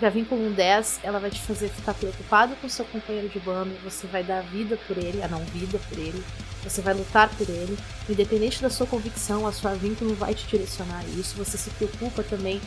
Porque 0.00 0.06
a 0.06 0.10
vínculo 0.18 0.48
10, 0.48 1.00
ela 1.02 1.20
vai 1.20 1.28
te 1.28 1.38
fazer 1.42 1.68
ficar 1.68 1.92
preocupado 1.92 2.56
com 2.56 2.66
seu 2.70 2.86
companheiro 2.86 3.28
de 3.28 3.38
bando, 3.38 3.74
você 3.84 4.06
vai 4.06 4.24
dar 4.24 4.40
vida 4.40 4.78
por 4.86 4.96
ele, 4.96 5.22
a 5.22 5.28
não 5.28 5.44
vida 5.44 5.78
por 5.90 5.98
ele, 5.98 6.24
você 6.64 6.80
vai 6.80 6.94
lutar 6.94 7.28
por 7.28 7.46
ele. 7.46 7.76
Independente 8.08 8.62
da 8.62 8.70
sua 8.70 8.86
convicção, 8.86 9.46
a 9.46 9.52
sua 9.52 9.74
vínculo 9.74 10.14
vai 10.14 10.32
te 10.32 10.46
direcionar 10.46 11.04
isso. 11.18 11.36
Você 11.36 11.58
se 11.58 11.68
preocupa 11.68 12.22
também 12.22 12.62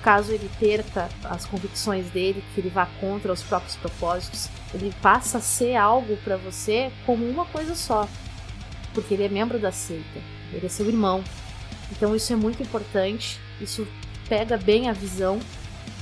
caso 0.00 0.30
ele 0.30 0.48
perca 0.60 1.08
as 1.24 1.44
convicções 1.44 2.06
dele, 2.10 2.44
que 2.54 2.60
ele 2.60 2.70
vá 2.70 2.86
contra 3.00 3.32
os 3.32 3.42
próprios 3.42 3.74
propósitos, 3.74 4.48
ele 4.72 4.94
passa 5.02 5.38
a 5.38 5.40
ser 5.40 5.74
algo 5.74 6.16
para 6.18 6.36
você 6.36 6.92
como 7.04 7.28
uma 7.28 7.46
coisa 7.46 7.74
só, 7.74 8.08
porque 8.94 9.14
ele 9.14 9.24
é 9.24 9.28
membro 9.28 9.58
da 9.58 9.72
seita, 9.72 10.20
ele 10.52 10.66
é 10.66 10.68
seu 10.68 10.86
irmão. 10.86 11.24
Então 11.90 12.14
isso 12.14 12.32
é 12.32 12.36
muito 12.36 12.62
importante, 12.62 13.40
isso 13.60 13.84
pega 14.28 14.56
bem 14.56 14.88
a 14.88 14.92
visão 14.92 15.40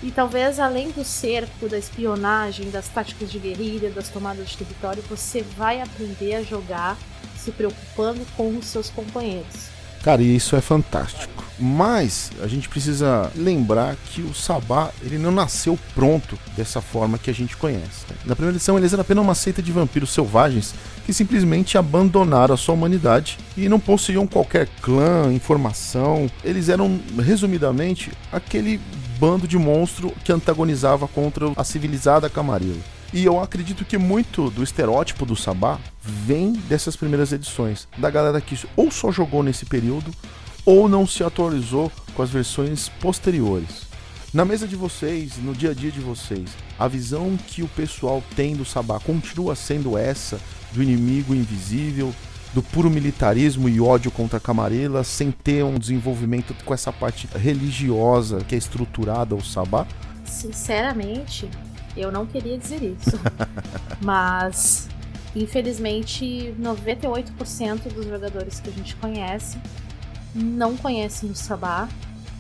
e 0.05 0.11
talvez 0.11 0.61
além 0.61 0.91
do 0.91 1.03
cerco, 1.03 1.67
da 1.67 1.79
espionagem, 1.79 2.71
das 2.71 2.89
táticas 2.89 3.33
de 3.33 3.39
guerrilha, 3.39 3.91
das 3.91 4.11
tomadas 4.11 4.51
de 4.51 4.59
território, 4.59 5.03
você 5.09 5.41
vai 5.57 5.81
aprender 5.81 6.35
a 6.35 6.43
jogar 6.43 6.99
se 7.43 7.51
preocupando 7.51 8.21
com 8.37 8.55
os 8.55 8.67
seus 8.67 8.91
companheiros. 8.91 9.73
Cara, 10.03 10.21
e 10.21 10.37
isso 10.37 10.55
é 10.55 10.61
fantástico. 10.61 11.43
Mas 11.59 12.31
a 12.43 12.47
gente 12.47 12.69
precisa 12.69 13.33
lembrar 13.35 13.97
que 14.11 14.21
o 14.21 14.35
Sabá 14.35 14.91
ele 15.01 15.17
não 15.17 15.31
nasceu 15.31 15.79
pronto 15.95 16.39
dessa 16.55 16.83
forma 16.83 17.17
que 17.17 17.31
a 17.31 17.35
gente 17.35 17.57
conhece. 17.57 18.05
Na 18.27 18.35
primeira 18.37 18.57
edição 18.57 18.77
eles 18.77 18.93
eram 18.93 19.01
apenas 19.01 19.25
uma 19.25 19.35
seita 19.35 19.63
de 19.63 19.73
vampiros 19.73 20.13
selvagens 20.13 20.75
que 21.07 21.15
simplesmente 21.15 21.79
abandonaram 21.79 22.55
a 22.55 22.59
sua 22.59 22.75
humanidade 22.75 23.39
e 23.57 23.69
não 23.69 23.81
possuíam 23.81 24.27
qualquer 24.27 24.69
clã, 24.83 25.33
informação. 25.33 26.29
Eles 26.43 26.69
eram, 26.69 27.01
resumidamente, 27.19 28.13
aquele 28.33 28.81
bando 29.25 29.49
de 29.49 29.57
monstro 29.57 30.13
que 30.23 30.31
antagonizava 30.31 31.09
contra 31.09 31.51
a 31.57 31.65
civilizada 31.65 32.29
Camarilla. 32.29 32.83
E 33.11 33.25
eu 33.25 33.41
acredito 33.41 33.83
que 33.83 33.97
muito 33.97 34.51
do 34.51 34.63
estereótipo 34.63 35.25
do 35.25 35.35
Sabá 35.35 35.81
vem 36.03 36.53
dessas 36.69 36.95
primeiras 36.95 37.33
edições, 37.33 37.89
da 37.97 38.11
galera 38.11 38.39
que 38.39 38.55
ou 38.77 38.91
só 38.91 39.11
jogou 39.11 39.43
nesse 39.43 39.65
período 39.65 40.13
ou 40.67 40.91
não 40.91 41.07
se 41.07 41.25
atualizou 41.25 41.91
com 42.15 42.21
as 42.21 42.29
versões 42.29 42.91
posteriores. 43.01 43.87
Na 44.31 44.45
mesa 44.45 44.69
de 44.69 44.77
vocês, 44.77 45.39
no 45.39 45.55
dia 45.55 45.71
a 45.71 45.75
dia 45.75 45.91
de 45.91 46.01
vocês, 46.01 46.51
a 46.79 46.87
visão 46.87 47.39
que 47.47 47.63
o 47.63 47.69
pessoal 47.69 48.23
tem 48.37 48.55
do 48.55 48.65
Sabá 48.67 49.01
continua 49.01 49.55
sendo 49.55 49.97
essa 49.97 50.39
do 50.71 50.83
inimigo 50.83 51.35
invisível, 51.35 52.15
do 52.55 52.63
puro 52.63 52.89
militarismo 52.89 53.69
e 53.69 53.81
ódio 53.81 54.13
contra 54.13 54.39
a 54.39 54.41
Camarela, 54.41 55.03
sem 55.03 55.33
ter 55.33 55.65
um 55.65 55.77
desenvolvimento 55.77 56.55
com 56.65 56.73
essa 56.73 56.93
parte 56.93 57.29
religiosa 57.35 58.39
que 58.39 58.55
é 58.55 58.59
estruturada 58.59 59.35
o 59.35 59.45
Sabá? 59.45 59.85
Sinceramente, 60.25 61.51
eu 61.97 62.13
não 62.13 62.25
queria 62.25 62.57
dizer 62.57 62.81
isso. 62.81 63.19
Mas, 64.01 64.89
infelizmente, 65.35 66.55
98% 66.61 67.93
dos 67.93 68.07
jogadores 68.07 68.61
que 68.61 68.69
a 68.69 68.73
gente 68.73 68.95
conhece 68.97 69.59
não 70.33 70.77
conhecem 70.77 71.31
o 71.31 71.35
Sabá. 71.35 71.89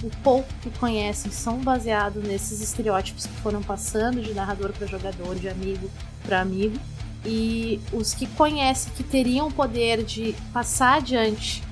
O 0.01 0.11
pouco 0.23 0.49
que 0.63 0.71
conhecem 0.79 1.33
são 1.33 1.59
baseados 1.59 2.23
nesses 2.23 2.61
estereótipos 2.61 3.27
que 3.27 3.35
foram 3.41 3.63
passando 3.63 4.23
de 4.23 4.33
narrador 4.33 4.73
para 4.73 4.87
jogador, 4.87 5.35
de 5.35 5.49
amigo 5.49 5.91
para 6.25 6.41
amigo. 6.41 6.79
E 7.25 7.81
os 7.93 8.13
que 8.13 8.27
conhecem, 8.27 8.93
que 8.95 9.03
teriam 9.03 9.49
o 9.49 9.53
poder 9.53 10.03
de 10.05 10.35
passar 10.53 10.99
adiante 10.99 11.63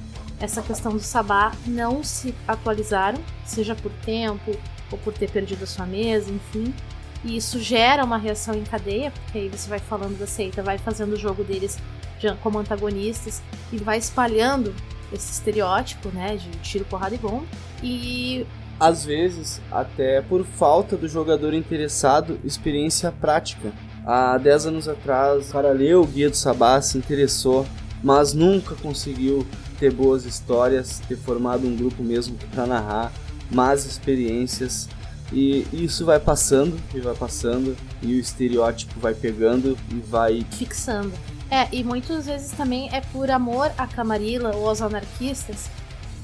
essa 0.41 0.63
questão 0.63 0.93
do 0.93 1.01
Sabá, 1.01 1.53
não 1.67 2.03
se 2.03 2.35
atualizaram, 2.49 3.19
seja 3.45 3.75
por 3.75 3.93
tempo 4.05 4.53
ou 4.91 4.99
por 4.99 5.13
ter 5.13 5.31
perdido 5.31 5.65
a 5.65 5.67
sua 5.67 5.87
mesa, 5.87 6.31
enfim. 6.31 6.75
E 7.25 7.37
isso 7.37 7.61
gera 7.61 8.05
uma 8.05 8.19
reação 8.19 8.55
em 8.55 8.65
cadeia, 8.65 9.13
porque 9.13 9.39
aí 9.39 9.49
você 9.49 9.69
vai 9.69 9.79
falando 9.79 10.19
da 10.19 10.27
seita, 10.27 10.63
vai 10.63 10.79
fazendo 10.79 11.13
o 11.13 11.17
jogo 11.17 11.45
deles 11.45 11.79
como 12.41 12.59
antagonistas 12.59 13.43
e 13.73 13.77
vai 13.77 13.99
espalhando 13.99 14.75
esse 15.13 15.33
estereótipo, 15.33 16.09
né, 16.11 16.37
de 16.37 16.49
tiro, 16.59 16.85
porrada 16.85 17.15
e 17.15 17.19
bom. 17.19 17.45
E 17.83 18.47
às 18.79 19.05
vezes, 19.05 19.61
até 19.71 20.21
por 20.23 20.45
falta 20.45 20.97
do 20.97 21.09
jogador 21.09 21.55
interessado, 21.55 22.41
experiência 22.45 23.13
prática. 23.13 23.73
Há 24.05 24.37
10 24.39 24.67
anos 24.67 24.89
atrás, 24.89 25.53
para 25.53 25.71
ler 25.71 25.97
o 25.97 26.05
Guia 26.05 26.29
do 26.29 26.37
Sabá 26.37 26.81
se 26.83 26.99
interessou, 26.99 27.67
mas 28.03 28.33
nunca 28.33 28.75
conseguiu 28.75 29.47
ter 29.79 29.93
boas 29.93 30.25
histórias, 30.25 31.01
ter 31.09 31.17
formado 31.17 31.67
um 31.67 31.77
grupo 31.77 32.03
mesmo 32.03 32.37
para 32.53 32.67
narrar 32.67 33.13
más 33.51 33.87
experiências. 33.87 34.89
E 35.33 35.67
isso 35.73 36.05
vai 36.05 36.21
passando 36.21 36.79
e 36.95 37.01
vai 37.01 37.15
passando, 37.15 37.77
e 38.03 38.15
o 38.15 38.21
estereótipo 38.21 39.01
vai 39.01 39.15
pegando 39.15 39.79
e 39.91 39.95
vai 39.95 40.45
fixando. 40.51 41.13
É, 41.51 41.69
e 41.73 41.85
muitas 41.85 42.27
vezes 42.27 42.51
também 42.53 42.89
é 42.93 43.01
por 43.01 43.31
amor 43.31 43.71
à 43.79 43.87
Camarilla 43.87 44.55
ou 44.55 44.69
aos 44.69 44.83
anarquistas 44.83 45.71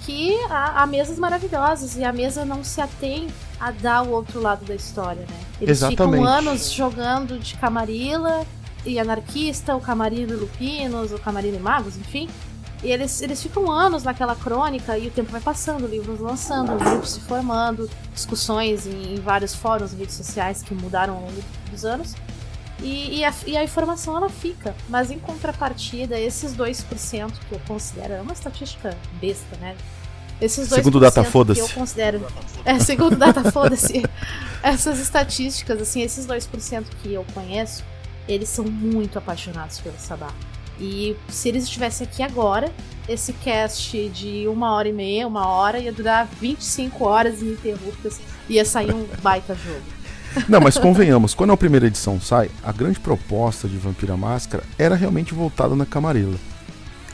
que 0.05 0.34
há, 0.48 0.82
há, 0.82 0.86
mesas 0.86 1.18
maravilhosas 1.18 1.96
e 1.96 2.02
a 2.02 2.10
mesa 2.10 2.42
não 2.42 2.64
se 2.64 2.80
atém 2.80 3.28
a 3.60 3.70
dar 3.70 4.02
o 4.02 4.10
outro 4.10 4.40
lado 4.40 4.64
da 4.64 4.74
história, 4.74 5.22
né? 5.22 5.40
Eles 5.60 5.78
Exatamente. 5.78 6.18
ficam 6.18 6.24
anos 6.24 6.72
jogando 6.72 7.39
de 7.39 7.55
Camarilla 7.56 8.47
e 8.85 8.98
anarquista, 8.98 9.74
o 9.74 9.80
Camarilla 9.80 10.32
e 10.32 10.36
Lupinos, 10.36 11.12
o 11.12 11.18
Camarilla 11.18 11.56
e 11.56 11.60
Magos, 11.60 11.97
enfim. 11.97 12.28
E 12.82 12.93
eles, 12.93 13.20
eles 13.20 13.43
ficam 13.43 13.70
anos 13.70 14.05
naquela 14.05 14.36
crônica 14.36 14.97
e 14.97 15.09
o 15.09 15.10
tempo 15.10 15.32
vai 15.32 15.40
passando, 15.40 15.86
livros 15.86 16.20
lançando, 16.20 16.78
grupos 16.78 17.10
se 17.10 17.20
formando, 17.20 17.90
discussões 18.14 18.86
em, 18.86 19.14
em 19.14 19.20
vários 19.20 19.52
fóruns, 19.55 19.93
redes 19.93 20.14
sociais 20.14 20.62
que 20.62 20.74
mudaram 20.74 21.14
ao 21.14 21.22
longo 21.22 21.43
dos 21.70 21.85
anos. 21.85 22.14
E, 22.80 23.18
e, 23.18 23.24
a, 23.24 23.35
e, 23.44 23.56
a, 23.56 23.64
informação 23.64 24.16
ela 24.16 24.28
fica. 24.28 24.74
Mas 24.89 25.10
em 25.10 25.18
contrapartida, 25.18 26.18
esses 26.18 26.56
2% 26.56 27.32
que 27.48 27.55
eu 27.55 27.60
considero. 27.66 28.14
É 28.14 28.20
uma 28.20 28.32
estatística 28.32 28.97
besta, 29.20 29.56
né? 29.56 29.76
Esses 30.40 30.69
2% 30.69 30.74
segundo 30.74 31.01
Data 31.01 31.24
Foda-se. 31.24 31.60
que 31.60 31.66
eu 31.66 31.74
considero. 31.74 32.27
É, 32.65 32.78
segundo 32.78 33.16
Data 33.16 33.51
Foda-se. 33.51 34.05
essas 34.62 35.01
estatísticas, 35.01 35.81
assim, 35.81 36.02
esses 36.02 36.27
2% 36.27 36.85
que 37.02 37.12
eu 37.12 37.24
conheço, 37.35 37.85
eles 38.28 38.48
são 38.48 38.65
muito 38.65 39.19
apaixonados 39.19 39.81
pelo 39.81 39.98
Sabá. 39.98 40.31
E 40.81 41.16
se 41.28 41.48
eles 41.48 41.65
estivessem 41.65 42.06
aqui 42.06 42.23
agora, 42.23 42.70
esse 43.09 43.32
cast 43.32 44.09
de 44.10 44.47
uma 44.47 44.73
hora 44.73 44.89
e 44.89 44.93
meia, 44.93 45.27
uma 45.27 45.48
hora, 45.48 45.78
ia 45.78 45.93
durar 45.93 46.28
25 46.40 47.05
horas 47.05 47.43
ininterruptas. 47.43 48.20
Ia 48.48 48.65
sair 48.65 48.94
um 48.94 49.06
baita 49.20 49.55
jogo. 49.55 49.82
Não, 50.48 50.60
mas 50.60 50.78
convenhamos, 50.78 51.35
quando 51.35 51.52
a 51.52 51.56
primeira 51.56 51.86
edição 51.86 52.20
sai, 52.20 52.51
a 52.62 52.70
grande 52.70 53.01
proposta 53.01 53.66
de 53.66 53.77
Vampira 53.77 54.16
Máscara 54.16 54.62
era 54.78 54.94
realmente 54.94 55.35
voltada 55.35 55.74
na 55.74 55.86
camarela. 55.86 56.36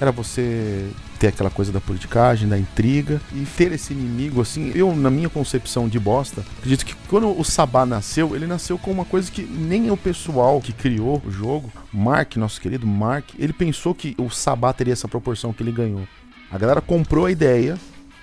Era 0.00 0.10
você 0.10 0.90
ter 1.18 1.28
aquela 1.28 1.50
coisa 1.50 1.70
da 1.70 1.80
politicagem, 1.80 2.48
da 2.48 2.58
intriga 2.58 3.20
e 3.32 3.44
ter 3.44 3.72
esse 3.72 3.92
inimigo 3.92 4.40
assim. 4.40 4.72
Eu, 4.74 4.94
na 4.94 5.10
minha 5.10 5.28
concepção 5.28 5.88
de 5.88 5.98
bosta, 5.98 6.44
acredito 6.58 6.84
que 6.84 6.94
quando 7.08 7.38
o 7.38 7.44
Sabá 7.44 7.86
nasceu, 7.86 8.34
ele 8.34 8.46
nasceu 8.46 8.76
com 8.76 8.90
uma 8.90 9.04
coisa 9.04 9.30
que 9.30 9.42
nem 9.42 9.90
o 9.90 9.96
pessoal 9.96 10.60
que 10.60 10.72
criou 10.72 11.22
o 11.24 11.30
jogo, 11.30 11.72
Mark, 11.92 12.36
nosso 12.36 12.60
querido 12.60 12.86
Mark, 12.86 13.30
ele 13.38 13.52
pensou 13.52 13.94
que 13.94 14.14
o 14.18 14.28
Sabá 14.28 14.72
teria 14.72 14.92
essa 14.92 15.08
proporção 15.08 15.52
que 15.52 15.62
ele 15.62 15.72
ganhou. 15.72 16.06
A 16.50 16.58
galera 16.58 16.80
comprou 16.80 17.26
a 17.26 17.30
ideia 17.30 17.78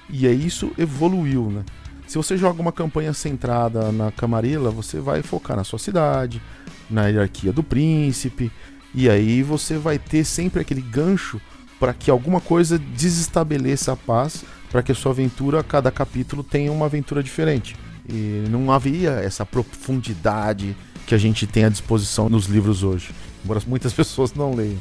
e 0.09 0.27
aí 0.27 0.45
isso 0.45 0.71
evoluiu, 0.77 1.49
né? 1.49 1.63
Se 2.05 2.17
você 2.17 2.35
joga 2.35 2.61
uma 2.61 2.73
campanha 2.73 3.13
centrada 3.13 3.89
na 3.91 4.11
Camarilla, 4.11 4.69
você 4.69 4.99
vai 4.99 5.21
focar 5.21 5.55
na 5.55 5.63
sua 5.63 5.79
cidade, 5.79 6.41
na 6.89 7.07
hierarquia 7.07 7.53
do 7.53 7.63
príncipe, 7.63 8.51
e 8.93 9.09
aí 9.09 9.41
você 9.41 9.77
vai 9.77 9.97
ter 9.97 10.25
sempre 10.25 10.59
aquele 10.59 10.81
gancho 10.81 11.39
para 11.81 11.95
que 11.95 12.11
alguma 12.11 12.39
coisa 12.39 12.77
desestabeleça 12.77 13.93
a 13.93 13.97
paz, 13.97 14.45
para 14.69 14.83
que 14.83 14.91
a 14.91 14.95
sua 14.95 15.13
aventura, 15.13 15.63
cada 15.63 15.89
capítulo 15.89 16.43
tenha 16.43 16.71
uma 16.71 16.85
aventura 16.85 17.23
diferente. 17.23 17.75
E 18.07 18.45
não 18.51 18.71
havia 18.71 19.13
essa 19.13 19.43
profundidade 19.43 20.77
que 21.07 21.15
a 21.15 21.17
gente 21.17 21.47
tem 21.47 21.65
à 21.65 21.69
disposição 21.69 22.29
nos 22.29 22.45
livros 22.45 22.83
hoje, 22.83 23.09
embora 23.43 23.59
muitas 23.65 23.93
pessoas 23.93 24.31
não 24.35 24.53
leiam. 24.53 24.77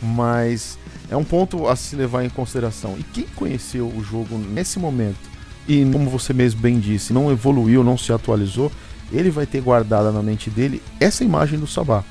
Mas 0.00 0.78
é 1.10 1.16
um 1.16 1.24
ponto 1.24 1.66
a 1.66 1.74
se 1.74 1.96
levar 1.96 2.24
em 2.24 2.30
consideração. 2.30 2.94
E 2.96 3.02
quem 3.02 3.26
conheceu 3.34 3.88
o 3.88 4.04
jogo 4.04 4.38
nesse 4.38 4.78
momento 4.78 5.28
e, 5.66 5.84
como 5.90 6.08
você 6.08 6.32
mesmo 6.32 6.60
bem 6.60 6.78
disse, 6.78 7.12
não 7.12 7.32
evoluiu, 7.32 7.82
não 7.82 7.98
se 7.98 8.12
atualizou, 8.12 8.70
ele 9.12 9.28
vai 9.28 9.44
ter 9.44 9.60
guardada 9.60 10.12
na 10.12 10.22
mente 10.22 10.50
dele 10.50 10.80
essa 11.00 11.24
imagem 11.24 11.58
do 11.58 11.66
Sabá. 11.66 12.04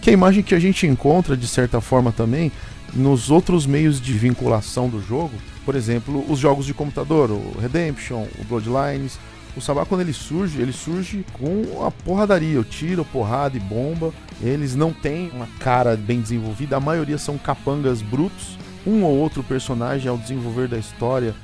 Que 0.00 0.10
é 0.10 0.12
a 0.12 0.14
imagem 0.14 0.44
que 0.44 0.54
a 0.54 0.60
gente 0.60 0.86
encontra, 0.86 1.36
de 1.36 1.48
certa 1.48 1.80
forma, 1.80 2.12
também 2.12 2.52
nos 2.94 3.30
outros 3.30 3.66
meios 3.66 4.00
de 4.00 4.12
vinculação 4.12 4.88
do 4.88 5.00
jogo. 5.00 5.32
Por 5.64 5.74
exemplo, 5.74 6.24
os 6.30 6.38
jogos 6.38 6.66
de 6.66 6.74
computador, 6.74 7.30
o 7.30 7.58
Redemption, 7.58 8.26
o 8.38 8.44
Bloodlines. 8.44 9.18
O 9.56 9.60
Sabá, 9.60 9.86
quando 9.86 10.00
ele 10.00 10.12
surge, 10.12 10.60
ele 10.60 10.72
surge 10.72 11.24
com 11.34 11.84
a 11.84 11.90
porradaria, 11.90 12.58
o 12.58 12.64
tiro, 12.64 13.04
porrada 13.04 13.56
e 13.56 13.60
bomba. 13.60 14.12
Eles 14.42 14.74
não 14.74 14.92
têm 14.92 15.30
uma 15.30 15.46
cara 15.60 15.96
bem 15.96 16.20
desenvolvida, 16.20 16.76
a 16.76 16.80
maioria 16.80 17.18
são 17.18 17.38
capangas 17.38 18.02
brutos. 18.02 18.58
Um 18.86 19.04
ou 19.04 19.16
outro 19.16 19.42
personagem, 19.42 20.08
ao 20.08 20.18
desenvolver 20.18 20.68
da 20.68 20.76
história, 20.76 21.34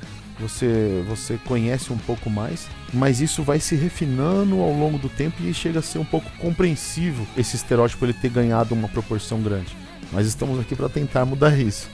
você, 0.41 1.03
você 1.07 1.39
conhece 1.45 1.93
um 1.93 1.97
pouco 1.97 2.29
mais, 2.29 2.67
mas 2.93 3.21
isso 3.21 3.43
vai 3.43 3.59
se 3.59 3.75
refinando 3.75 4.59
ao 4.59 4.73
longo 4.73 4.97
do 4.97 5.07
tempo 5.07 5.41
e 5.41 5.53
chega 5.53 5.79
a 5.79 5.81
ser 5.81 5.99
um 5.99 6.05
pouco 6.05 6.29
compreensível 6.37 7.25
esse 7.37 7.55
estereótipo 7.55 8.05
ele 8.05 8.13
ter 8.13 8.29
ganhado 8.29 8.73
uma 8.73 8.89
proporção 8.89 9.41
grande. 9.41 9.75
Mas 10.11 10.27
estamos 10.27 10.59
aqui 10.59 10.75
para 10.75 10.89
tentar 10.89 11.25
mudar 11.25 11.57
isso. 11.57 11.89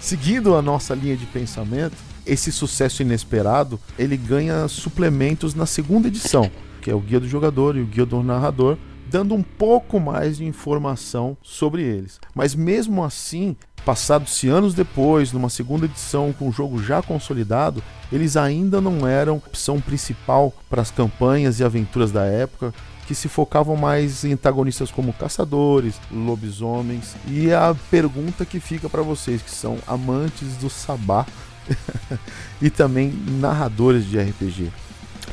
Seguindo 0.00 0.54
a 0.56 0.62
nossa 0.62 0.94
linha 0.94 1.16
de 1.16 1.26
pensamento, 1.26 1.96
esse 2.26 2.52
sucesso 2.52 3.02
inesperado 3.02 3.78
ele 3.98 4.16
ganha 4.16 4.66
suplementos 4.68 5.54
na 5.54 5.66
segunda 5.66 6.08
edição, 6.08 6.50
que 6.80 6.90
é 6.90 6.94
o 6.94 7.00
guia 7.00 7.20
do 7.20 7.28
jogador 7.28 7.76
e 7.76 7.80
o 7.80 7.86
guia 7.86 8.04
do 8.04 8.22
narrador, 8.22 8.76
dando 9.08 9.34
um 9.34 9.42
pouco 9.42 10.00
mais 10.00 10.38
de 10.38 10.44
informação 10.44 11.36
sobre 11.42 11.82
eles. 11.82 12.18
Mas 12.34 12.54
mesmo 12.54 13.04
assim, 13.04 13.56
passados-se 13.84 14.48
anos 14.48 14.74
depois, 14.74 15.32
numa 15.32 15.50
segunda 15.50 15.84
edição 15.84 16.32
com 16.32 16.48
o 16.48 16.52
jogo 16.52 16.82
já 16.82 17.02
consolidado, 17.02 17.82
eles 18.10 18.36
ainda 18.36 18.80
não 18.80 19.06
eram 19.06 19.36
opção 19.36 19.80
principal 19.80 20.52
para 20.70 20.82
as 20.82 20.90
campanhas 20.90 21.60
e 21.60 21.64
aventuras 21.64 22.10
da 22.10 22.24
época, 22.24 22.72
que 23.06 23.14
se 23.14 23.28
focavam 23.28 23.76
mais 23.76 24.24
em 24.24 24.32
antagonistas 24.32 24.90
como 24.90 25.12
caçadores, 25.12 26.00
lobisomens. 26.10 27.14
E 27.26 27.52
a 27.52 27.74
pergunta 27.90 28.44
que 28.44 28.60
fica 28.60 28.88
para 28.88 29.02
vocês 29.02 29.42
que 29.42 29.50
são 29.50 29.78
amantes 29.86 30.56
do 30.56 30.70
sabá 30.70 31.26
e 32.60 32.70
também 32.70 33.12
narradores 33.40 34.06
de 34.06 34.18
RPG. 34.18 34.70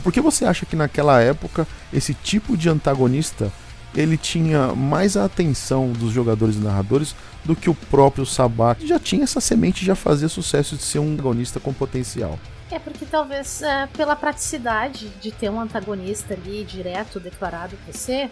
Por 0.04 0.14
que 0.14 0.22
você 0.22 0.46
acha 0.46 0.66
que 0.66 0.76
naquela 0.76 1.22
época 1.22 1.68
esse 1.92 2.14
tipo 2.14 2.56
de 2.56 2.70
antagonista 2.70 3.52
ele 3.96 4.18
tinha 4.18 4.74
mais 4.76 5.18
a 5.18 5.26
atenção 5.26 5.92
dos 5.92 6.14
jogadores 6.14 6.56
e 6.56 6.60
narradores 6.60 7.16
do 7.44 7.56
que 7.56 7.70
o 7.70 7.76
próprio 7.76 8.26
Sabá, 8.26 8.76
que 8.76 8.88
já 8.88 9.00
tinha 9.00 9.24
essa 9.24 9.42
semente 9.42 9.86
já 9.86 9.96
fazer 9.96 10.30
sucesso 10.30 10.76
de 10.76 10.84
ser 10.84 11.00
um 11.00 11.14
antagonista 11.14 11.60
com 11.60 11.74
potencial. 11.74 12.38
É 12.72 12.78
porque 12.78 13.06
talvez 13.06 13.64
é, 13.64 13.88
pela 13.88 14.16
praticidade 14.16 15.10
de 15.22 15.32
ter 15.32 15.50
um 15.50 15.60
antagonista 15.60 16.36
ali 16.36 16.64
direto 16.64 17.20
declarado 17.20 17.76
por 17.78 17.94
você, 17.94 18.30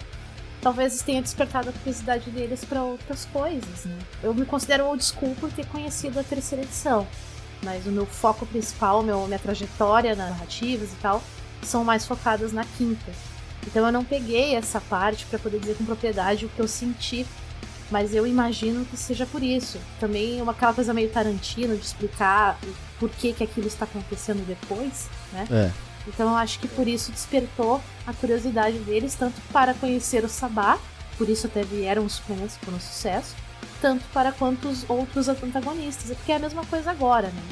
talvez 0.61 1.01
tenha 1.01 1.22
despertado 1.22 1.69
a 1.69 1.73
curiosidade 1.73 2.30
deles 2.30 2.64
para 2.64 2.84
outras 2.84 3.26
coisas, 3.26 3.85
né? 3.85 3.97
Eu 4.22 4.34
me 4.35 4.45
considero 4.45 4.85
old 4.85 5.03
school 5.03 5.35
por 5.39 5.51
ter 5.51 5.65
conhecido 5.65 6.19
a 6.19 6.23
terceira 6.23 6.64
edição, 6.64 7.07
mas 7.64 7.88
o 7.88 7.89
meu 7.89 8.05
foco 8.05 8.45
principal, 8.45 9.01
meu, 9.01 9.26
minha 9.26 9.39
trajetória 9.39 10.15
nas 10.15 10.30
narrativas 10.30 10.91
e 10.91 10.95
tal, 10.97 11.23
são 11.64 11.84
mais 11.84 12.05
focadas 12.05 12.53
na 12.53 12.64
quinta. 12.64 13.11
Então 13.65 13.85
eu 13.85 13.91
não 13.91 14.03
peguei 14.03 14.55
essa 14.55 14.80
parte 14.80 15.26
para 15.26 15.39
poder 15.39 15.59
dizer 15.59 15.76
com 15.77 15.85
propriedade 15.85 16.45
o 16.45 16.49
que 16.49 16.59
eu 16.59 16.68
senti, 16.68 17.26
mas 17.89 18.14
eu 18.14 18.27
imagino 18.27 18.85
que 18.85 18.95
seja 18.95 19.26
por 19.26 19.41
isso. 19.41 19.80
Também 19.99 20.41
uma 20.41 20.51
aquela 20.51 20.73
coisa 20.73 20.93
meio 20.93 21.09
Tarantino 21.09 21.76
de 21.76 21.84
explicar 21.84 22.59
por 22.99 23.10
que, 23.10 23.34
que 23.34 23.44
aquilo 23.44 23.68
está 23.68 23.86
acontecendo 23.86 24.45
depois, 24.45 25.10
né? 25.32 25.48
É. 25.52 25.72
Então 26.07 26.30
eu 26.30 26.36
acho 26.36 26.60
que 26.60 26.68
por 26.68 26.88
isso 26.88 27.11
despertou 27.11 27.82
a 28.06 28.14
curiosidade 28.14 28.78
deles, 28.80 29.14
tanto 29.15 29.40
para 29.52 29.74
conhecer 29.74 30.24
o 30.24 30.30
Sabá, 30.30 30.80
por 31.18 31.28
isso 31.28 31.48
até 31.48 31.64
vieram 31.64 32.06
os 32.06 32.14
suplementos 32.14 32.56
por 32.57 32.74
um 32.74 32.80
sucesso, 32.80 33.36
tanto 33.82 34.06
para 34.14 34.32
quantos 34.32 34.90
outros 34.90 35.28
antagonistas, 35.28 36.15
porque 36.15 36.32
é 36.32 36.36
a 36.36 36.40
mesma 36.40 36.65
coisa 36.65 36.91
agora, 36.91 37.28
né? 37.28 37.44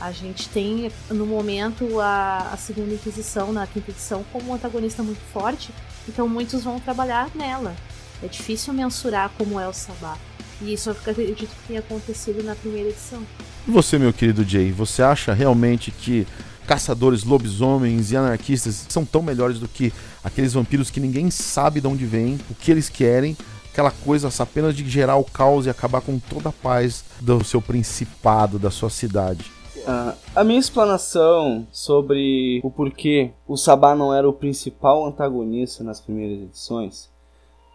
A 0.00 0.10
gente 0.10 0.48
tem, 0.48 0.90
no 1.08 1.24
momento, 1.24 2.00
a, 2.00 2.50
a 2.52 2.56
segunda 2.56 2.94
Inquisição, 2.94 3.52
na 3.52 3.66
quinta 3.66 3.90
edição, 3.90 4.24
como 4.32 4.50
um 4.50 4.54
antagonista 4.54 5.02
muito 5.02 5.20
forte, 5.32 5.72
então 6.08 6.28
muitos 6.28 6.64
vão 6.64 6.80
trabalhar 6.80 7.30
nela. 7.34 7.74
É 8.22 8.26
difícil 8.26 8.72
mensurar 8.72 9.30
como 9.36 9.60
é 9.60 9.68
o 9.68 9.72
Sabá. 9.72 10.16
E 10.60 10.72
isso 10.72 10.90
eu 10.90 10.92
acredito 10.94 11.48
que 11.48 11.68
tenha 11.68 11.80
acontecido 11.80 12.42
na 12.42 12.54
primeira 12.54 12.88
edição. 12.88 13.22
E 13.66 13.70
você, 13.70 13.98
meu 13.98 14.12
querido 14.12 14.44
Jay, 14.44 14.70
você 14.70 15.02
acha 15.02 15.32
realmente 15.32 15.90
que 15.90 16.26
caçadores, 16.66 17.24
lobisomens 17.24 18.10
e 18.10 18.16
anarquistas 18.16 18.86
são 18.88 19.04
tão 19.04 19.22
melhores 19.22 19.58
do 19.58 19.68
que 19.68 19.92
aqueles 20.22 20.52
vampiros 20.52 20.90
que 20.90 21.00
ninguém 21.00 21.30
sabe 21.30 21.80
de 21.80 21.86
onde 21.86 22.04
vêm, 22.04 22.38
o 22.50 22.54
que 22.54 22.70
eles 22.70 22.88
querem, 22.88 23.36
aquela 23.70 23.90
coisa 23.90 24.30
apenas 24.38 24.74
de 24.76 24.88
gerar 24.88 25.16
o 25.16 25.24
caos 25.24 25.66
e 25.66 25.70
acabar 25.70 26.00
com 26.00 26.18
toda 26.18 26.50
a 26.50 26.52
paz 26.52 27.04
do 27.20 27.42
seu 27.42 27.60
principado, 27.60 28.58
da 28.58 28.70
sua 28.70 28.90
cidade? 28.90 29.50
Uh, 29.78 30.14
a 30.34 30.44
minha 30.44 30.58
explanação 30.58 31.66
sobre 31.70 32.60
o 32.62 32.70
porquê 32.70 33.32
o 33.46 33.56
Sabá 33.56 33.94
não 33.94 34.14
era 34.14 34.28
o 34.28 34.32
principal 34.32 35.06
antagonista 35.06 35.84
nas 35.84 36.00
primeiras 36.00 36.42
edições, 36.42 37.10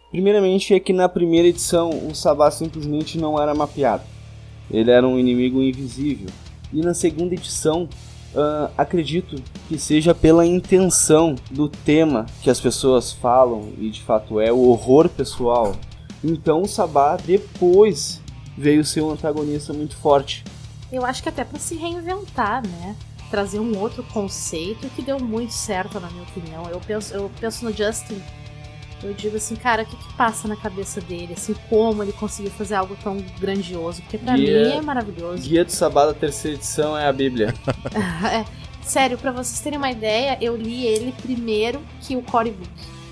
primeiramente 0.10 0.74
é 0.74 0.80
que 0.80 0.94
na 0.94 1.07
primeira 1.07 1.48
edição 1.48 1.90
o 2.07 2.16
Sabá 2.16 2.49
simplesmente 2.49 3.18
não 3.20 3.40
era 3.40 3.53
mapeado. 3.53 4.19
Ele 4.70 4.91
era 4.91 5.08
um 5.08 5.18
inimigo 5.18 5.62
invisível. 5.62 6.30
E 6.72 6.82
na 6.82 6.94
segunda 6.94 7.34
edição, 7.34 7.90
uh, 8.34 8.72
acredito 8.78 9.36
que 9.68 9.78
seja 9.80 10.14
pela 10.14 10.46
intenção 10.46 11.36
do 11.50 11.68
tema 11.68 12.26
que 12.41 12.50
as 12.50 12.60
pessoas 12.60 13.12
falam, 13.12 13.70
e 13.78 13.90
de 13.90 14.02
fato 14.02 14.40
é 14.40 14.52
o 14.52 14.68
horror 14.70 15.10
pessoal. 15.10 15.76
Então 16.24 16.62
o 16.62 16.68
Sabá 16.68 17.18
depois 17.18 18.22
veio 18.58 18.84
ser 18.84 19.02
um 19.02 19.12
antagonista 19.12 19.74
muito 19.74 19.96
forte 19.96 20.44
eu 20.91 21.06
acho 21.06 21.22
que 21.22 21.30
até 21.30 21.44
para 21.44 21.60
se 21.60 21.76
reinventar, 21.76 22.66
né? 22.68 22.96
Trazer 23.30 23.60
um 23.60 23.78
outro 23.78 24.04
conceito 24.04 24.90
que 24.90 25.04
deu 25.04 25.20
muito 25.20 25.54
certo, 25.54 26.00
na 26.00 26.10
minha 26.10 26.24
opinião. 26.24 26.68
Eu 26.70 26.80
penso, 26.80 27.14
eu 27.14 27.32
penso 27.40 27.64
no 27.64 27.72
Justin, 27.72 28.22
eu 29.02 29.14
digo 29.14 29.38
assim, 29.38 29.56
cara, 29.56 29.84
o 29.84 29.86
que, 29.86 29.96
que 29.96 30.14
passa 30.14 30.48
na 30.48 30.56
cabeça 30.56 31.00
dele? 31.00 31.34
Assim, 31.34 31.56
como 31.70 32.04
ele 32.04 32.12
conseguiu 32.12 32.52
fazer 32.52 32.76
algo 32.76 32.98
tão 33.02 33.18
grandioso? 33.40 34.02
Porque 34.02 34.18
pra 34.18 34.36
Guia, 34.36 34.64
mim 34.64 34.78
é 34.78 34.82
maravilhoso. 34.82 35.42
Guia 35.42 35.64
do 35.64 35.72
Sabá 35.72 36.06
da 36.06 36.14
terceira 36.14 36.58
edição 36.58 36.98
é 36.98 37.08
a 37.08 37.14
Bíblia. 37.14 37.54
é, 38.32 38.46
sério, 38.82 39.18
para 39.18 39.32
vocês 39.32 39.60
terem 39.62 39.78
uma 39.78 39.92
ideia, 39.92 40.38
eu 40.42 40.56
li 40.56 40.86
ele 40.86 41.14
primeiro 41.22 41.82
que 42.02 42.16
o 42.16 42.22
Core 42.22 42.52
Book. 42.52 42.70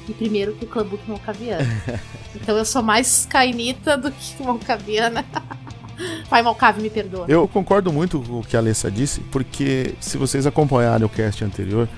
E 0.10 0.14
primeiro 0.14 0.54
que 0.54 0.64
o 0.64 0.68
Clã 0.68 0.86
Book 0.86 1.04
Malcaviana. 1.08 1.68
então 2.34 2.58
eu 2.58 2.64
sou 2.64 2.82
mais 2.82 3.26
cainita 3.30 3.98
do 3.98 4.10
que 4.12 4.42
Malcaviana. 4.42 5.26
Pai 6.30 6.42
Malcave, 6.42 6.82
me 6.82 6.90
perdoa. 6.90 7.26
Eu 7.28 7.48
concordo 7.48 7.92
muito 7.92 8.20
com 8.22 8.40
o 8.40 8.44
que 8.44 8.56
a 8.56 8.60
Alessa 8.60 8.90
disse, 8.90 9.20
porque 9.32 9.96
se 10.00 10.18
vocês 10.18 10.46
acompanharem 10.46 11.06
o 11.06 11.10
cast 11.10 11.44
anterior, 11.44 11.90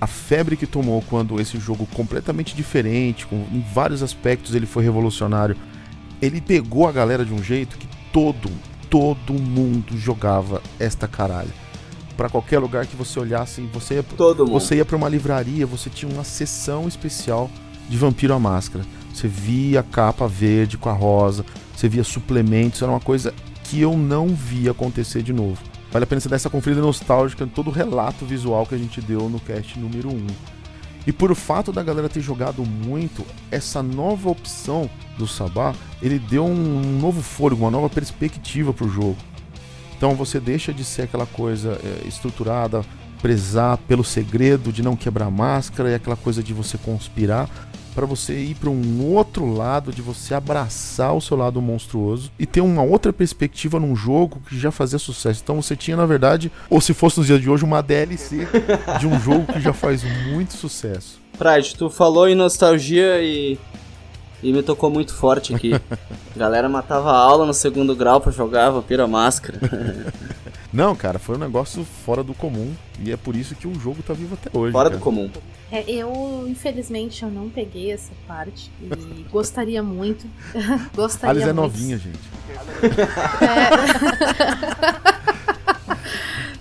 a 0.00 0.06
febre 0.06 0.56
que 0.56 0.66
tomou 0.66 1.02
quando 1.08 1.40
esse 1.40 1.58
jogo 1.58 1.86
completamente 1.94 2.54
diferente, 2.54 3.26
com, 3.26 3.36
em 3.52 3.64
vários 3.72 4.02
aspectos 4.02 4.54
ele 4.54 4.66
foi 4.66 4.84
revolucionário, 4.84 5.56
ele 6.20 6.40
pegou 6.40 6.88
a 6.88 6.92
galera 6.92 7.24
de 7.24 7.32
um 7.32 7.42
jeito 7.42 7.78
que 7.78 7.88
todo, 8.12 8.50
todo 8.90 9.34
mundo 9.34 9.96
jogava 9.96 10.62
esta 10.78 11.06
caralho. 11.08 11.50
Para 12.16 12.30
qualquer 12.30 12.58
lugar 12.58 12.86
que 12.86 12.96
você 12.96 13.20
olhasse, 13.20 13.60
você 13.72 13.96
ia, 13.96 14.02
todo 14.02 14.46
você 14.46 14.76
ia 14.76 14.84
para 14.84 14.96
uma 14.96 15.08
livraria, 15.08 15.66
você 15.66 15.90
tinha 15.90 16.10
uma 16.10 16.24
sessão 16.24 16.88
especial 16.88 17.50
de 17.88 17.96
Vampiro 17.96 18.32
à 18.32 18.38
Máscara. 18.38 18.84
Você 19.12 19.28
via 19.28 19.80
a 19.80 19.82
capa 19.82 20.26
verde 20.26 20.78
com 20.78 20.88
a 20.88 20.92
rosa, 20.92 21.44
você 21.74 21.88
via 21.88 22.04
suplementos, 22.04 22.82
era 22.82 22.90
uma 22.90 23.00
coisa 23.00 23.34
que 23.64 23.80
eu 23.80 23.96
não 23.96 24.28
vi 24.28 24.68
acontecer 24.68 25.22
de 25.22 25.32
novo. 25.32 25.58
Vale 25.90 26.04
a 26.04 26.06
pena 26.06 26.20
você 26.20 26.28
dar 26.28 26.36
essa 26.36 26.50
conferida 26.50 26.80
nostálgica 26.80 27.44
em 27.44 27.48
todo 27.48 27.68
o 27.68 27.72
relato 27.72 28.24
visual 28.24 28.66
que 28.66 28.74
a 28.74 28.78
gente 28.78 29.00
deu 29.00 29.28
no 29.28 29.40
cast 29.40 29.78
número 29.78 30.08
1. 30.08 30.26
E 31.06 31.12
por 31.12 31.30
o 31.30 31.36
fato 31.36 31.72
da 31.72 31.82
galera 31.82 32.08
ter 32.08 32.20
jogado 32.20 32.64
muito, 32.64 33.24
essa 33.50 33.82
nova 33.82 34.28
opção 34.28 34.90
do 35.16 35.26
Sabá, 35.26 35.72
ele 36.02 36.18
deu 36.18 36.44
um 36.44 36.98
novo 37.00 37.22
fôlego, 37.22 37.62
uma 37.62 37.70
nova 37.70 37.88
perspectiva 37.88 38.72
pro 38.72 38.88
jogo. 38.88 39.16
Então 39.96 40.14
você 40.14 40.40
deixa 40.40 40.74
de 40.74 40.84
ser 40.84 41.02
aquela 41.02 41.26
coisa 41.26 41.80
é, 41.82 42.06
estruturada, 42.08 42.84
prezar 43.22 43.78
pelo 43.78 44.04
segredo 44.04 44.72
de 44.72 44.82
não 44.82 44.96
quebrar 44.96 45.30
máscara 45.30 45.90
e 45.90 45.94
aquela 45.94 46.16
coisa 46.16 46.42
de 46.42 46.52
você 46.52 46.76
conspirar 46.76 47.48
para 47.96 48.04
você 48.04 48.38
ir 48.38 48.56
para 48.56 48.68
um 48.68 49.06
outro 49.06 49.50
lado, 49.50 49.90
de 49.90 50.02
você 50.02 50.34
abraçar 50.34 51.14
o 51.14 51.20
seu 51.20 51.34
lado 51.34 51.62
monstruoso 51.62 52.30
e 52.38 52.44
ter 52.44 52.60
uma 52.60 52.82
outra 52.82 53.10
perspectiva 53.10 53.80
num 53.80 53.96
jogo 53.96 54.42
que 54.46 54.58
já 54.58 54.70
fazia 54.70 54.98
sucesso. 54.98 55.40
Então 55.42 55.62
você 55.62 55.74
tinha, 55.74 55.96
na 55.96 56.04
verdade, 56.04 56.52
ou 56.68 56.78
se 56.78 56.92
fosse 56.92 57.16
nos 57.16 57.26
dias 57.26 57.40
de 57.40 57.48
hoje, 57.48 57.64
uma 57.64 57.82
DLC 57.82 58.46
de 59.00 59.06
um 59.06 59.18
jogo 59.18 59.50
que 59.50 59.60
já 59.62 59.72
faz 59.72 60.04
muito 60.30 60.52
sucesso. 60.52 61.18
Pride, 61.38 61.74
tu 61.74 61.88
falou 61.88 62.28
em 62.28 62.34
nostalgia 62.34 63.22
e 63.22 63.58
e 64.42 64.52
me 64.52 64.62
tocou 64.62 64.90
muito 64.90 65.14
forte 65.14 65.54
aqui. 65.54 65.74
A 65.74 65.80
galera 66.36 66.68
matava 66.68 67.12
aula 67.12 67.46
no 67.46 67.54
segundo 67.54 67.94
grau 67.94 68.20
para 68.20 68.32
jogar 68.32 68.70
Vampiro 68.70 69.06
Máscara. 69.08 69.58
Não, 70.72 70.94
cara, 70.94 71.18
foi 71.18 71.36
um 71.36 71.38
negócio 71.38 71.86
fora 72.04 72.22
do 72.22 72.34
comum. 72.34 72.74
E 73.00 73.10
é 73.10 73.16
por 73.16 73.34
isso 73.34 73.54
que 73.54 73.66
o 73.66 73.74
jogo 73.80 74.02
tá 74.02 74.12
vivo 74.12 74.34
até 74.34 74.50
hoje. 74.56 74.72
Fora 74.72 74.90
cara. 74.90 74.98
do 74.98 75.02
comum. 75.02 75.30
É, 75.70 75.82
eu, 75.90 76.44
infelizmente, 76.46 77.22
eu 77.22 77.30
não 77.30 77.48
peguei 77.48 77.90
essa 77.90 78.12
parte 78.28 78.70
e 78.80 79.22
gostaria 79.32 79.82
muito. 79.82 80.26
gostaria 80.94 81.30
Alice 81.30 81.48
é 81.48 81.52
muito. 81.52 81.72
novinha, 81.72 81.98
gente. 81.98 82.18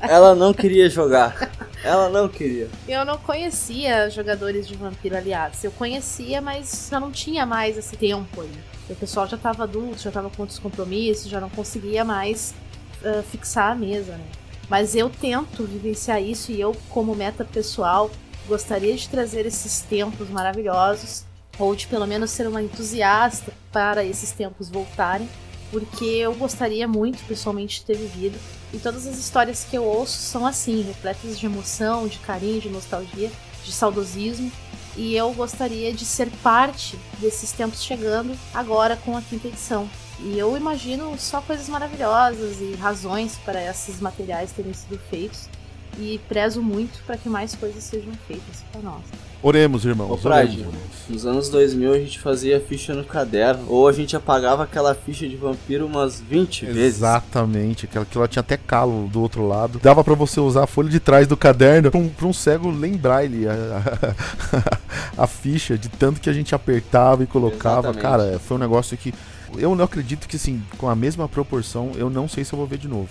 Ela 0.02 0.34
não 0.34 0.54
queria 0.54 0.90
jogar. 0.90 1.52
Ela 1.86 2.10
não 2.10 2.28
queria. 2.28 2.68
Eu 2.88 3.06
não 3.06 3.16
conhecia 3.16 4.10
jogadores 4.10 4.68
de 4.68 4.76
Vampiro 4.76 5.16
Aliados. 5.16 5.64
Eu 5.64 5.70
conhecia, 5.70 6.42
mas 6.42 6.88
já 6.90 7.00
não 7.00 7.12
tinha 7.12 7.46
mais 7.46 7.78
esse 7.78 7.96
tempo 7.96 8.42
aí. 8.42 8.50
O 8.90 8.96
pessoal 8.96 9.28
já 9.28 9.38
tava 9.38 9.64
adulto, 9.64 10.02
já 10.02 10.10
tava 10.10 10.32
com 10.32 10.42
outros 10.42 10.58
compromissos, 10.58 11.30
já 11.30 11.40
não 11.40 11.50
conseguia 11.50 12.04
mais 12.04 12.56
ah, 13.04 13.22
fixar 13.30 13.72
a 13.72 13.76
mesa, 13.76 14.14
né? 14.14 14.26
Mas 14.68 14.96
eu 14.96 15.12
tento 15.12 15.64
vivenciar 15.64 16.20
isso 16.20 16.52
e 16.52 16.60
eu, 16.60 16.76
como 16.90 17.14
meta 17.14 17.46
pessoal, 17.46 18.10
gostaria 18.48 18.96
de 18.96 19.08
trazer 19.08 19.46
esses 19.46 19.82
tempos 19.82 20.28
maravilhosos, 20.28 21.24
ou 21.60 21.76
de 21.76 21.86
pelo 21.86 22.08
menos 22.08 22.32
ser 22.32 22.48
uma 22.48 22.64
entusiasta 22.64 23.54
para 23.72 24.04
esses 24.04 24.32
tempos 24.32 24.70
voltarem, 24.70 25.30
porque 25.72 26.06
eu 26.06 26.34
gostaria 26.36 26.88
muito, 26.88 27.24
pessoalmente, 27.26 27.80
de 27.80 27.86
ter 27.86 27.98
vivido. 27.98 28.38
E 28.74 28.78
todas 28.78 29.08
as 29.08 29.18
histórias 29.18 29.64
que 29.64 29.78
eu 29.78 29.84
ouço 29.84 30.18
são 30.18 30.46
assim, 30.46 30.82
repletas 30.82 31.40
de 31.40 31.46
emoção, 31.46 32.08
de 32.08 32.20
carinho, 32.20 32.62
de 32.62 32.70
nostalgia, 32.70 33.32
de 33.64 33.72
saudosismo. 33.72 34.52
E 34.98 35.16
eu 35.16 35.34
gostaria 35.34 35.92
de 35.94 36.06
ser 36.06 36.30
parte 36.42 36.98
desses 37.20 37.52
tempos 37.52 37.84
chegando 37.84 38.38
agora 38.54 38.96
com 38.96 39.18
a 39.18 39.22
quinta 39.22 39.48
edição. 39.48 39.90
E 40.20 40.40
eu 40.40 40.56
imagino 40.56 41.18
só 41.18 41.42
coisas 41.42 41.68
maravilhosas 41.68 42.62
e 42.62 42.76
razões 42.76 43.38
para 43.44 43.62
esses 43.62 44.00
materiais 44.00 44.52
terem 44.52 44.74
sido 44.74 44.98
feitos. 45.10 45.50
E 45.98 46.20
prezo 46.28 46.62
muito 46.62 47.02
para 47.06 47.18
que 47.18 47.30
mais 47.30 47.56
coisas 47.56 47.84
sejam 47.84 48.14
feitas 48.28 48.64
para 48.72 48.82
nós. 48.82 49.04
Oremos, 49.42 49.86
irmãos. 49.86 50.12
Ô, 50.26 50.30
Pride, 50.30 50.32
oremos, 50.34 50.58
irmãos. 50.60 50.76
nos 51.08 51.26
anos 51.26 51.50
2000 51.50 51.94
a 51.94 52.00
gente 52.00 52.20
fazia 52.20 52.60
ficha 52.60 52.94
no 52.96 53.04
caderno, 53.04 53.66
ou 53.70 53.88
a 53.88 53.92
gente 53.92 54.16
apagava 54.16 54.64
aquela 54.64 54.96
ficha 54.96 55.28
de 55.30 55.36
vampiro 55.36 55.86
umas 55.86 56.20
20 56.20 56.66
vezes. 56.66 56.98
Exatamente, 56.98 57.86
aquela 57.86 58.06
que 58.06 58.18
ela 58.18 58.28
tinha 58.28 58.42
até 58.42 58.58
calo 58.58 59.08
do 59.08 59.22
outro 59.22 59.48
lado. 59.48 59.80
Dava 59.84 60.04
pra 60.04 60.16
você 60.16 60.40
usar 60.40 60.64
a 60.64 60.68
folha 60.68 60.90
de 60.90 61.00
trás 61.00 61.28
do 61.28 61.38
caderno 61.38 61.92
pra 61.92 62.00
um, 62.00 62.10
pra 62.10 62.26
um 62.26 62.34
cego 62.34 62.72
lembrar 62.72 63.24
ele 63.24 63.48
a, 63.48 63.54
a- 63.54 64.74
a 65.24 65.28
ficha 65.28 65.78
de 65.78 65.90
tanto 65.90 66.20
que 66.20 66.30
a 66.30 66.34
gente 66.34 66.56
apertava 66.56 67.24
e 67.24 67.28
colocava. 67.28 67.90
Exatamente. 67.90 68.02
Cara, 68.02 68.40
foi 68.40 68.58
um 68.58 68.60
negócio 68.60 68.98
que 68.98 69.14
eu 69.58 69.76
não 69.76 69.86
acredito 69.86 70.28
que 70.28 70.38
assim, 70.38 70.62
com 70.78 70.90
a 70.90 70.96
mesma 70.96 71.30
proporção, 71.30 71.92
eu 71.96 72.10
não 72.10 72.28
sei 72.28 72.44
se 72.44 72.52
eu 72.52 72.58
vou 72.58 72.68
ver 72.68 72.78
de 72.80 72.88
novo. 72.88 73.10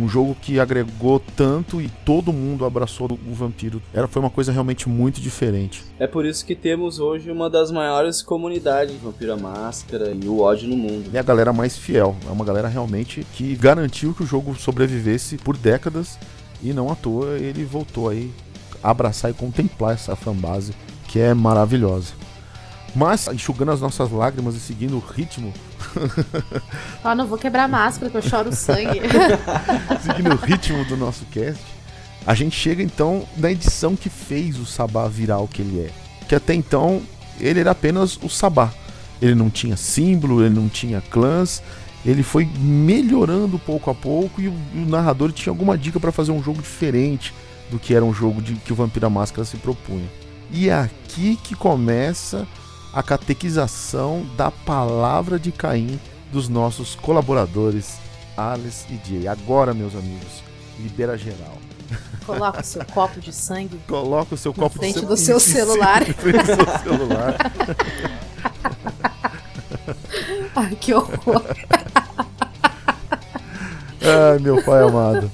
Um 0.00 0.08
jogo 0.08 0.34
que 0.40 0.58
agregou 0.58 1.20
tanto 1.36 1.78
e 1.78 1.90
todo 2.06 2.32
mundo 2.32 2.64
abraçou 2.64 3.06
o 3.12 3.34
vampiro. 3.34 3.82
Era, 3.92 4.08
foi 4.08 4.20
uma 4.20 4.30
coisa 4.30 4.50
realmente 4.50 4.88
muito 4.88 5.20
diferente. 5.20 5.84
É 5.98 6.06
por 6.06 6.24
isso 6.24 6.46
que 6.46 6.54
temos 6.54 6.98
hoje 6.98 7.30
uma 7.30 7.50
das 7.50 7.70
maiores 7.70 8.22
comunidades 8.22 8.94
de 8.94 8.98
Vampiro 8.98 9.34
à 9.34 9.36
Máscara 9.36 10.12
e 10.12 10.26
o 10.26 10.40
ódio 10.40 10.68
no 10.68 10.76
mundo. 10.76 11.10
E 11.12 11.18
a 11.18 11.22
galera 11.22 11.52
mais 11.52 11.76
fiel. 11.76 12.16
É 12.26 12.30
uma 12.30 12.46
galera 12.46 12.66
realmente 12.66 13.26
que 13.34 13.54
garantiu 13.54 14.14
que 14.14 14.22
o 14.22 14.26
jogo 14.26 14.54
sobrevivesse 14.54 15.36
por 15.36 15.54
décadas 15.54 16.18
e 16.62 16.72
não 16.72 16.90
à 16.90 16.94
toa 16.94 17.36
ele 17.36 17.62
voltou 17.64 18.08
aí 18.08 18.30
a 18.82 18.90
abraçar 18.90 19.30
e 19.30 19.34
contemplar 19.34 19.92
essa 19.92 20.16
fanbase 20.16 20.72
que 21.08 21.18
é 21.18 21.34
maravilhosa. 21.34 22.14
Mas, 22.94 23.28
enxugando 23.28 23.70
as 23.72 23.80
nossas 23.80 24.10
lágrimas 24.10 24.56
e 24.56 24.60
seguindo 24.60 24.96
o 24.96 24.98
ritmo, 24.98 25.52
Ó, 27.04 27.14
não 27.14 27.26
vou 27.26 27.38
quebrar 27.38 27.64
a 27.64 27.68
máscara 27.68 28.10
que 28.10 28.16
eu 28.16 28.22
choro 28.22 28.54
sangue. 28.54 29.00
seguindo 30.04 30.32
o 30.32 30.36
ritmo 30.36 30.84
do 30.84 30.96
nosso 30.96 31.24
cast, 31.26 31.62
a 32.26 32.34
gente 32.34 32.56
chega 32.56 32.82
então 32.82 33.24
na 33.36 33.50
edição 33.50 33.96
que 33.96 34.08
fez 34.08 34.58
o 34.58 34.66
Sabá 34.66 35.08
virar 35.08 35.38
o 35.38 35.48
que 35.48 35.62
ele 35.62 35.80
é. 35.80 35.90
Que 36.28 36.34
até 36.34 36.54
então 36.54 37.02
ele 37.38 37.60
era 37.60 37.70
apenas 37.70 38.18
o 38.22 38.28
Sabá. 38.28 38.70
Ele 39.20 39.34
não 39.34 39.50
tinha 39.50 39.76
símbolo, 39.76 40.44
ele 40.44 40.54
não 40.54 40.68
tinha 40.68 41.00
clãs, 41.00 41.62
ele 42.04 42.22
foi 42.22 42.48
melhorando 42.58 43.58
pouco 43.58 43.90
a 43.90 43.94
pouco 43.94 44.40
e 44.40 44.48
o, 44.48 44.54
e 44.74 44.78
o 44.78 44.86
narrador 44.86 45.32
tinha 45.32 45.50
alguma 45.50 45.76
dica 45.76 46.00
para 46.00 46.12
fazer 46.12 46.32
um 46.32 46.42
jogo 46.42 46.62
diferente 46.62 47.34
do 47.70 47.78
que 47.78 47.94
era 47.94 48.04
um 48.04 48.12
jogo 48.12 48.40
de, 48.40 48.54
que 48.54 48.72
o 48.72 48.76
Vampiro 48.76 49.06
à 49.06 49.10
Máscara 49.10 49.44
se 49.44 49.56
propunha. 49.58 50.08
E 50.50 50.68
é 50.68 50.74
aqui 50.74 51.38
que 51.44 51.54
começa 51.54 52.46
a 52.92 53.02
catequização 53.02 54.26
da 54.36 54.50
palavra 54.50 55.38
de 55.38 55.52
Caim 55.52 56.00
dos 56.32 56.48
nossos 56.48 56.94
colaboradores 56.94 57.98
Alice 58.36 58.86
e 58.90 59.00
Jay. 59.08 59.28
Agora, 59.28 59.74
meus 59.74 59.94
amigos, 59.94 60.42
libera 60.78 61.16
geral. 61.16 61.58
Coloca 62.24 62.60
o 62.60 62.64
seu 62.64 62.84
copo 62.94 63.20
de 63.20 63.32
sangue 63.32 63.80
Coloca 63.88 64.34
o 64.34 64.38
seu 64.38 64.54
copo 64.54 64.78
de 64.78 65.00
do 65.04 65.16
seu 65.16 65.40
celular. 65.40 66.04
Frente 66.04 66.38
do 66.38 66.46
seu 66.46 66.78
celular. 66.78 67.36
Ai, 70.54 70.76
que 70.76 70.94
horror. 70.94 71.42
Ai, 74.02 74.38
meu 74.40 74.62
pai 74.62 74.82
amado. 74.82 75.30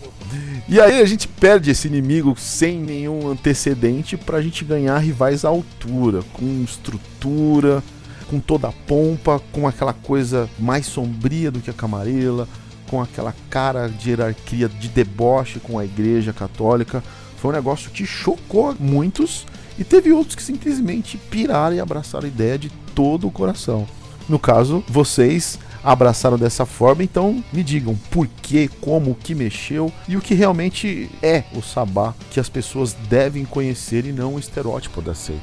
E 0.69 0.81
aí 0.81 1.01
a 1.01 1.05
gente 1.05 1.29
perde 1.29 1.71
esse 1.71 1.87
inimigo 1.87 2.35
sem 2.37 2.81
nenhum 2.81 3.31
antecedente 3.31 4.17
pra 4.17 4.43
gente 4.43 4.65
ganhar 4.65 4.99
rivais 4.99 5.45
à 5.45 5.49
altura, 5.49 6.25
com 6.33 6.65
estrutura, 6.65 7.85
com 8.29 8.41
toda 8.41 8.67
a 8.67 8.73
pompa, 8.73 9.41
com 9.53 9.69
aquela 9.69 9.93
coisa 9.93 10.51
mais 10.59 10.87
sombria 10.87 11.53
do 11.53 11.61
que 11.61 11.71
a 11.71 11.73
Camarela, 11.73 12.49
com 12.91 13.01
aquela 13.01 13.33
cara 13.49 13.87
de 13.89 14.11
hierarquia 14.11 14.69
de 14.69 14.89
deboche 14.89 15.61
com 15.61 15.79
a 15.79 15.85
igreja 15.85 16.33
católica. 16.33 17.01
Foi 17.37 17.53
um 17.53 17.55
negócio 17.55 17.93
que 17.93 18.05
chocou 18.05 18.75
muitos 18.81 19.47
e 19.79 19.85
teve 19.85 20.13
outros 20.13 20.35
que 20.35 20.43
simplesmente 20.43 21.17
piraram 21.17 21.77
e 21.77 21.81
abraçaram 21.81 22.25
a 22.25 22.29
ideia 22.29 22.59
de 22.59 22.71
todo 22.93 23.29
o 23.29 23.31
coração. 23.31 23.87
No 24.29 24.39
caso, 24.39 24.83
vocês 24.89 25.61
abraçaram 25.87 26.37
dessa 26.37 26.67
forma, 26.67 27.05
então 27.05 27.45
me 27.53 27.63
digam 27.63 27.97
por 28.11 28.27
que, 28.27 28.67
como, 28.67 29.13
o 29.13 29.15
que 29.15 29.37
mexeu 29.37 29.93
e 30.09 30.17
o 30.17 30.21
que 30.21 30.35
realmente 30.35 31.09
é 31.23 31.45
o 31.55 31.63
sabá 31.63 32.13
que 32.33 32.41
as 32.41 32.49
pessoas 32.49 32.93
devem 33.09 33.45
conhecer 33.45 34.05
e 34.05 34.13
não 34.13 34.35
o 34.35 34.39
estereótipo 34.39 35.01
da 35.01 35.15
seita. 35.15 35.41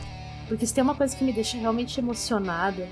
Porque 0.50 0.66
se 0.68 0.74
tem 0.74 0.84
uma 0.84 0.96
coisa 0.96 1.16
que 1.16 1.24
me 1.24 1.32
deixa 1.32 1.58
realmente 1.58 1.98
emocionada 1.98 2.90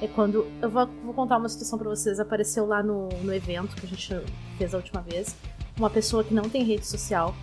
é 0.00 0.06
quando. 0.06 0.46
Eu 0.60 0.70
vou, 0.70 0.86
vou 1.04 1.12
contar 1.12 1.38
uma 1.38 1.48
situação 1.48 1.78
pra 1.78 1.88
vocês. 1.88 2.20
Apareceu 2.20 2.66
lá 2.66 2.82
no, 2.82 3.08
no 3.08 3.34
evento 3.34 3.74
que 3.76 3.84
a 3.84 3.88
gente 3.88 4.20
fez 4.56 4.72
a 4.72 4.76
última 4.76 5.00
vez. 5.00 5.34
Uma 5.76 5.90
pessoa 5.90 6.22
que 6.22 6.32
não 6.32 6.44
tem 6.44 6.62
rede 6.62 6.86
social. 6.86 7.34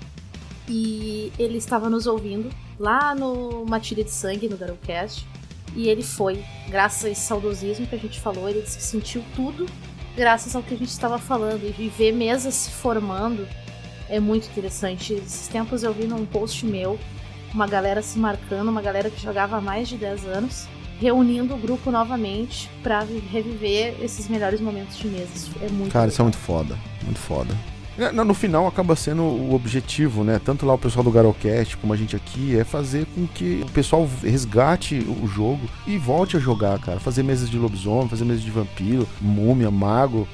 E 0.68 1.34
ele 1.38 1.58
estava 1.58 1.90
nos 1.90 2.08
ouvindo 2.08 2.50
lá 2.80 3.14
no 3.14 3.66
Matilha 3.66 4.04
de 4.04 4.12
Sangue, 4.12 4.48
no 4.48 4.56
Darocast. 4.56 5.28
E 5.76 5.88
ele 5.88 6.04
foi, 6.04 6.44
graças 6.68 7.06
a 7.06 7.10
esse 7.10 7.22
saudosismo 7.22 7.86
que 7.88 7.96
a 7.96 8.00
gente 8.00 8.20
falou, 8.20 8.50
ele 8.50 8.62
disse 8.62 8.78
que 8.78 8.84
sentiu 8.84 9.24
tudo 9.36 9.66
graças 10.16 10.54
ao 10.56 10.62
que 10.64 10.74
a 10.74 10.78
gente 10.78 10.90
estava 10.90 11.18
falando. 11.18 11.64
E 11.80 11.88
ver 11.90 12.12
mesas 12.12 12.54
se 12.54 12.72
formando 12.72 13.48
é 14.10 14.20
muito 14.20 14.48
interessante. 14.48 15.14
Esses 15.14 15.48
tempos 15.48 15.84
eu 15.84 15.94
vi 15.94 16.06
num 16.06 16.26
post 16.26 16.66
meu 16.66 17.00
uma 17.54 17.66
galera 17.68 18.02
se 18.02 18.20
marcando, 18.20 18.70
uma 18.70 18.82
galera 18.82 19.10
que 19.10 19.22
jogava 19.22 19.58
há 19.58 19.62
mais 19.62 19.88
de 19.88 19.96
10 19.98 20.26
anos, 20.26 20.68
reunindo 21.00 21.54
o 21.56 21.58
grupo 21.58 21.90
novamente 21.90 22.70
vi- 23.08 23.20
reviver 23.32 23.96
esses 24.02 24.28
melhores 24.28 24.60
momentos 24.60 24.98
de 24.98 25.08
mesa. 25.08 25.30
Isso 25.34 25.52
É 25.62 25.70
muito 25.70 25.92
Cara, 25.94 26.10
isso 26.10 26.22
é 26.22 26.26
legal. 26.26 26.26
muito 26.26 26.38
foda, 26.38 26.78
muito 27.04 27.20
foda. 27.20 27.56
É, 28.00 28.12
No 28.14 28.24
no 28.24 28.34
final 28.34 28.66
acaba 28.66 28.96
sendo 28.96 29.24
o 29.24 29.54
objetivo, 29.54 30.24
né? 30.24 30.40
Tanto 30.44 30.66
lá 30.66 30.74
o 30.74 30.78
pessoal 30.78 31.04
do 31.04 31.12
Garocast 31.12 31.76
como 31.78 31.92
a 31.92 31.98
gente 31.98 32.16
aqui, 32.16 32.58
é 32.58 32.64
fazer 32.64 33.06
com 33.08 33.28
que 33.28 33.62
o 33.68 33.72
pessoal 33.72 34.08
resgate 34.24 34.96
o 34.96 35.28
jogo 35.28 35.70
e 35.86 35.98
volte 35.98 36.38
a 36.38 36.40
jogar, 36.40 36.80
cara. 36.80 37.00
Fazer 37.00 37.24
mesas 37.24 37.50
de 37.50 37.58
lobisomem, 37.58 38.08
fazer 38.08 38.24
mesas 38.24 38.42
de 38.42 38.52
vampiro, 38.52 39.08
múmia, 39.20 39.70
mago. 39.70 40.28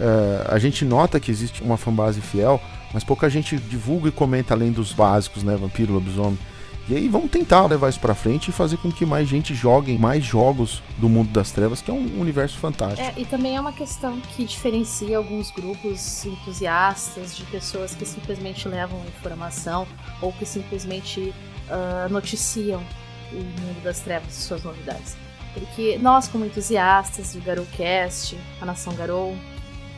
É, 0.00 0.46
a 0.48 0.58
gente 0.58 0.84
nota 0.84 1.20
que 1.20 1.30
existe 1.30 1.62
uma 1.62 1.76
fanbase 1.76 2.20
fiel, 2.20 2.60
mas 2.92 3.04
pouca 3.04 3.30
gente 3.30 3.56
divulga 3.56 4.08
e 4.08 4.12
comenta 4.12 4.52
além 4.52 4.72
dos 4.72 4.92
básicos, 4.92 5.44
né? 5.44 5.56
Vampiro, 5.56 5.92
lobisomem. 5.92 6.38
E 6.88 6.96
aí 6.96 7.08
vamos 7.08 7.30
tentar 7.30 7.64
levar 7.66 7.88
isso 7.88 8.00
pra 8.00 8.14
frente 8.14 8.48
e 8.48 8.52
fazer 8.52 8.76
com 8.76 8.90
que 8.90 9.06
mais 9.06 9.28
gente 9.28 9.54
jogue 9.54 9.96
mais 9.96 10.24
jogos 10.24 10.82
do 10.98 11.08
mundo 11.08 11.30
das 11.30 11.52
trevas, 11.52 11.80
que 11.80 11.90
é 11.90 11.94
um 11.94 12.20
universo 12.20 12.58
fantástico. 12.58 13.00
É, 13.00 13.20
e 13.20 13.24
também 13.24 13.56
é 13.56 13.60
uma 13.60 13.72
questão 13.72 14.20
que 14.34 14.44
diferencia 14.44 15.16
alguns 15.16 15.50
grupos 15.52 16.24
entusiastas 16.26 17.36
de 17.36 17.44
pessoas 17.44 17.94
que 17.94 18.04
simplesmente 18.04 18.66
levam 18.66 19.00
informação 19.06 19.86
ou 20.20 20.32
que 20.32 20.44
simplesmente 20.44 21.32
ah, 21.70 22.08
noticiam 22.10 22.82
o 23.32 23.36
mundo 23.36 23.82
das 23.82 24.00
trevas 24.00 24.36
e 24.36 24.42
suas 24.42 24.62
novidades. 24.62 25.16
Porque 25.54 25.98
nós, 25.98 26.28
como 26.28 26.44
entusiastas 26.44 27.34
do 27.34 27.40
Garocast, 27.40 28.36
a 28.60 28.66
Nação 28.66 28.94
Garou, 28.94 29.36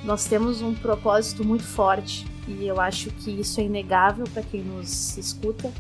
nós 0.02 0.24
temos 0.24 0.60
um 0.62 0.74
propósito 0.74 1.44
muito 1.44 1.64
forte 1.64 2.26
e 2.46 2.66
eu 2.66 2.80
acho 2.80 3.10
que 3.10 3.30
isso 3.30 3.60
é 3.60 3.64
inegável 3.64 4.24
para 4.32 4.42
quem 4.42 4.62
nos 4.62 5.16
escuta, 5.16 5.72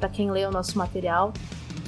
para 0.00 0.08
quem 0.08 0.30
lê 0.30 0.46
o 0.46 0.50
nosso 0.50 0.78
material, 0.78 1.32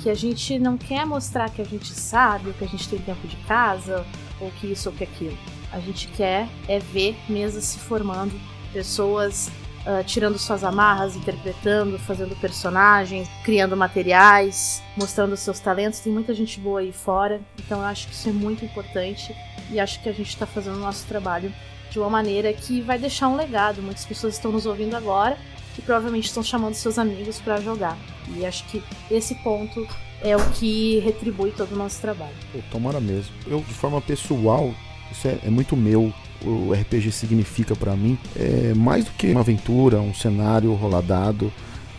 que 0.03 0.11
a 0.11 0.15
gente 0.15 0.59
não 0.59 0.77
quer 0.77 1.07
mostrar 1.07 1.49
que 1.49 1.63
a 1.63 1.65
gente 1.65 1.93
sabe, 1.95 2.49
ou 2.49 2.55
que 2.55 2.65
a 2.65 2.69
gente 2.69 2.89
tem 2.89 2.99
tempo 2.99 3.27
de 3.27 3.37
casa, 3.37 4.05
ou 4.39 4.51
que 4.53 4.67
isso 4.67 4.91
ou 4.91 4.95
que 4.95 5.05
aquilo. 5.05 5.39
A 5.73 5.81
gente 5.81 6.09
quer 6.09 6.49
é 6.69 6.79
ver 6.79 7.17
mesas 7.29 7.65
se 7.65 7.79
formando, 7.79 8.39
pessoas 8.73 9.51
uh, 9.87 10.05
tirando 10.05 10.39
suas 10.39 10.63
amarras, 10.65 11.17
interpretando, 11.17 11.99
fazendo 11.99 12.37
personagens, 12.37 13.29
criando 13.45 13.77
materiais, 13.77 14.83
mostrando 14.97 15.37
seus 15.37 15.61
talentos. 15.61 16.01
Tem 16.01 16.13
muita 16.13 16.35
gente 16.35 16.61
boa 16.61 16.81
aí 16.81 16.93
fora, 16.93 17.41
então 17.59 17.81
eu 17.81 17.87
acho 17.87 18.09
que 18.09 18.15
isso 18.15 18.29
é 18.29 18.33
muito 18.33 18.65
importante 18.65 19.35
e 19.71 19.81
acho 19.81 20.03
que 20.03 20.09
a 20.09 20.13
gente 20.13 20.29
está 20.29 20.47
fazendo 20.47 20.77
o 20.77 20.81
nosso 20.81 21.07
trabalho 21.07 21.53
de 21.91 21.99
uma 21.99 22.11
maneira 22.11 22.53
que 22.53 22.81
vai 22.81 22.99
deixar 22.99 23.29
um 23.29 23.37
legado. 23.37 23.81
Muitas 23.81 24.05
pessoas 24.05 24.35
estão 24.35 24.53
nos 24.53 24.67
ouvindo 24.67 24.97
agora 24.97 25.39
e 25.79 25.83
provavelmente 25.83 26.27
estão 26.27 26.43
chamando 26.43 26.75
seus 26.75 26.99
amigos 26.99 27.41
para 27.41 27.61
jogar. 27.61 27.97
E 28.37 28.45
acho 28.45 28.65
que 28.65 28.83
esse 29.11 29.35
ponto 29.37 29.87
é 30.23 30.37
o 30.37 30.51
que 30.51 31.01
retribui 31.01 31.51
todo 31.51 31.73
o 31.73 31.77
nosso 31.77 32.01
trabalho. 32.01 32.35
Pô, 32.53 32.59
tomara 32.71 33.01
mesmo. 33.01 33.35
Eu, 33.47 33.61
de 33.61 33.75
forma 33.75 34.01
pessoal, 34.01 34.73
isso 35.11 35.29
é, 35.29 35.39
é 35.45 35.51
muito 35.51 35.77
meu. 35.77 36.13
O 36.45 36.73
RPG 36.73 37.13
significa 37.13 37.77
para 37.77 37.95
mim 37.95 38.19
é 38.35 38.75
mais 38.75 39.05
do 39.05 39.13
que 39.13 39.29
uma 39.31 39.41
aventura, 39.41 40.01
um 40.01 40.15
cenário 40.15 40.73
roladado. 40.75 41.53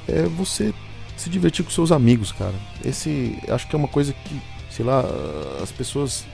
É 0.08 0.24
você 0.24 0.74
se 1.16 1.30
divertir 1.30 1.64
com 1.64 1.72
seus 1.72 1.92
amigos, 1.92 2.32
cara. 2.32 2.56
Esse 2.84 3.38
acho 3.48 3.68
que 3.68 3.76
é 3.76 3.80
uma 3.80 3.88
coisa 3.88 4.14
que, 4.14 4.42
sei 4.70 4.84
lá, 4.86 5.04
as 5.62 5.72
pessoas 5.72 6.26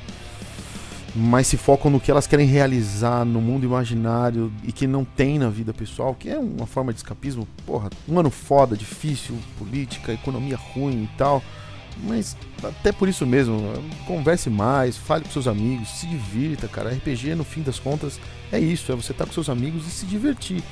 mais 1.15 1.47
se 1.47 1.57
focam 1.57 1.89
no 1.89 1.99
que 1.99 2.11
elas 2.11 2.27
querem 2.27 2.45
realizar 2.45 3.25
no 3.25 3.41
mundo 3.41 3.65
imaginário 3.65 4.51
e 4.63 4.71
que 4.71 4.85
não 4.85 5.03
tem 5.03 5.39
na 5.39 5.49
vida 5.49 5.73
pessoal, 5.73 6.13
que 6.13 6.29
é 6.29 6.37
uma 6.37 6.67
forma 6.67 6.93
de 6.93 6.99
escapismo. 6.99 7.47
Porra, 7.65 7.89
um 8.07 8.19
ano 8.19 8.29
foda, 8.29 8.77
difícil, 8.77 9.35
política, 9.57 10.13
economia 10.13 10.55
ruim 10.55 11.03
e 11.03 11.17
tal. 11.17 11.43
Mas 12.03 12.37
até 12.63 12.91
por 12.91 13.09
isso 13.09 13.25
mesmo, 13.25 13.73
converse 14.05 14.49
mais, 14.49 14.95
fale 14.95 15.25
com 15.25 15.31
seus 15.31 15.47
amigos, 15.47 15.89
se 15.89 16.07
divirta, 16.07 16.67
cara. 16.67 16.91
RPG, 16.91 17.35
no 17.35 17.43
fim 17.43 17.61
das 17.61 17.79
contas, 17.79 18.19
é 18.51 18.59
isso, 18.59 18.91
é 18.91 18.95
você 18.95 19.11
estar 19.11 19.25
tá 19.25 19.27
com 19.27 19.33
seus 19.33 19.49
amigos 19.49 19.85
e 19.87 19.91
se 19.91 20.05
divertir. 20.05 20.63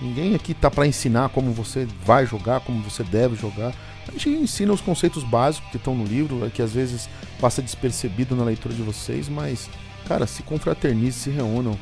Ninguém 0.00 0.34
aqui 0.34 0.54
tá 0.54 0.70
para 0.70 0.86
ensinar 0.86 1.28
como 1.30 1.52
você 1.52 1.86
vai 2.04 2.24
jogar, 2.24 2.60
como 2.60 2.82
você 2.82 3.04
deve 3.04 3.36
jogar. 3.36 3.74
A 4.08 4.12
gente 4.12 4.28
ensina 4.30 4.72
os 4.72 4.80
conceitos 4.80 5.22
básicos 5.22 5.70
que 5.70 5.76
estão 5.76 5.94
no 5.94 6.04
livro, 6.04 6.44
é 6.46 6.50
que 6.50 6.62
às 6.62 6.72
vezes 6.72 7.08
passa 7.40 7.62
despercebido 7.62 8.34
na 8.34 8.44
leitura 8.44 8.74
de 8.74 8.82
vocês, 8.82 9.28
mas, 9.28 9.70
cara, 10.06 10.26
se 10.26 10.42
confraternizem, 10.42 11.12
se 11.12 11.30
reúnam, 11.30 11.78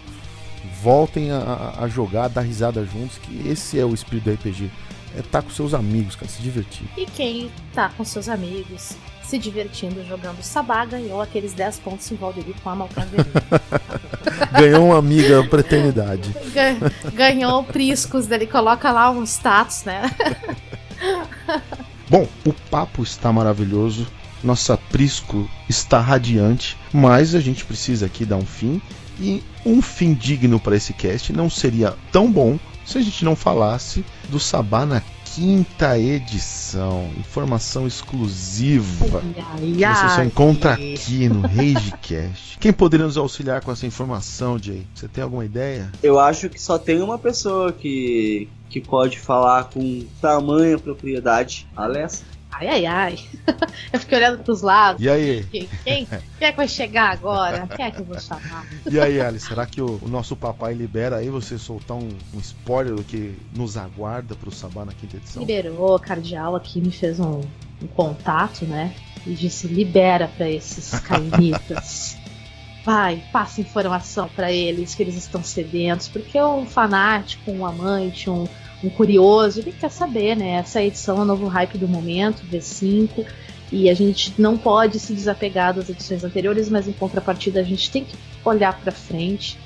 voltem 0.83 1.31
a, 1.31 1.75
a 1.79 1.89
jogar, 1.89 2.25
a 2.25 2.29
dar 2.29 2.43
risada 2.43 2.85
juntos, 2.85 3.19
que 3.19 3.49
esse 3.49 3.79
é 3.79 3.85
o 3.85 3.95
espírito 3.95 4.25
do 4.25 4.35
RPG 4.35 4.71
é 5.17 5.21
estar 5.21 5.43
tá 5.43 5.43
com 5.43 5.51
seus 5.51 5.75
amigos, 5.75 6.15
cara, 6.15 6.29
se 6.31 6.43
divertir. 6.43 6.87
E 6.97 7.07
quem 7.07 7.51
tá 7.73 7.91
com 7.97 8.05
seus 8.05 8.29
amigos, 8.29 8.93
se 9.23 9.39
divertindo 9.39 10.05
jogando 10.05 10.43
Sabá, 10.43 10.85
ganhou 10.85 11.21
aqueles 11.21 11.53
10 11.53 11.81
pontos 11.81 12.11
em 12.11 12.17
Valdeir 12.17 12.55
com 12.63 12.71
a 12.71 12.77
Malcaveria. 12.77 13.27
ganhou 14.59 14.87
uma 14.87 14.99
amiga 14.99 15.43
pra 15.45 15.61
eternidade. 15.61 16.35
ganhou 17.15 17.65
priscos 17.65 18.27
dele, 18.27 18.47
coloca 18.47 18.91
lá 18.91 19.11
um 19.11 19.25
status, 19.25 19.85
né? 19.85 20.03
Bom, 22.11 22.27
o 22.45 22.53
papo 22.53 23.03
está 23.03 23.33
maravilhoso. 23.33 24.07
Nossa 24.43 24.77
Prisco 24.77 25.49
está 25.69 26.01
radiante, 26.01 26.77
mas 26.93 27.35
a 27.35 27.41
gente 27.41 27.65
precisa 27.65 28.07
aqui 28.07 28.25
dar 28.25 28.37
um 28.37 28.47
fim. 28.47 28.81
E 29.21 29.43
um 29.67 29.83
fim 29.83 30.15
digno 30.15 30.61
para 30.61 30.77
esse 30.77 30.93
cast 30.93 31.33
não 31.33 31.51
seria 31.51 31.97
tão 32.13 32.31
bom 32.31 32.59
se 32.85 32.99
a 32.99 33.03
gente 33.03 33.25
não 33.25 33.37
falasse 33.37 34.05
do 34.29 34.39
Sabá 34.41 34.87
na 34.87 35.03
quinta 35.39 35.97
edição. 35.97 37.09
Informação 37.17 37.87
exclusiva. 37.87 39.23
Ai, 39.23 39.85
ai, 39.85 39.95
você 39.95 40.17
só 40.17 40.25
encontra 40.25 40.73
aqui 40.73 41.29
no 41.29 41.43
Ragecast. 41.43 42.59
Quem 42.59 42.73
poderia 42.73 43.07
nos 43.07 43.17
auxiliar 43.17 43.63
com 43.63 43.71
essa 43.71 43.87
informação, 43.87 44.59
Jay? 44.59 44.85
Você 44.93 45.07
tem 45.07 45.23
alguma 45.23 45.45
ideia? 45.45 45.93
Eu 46.03 46.19
acho 46.19 46.51
que 46.51 46.61
só 46.61 46.77
tem 46.77 47.01
uma 47.01 47.17
pessoa 47.17 47.73
que, 47.73 48.49
que 48.69 48.81
pode 48.81 49.21
falar 49.21 49.71
com 49.71 50.05
tamanha 50.21 50.77
propriedade. 50.77 51.69
Alessa. 51.77 52.25
Ai, 52.61 52.67
ai, 52.67 52.87
ai. 52.87 53.19
Eu 53.93 54.01
fiquei 54.01 54.19
olhando 54.19 54.43
pros 54.43 54.63
lados. 54.63 55.01
E 55.01 55.09
aí? 55.09 55.45
Quem, 55.45 55.69
quem, 55.85 56.07
quem 56.07 56.49
é 56.49 56.51
que 56.51 56.57
vai 56.57 56.67
chegar 56.67 57.13
agora? 57.13 57.69
Quem 57.69 57.87
é 57.87 57.91
que 57.91 58.01
eu 58.01 58.05
vou 58.05 58.19
chamar? 58.19 58.67
E 58.91 58.99
aí, 58.99 59.21
Alice, 59.21 59.47
será 59.47 59.65
que 59.65 59.81
o, 59.81 59.99
o, 60.03 60.09
nosso 60.09 60.35
papai 60.35 60.75
libera 60.75 61.17
aí 61.17 61.31
você 61.31 61.57
soltar 61.57 61.97
um, 61.97 62.09
um, 62.35 62.41
spoiler 62.41 62.95
do 62.95 63.05
que 63.05 63.39
nos 63.55 63.77
aguarda 63.77 64.35
pro 64.35 64.51
Sabá 64.51 64.85
na 64.85 64.93
quinta 64.93 65.17
edição? 65.17 65.41
Liberou, 65.41 65.99
cardeal 66.01 66.57
aqui 66.57 66.81
me 66.81 66.91
fez 66.91 67.21
um, 67.21 67.41
um 67.81 67.87
contato, 67.95 68.65
né? 68.65 68.93
E 69.25 69.33
disse: 69.35 69.69
libera 69.69 70.29
para 70.29 70.51
esses 70.51 70.99
cainitas. 71.01 72.17
Vai, 72.85 73.23
passa 73.31 73.61
informação 73.61 74.29
para 74.35 74.51
eles 74.51 74.95
que 74.95 75.03
eles 75.03 75.15
estão 75.15 75.43
sedentos, 75.43 76.09
porque 76.09 76.41
um 76.41 76.65
fanático, 76.65 77.51
um 77.51 77.67
amante, 77.67 78.31
um 78.31 78.49
um 78.83 78.89
curioso, 78.89 79.61
ele 79.61 79.73
quer 79.73 79.91
saber, 79.91 80.37
né? 80.37 80.51
Essa 80.53 80.83
edição 80.83 81.19
é 81.19 81.23
o 81.23 81.25
novo 81.25 81.47
hype 81.47 81.79
do 81.79 81.89
momento, 81.89 82.43
V5, 82.51 83.27
e 83.73 83.91
a 83.91 83.95
gente 83.95 84.35
não 84.39 84.57
pode 84.57 84.99
se 84.99 85.13
desapegar 85.13 85.75
das 85.75 85.89
edições 85.89 86.25
anteriores, 86.25 86.69
mas 86.69 86.87
em 86.89 86.93
contrapartida 86.93 87.61
a 87.61 87.65
gente 87.65 87.91
tem 87.91 88.05
que 88.05 88.17
olhar 88.45 88.79
para 88.81 88.93
frente, 88.93 89.59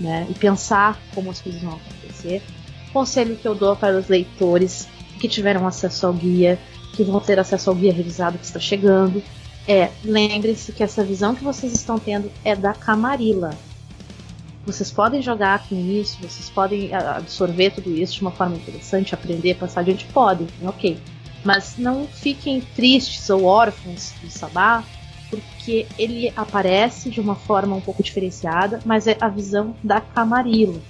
né? 0.00 0.26
E 0.28 0.34
pensar 0.34 1.00
como 1.14 1.30
as 1.30 1.40
coisas 1.40 1.60
vão 1.62 1.72
acontecer. 1.72 2.42
Conselho 2.92 3.36
que 3.36 3.46
eu 3.46 3.54
dou 3.54 3.74
para 3.74 3.98
os 3.98 4.08
leitores 4.08 4.88
que 5.18 5.28
tiveram 5.28 5.66
acesso 5.66 6.06
ao 6.06 6.12
guia, 6.12 6.58
que 6.92 7.02
vão 7.02 7.20
ter 7.20 7.38
acesso 7.38 7.70
ao 7.70 7.76
guia 7.76 7.92
revisado 7.92 8.38
que 8.38 8.44
está 8.44 8.60
chegando, 8.60 9.22
é 9.66 9.90
lembre-se 10.02 10.72
que 10.72 10.82
essa 10.82 11.04
visão 11.04 11.34
que 11.34 11.44
vocês 11.44 11.72
estão 11.74 11.98
tendo 11.98 12.30
é 12.44 12.56
da 12.56 12.72
Camarilla, 12.72 13.50
vocês 14.72 14.90
podem 14.90 15.22
jogar 15.22 15.66
com 15.66 15.74
isso, 15.74 16.18
vocês 16.20 16.50
podem 16.50 16.94
absorver 16.94 17.70
tudo 17.70 17.90
isso 17.90 18.14
de 18.14 18.20
uma 18.20 18.30
forma 18.30 18.56
interessante, 18.56 19.14
aprender, 19.14 19.54
passar 19.54 19.80
adiante, 19.80 20.04
podem, 20.12 20.46
ok. 20.62 20.98
Mas 21.42 21.76
não 21.78 22.06
fiquem 22.06 22.60
tristes 22.60 23.30
ou 23.30 23.44
órfãos 23.44 24.12
do 24.22 24.30
Sabá, 24.30 24.84
porque 25.30 25.86
ele 25.98 26.30
aparece 26.36 27.08
de 27.08 27.18
uma 27.20 27.34
forma 27.34 27.76
um 27.76 27.80
pouco 27.80 28.02
diferenciada, 28.02 28.80
mas 28.84 29.06
é 29.06 29.16
a 29.20 29.28
visão 29.28 29.74
da 29.82 30.02
Camarilla. 30.02 30.80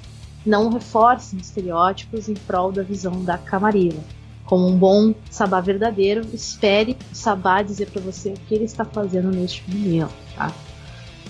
Não 0.44 0.70
reforcem 0.70 1.38
estereótipos 1.38 2.28
em 2.28 2.34
prol 2.34 2.72
da 2.72 2.82
visão 2.82 3.22
da 3.22 3.38
Camarilla. 3.38 4.02
Como 4.44 4.66
um 4.66 4.76
bom 4.76 5.14
Sabá 5.30 5.60
verdadeiro, 5.60 6.26
espere 6.32 6.96
o 7.12 7.14
Sabá 7.14 7.62
dizer 7.62 7.90
para 7.90 8.02
você 8.02 8.30
o 8.30 8.34
que 8.34 8.54
ele 8.54 8.64
está 8.64 8.84
fazendo 8.84 9.30
neste 9.30 9.62
momento, 9.70 10.14
tá? 10.34 10.52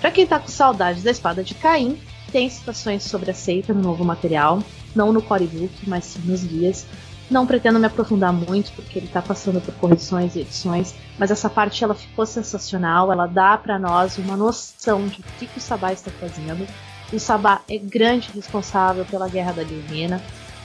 Para 0.01 0.11
quem 0.11 0.25
está 0.25 0.39
com 0.39 0.49
saudades 0.49 1.03
da 1.03 1.11
espada 1.11 1.43
de 1.43 1.55
Caim, 1.55 1.99
tem 2.31 2.49
citações 2.49 3.03
sobre 3.03 3.31
a 3.31 3.35
seita 3.35 3.73
no 3.73 3.83
novo 3.83 4.05
material, 4.05 4.63
não 4.95 5.13
no 5.13 5.23
corebook, 5.23 5.73
mas 5.87 6.05
sim 6.05 6.21
nos 6.25 6.45
guias. 6.45 6.87
Não 7.31 7.47
pretendo 7.47 7.79
me 7.79 7.87
aprofundar 7.87 8.33
muito, 8.33 8.73
porque 8.73 8.99
ele 8.99 9.07
está 9.07 9.21
passando 9.21 9.61
por 9.61 9.75
correções 9.75 10.35
e 10.35 10.41
edições, 10.41 10.95
mas 11.19 11.31
essa 11.31 11.51
parte 11.51 11.85
ela 11.85 11.95
ficou 11.95 12.25
sensacional, 12.25 13.13
ela 13.13 13.27
dá 13.27 13.57
para 13.59 13.79
nós 13.79 14.17
uma 14.17 14.37
noção 14.37 15.07
de 15.07 15.21
o 15.21 15.25
que, 15.39 15.47
que 15.47 15.59
o 15.59 15.61
Sabá 15.61 15.93
está 15.93 16.11
fazendo. 16.11 16.67
O 17.13 17.19
Sabá 17.19 17.61
é 17.69 17.77
grande 17.77 18.31
responsável 18.35 19.05
pela 19.05 19.29
Guerra 19.29 19.53
da 19.53 19.63
Guerrena, 19.63 20.23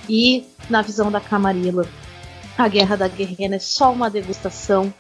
e 0.08 0.46
na 0.70 0.82
visão 0.82 1.12
da 1.12 1.20
Camarilla, 1.20 1.86
a 2.58 2.68
Guerra 2.68 2.96
da 2.96 3.08
Guerrena 3.08 3.56
é 3.56 3.60
só 3.60 3.92
uma 3.92 4.10
degustação 4.10 4.94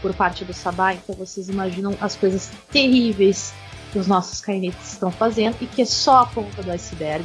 por 0.00 0.14
parte 0.14 0.44
do 0.44 0.54
Sabá, 0.54 0.94
então 0.94 1.14
vocês 1.14 1.48
imaginam 1.48 1.94
as 2.00 2.16
coisas 2.16 2.50
terríveis 2.70 3.52
que 3.92 3.98
os 3.98 4.06
nossos 4.06 4.40
cainites 4.40 4.94
estão 4.94 5.10
fazendo 5.10 5.56
e 5.60 5.66
que 5.66 5.82
é 5.82 5.84
só 5.84 6.22
a 6.22 6.26
ponta 6.26 6.62
do 6.62 6.72
iceberg, 6.72 7.24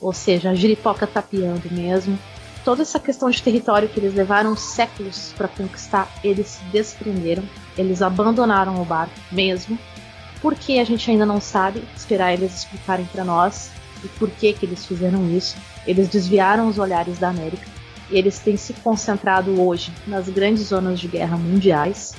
ou 0.00 0.12
seja, 0.12 0.50
a 0.50 0.54
giripoca 0.54 1.06
tapeando 1.06 1.70
mesmo. 1.70 2.18
Toda 2.64 2.82
essa 2.82 2.98
questão 2.98 3.30
de 3.30 3.40
território 3.42 3.88
que 3.88 4.00
eles 4.00 4.14
levaram 4.14 4.56
séculos 4.56 5.32
para 5.36 5.46
conquistar, 5.46 6.10
eles 6.24 6.48
se 6.48 6.64
desprenderam, 6.64 7.44
eles 7.76 8.02
abandonaram 8.02 8.80
o 8.80 8.84
barco 8.84 9.14
mesmo, 9.30 9.78
porque 10.40 10.78
a 10.78 10.84
gente 10.84 11.08
ainda 11.10 11.26
não 11.26 11.40
sabe 11.40 11.84
esperar 11.94 12.32
eles 12.32 12.56
explicarem 12.56 13.04
para 13.06 13.24
nós 13.24 13.70
o 14.02 14.08
porquê 14.18 14.52
que 14.52 14.66
eles 14.66 14.84
fizeram 14.84 15.30
isso. 15.30 15.56
Eles 15.86 16.08
desviaram 16.08 16.66
os 16.66 16.78
olhares 16.78 17.18
da 17.18 17.28
América 17.28 17.66
e 18.10 18.16
eles 18.16 18.38
têm 18.38 18.56
se 18.56 18.72
concentrado 18.74 19.60
hoje 19.60 19.92
nas 20.06 20.28
grandes 20.28 20.64
zonas 20.64 20.98
de 20.98 21.08
guerra 21.08 21.36
mundiais. 21.36 22.14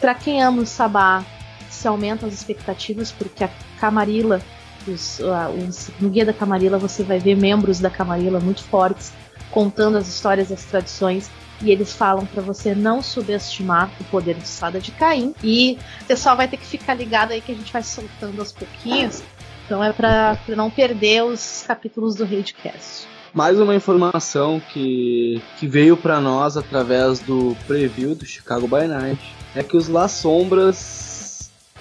Para 0.00 0.14
quem 0.14 0.46
o 0.46 0.66
Sabá, 0.66 1.24
se 1.70 1.86
aumentam 1.88 2.28
as 2.28 2.34
expectativas, 2.34 3.12
porque 3.12 3.44
a 3.44 3.50
Camarilla, 3.78 4.42
os, 4.86 5.20
os, 5.66 5.90
no 6.00 6.10
Guia 6.10 6.26
da 6.26 6.32
Camarilla, 6.32 6.78
você 6.78 7.02
vai 7.02 7.18
ver 7.18 7.36
membros 7.36 7.80
da 7.80 7.88
Camarilla 7.88 8.40
muito 8.40 8.62
fortes 8.64 9.12
contando 9.50 9.96
as 9.96 10.08
histórias 10.08 10.50
as 10.50 10.64
tradições. 10.64 11.30
E 11.62 11.70
eles 11.70 11.92
falam 11.92 12.24
para 12.24 12.40
você 12.40 12.74
não 12.74 13.02
subestimar 13.02 13.90
o 14.00 14.04
poder 14.04 14.34
de 14.34 14.48
Sada 14.48 14.80
de 14.80 14.90
Caim. 14.92 15.34
E 15.44 15.78
o 16.00 16.04
pessoal 16.06 16.34
vai 16.34 16.48
ter 16.48 16.56
que 16.56 16.66
ficar 16.66 16.94
ligado 16.94 17.32
aí 17.32 17.40
que 17.40 17.52
a 17.52 17.54
gente 17.54 17.70
vai 17.70 17.82
soltando 17.82 18.40
aos 18.40 18.50
pouquinhos. 18.50 19.22
Então 19.66 19.84
é 19.84 19.92
para 19.92 20.38
não 20.48 20.70
perder 20.70 21.22
os 21.22 21.64
capítulos 21.66 22.14
do 22.14 22.24
Raidcast. 22.24 23.06
Mais 23.32 23.60
uma 23.60 23.74
informação 23.74 24.60
que, 24.72 25.40
que 25.58 25.68
veio 25.68 25.96
para 25.96 26.20
nós 26.20 26.56
através 26.56 27.20
do 27.20 27.56
preview 27.66 28.14
do 28.14 28.26
Chicago 28.26 28.66
by 28.66 28.88
Night 28.88 29.20
é 29.54 29.62
que 29.62 29.76
os 29.76 29.86
La 29.86 30.08
Sombras 30.08 31.09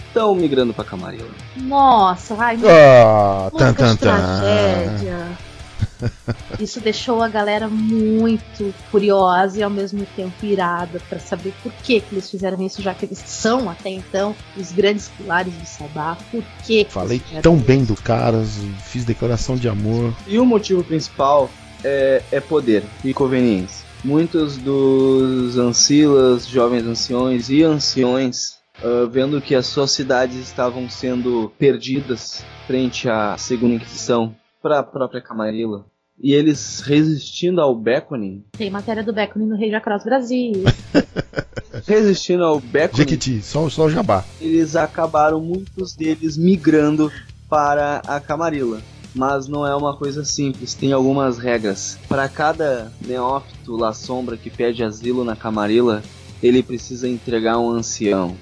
estão 0.10 0.36
migrando 0.36 0.74
pra 0.74 0.84
Camarilla. 0.84 1.30
Nossa, 1.56 2.36
vai. 2.36 2.58
Ah, 2.66 3.50
tan, 3.58 3.74
tan, 3.74 3.96
tragédia. 3.96 5.28
Isso 6.60 6.80
deixou 6.80 7.22
a 7.22 7.28
galera 7.28 7.68
muito 7.70 8.74
curiosa 8.92 9.60
e 9.60 9.64
ao 9.64 9.70
mesmo 9.70 10.06
tempo 10.16 10.46
irada 10.46 11.00
para 11.10 11.20
saber 11.20 11.54
por 11.64 11.72
que, 11.84 12.00
que 12.02 12.14
eles 12.14 12.30
fizeram 12.30 12.62
isso, 12.62 12.82
já 12.82 12.94
que 12.94 13.06
eles 13.06 13.20
são 13.20 13.70
até 13.70 13.90
então 13.90 14.36
os 14.58 14.72
grandes 14.72 15.10
pilares 15.10 15.54
do 15.54 15.66
Sabá. 15.66 16.18
Por 16.32 16.44
que? 16.66 16.86
que 16.86 16.92
Falei 16.92 17.18
eles 17.18 17.24
fizeram 17.24 17.42
tão 17.42 17.56
isso? 17.56 17.66
bem 17.66 17.84
dos 17.84 18.00
caras, 18.00 18.58
fiz 18.86 19.04
declaração 19.06 19.56
de 19.56 19.68
amor. 19.70 20.14
E 20.28 20.40
o 20.40 20.46
motivo 20.46 20.84
principal 20.84 21.50
é, 21.84 22.22
é 22.32 22.40
poder 22.40 22.84
e 23.04 23.14
conveniência. 23.14 23.86
Muitos 24.04 24.56
dos 24.58 25.58
ancilas, 25.58 26.48
jovens 26.48 26.86
anciões 26.86 27.50
e 27.50 27.64
anciões, 27.64 28.59
ah, 28.84 29.08
vendo 29.10 29.42
que 29.42 29.56
as 29.56 29.68
suas 29.68 29.92
cidades 29.92 30.38
estavam 30.38 30.90
sendo 30.90 31.52
perdidas 31.58 32.46
frente 32.66 33.10
à 33.10 33.38
Segunda 33.38 33.76
Inquisição 33.76 34.36
para 34.62 34.80
a 34.80 34.84
própria 34.84 35.22
Camarilla, 35.22 35.86
e 36.22 36.34
eles 36.34 36.82
resistindo 36.82 37.62
ao 37.62 37.74
Beckoning, 37.74 38.44
Tem 38.58 38.70
matéria 38.70 39.04
do 39.04 39.14
Beckoning 39.14 39.48
no 39.48 39.56
Rei 39.56 39.72
Cross 39.80 40.04
Brasil. 40.04 40.54
resistindo 41.88 42.44
ao 42.44 42.60
Beckoning, 42.60 42.98
Jequiti, 42.98 43.42
só, 43.42 43.70
só 43.70 43.86
o 43.86 43.90
jabá. 43.90 44.24
eles 44.42 44.76
acabaram 44.76 45.40
muitos 45.40 45.96
deles 45.96 46.38
migrando 46.38 47.12
para 47.50 48.02
a 48.06 48.20
Camarilla. 48.20 48.82
Mas 49.16 49.48
não 49.48 49.66
é 49.66 49.76
uma 49.76 49.98
coisa 49.98 50.24
simples, 50.24 50.76
tem 50.76 50.94
algumas 50.94 51.40
regras. 51.40 51.98
Para 52.08 52.30
cada 52.30 52.92
neófito 53.04 53.76
La 53.76 53.92
Sombra 53.92 54.38
que 54.38 54.52
pede 54.52 54.84
asilo 54.84 55.24
na 55.24 55.36
Camarilla, 55.36 56.04
ele 56.42 56.64
precisa 56.64 57.08
entregar 57.08 57.58
um 57.60 57.70
ancião. 57.70 58.36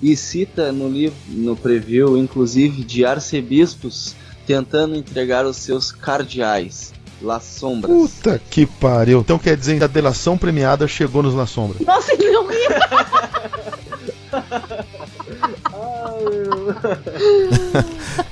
E 0.00 0.16
cita 0.16 0.72
no 0.72 0.88
livro, 0.88 1.16
no 1.28 1.56
preview, 1.56 2.16
inclusive, 2.16 2.82
de 2.84 3.04
arcebispos 3.04 4.14
tentando 4.46 4.96
entregar 4.96 5.46
os 5.46 5.56
seus 5.56 5.92
cardeais, 5.92 6.92
La 7.20 7.38
Sombras. 7.38 7.92
Puta 7.92 8.40
que 8.50 8.66
pariu. 8.66 9.20
Então 9.20 9.38
quer 9.38 9.56
dizer 9.56 9.78
que 9.78 9.84
a 9.84 9.88
delação 9.88 10.36
premiada 10.36 10.88
chegou 10.88 11.22
nos 11.22 11.34
Na 11.34 11.46
Sombra. 11.46 11.78
Nossa, 11.84 12.12
ele 12.12 12.30
não 12.30 12.48
ria! 12.48 12.82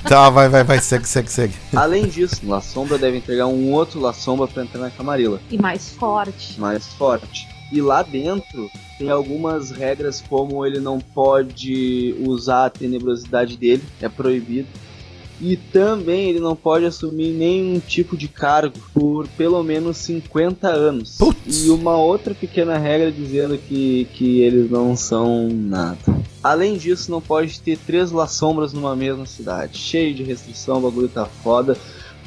Tá, 0.05 0.29
vai, 0.29 0.49
vai, 0.49 0.65
vai, 0.65 0.81
segue, 0.81 1.07
segue, 1.07 1.31
segue. 1.31 1.55
Além 1.75 2.09
disso, 2.09 2.41
La 2.45 2.61
Sombra 2.61 2.99
deve 2.99 3.19
entregar 3.19 3.47
um 3.47 3.73
outro 3.73 4.01
La 4.01 4.13
Sombra 4.13 4.47
para 4.49 4.63
entrar 4.63 4.81
na 4.81 4.91
Camarilla. 4.91 5.41
E 5.51 5.57
mais 5.57 5.91
forte. 5.91 6.59
mais 6.61 6.87
forte. 6.89 7.49
E 7.73 7.81
lá 7.81 8.03
dentro 8.03 8.71
tem 8.99 9.11
algumas 9.11 9.71
regras 9.71 10.21
como 10.21 10.67
ele 10.67 10.81
não 10.81 10.99
pode 10.99 12.15
usar 12.21 12.67
a 12.67 12.71
tenebrosidade 12.71 13.57
dele, 13.57 13.83
é 14.01 14.09
proibido. 14.09 14.69
E 15.41 15.57
também 15.57 16.29
ele 16.29 16.39
não 16.39 16.55
pode 16.55 16.85
assumir 16.85 17.33
nenhum 17.33 17.81
tipo 17.81 18.15
de 18.15 18.29
cargo 18.29 18.75
por 18.93 19.27
pelo 19.29 19.63
menos 19.63 19.97
50 19.97 20.69
anos. 20.69 21.17
Putz. 21.17 21.65
E 21.65 21.71
uma 21.71 21.97
outra 21.97 22.35
pequena 22.35 22.77
regra 22.77 23.11
dizendo 23.11 23.57
que, 23.57 24.07
que 24.13 24.41
eles 24.41 24.71
não 24.71 24.95
são 24.95 25.49
nada. 25.49 25.99
Além 26.43 26.77
disso, 26.77 27.11
não 27.11 27.23
pode 27.23 27.59
ter 27.61 27.79
três 27.79 28.11
La 28.11 28.27
Sombras 28.27 28.75
numa 28.75 28.95
mesma 28.95 29.25
cidade. 29.25 29.79
Cheio 29.79 30.15
de 30.15 30.23
restrição, 30.23 30.77
o 30.77 30.83
bagulho 30.83 31.09
tá 31.09 31.25
foda. 31.25 31.77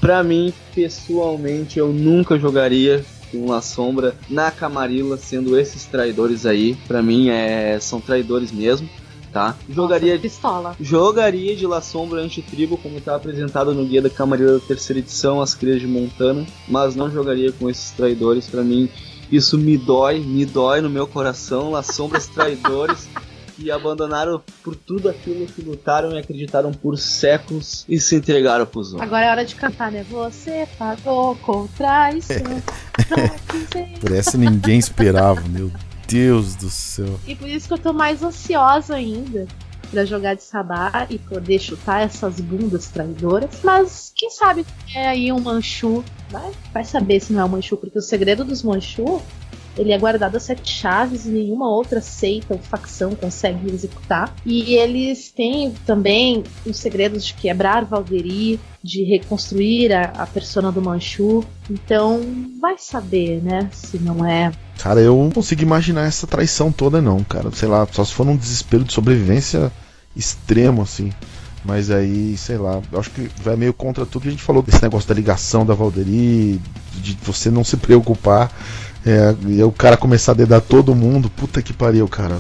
Pra 0.02 0.24
mim, 0.24 0.52
pessoalmente, 0.74 1.78
eu 1.78 1.94
nunca 1.94 2.38
jogaria 2.40 3.06
com 3.34 3.50
La 3.50 3.62
Sombra 3.62 4.16
na 4.30 4.52
Camarilla, 4.52 5.18
sendo 5.18 5.58
esses 5.58 5.86
traidores 5.86 6.46
aí. 6.46 6.76
Pra 6.88 7.02
mim, 7.02 7.30
é, 7.30 7.80
são 7.80 8.00
traidores 8.00 8.52
mesmo, 8.52 8.88
tá? 9.32 9.58
Jogaria 9.68 10.12
Nossa, 10.12 10.22
pistola. 10.22 10.76
Jogaria 10.80 11.56
de 11.56 11.66
La 11.66 11.82
Sombra 11.82 12.22
anti-tribo, 12.22 12.78
como 12.78 13.00
está 13.00 13.16
apresentado 13.16 13.74
no 13.74 13.86
guia 13.86 14.02
da 14.02 14.10
Camarilla 14.10 14.54
da 14.54 14.60
terceira 14.60 15.00
edição, 15.00 15.42
As 15.42 15.56
Crias 15.56 15.82
de 15.82 15.88
Montana, 15.88 16.46
mas 16.68 16.96
não 16.96 17.10
jogaria 17.10 17.52
com 17.52 17.68
esses 17.70 17.90
traidores. 17.92 18.46
Pra 18.46 18.62
mim, 18.62 18.88
isso 19.32 19.58
me 19.58 19.78
dói, 19.78 20.20
me 20.20 20.46
dói 20.46 20.80
no 20.80 20.90
meu 20.90 21.08
coração. 21.08 21.72
La 21.72 21.82
Sombras 21.82 22.28
traidores 22.28 23.10
que 23.56 23.72
abandonaram 23.72 24.42
por 24.64 24.76
tudo 24.76 25.10
aquilo 25.10 25.46
que 25.46 25.62
lutaram 25.62 26.12
e 26.12 26.18
acreditaram 26.18 26.72
por 26.72 26.98
séculos 26.98 27.86
e 27.88 28.00
se 28.00 28.16
entregaram 28.16 28.66
pros 28.66 28.94
homens. 28.94 29.08
Agora 29.08 29.26
é 29.26 29.30
hora 29.30 29.46
de 29.46 29.56
cantar, 29.56 29.92
né? 29.92 30.04
Você 30.10 30.68
pagou 30.78 31.36
com 31.38 31.68
traição. 31.68 32.62
Por 34.00 34.12
essa 34.12 34.38
ninguém 34.38 34.78
esperava, 34.78 35.42
meu 35.42 35.72
Deus 36.08 36.56
do 36.56 36.70
céu. 36.70 37.20
E 37.26 37.36
por 37.36 37.48
isso 37.48 37.68
que 37.68 37.74
eu 37.74 37.78
tô 37.78 37.94
mais 37.94 38.22
ansiosa 38.22 38.96
ainda 38.96 39.48
pra 39.94 40.06
jogar 40.06 40.34
de 40.34 40.44
sabá 40.44 41.06
e 41.10 41.20
poder 41.20 41.60
chutar 41.60 42.02
essas 42.02 42.40
bundas 42.40 42.88
traidoras. 42.88 43.60
Mas 43.64 44.12
quem 44.16 44.30
sabe 44.30 44.66
é 44.96 45.08
aí 45.08 45.32
um 45.32 45.40
Manchu. 45.40 46.04
Vai, 46.30 46.52
vai 46.74 46.84
saber 46.84 47.20
se 47.20 47.32
não 47.32 47.42
é 47.42 47.46
um 47.46 47.50
Manchu, 47.50 47.78
porque 47.78 48.00
o 48.00 48.02
segredo 48.02 48.44
dos 48.44 48.64
Manchu 48.64 49.22
ele 49.78 49.92
é 49.92 49.98
guardado 49.98 50.36
a 50.36 50.40
sete 50.40 50.72
chaves 50.72 51.26
e 51.26 51.30
nenhuma 51.30 51.70
outra 51.70 52.02
seita 52.02 52.54
ou 52.54 52.60
facção 52.60 53.16
consegue 53.16 53.72
executar. 53.72 54.34
E 54.46 54.76
eles 54.76 55.32
têm 55.32 55.74
também 55.86 56.44
os 56.66 56.78
segredos 56.78 57.26
de 57.26 57.34
quebrar 57.34 57.86
Valderi, 57.86 58.60
de 58.84 59.04
reconstruir 59.04 59.94
a, 59.94 60.14
a 60.18 60.28
persona 60.28 60.72
do 60.72 60.82
Manchu. 60.82 61.44
Então, 61.70 62.22
vai 62.60 62.76
saber, 62.78 63.42
né? 63.42 63.70
Se 63.72 63.98
não 63.98 64.26
é 64.26 64.52
Cara, 64.78 65.00
eu 65.00 65.16
não 65.16 65.32
consigo 65.32 65.62
imaginar 65.62 66.06
essa 66.06 66.28
traição 66.28 66.72
toda, 66.72 67.02
não, 67.02 67.24
cara. 67.24 67.52
Sei 67.52 67.68
lá, 67.68 67.88
só 67.92 68.04
se 68.04 68.14
for 68.14 68.26
num 68.26 68.36
desespero 68.36 68.84
de 68.84 68.94
sobrevivência 68.94 69.72
extremo, 70.16 70.82
assim. 70.82 71.12
Mas 71.64 71.90
aí, 71.90 72.36
sei 72.36 72.58
lá, 72.58 72.82
eu 72.92 73.00
acho 73.00 73.10
que 73.12 73.30
vai 73.42 73.56
meio 73.56 73.74
contra 73.74 74.06
tudo 74.06 74.24
que 74.24 74.28
a 74.28 74.32
gente 74.32 74.44
falou 74.44 74.62
desse 74.62 74.84
negócio 74.84 75.08
da 75.08 75.16
ligação 75.16 75.66
da 75.66 75.74
Valderi, 75.74 76.60
de 76.96 77.18
você 77.24 77.50
não 77.50 77.64
se 77.64 77.78
preocupar, 77.78 78.52
é, 79.06 79.36
e 79.48 79.64
o 79.64 79.72
cara 79.72 79.98
começar 79.98 80.32
a 80.32 80.36
dedar 80.36 80.62
todo 80.62 80.96
mundo. 80.96 81.30
Puta 81.30 81.62
que 81.62 81.74
pariu, 81.74 82.08
cara. 82.08 82.38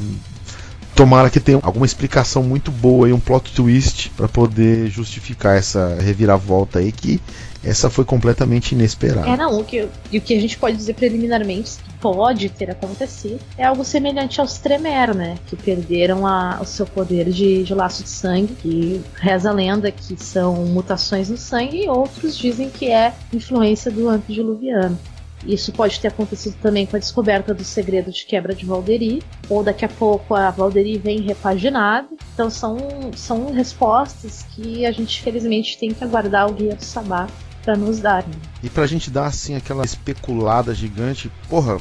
Tomara 0.95 1.27
que 1.29 1.39
tenha 1.39 1.59
alguma 1.63 1.87
explicação 1.87 2.43
muito 2.43 2.69
boa 2.69 3.09
e 3.09 3.13
um 3.13 3.19
plot 3.19 3.51
twist 3.53 4.11
pra 4.15 4.27
poder 4.27 4.87
justificar 4.89 5.57
essa 5.57 5.97
reviravolta 5.99 6.77
aí 6.77 6.91
que 6.91 7.19
essa 7.63 7.89
foi 7.89 8.05
completamente 8.05 8.73
inesperada. 8.73 9.27
É, 9.27 9.35
não, 9.35 9.59
o 9.59 9.63
que, 9.63 9.87
e 10.11 10.17
o 10.19 10.21
que 10.21 10.37
a 10.37 10.39
gente 10.39 10.55
pode 10.57 10.77
dizer 10.77 10.93
preliminarmente 10.93 11.77
que 11.83 11.93
pode 11.99 12.47
ter 12.49 12.69
acontecido 12.69 13.39
é 13.57 13.65
algo 13.65 13.83
semelhante 13.83 14.39
aos 14.39 14.59
Tremer, 14.59 15.15
né? 15.15 15.35
Que 15.47 15.55
perderam 15.55 16.27
a- 16.27 16.59
o 16.61 16.65
seu 16.65 16.85
poder 16.85 17.27
de, 17.31 17.63
de 17.63 17.73
laço 17.73 18.03
de 18.03 18.09
sangue, 18.09 18.53
que 18.61 19.01
reza 19.15 19.49
a 19.49 19.53
lenda 19.53 19.89
que 19.91 20.15
são 20.21 20.53
mutações 20.65 21.27
no 21.29 21.37
sangue, 21.37 21.85
e 21.85 21.89
outros 21.89 22.37
dizem 22.37 22.69
que 22.69 22.91
é 22.91 23.13
influência 23.33 23.89
do 23.89 24.09
antediluviano. 24.09 24.99
Isso 25.45 25.71
pode 25.71 25.99
ter 25.99 26.07
acontecido 26.07 26.55
também 26.61 26.85
com 26.85 26.95
a 26.95 26.99
descoberta 26.99 27.53
do 27.53 27.63
segredo 27.63 28.11
de 28.11 28.25
quebra 28.25 28.53
de 28.55 28.65
Valderi, 28.65 29.21
ou 29.49 29.63
daqui 29.63 29.83
a 29.83 29.89
pouco 29.89 30.33
a 30.35 30.49
Valderi 30.51 30.97
vem 30.97 31.21
repaginada. 31.21 32.07
Então 32.33 32.49
são, 32.49 32.77
são 33.15 33.51
respostas 33.53 34.45
que 34.55 34.85
a 34.85 34.91
gente 34.91 35.21
felizmente 35.21 35.77
tem 35.77 35.93
que 35.93 36.03
aguardar 36.03 36.49
o 36.49 36.53
Guia 36.53 36.75
do 36.75 36.83
Sabá 36.83 37.27
para 37.63 37.75
nos 37.77 37.99
dar. 37.99 38.23
né? 38.27 38.33
E 38.61 38.69
pra 38.69 38.85
gente 38.87 39.09
dar 39.09 39.25
assim 39.27 39.55
aquela 39.55 39.83
especulada 39.85 40.73
gigante, 40.73 41.31
porra, 41.49 41.77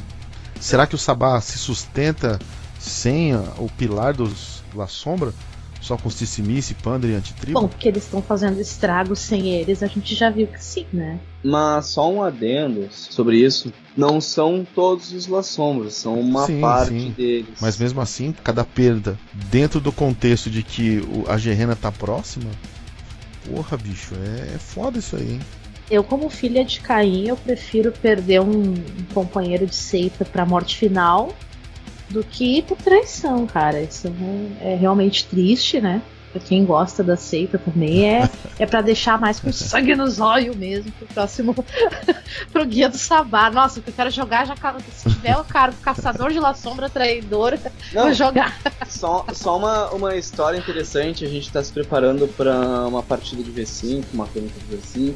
será 0.59 0.85
que 0.87 0.95
o 0.95 0.97
Sabá 0.97 1.39
se 1.41 1.57
sustenta 1.57 2.39
sem 2.79 3.33
a- 3.33 3.43
o 3.57 3.69
pilar 3.69 4.13
dos 4.13 4.61
Sombra? 4.87 5.33
Só 5.83 5.97
com 5.97 6.09
Cicimice, 6.09 6.73
Pandre 6.75 7.11
e 7.11 7.15
Antitribo? 7.15 7.59
Bom, 7.59 7.67
porque 7.67 7.89
eles 7.89 8.05
estão 8.05 8.21
fazendo 8.21 8.57
estragos 8.61 9.19
sem 9.19 9.49
eles, 9.49 9.83
a 9.83 9.87
gente 9.87 10.15
já 10.15 10.29
viu 10.29 10.47
que 10.47 10.63
sim, 10.63 10.85
né? 10.93 11.19
Mas 11.43 11.87
só 11.87 12.09
um 12.09 12.23
adendo 12.23 12.87
sobre 12.89 13.35
isso. 13.35 13.73
Não 13.95 14.21
são 14.21 14.65
todos 14.73 15.11
os 15.11 15.27
La 15.27 15.43
Sombras, 15.43 15.95
são 15.95 16.17
uma 16.17 16.45
Sim, 16.45 16.61
parte 16.61 16.87
sim. 16.87 17.11
deles. 17.11 17.59
Mas 17.59 17.77
mesmo 17.77 17.99
assim, 17.99 18.33
cada 18.43 18.63
perda 18.63 19.19
dentro 19.51 19.81
do 19.81 19.91
contexto 19.91 20.49
de 20.49 20.63
que 20.63 21.01
a 21.27 21.37
Gerena 21.37 21.75
tá 21.75 21.91
próxima, 21.91 22.49
porra, 23.45 23.75
bicho, 23.75 24.15
é, 24.15 24.55
é 24.55 24.57
foda 24.57 24.99
isso 24.99 25.17
aí, 25.17 25.33
hein? 25.33 25.41
Eu, 25.91 26.01
como 26.01 26.29
filha 26.29 26.63
de 26.63 26.79
Caim, 26.79 27.27
eu 27.27 27.35
prefiro 27.35 27.91
perder 27.91 28.39
um, 28.39 28.71
um 28.71 29.05
companheiro 29.13 29.67
de 29.67 29.75
seita 29.75 30.23
pra 30.23 30.45
morte 30.45 30.77
final 30.77 31.35
do 32.09 32.23
que 32.23 32.61
por 32.61 32.77
traição, 32.77 33.45
cara. 33.45 33.81
Isso 33.81 34.07
é, 34.61 34.73
é 34.73 34.75
realmente 34.75 35.25
triste, 35.25 35.79
né? 35.81 36.01
Pra 36.31 36.41
quem 36.41 36.65
gosta 36.65 37.03
da 37.03 37.15
seita 37.15 37.59
também 37.59 38.09
é, 38.09 38.27
é 38.57 38.65
para 38.65 38.81
deixar 38.81 39.21
mais 39.21 39.39
com 39.39 39.51
sangue 39.51 39.95
nos 39.95 40.19
olhos 40.19 40.55
mesmo 40.55 40.91
pro 40.93 41.05
próximo 41.07 41.53
pro 42.51 42.65
guia 42.65 42.89
do 42.89 42.97
Sabá. 42.97 43.51
Nossa, 43.51 43.83
eu 43.85 43.93
quero 43.93 44.09
jogar 44.09 44.47
já 44.47 44.55
se 44.91 45.09
tiver 45.09 45.37
o 45.37 45.43
cara 45.43 45.71
caçador 45.83 46.31
de 46.31 46.39
la 46.39 46.55
sombra 46.55 46.89
traidor, 46.89 47.59
Não, 47.93 48.05
vou 48.05 48.13
jogar. 48.13 48.57
só, 48.89 49.25
só 49.31 49.57
uma, 49.57 49.91
uma 49.91 50.15
história 50.15 50.57
interessante. 50.57 51.23
A 51.23 51.29
gente 51.29 51.51
tá 51.51 51.63
se 51.63 51.71
preparando 51.71 52.27
para 52.27 52.87
uma 52.87 53.03
partida 53.03 53.43
de 53.43 53.51
V5, 53.51 54.03
uma 54.11 54.25
crônica 54.25 54.55
de 54.59 54.75
V5, 54.75 55.13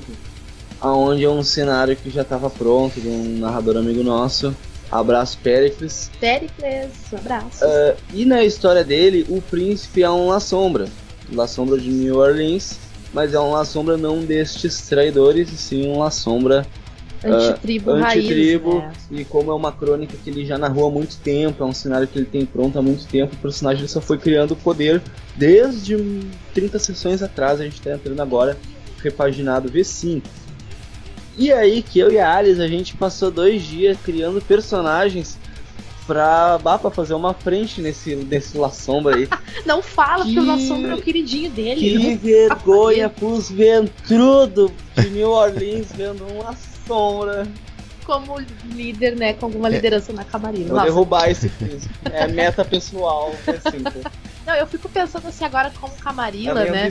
aonde 0.80 1.24
é 1.24 1.30
um 1.30 1.42
cenário 1.42 1.96
que 1.96 2.12
já 2.12 2.24
tava 2.24 2.48
pronto 2.48 3.02
de 3.02 3.08
um 3.08 3.40
narrador 3.40 3.78
amigo 3.78 4.04
nosso. 4.04 4.56
Abraço 4.92 5.38
Pericles. 5.40 6.10
Pericles, 6.20 7.14
abraço. 7.14 7.66
E 8.14 8.26
na 8.26 8.44
história 8.44 8.84
dele, 8.84 9.26
o 9.30 9.42
príncipe 9.42 10.04
é 10.04 10.10
um 10.10 10.28
La 10.28 10.40
Sombra. 10.40 10.88
La 11.32 11.48
Sombra 11.48 11.78
de 11.78 11.90
New 11.90 12.18
Orleans. 12.18 12.80
Mas 13.14 13.34
é 13.34 13.40
um 13.40 13.52
La 13.52 13.66
Sombra 13.66 13.98
não 13.98 14.20
destes 14.20 14.88
traidores, 14.88 15.52
e 15.52 15.58
sim 15.58 15.88
um 15.88 16.00
La 16.00 16.12
Sombra 16.12 16.66
Antitribo 17.24 17.92
uh, 17.92 18.00
raiz, 18.00 18.26
Antitribo, 18.26 18.80
né? 18.80 18.94
e 19.12 19.26
como 19.26 19.52
é 19.52 19.54
uma 19.54 19.72
crônica 19.72 20.16
que 20.24 20.30
ele 20.30 20.46
já 20.46 20.58
narrou 20.58 20.88
há 20.88 20.92
muito 20.92 21.18
tempo, 21.18 21.64
é 21.64 21.66
um 21.66 21.74
cenário 21.74 22.08
que 22.08 22.18
ele 22.18 22.26
tem 22.26 22.46
pronto 22.46 22.78
há 22.78 22.82
muito 22.82 23.06
tempo, 23.08 23.34
o 23.34 23.38
personagem 23.38 23.88
só 23.88 24.00
foi 24.00 24.18
criando 24.18 24.56
poder 24.56 25.02
desde 25.36 25.98
30 26.54 26.78
sessões 26.80 27.24
atrás, 27.24 27.60
a 27.60 27.64
gente 27.64 27.82
tá 27.82 27.94
entrando 27.94 28.22
agora 28.22 28.58
repaginado 29.02 29.70
V5. 29.70 30.24
E 31.38 31.52
aí 31.54 31.82
que 31.84 32.00
eu 32.00 32.12
e 32.12 32.18
a 32.20 32.36
Alice, 32.36 32.62
a 32.62 32.68
gente 32.68 32.96
passou 32.96 33.30
dois 33.30 33.62
dias 33.64 33.98
criando 34.04 34.42
personagens 34.42 35.38
pra, 36.08 36.58
bah, 36.58 36.80
pra 36.80 36.90
fazer 36.90 37.14
uma 37.14 37.34
frente 37.34 37.82
nesse, 37.82 38.16
nesse 38.16 38.58
La 38.58 38.72
Sombra 38.72 39.16
aí. 39.16 39.28
Não 39.66 39.82
fala, 39.84 40.24
porque 40.26 40.40
o 40.40 40.42
Que- 40.44 40.48
La 40.48 40.58
Sombra 40.60 40.92
é 40.92 40.96
o 40.96 41.02
queridinho 41.02 41.50
dele. 41.52 41.80
Que 41.80 42.16
vergonha 42.16 43.10
pros 43.10 43.52
ventrudos 43.52 44.72
de 44.96 45.10
New 45.10 45.30
Orleans 45.30 45.88
vendo 45.96 46.26
uma 46.28 46.56
sombra. 46.88 47.48
Como 48.08 48.40
líder, 48.64 49.18
né? 49.18 49.34
Com 49.34 49.48
É. 49.48 49.50
alguma 49.50 49.68
liderança 49.68 50.14
na 50.14 50.24
Camarilla. 50.24 50.68
Vou 50.70 50.76
Nossa. 50.78 50.86
derrubar 50.86 51.30
esse 51.30 51.50
príncipe. 51.50 51.94
É 52.06 52.26
meta 52.26 52.64
pessoal, 52.64 53.36
assim, 53.46 53.84
Não, 54.46 54.54
eu 54.56 54.66
fico 54.66 54.88
pensando 54.88 55.28
assim 55.28 55.44
agora 55.44 55.74
como 55.78 55.92
é 55.94 56.02
Camarilla, 56.02 56.62
minha 56.62 56.72
né? 56.72 56.90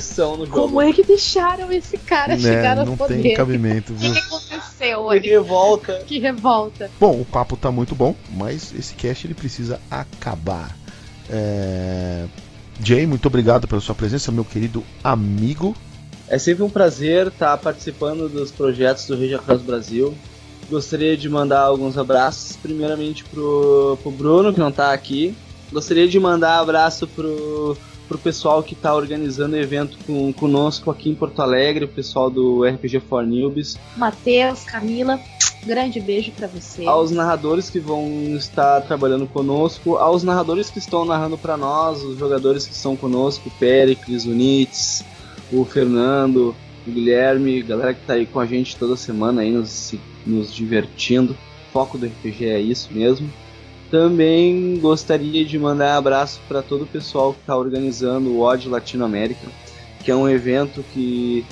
Como 0.50 0.82
é 0.82 0.92
que 0.92 1.02
deixaram 1.02 1.72
esse 1.72 1.96
cara 1.96 2.38
chegar 2.38 2.76
né? 2.76 2.80
ao 2.82 2.86
Não 2.86 2.98
poder? 2.98 3.22
tem 3.22 3.34
cabimento, 3.34 3.94
O 3.94 3.96
que, 3.96 4.12
que 4.12 4.18
aconteceu 4.18 5.08
Que 5.22 5.30
revolta. 5.30 6.04
Que 6.06 6.18
revolta. 6.18 6.90
Bom, 7.00 7.18
o 7.18 7.24
papo 7.24 7.56
tá 7.56 7.70
muito 7.72 7.94
bom, 7.94 8.14
mas 8.34 8.74
esse 8.78 8.94
cast 8.94 9.26
ele 9.26 9.32
precisa 9.32 9.80
acabar. 9.90 10.76
É... 11.30 12.26
Jay, 12.82 13.06
muito 13.06 13.24
obrigado 13.26 13.66
pela 13.66 13.80
sua 13.80 13.94
presença, 13.94 14.30
meu 14.30 14.44
querido 14.44 14.84
amigo. 15.02 15.74
É 16.28 16.38
sempre 16.38 16.62
um 16.62 16.68
prazer 16.68 17.28
estar 17.28 17.56
participando 17.56 18.28
dos 18.28 18.50
projetos 18.50 19.06
do 19.06 19.16
Regia 19.16 19.38
Cross 19.38 19.62
Brasil. 19.62 20.14
Gostaria 20.68 21.16
de 21.16 21.28
mandar 21.28 21.60
alguns 21.60 21.96
abraços, 21.96 22.56
primeiramente 22.56 23.24
pro, 23.24 23.98
pro 24.02 24.10
Bruno, 24.10 24.52
que 24.52 24.58
não 24.58 24.72
tá 24.72 24.92
aqui. 24.92 25.34
Gostaria 25.72 26.08
de 26.08 26.18
mandar 26.18 26.58
abraço 26.58 27.06
pro, 27.06 27.76
pro 28.08 28.18
pessoal 28.18 28.62
que 28.62 28.74
está 28.74 28.94
organizando 28.94 29.54
o 29.54 29.58
evento 29.58 29.98
com, 30.06 30.32
conosco 30.32 30.90
aqui 30.90 31.10
em 31.10 31.14
Porto 31.14 31.40
Alegre, 31.40 31.84
o 31.84 31.88
pessoal 31.88 32.30
do 32.30 32.64
RPG 32.64 33.00
for 33.00 33.24
Newbies. 33.24 33.76
Matheus, 33.96 34.64
Camila, 34.64 35.20
grande 35.64 36.00
beijo 36.00 36.32
pra 36.32 36.46
você. 36.46 36.84
aos 36.86 37.10
narradores 37.10 37.68
que 37.68 37.80
vão 37.80 38.36
estar 38.36 38.80
trabalhando 38.82 39.26
conosco, 39.26 39.96
aos 39.96 40.22
narradores 40.22 40.70
que 40.70 40.78
estão 40.78 41.04
narrando 41.04 41.36
para 41.36 41.56
nós, 41.56 42.02
os 42.02 42.18
jogadores 42.18 42.66
que 42.66 42.72
estão 42.72 42.96
conosco, 42.96 43.50
Pericles, 43.58 44.24
o 44.24 44.30
Nitz, 44.30 45.04
o 45.52 45.64
Fernando, 45.64 46.54
o 46.86 46.90
Guilherme, 46.90 47.62
galera 47.62 47.94
que 47.94 48.06
tá 48.06 48.14
aí 48.14 48.26
com 48.26 48.38
a 48.38 48.46
gente 48.46 48.76
toda 48.76 48.96
semana 48.96 49.42
aí 49.42 49.50
nos, 49.50 49.94
nos 50.26 50.52
divertindo. 50.52 51.32
O 51.32 51.72
foco 51.72 51.96
do 51.96 52.06
RPG 52.06 52.46
é 52.46 52.60
isso 52.60 52.88
mesmo. 52.92 53.30
Também 53.90 54.78
gostaria 54.80 55.44
de 55.44 55.58
mandar 55.58 55.96
abraço 55.96 56.40
para 56.48 56.62
todo 56.62 56.82
o 56.82 56.86
pessoal 56.86 57.32
que 57.32 57.40
está 57.40 57.56
organizando 57.56 58.30
o 58.30 58.40
Odd 58.40 58.68
Latinoamérica, 58.68 59.46
que 60.04 60.10
é 60.10 60.16
um 60.16 60.28
evento 60.28 60.84
que 60.92 61.44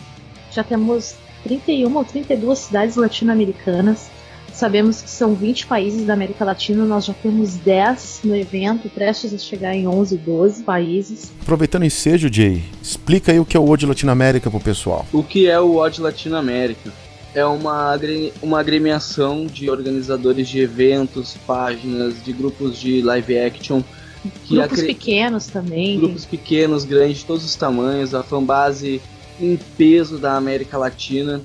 Já 0.50 0.64
temos 0.64 1.14
31 1.44 1.94
ou 1.94 2.04
32 2.04 2.58
cidades 2.58 2.96
latino-americanas. 2.96 4.10
Sabemos 4.52 5.02
que 5.02 5.10
são 5.10 5.34
20 5.34 5.66
países 5.66 6.06
da 6.06 6.12
América 6.12 6.44
Latina, 6.44 6.84
nós 6.84 7.06
já 7.06 7.12
temos 7.12 7.56
10 7.56 8.20
no 8.22 8.36
evento, 8.36 8.88
prestes 8.88 9.34
a 9.34 9.38
chegar 9.38 9.74
em 9.74 9.86
11, 9.88 10.16
12 10.16 10.62
países. 10.62 11.32
Aproveitando 11.42 11.82
o 11.82 11.86
ensejo, 11.86 12.32
Jay, 12.32 12.62
explica 12.80 13.32
aí 13.32 13.40
o 13.40 13.44
que 13.44 13.56
é 13.56 13.60
o 13.60 13.64
World 13.64 13.86
Latinoamérica 13.86 14.48
pro 14.48 14.60
pessoal. 14.60 15.04
O 15.12 15.24
que 15.24 15.48
é 15.48 15.58
o 15.58 15.76
Odd 15.76 16.00
Latinoamérica? 16.00 16.92
É 17.34 17.44
uma, 17.44 17.98
uma 18.40 18.60
agremiação 18.60 19.46
de 19.46 19.68
organizadores 19.68 20.48
de 20.48 20.60
eventos, 20.60 21.36
páginas, 21.46 22.22
de 22.22 22.32
grupos 22.32 22.78
de 22.78 23.02
live 23.02 23.38
action, 23.38 23.82
Grupos 24.48 24.78
acre- 24.78 24.86
pequenos 24.86 25.48
também. 25.48 25.98
grupos 25.98 26.24
pequenos, 26.24 26.84
grandes, 26.84 27.18
de 27.18 27.24
todos 27.26 27.44
os 27.44 27.56
tamanhos, 27.56 28.14
a 28.14 28.22
fanbase 28.22 29.02
em 29.38 29.58
peso 29.76 30.16
da 30.18 30.36
América 30.36 30.78
Latina, 30.78 31.42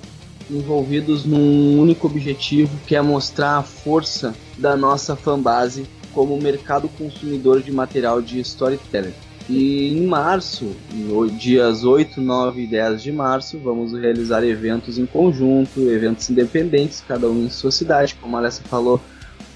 envolvidos 0.49 1.25
num 1.25 1.79
único 1.79 2.07
objetivo, 2.07 2.71
que 2.87 2.95
é 2.95 3.01
mostrar 3.01 3.57
a 3.57 3.63
força 3.63 4.33
da 4.57 4.77
nossa 4.77 5.15
fanbase 5.15 5.85
como 6.13 6.37
mercado 6.39 6.87
consumidor 6.87 7.61
de 7.61 7.71
material 7.71 8.21
de 8.21 8.39
storytelling. 8.39 9.13
E 9.49 9.97
em 9.97 10.05
março, 10.05 10.75
dias 11.35 11.83
8, 11.83 12.21
9 12.21 12.61
e 12.61 12.67
10 12.67 13.01
de 13.01 13.11
março, 13.11 13.57
vamos 13.57 13.93
realizar 13.93 14.43
eventos 14.43 14.99
em 14.99 15.07
conjunto, 15.07 15.89
eventos 15.89 16.29
independentes, 16.29 17.03
cada 17.05 17.27
um 17.27 17.45
em 17.45 17.49
sua 17.49 17.71
cidade, 17.71 18.15
como 18.21 18.35
a 18.35 18.39
Alessa 18.39 18.61
falou, 18.63 19.01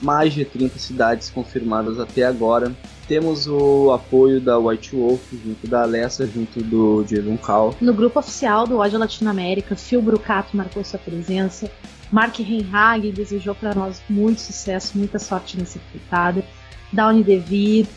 mais 0.02 0.34
de 0.34 0.44
30 0.46 0.80
cidades 0.80 1.30
confirmadas 1.30 2.00
até 2.00 2.24
agora. 2.24 2.76
Temos 3.08 3.48
o 3.48 3.92
apoio 3.92 4.42
da 4.42 4.58
White 4.58 4.96
Wolf, 4.96 5.22
junto 5.32 5.68
da 5.68 5.84
Alessa, 5.84 6.26
junto 6.26 6.64
do 6.64 7.04
Jason 7.04 7.38
Cal. 7.38 7.76
No 7.80 7.94
grupo 7.94 8.18
oficial 8.18 8.66
do 8.66 8.78
Ódio 8.78 8.98
Latinoamérica, 8.98 9.76
Phil 9.76 10.02
Brucato 10.02 10.58
marcou 10.58 10.84
sua 10.84 10.98
presença. 10.98 11.70
Mark 12.12 12.40
Reinhag 12.40 13.12
desejou 13.12 13.54
para 13.54 13.76
nós 13.76 14.02
muito 14.10 14.42
sucesso, 14.42 14.98
muita 14.98 15.20
sorte 15.20 15.56
nessa 15.56 15.78
empreitada. 15.78 16.44
Downey 16.92 17.24
DeVir, 17.24 17.88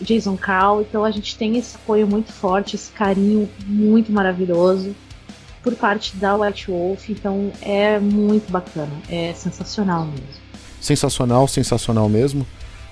Jason 0.00 0.36
Carl. 0.36 0.80
Então 0.80 1.04
a 1.04 1.10
gente 1.10 1.36
tem 1.36 1.56
esse 1.56 1.76
apoio 1.76 2.06
muito 2.06 2.32
forte, 2.32 2.76
esse 2.76 2.90
carinho 2.92 3.48
muito 3.66 4.12
maravilhoso 4.12 4.94
por 5.62 5.74
parte 5.74 6.16
da 6.16 6.36
White 6.36 6.70
Wolf. 6.70 7.08
Então 7.10 7.52
é 7.60 7.98
muito 7.98 8.50
bacana, 8.50 8.92
é 9.08 9.32
sensacional 9.34 10.04
mesmo. 10.04 10.48
Sensacional, 10.80 11.48
sensacional 11.48 12.08
mesmo. 12.08 12.46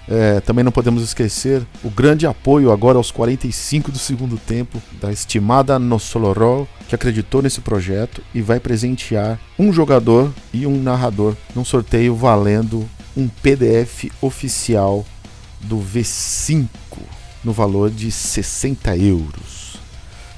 É, 0.08 0.40
também 0.40 0.64
não 0.64 0.70
podemos 0.70 1.02
esquecer 1.02 1.66
o 1.82 1.90
grande 1.90 2.26
apoio 2.26 2.70
agora 2.70 2.96
aos 2.96 3.10
45 3.10 3.90
do 3.90 3.98
segundo 3.98 4.38
tempo 4.38 4.80
da 5.00 5.10
estimada 5.10 5.78
Nossolorol, 5.78 6.68
que 6.88 6.94
acreditou 6.94 7.42
nesse 7.42 7.60
projeto 7.60 8.22
e 8.32 8.40
vai 8.40 8.60
presentear 8.60 9.38
um 9.58 9.72
jogador 9.72 10.32
e 10.52 10.64
um 10.64 10.80
narrador 10.80 11.34
num 11.54 11.64
sorteio 11.64 12.14
valendo 12.14 12.88
um 13.16 13.28
PDF 13.28 14.12
oficial 14.20 15.04
do 15.60 15.78
V5 15.78 16.68
no 17.44 17.52
valor 17.52 17.90
de 17.90 18.10
60 18.10 18.96
euros. 18.96 19.76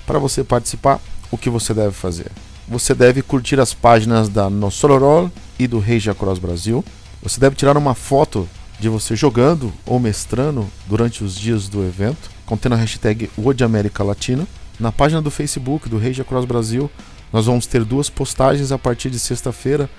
Para 0.07 0.19
você 0.19 0.45
participar, 0.45 1.01
o 1.31 1.39
que 1.39 1.51
você 1.51 1.74
deve 1.74 1.93
fazer? 1.93 2.31
Você 2.66 2.95
deve 2.95 3.23
curtir 3.23 3.59
as 3.59 3.73
páginas 3.73 4.28
da 4.28 4.51
Nossolorol 4.51 5.31
e 5.59 5.66
do 5.66 5.78
Regia 5.78 6.15
Cross 6.15 6.39
Brasil. 6.39 6.85
Você 7.23 7.40
deve 7.40 7.57
tirar 7.57 7.77
uma 7.77 7.95
foto 7.95 8.49
de 8.78 8.89
você 8.89 9.16
jogando 9.16 9.73
ou 9.85 9.99
mestrando 9.99 10.66
durante 10.86 11.24
os 11.24 11.35
dias 11.35 11.69
do 11.69 11.85
evento, 11.85 12.31
contendo 12.47 12.74
a 12.74 12.78
hashtag 12.78 13.31
World 13.39 13.65
América 13.65 14.05
Latina. 14.05 14.47
Na 14.78 14.93
página 14.93 15.20
do 15.20 15.31
Facebook 15.31 15.89
do 15.89 15.99
Regia 15.99 16.24
Cross 16.24 16.45
Brasil, 16.45 16.90
nós 17.32 17.47
vamos 17.47 17.66
ter 17.66 17.85
duas 17.85 18.09
postagens 18.09 18.70
a 18.70 18.78
partir 18.78 19.11
de 19.11 19.19
sexta-feira, 19.19 19.90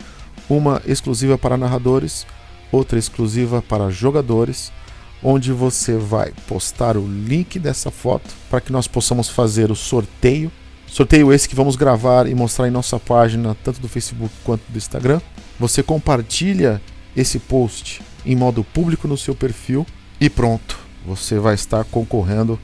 uma 0.49 0.81
exclusiva 0.85 1.37
para 1.37 1.57
narradores, 1.57 2.25
outra 2.71 2.97
exclusiva 2.97 3.61
para 3.61 3.89
jogadores, 3.89 4.71
onde 5.23 5.51
você 5.51 5.97
vai 5.97 6.31
postar 6.47 6.97
o 6.97 7.05
link 7.05 7.59
dessa 7.59 7.91
foto 7.91 8.29
para 8.49 8.61
que 8.61 8.71
nós 8.71 8.87
possamos 8.87 9.29
fazer 9.29 9.71
o 9.71 9.75
sorteio. 9.75 10.51
Sorteio 10.87 11.31
esse 11.31 11.47
que 11.47 11.55
vamos 11.55 11.75
gravar 11.75 12.27
e 12.27 12.33
mostrar 12.33 12.67
em 12.67 12.71
nossa 12.71 12.99
página, 12.99 13.55
tanto 13.63 13.79
do 13.79 13.87
Facebook 13.87 14.33
quanto 14.43 14.63
do 14.69 14.77
Instagram. 14.77 15.21
Você 15.59 15.83
compartilha 15.83 16.81
esse 17.15 17.37
post 17.37 18.01
em 18.25 18.35
modo 18.35 18.63
público 18.63 19.07
no 19.07 19.17
seu 19.17 19.35
perfil 19.35 19.85
e 20.19 20.29
pronto, 20.29 20.77
você 21.05 21.39
vai 21.39 21.55
estar 21.55 21.83
concorrendo 21.85 22.59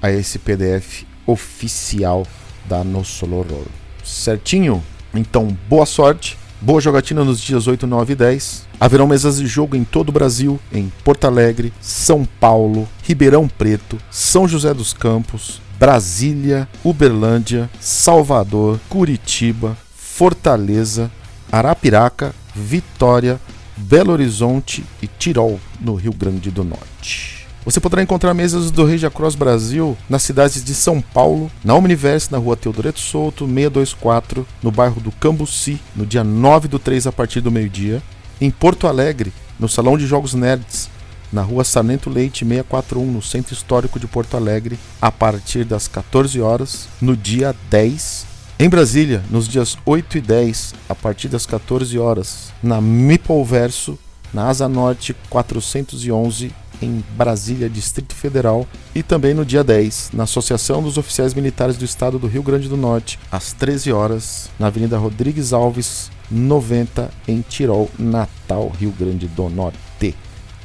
a 0.00 0.10
esse 0.10 0.38
PDF 0.38 1.04
oficial 1.26 2.26
da 2.68 2.84
Nossolorol. 2.84 3.66
Certinho? 4.04 4.82
Então, 5.14 5.56
boa 5.68 5.86
sorte, 5.86 6.38
boa 6.60 6.80
jogatina 6.80 7.24
nos 7.24 7.40
dias 7.40 7.66
8, 7.66 7.86
9 7.86 8.12
e 8.12 8.16
10. 8.16 8.66
Haverão 8.78 9.06
mesas 9.06 9.38
de 9.38 9.46
jogo 9.46 9.76
em 9.76 9.84
todo 9.84 10.10
o 10.10 10.12
Brasil, 10.12 10.60
em 10.72 10.92
Porto 11.04 11.24
Alegre, 11.26 11.72
São 11.80 12.24
Paulo, 12.38 12.88
Ribeirão 13.02 13.48
Preto, 13.48 13.98
São 14.10 14.46
José 14.46 14.72
dos 14.74 14.92
Campos, 14.92 15.60
Brasília, 15.78 16.68
Uberlândia, 16.84 17.70
Salvador, 17.80 18.78
Curitiba, 18.88 19.76
Fortaleza, 19.94 21.10
Arapiraca, 21.50 22.34
Vitória, 22.54 23.40
Belo 23.76 24.12
Horizonte 24.12 24.84
e 25.00 25.06
Tirol, 25.06 25.58
no 25.80 25.94
Rio 25.94 26.12
Grande 26.12 26.50
do 26.50 26.62
Norte. 26.62 27.39
Você 27.64 27.78
poderá 27.78 28.02
encontrar 28.02 28.32
mesas 28.32 28.70
do 28.70 28.86
Regia 28.86 29.10
Cross 29.10 29.34
Brasil 29.34 29.96
nas 30.08 30.22
cidades 30.22 30.64
de 30.64 30.74
São 30.74 31.00
Paulo, 31.00 31.50
na 31.62 31.74
Omniverse, 31.74 32.32
na 32.32 32.38
rua 32.38 32.56
Teodoreto 32.56 32.98
Souto, 32.98 33.46
624, 33.46 34.46
no 34.62 34.70
bairro 34.70 34.98
do 34.98 35.12
Cambuci, 35.12 35.78
no 35.94 36.06
dia 36.06 36.24
9 36.24 36.68
do 36.68 36.78
3 36.78 37.06
a 37.06 37.12
partir 37.12 37.42
do 37.42 37.50
meio-dia, 37.50 38.02
em 38.40 38.50
Porto 38.50 38.86
Alegre, 38.86 39.30
no 39.58 39.68
Salão 39.68 39.98
de 39.98 40.06
Jogos 40.06 40.32
Nerds, 40.32 40.88
na 41.30 41.42
rua 41.42 41.62
Sarnento 41.62 42.08
Leite 42.08 42.46
641, 42.46 43.04
no 43.04 43.20
Centro 43.20 43.52
Histórico 43.52 44.00
de 44.00 44.06
Porto 44.06 44.38
Alegre, 44.38 44.78
a 45.00 45.12
partir 45.12 45.64
das 45.64 45.86
14 45.86 46.40
horas, 46.40 46.88
no 47.00 47.14
dia 47.14 47.54
10 47.68 48.26
Em 48.58 48.68
Brasília, 48.68 49.22
nos 49.30 49.46
dias 49.46 49.76
8 49.84 50.18
e 50.18 50.20
10, 50.20 50.74
a 50.88 50.94
partir 50.94 51.28
das 51.28 51.44
14 51.44 51.98
horas, 51.98 52.52
na 52.62 52.80
Mipolverso, 52.80 53.98
na 54.32 54.48
Asa 54.48 54.68
Norte 54.68 55.14
411, 55.28 56.52
em 56.80 57.04
Brasília, 57.16 57.68
Distrito 57.68 58.14
Federal, 58.14 58.66
e 58.94 59.02
também 59.02 59.34
no 59.34 59.44
dia 59.44 59.62
10, 59.64 60.10
na 60.12 60.24
Associação 60.24 60.82
dos 60.82 60.96
Oficiais 60.96 61.34
Militares 61.34 61.76
do 61.76 61.84
Estado 61.84 62.18
do 62.18 62.26
Rio 62.26 62.42
Grande 62.42 62.68
do 62.68 62.76
Norte, 62.76 63.18
às 63.30 63.52
13 63.52 63.92
horas, 63.92 64.50
na 64.58 64.68
Avenida 64.68 64.98
Rodrigues 64.98 65.52
Alves, 65.52 66.10
90, 66.30 67.10
em 67.26 67.40
Tirol, 67.40 67.90
Natal, 67.98 68.70
Rio 68.78 68.92
Grande 68.98 69.26
do 69.26 69.48
Norte. 69.48 69.80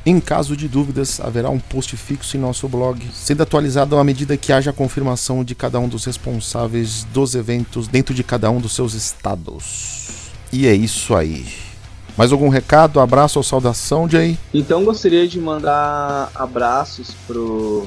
Em 0.06 0.20
caso 0.20 0.56
de 0.56 0.68
dúvidas, 0.68 1.20
haverá 1.20 1.50
um 1.50 1.58
post 1.58 1.98
fixo 1.98 2.38
em 2.38 2.40
nosso 2.40 2.70
blog, 2.70 3.02
sendo 3.12 3.42
atualizado 3.42 3.98
à 3.98 4.04
medida 4.04 4.38
que 4.38 4.54
haja 4.54 4.72
confirmação 4.72 5.44
de 5.44 5.56
cada 5.56 5.80
um 5.80 5.90
dos 5.90 6.06
responsáveis 6.06 7.06
dos 7.06 7.34
eventos 7.34 7.88
dentro 7.88 8.14
de 8.14 8.24
cada 8.24 8.52
um 8.52 8.60
dos 8.60 8.76
seus 8.76 8.94
estados. 8.94 10.30
E 10.54 10.68
é 10.68 10.76
isso 10.76 11.16
aí. 11.16 11.65
Mais 12.18 12.32
algum 12.32 12.48
recado, 12.48 13.00
abraço 13.00 13.40
ou 13.40 13.44
saudação, 13.44 14.10
Jay? 14.10 14.38
Então 14.54 14.86
gostaria 14.86 15.28
de 15.28 15.40
mandar 15.40 16.32
abraços 16.34 17.14
pro, 17.28 17.86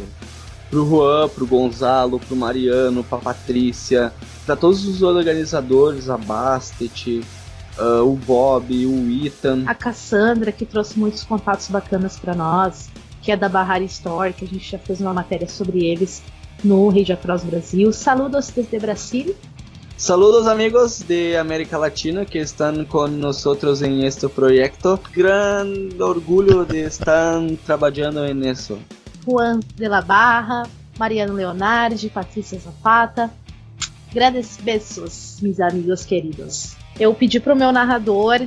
pro 0.71 0.87
Juan, 0.87 1.29
pro 1.31 1.47
Gonzalo, 1.47 2.21
pro 2.21 2.37
Mariano, 2.37 3.03
pra 3.03 3.19
Patrícia, 3.19 4.13
para 4.45 4.55
todos 4.55 4.87
os 4.87 5.03
organizadores, 5.03 6.11
a 6.11 6.19
Bastet, 6.19 7.25
uh, 7.79 8.03
o 8.03 8.17
Bob, 8.17 8.87
o 8.87 9.27
Ethan. 9.27 9.65
A 9.67 9.75
Cassandra, 9.75 10.53
que 10.53 10.67
trouxe 10.67 10.99
muitos 10.99 11.25
contatos 11.25 11.69
bacanas 11.69 12.19
para 12.19 12.35
nós, 12.35 12.91
que 13.23 13.33
é 13.33 13.37
da 13.37 13.49
Bahari 13.49 13.87
Store, 13.87 14.33
que 14.35 14.45
a 14.45 14.49
gente 14.49 14.71
já 14.71 14.79
fez 14.79 15.01
uma 15.01 15.15
matéria 15.15 15.49
sobre 15.49 15.87
eles 15.87 16.23
no 16.63 16.89
Rede 16.89 17.13
Across 17.13 17.45
Brasil. 17.45 17.93
Saludos 17.93 18.49
desde 18.49 18.79
Brasil. 18.79 19.35
Saludos 19.99 20.47
amigos 20.47 21.09
de 21.09 21.37
América 21.37 21.77
Latina 21.77 22.25
que 22.25 22.39
están 22.39 22.85
con 22.85 23.19
nosotros 23.19 23.83
en 23.83 24.05
este 24.05 24.29
proyecto. 24.29 25.01
Gran 25.13 26.01
orgulho 26.01 26.65
de 26.65 26.85
estar 26.85 27.43
trabajando 27.67 28.25
en 28.25 28.45
eso. 28.45 28.79
Juan 29.25 29.59
de 29.75 29.89
la 29.89 30.01
Barra, 30.01 30.63
Mariano 31.01 31.35
Leonardi, 31.35 32.09
Patrícia 32.11 32.61
Zapata. 32.61 33.29
Grandes 34.15 34.57
beijos, 34.63 35.39
meus 35.43 35.59
amigos 35.59 36.05
queridos. 36.05 36.77
Eu 37.01 37.13
pedi 37.13 37.41
pro 37.41 37.57
meu 37.57 37.73
narrador, 37.73 38.39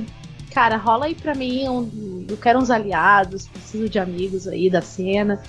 cara, 0.54 0.78
rola 0.78 1.04
aí 1.04 1.14
pra 1.14 1.34
mim, 1.34 1.68
um, 1.68 2.24
eu 2.30 2.36
quero 2.38 2.60
uns 2.60 2.70
aliados, 2.70 3.46
preciso 3.46 3.90
de 3.90 3.98
amigos 3.98 4.48
aí 4.48 4.70
da 4.70 4.80
cena, 4.80 5.42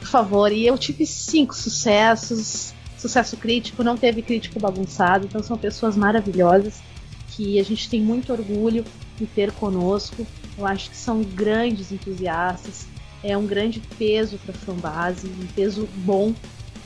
por 0.00 0.08
favor. 0.08 0.50
E 0.50 0.66
eu 0.66 0.76
tive 0.76 1.06
cinco 1.06 1.54
sucessos, 1.54 2.74
sucesso 2.96 3.36
crítico, 3.36 3.82
não 3.84 3.96
teve 3.96 4.22
crítico 4.22 4.58
bagunçado, 4.58 5.26
então 5.26 5.42
são 5.42 5.56
pessoas 5.56 5.96
maravilhosas 5.96 6.80
que 7.28 7.60
a 7.60 7.62
gente 7.62 7.88
tem 7.88 8.00
muito 8.00 8.32
orgulho 8.32 8.84
de 9.16 9.26
ter 9.26 9.52
conosco. 9.52 10.26
Eu 10.56 10.66
acho 10.66 10.90
que 10.90 10.96
são 10.96 11.22
grandes 11.22 11.92
entusiastas, 11.92 12.86
é 13.22 13.36
um 13.36 13.46
grande 13.46 13.80
peso 13.98 14.38
para 14.38 14.54
a 14.54 14.58
fanbase, 14.58 15.28
um 15.28 15.46
peso 15.48 15.88
bom. 15.96 16.34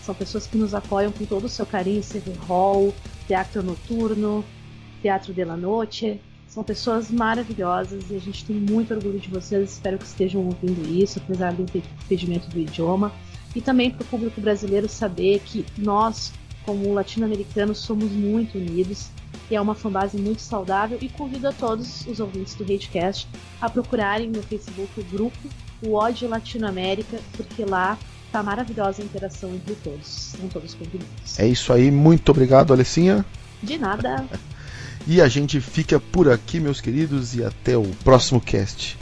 São 0.03 0.15
pessoas 0.15 0.47
que 0.47 0.57
nos 0.57 0.75
apoiam 0.75 1.13
com 1.13 1.25
todo 1.25 1.45
o 1.45 1.49
seu 1.49 1.67
carinho, 1.67 2.03
CV 2.03 2.33
Hall, 2.49 2.93
Teatro 3.29 3.63
Noturno, 3.63 4.45
Teatro 5.03 5.33
de 5.33 5.45
la 5.45 5.57
Noche. 5.57 6.21
São 6.49 6.65
pessoas 6.65 7.11
maravilhosas 7.13 8.11
e 8.11 8.17
a 8.17 8.19
gente 8.19 8.45
tem 8.45 8.57
muito 8.57 8.93
orgulho 8.93 9.21
de 9.21 9.29
vocês. 9.29 9.73
Espero 9.73 9.99
que 9.99 10.05
estejam 10.05 10.45
ouvindo 10.45 10.85
isso, 10.91 11.21
apesar 11.21 11.53
do 11.53 11.63
impedimento 11.63 12.49
do 12.49 12.59
idioma 12.59 13.13
e 13.55 13.61
também 13.61 13.91
para 13.91 14.03
o 14.03 14.07
público 14.07 14.41
brasileiro 14.41 14.89
saber 14.89 15.41
que 15.45 15.65
nós, 15.77 16.33
como 16.65 16.93
latino-americanos, 16.93 17.79
somos 17.79 18.11
muito 18.11 18.59
unidos 18.59 19.09
e 19.51 19.57
é 19.57 19.61
uma 19.61 19.75
fanbase 19.75 20.17
muito 20.17 20.41
saudável 20.41 20.99
e 21.01 21.09
convido 21.09 21.49
a 21.49 21.53
todos 21.53 22.07
os 22.07 22.21
ouvintes 22.21 22.55
do 22.55 22.63
Radecast 22.63 23.27
a 23.61 23.69
procurarem 23.69 24.31
no 24.31 24.43
Facebook 24.43 25.01
o 25.01 25.05
grupo 25.05 25.39
o 25.83 25.95
Odd 25.95 26.27
Latinoamérica, 26.27 27.19
porque 27.37 27.65
lá 27.65 27.99
tá 28.31 28.43
maravilhosa 28.43 29.03
a 29.03 29.05
interação 29.05 29.55
entre 29.55 29.75
todos. 29.77 30.07
São 30.07 30.49
todos 30.49 30.75
convidados. 30.75 31.39
É 31.39 31.47
isso 31.47 31.73
aí, 31.73 31.91
muito 31.91 32.29
obrigado, 32.31 32.73
Alessinha. 32.73 33.25
De 33.63 33.79
nada. 33.79 34.27
E 35.07 35.19
a 35.23 35.29
gente 35.29 35.63
fica 35.63 35.99
por 35.99 36.29
aqui, 36.29 36.61
meus 36.61 36.79
queridos, 36.79 37.35
e 37.35 37.43
até 37.43 37.75
o 37.75 37.87
próximo 38.05 38.39
cast. 38.39 38.99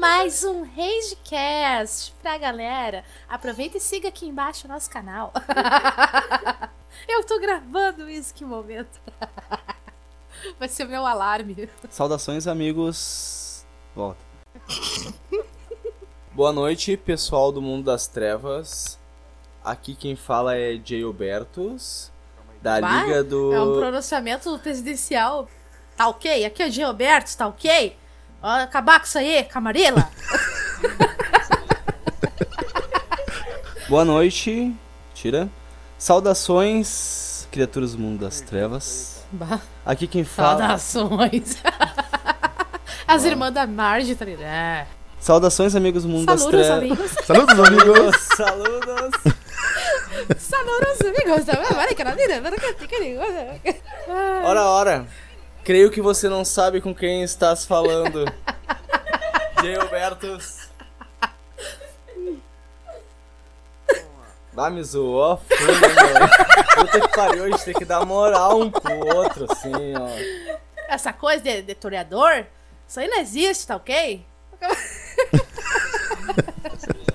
Mais 0.00 0.44
um 0.44 0.62
Ragecast 0.62 2.14
pra 2.22 2.38
galera. 2.38 3.04
Aproveita 3.28 3.76
e 3.76 3.80
siga 3.80 4.08
aqui 4.08 4.26
embaixo 4.26 4.66
o 4.66 4.70
nosso 4.70 4.88
canal. 4.88 5.30
Eu 7.06 7.22
tô 7.24 7.38
gravando 7.38 8.08
isso, 8.08 8.32
que 8.32 8.42
momento. 8.42 8.98
Vai 10.58 10.68
ser 10.68 10.86
o 10.86 10.88
meu 10.88 11.04
alarme. 11.04 11.68
Saudações, 11.90 12.46
amigos. 12.46 13.66
Volta. 13.94 14.18
Boa 16.32 16.50
noite, 16.50 16.96
pessoal 16.96 17.52
do 17.52 17.60
Mundo 17.60 17.84
das 17.84 18.06
Trevas. 18.06 18.98
Aqui 19.62 19.94
quem 19.94 20.16
fala 20.16 20.56
é 20.56 20.80
Jay 20.82 21.02
Albertos, 21.02 22.10
da 22.62 22.80
Liga 22.80 23.22
do. 23.22 23.52
É 23.52 23.60
um 23.60 23.76
pronunciamento 23.76 24.58
presidencial. 24.60 25.46
Tá 25.94 26.08
ok? 26.08 26.46
Aqui 26.46 26.62
é 26.62 26.68
o 26.68 26.70
Gilberto, 26.70 27.36
tá 27.36 27.46
ok? 27.48 27.99
Ó, 28.42 28.48
acabar 28.48 29.00
com 29.00 29.06
isso 29.06 29.18
aí, 29.18 29.44
camarela. 29.44 30.08
Boa 33.88 34.04
noite. 34.04 34.74
Tira. 35.14 35.48
Saudações, 35.98 37.46
criaturas 37.50 37.92
do 37.92 37.98
Mundo 37.98 38.20
das 38.20 38.40
Trevas. 38.40 39.24
Bah, 39.32 39.60
Aqui 39.84 40.06
quem 40.06 40.24
fala. 40.24 40.78
Saudações. 40.78 41.56
As 43.06 43.24
irmãs 43.24 43.52
da 43.52 43.66
Marge, 43.66 44.14
tá 44.14 44.24
ligado? 44.24 44.44
É. 44.44 44.86
Saudações, 45.18 45.74
amigos 45.76 46.04
do 46.04 46.08
Mundo 46.08 46.24
das 46.26 46.40
Saludos, 46.40 46.66
Trevas. 46.66 46.82
amigos. 46.82 47.10
Saludos, 47.26 47.58
amigos! 47.60 48.16
Saludos. 48.36 49.10
Saludos, 50.38 51.00
amigos. 51.02 51.44
Ora, 54.44 54.62
ora. 54.62 55.06
Creio 55.64 55.90
que 55.90 56.00
você 56.00 56.28
não 56.28 56.44
sabe 56.44 56.80
com 56.80 56.94
quem 56.94 57.22
estás 57.22 57.64
falando. 57.64 58.24
Jay 59.62 59.76
Albertos. 59.76 60.70
Bah, 64.52 64.68
me 64.68 64.82
zoou, 64.82 65.40
foi, 65.48 65.66
meu. 65.66 66.84
Puta 66.84 67.00
que 67.00 67.08
pariu, 67.14 67.44
a 67.44 67.50
gente 67.50 67.64
tem 67.64 67.74
que 67.74 67.84
dar 67.84 68.04
moral 68.04 68.60
um 68.60 68.70
pro 68.70 69.16
outro, 69.16 69.46
assim, 69.50 69.72
ó. 69.96 70.08
Essa 70.88 71.12
coisa 71.12 71.42
de, 71.42 71.62
de 71.62 71.74
toreador, 71.74 72.44
isso 72.86 72.98
aí 72.98 73.06
não 73.06 73.20
existe, 73.20 73.66
tá 73.66 73.76
ok? 73.76 74.26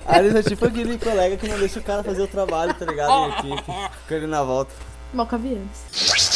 A 0.06 0.16
Alice 0.16 0.38
é 0.38 0.42
tipo 0.42 0.64
aquele 0.64 0.98
colega 0.98 1.36
que 1.36 1.48
não 1.48 1.58
deixa 1.58 1.80
o 1.80 1.82
cara 1.82 2.02
fazer 2.02 2.22
o 2.22 2.28
trabalho, 2.28 2.72
tá 2.74 2.86
ligado? 2.86 3.10
Em 3.10 3.52
equipe. 3.52 3.72
Fica 4.02 4.14
ele 4.14 4.26
na 4.26 4.42
volta. 4.42 4.72
Malcavianos. 5.12 6.35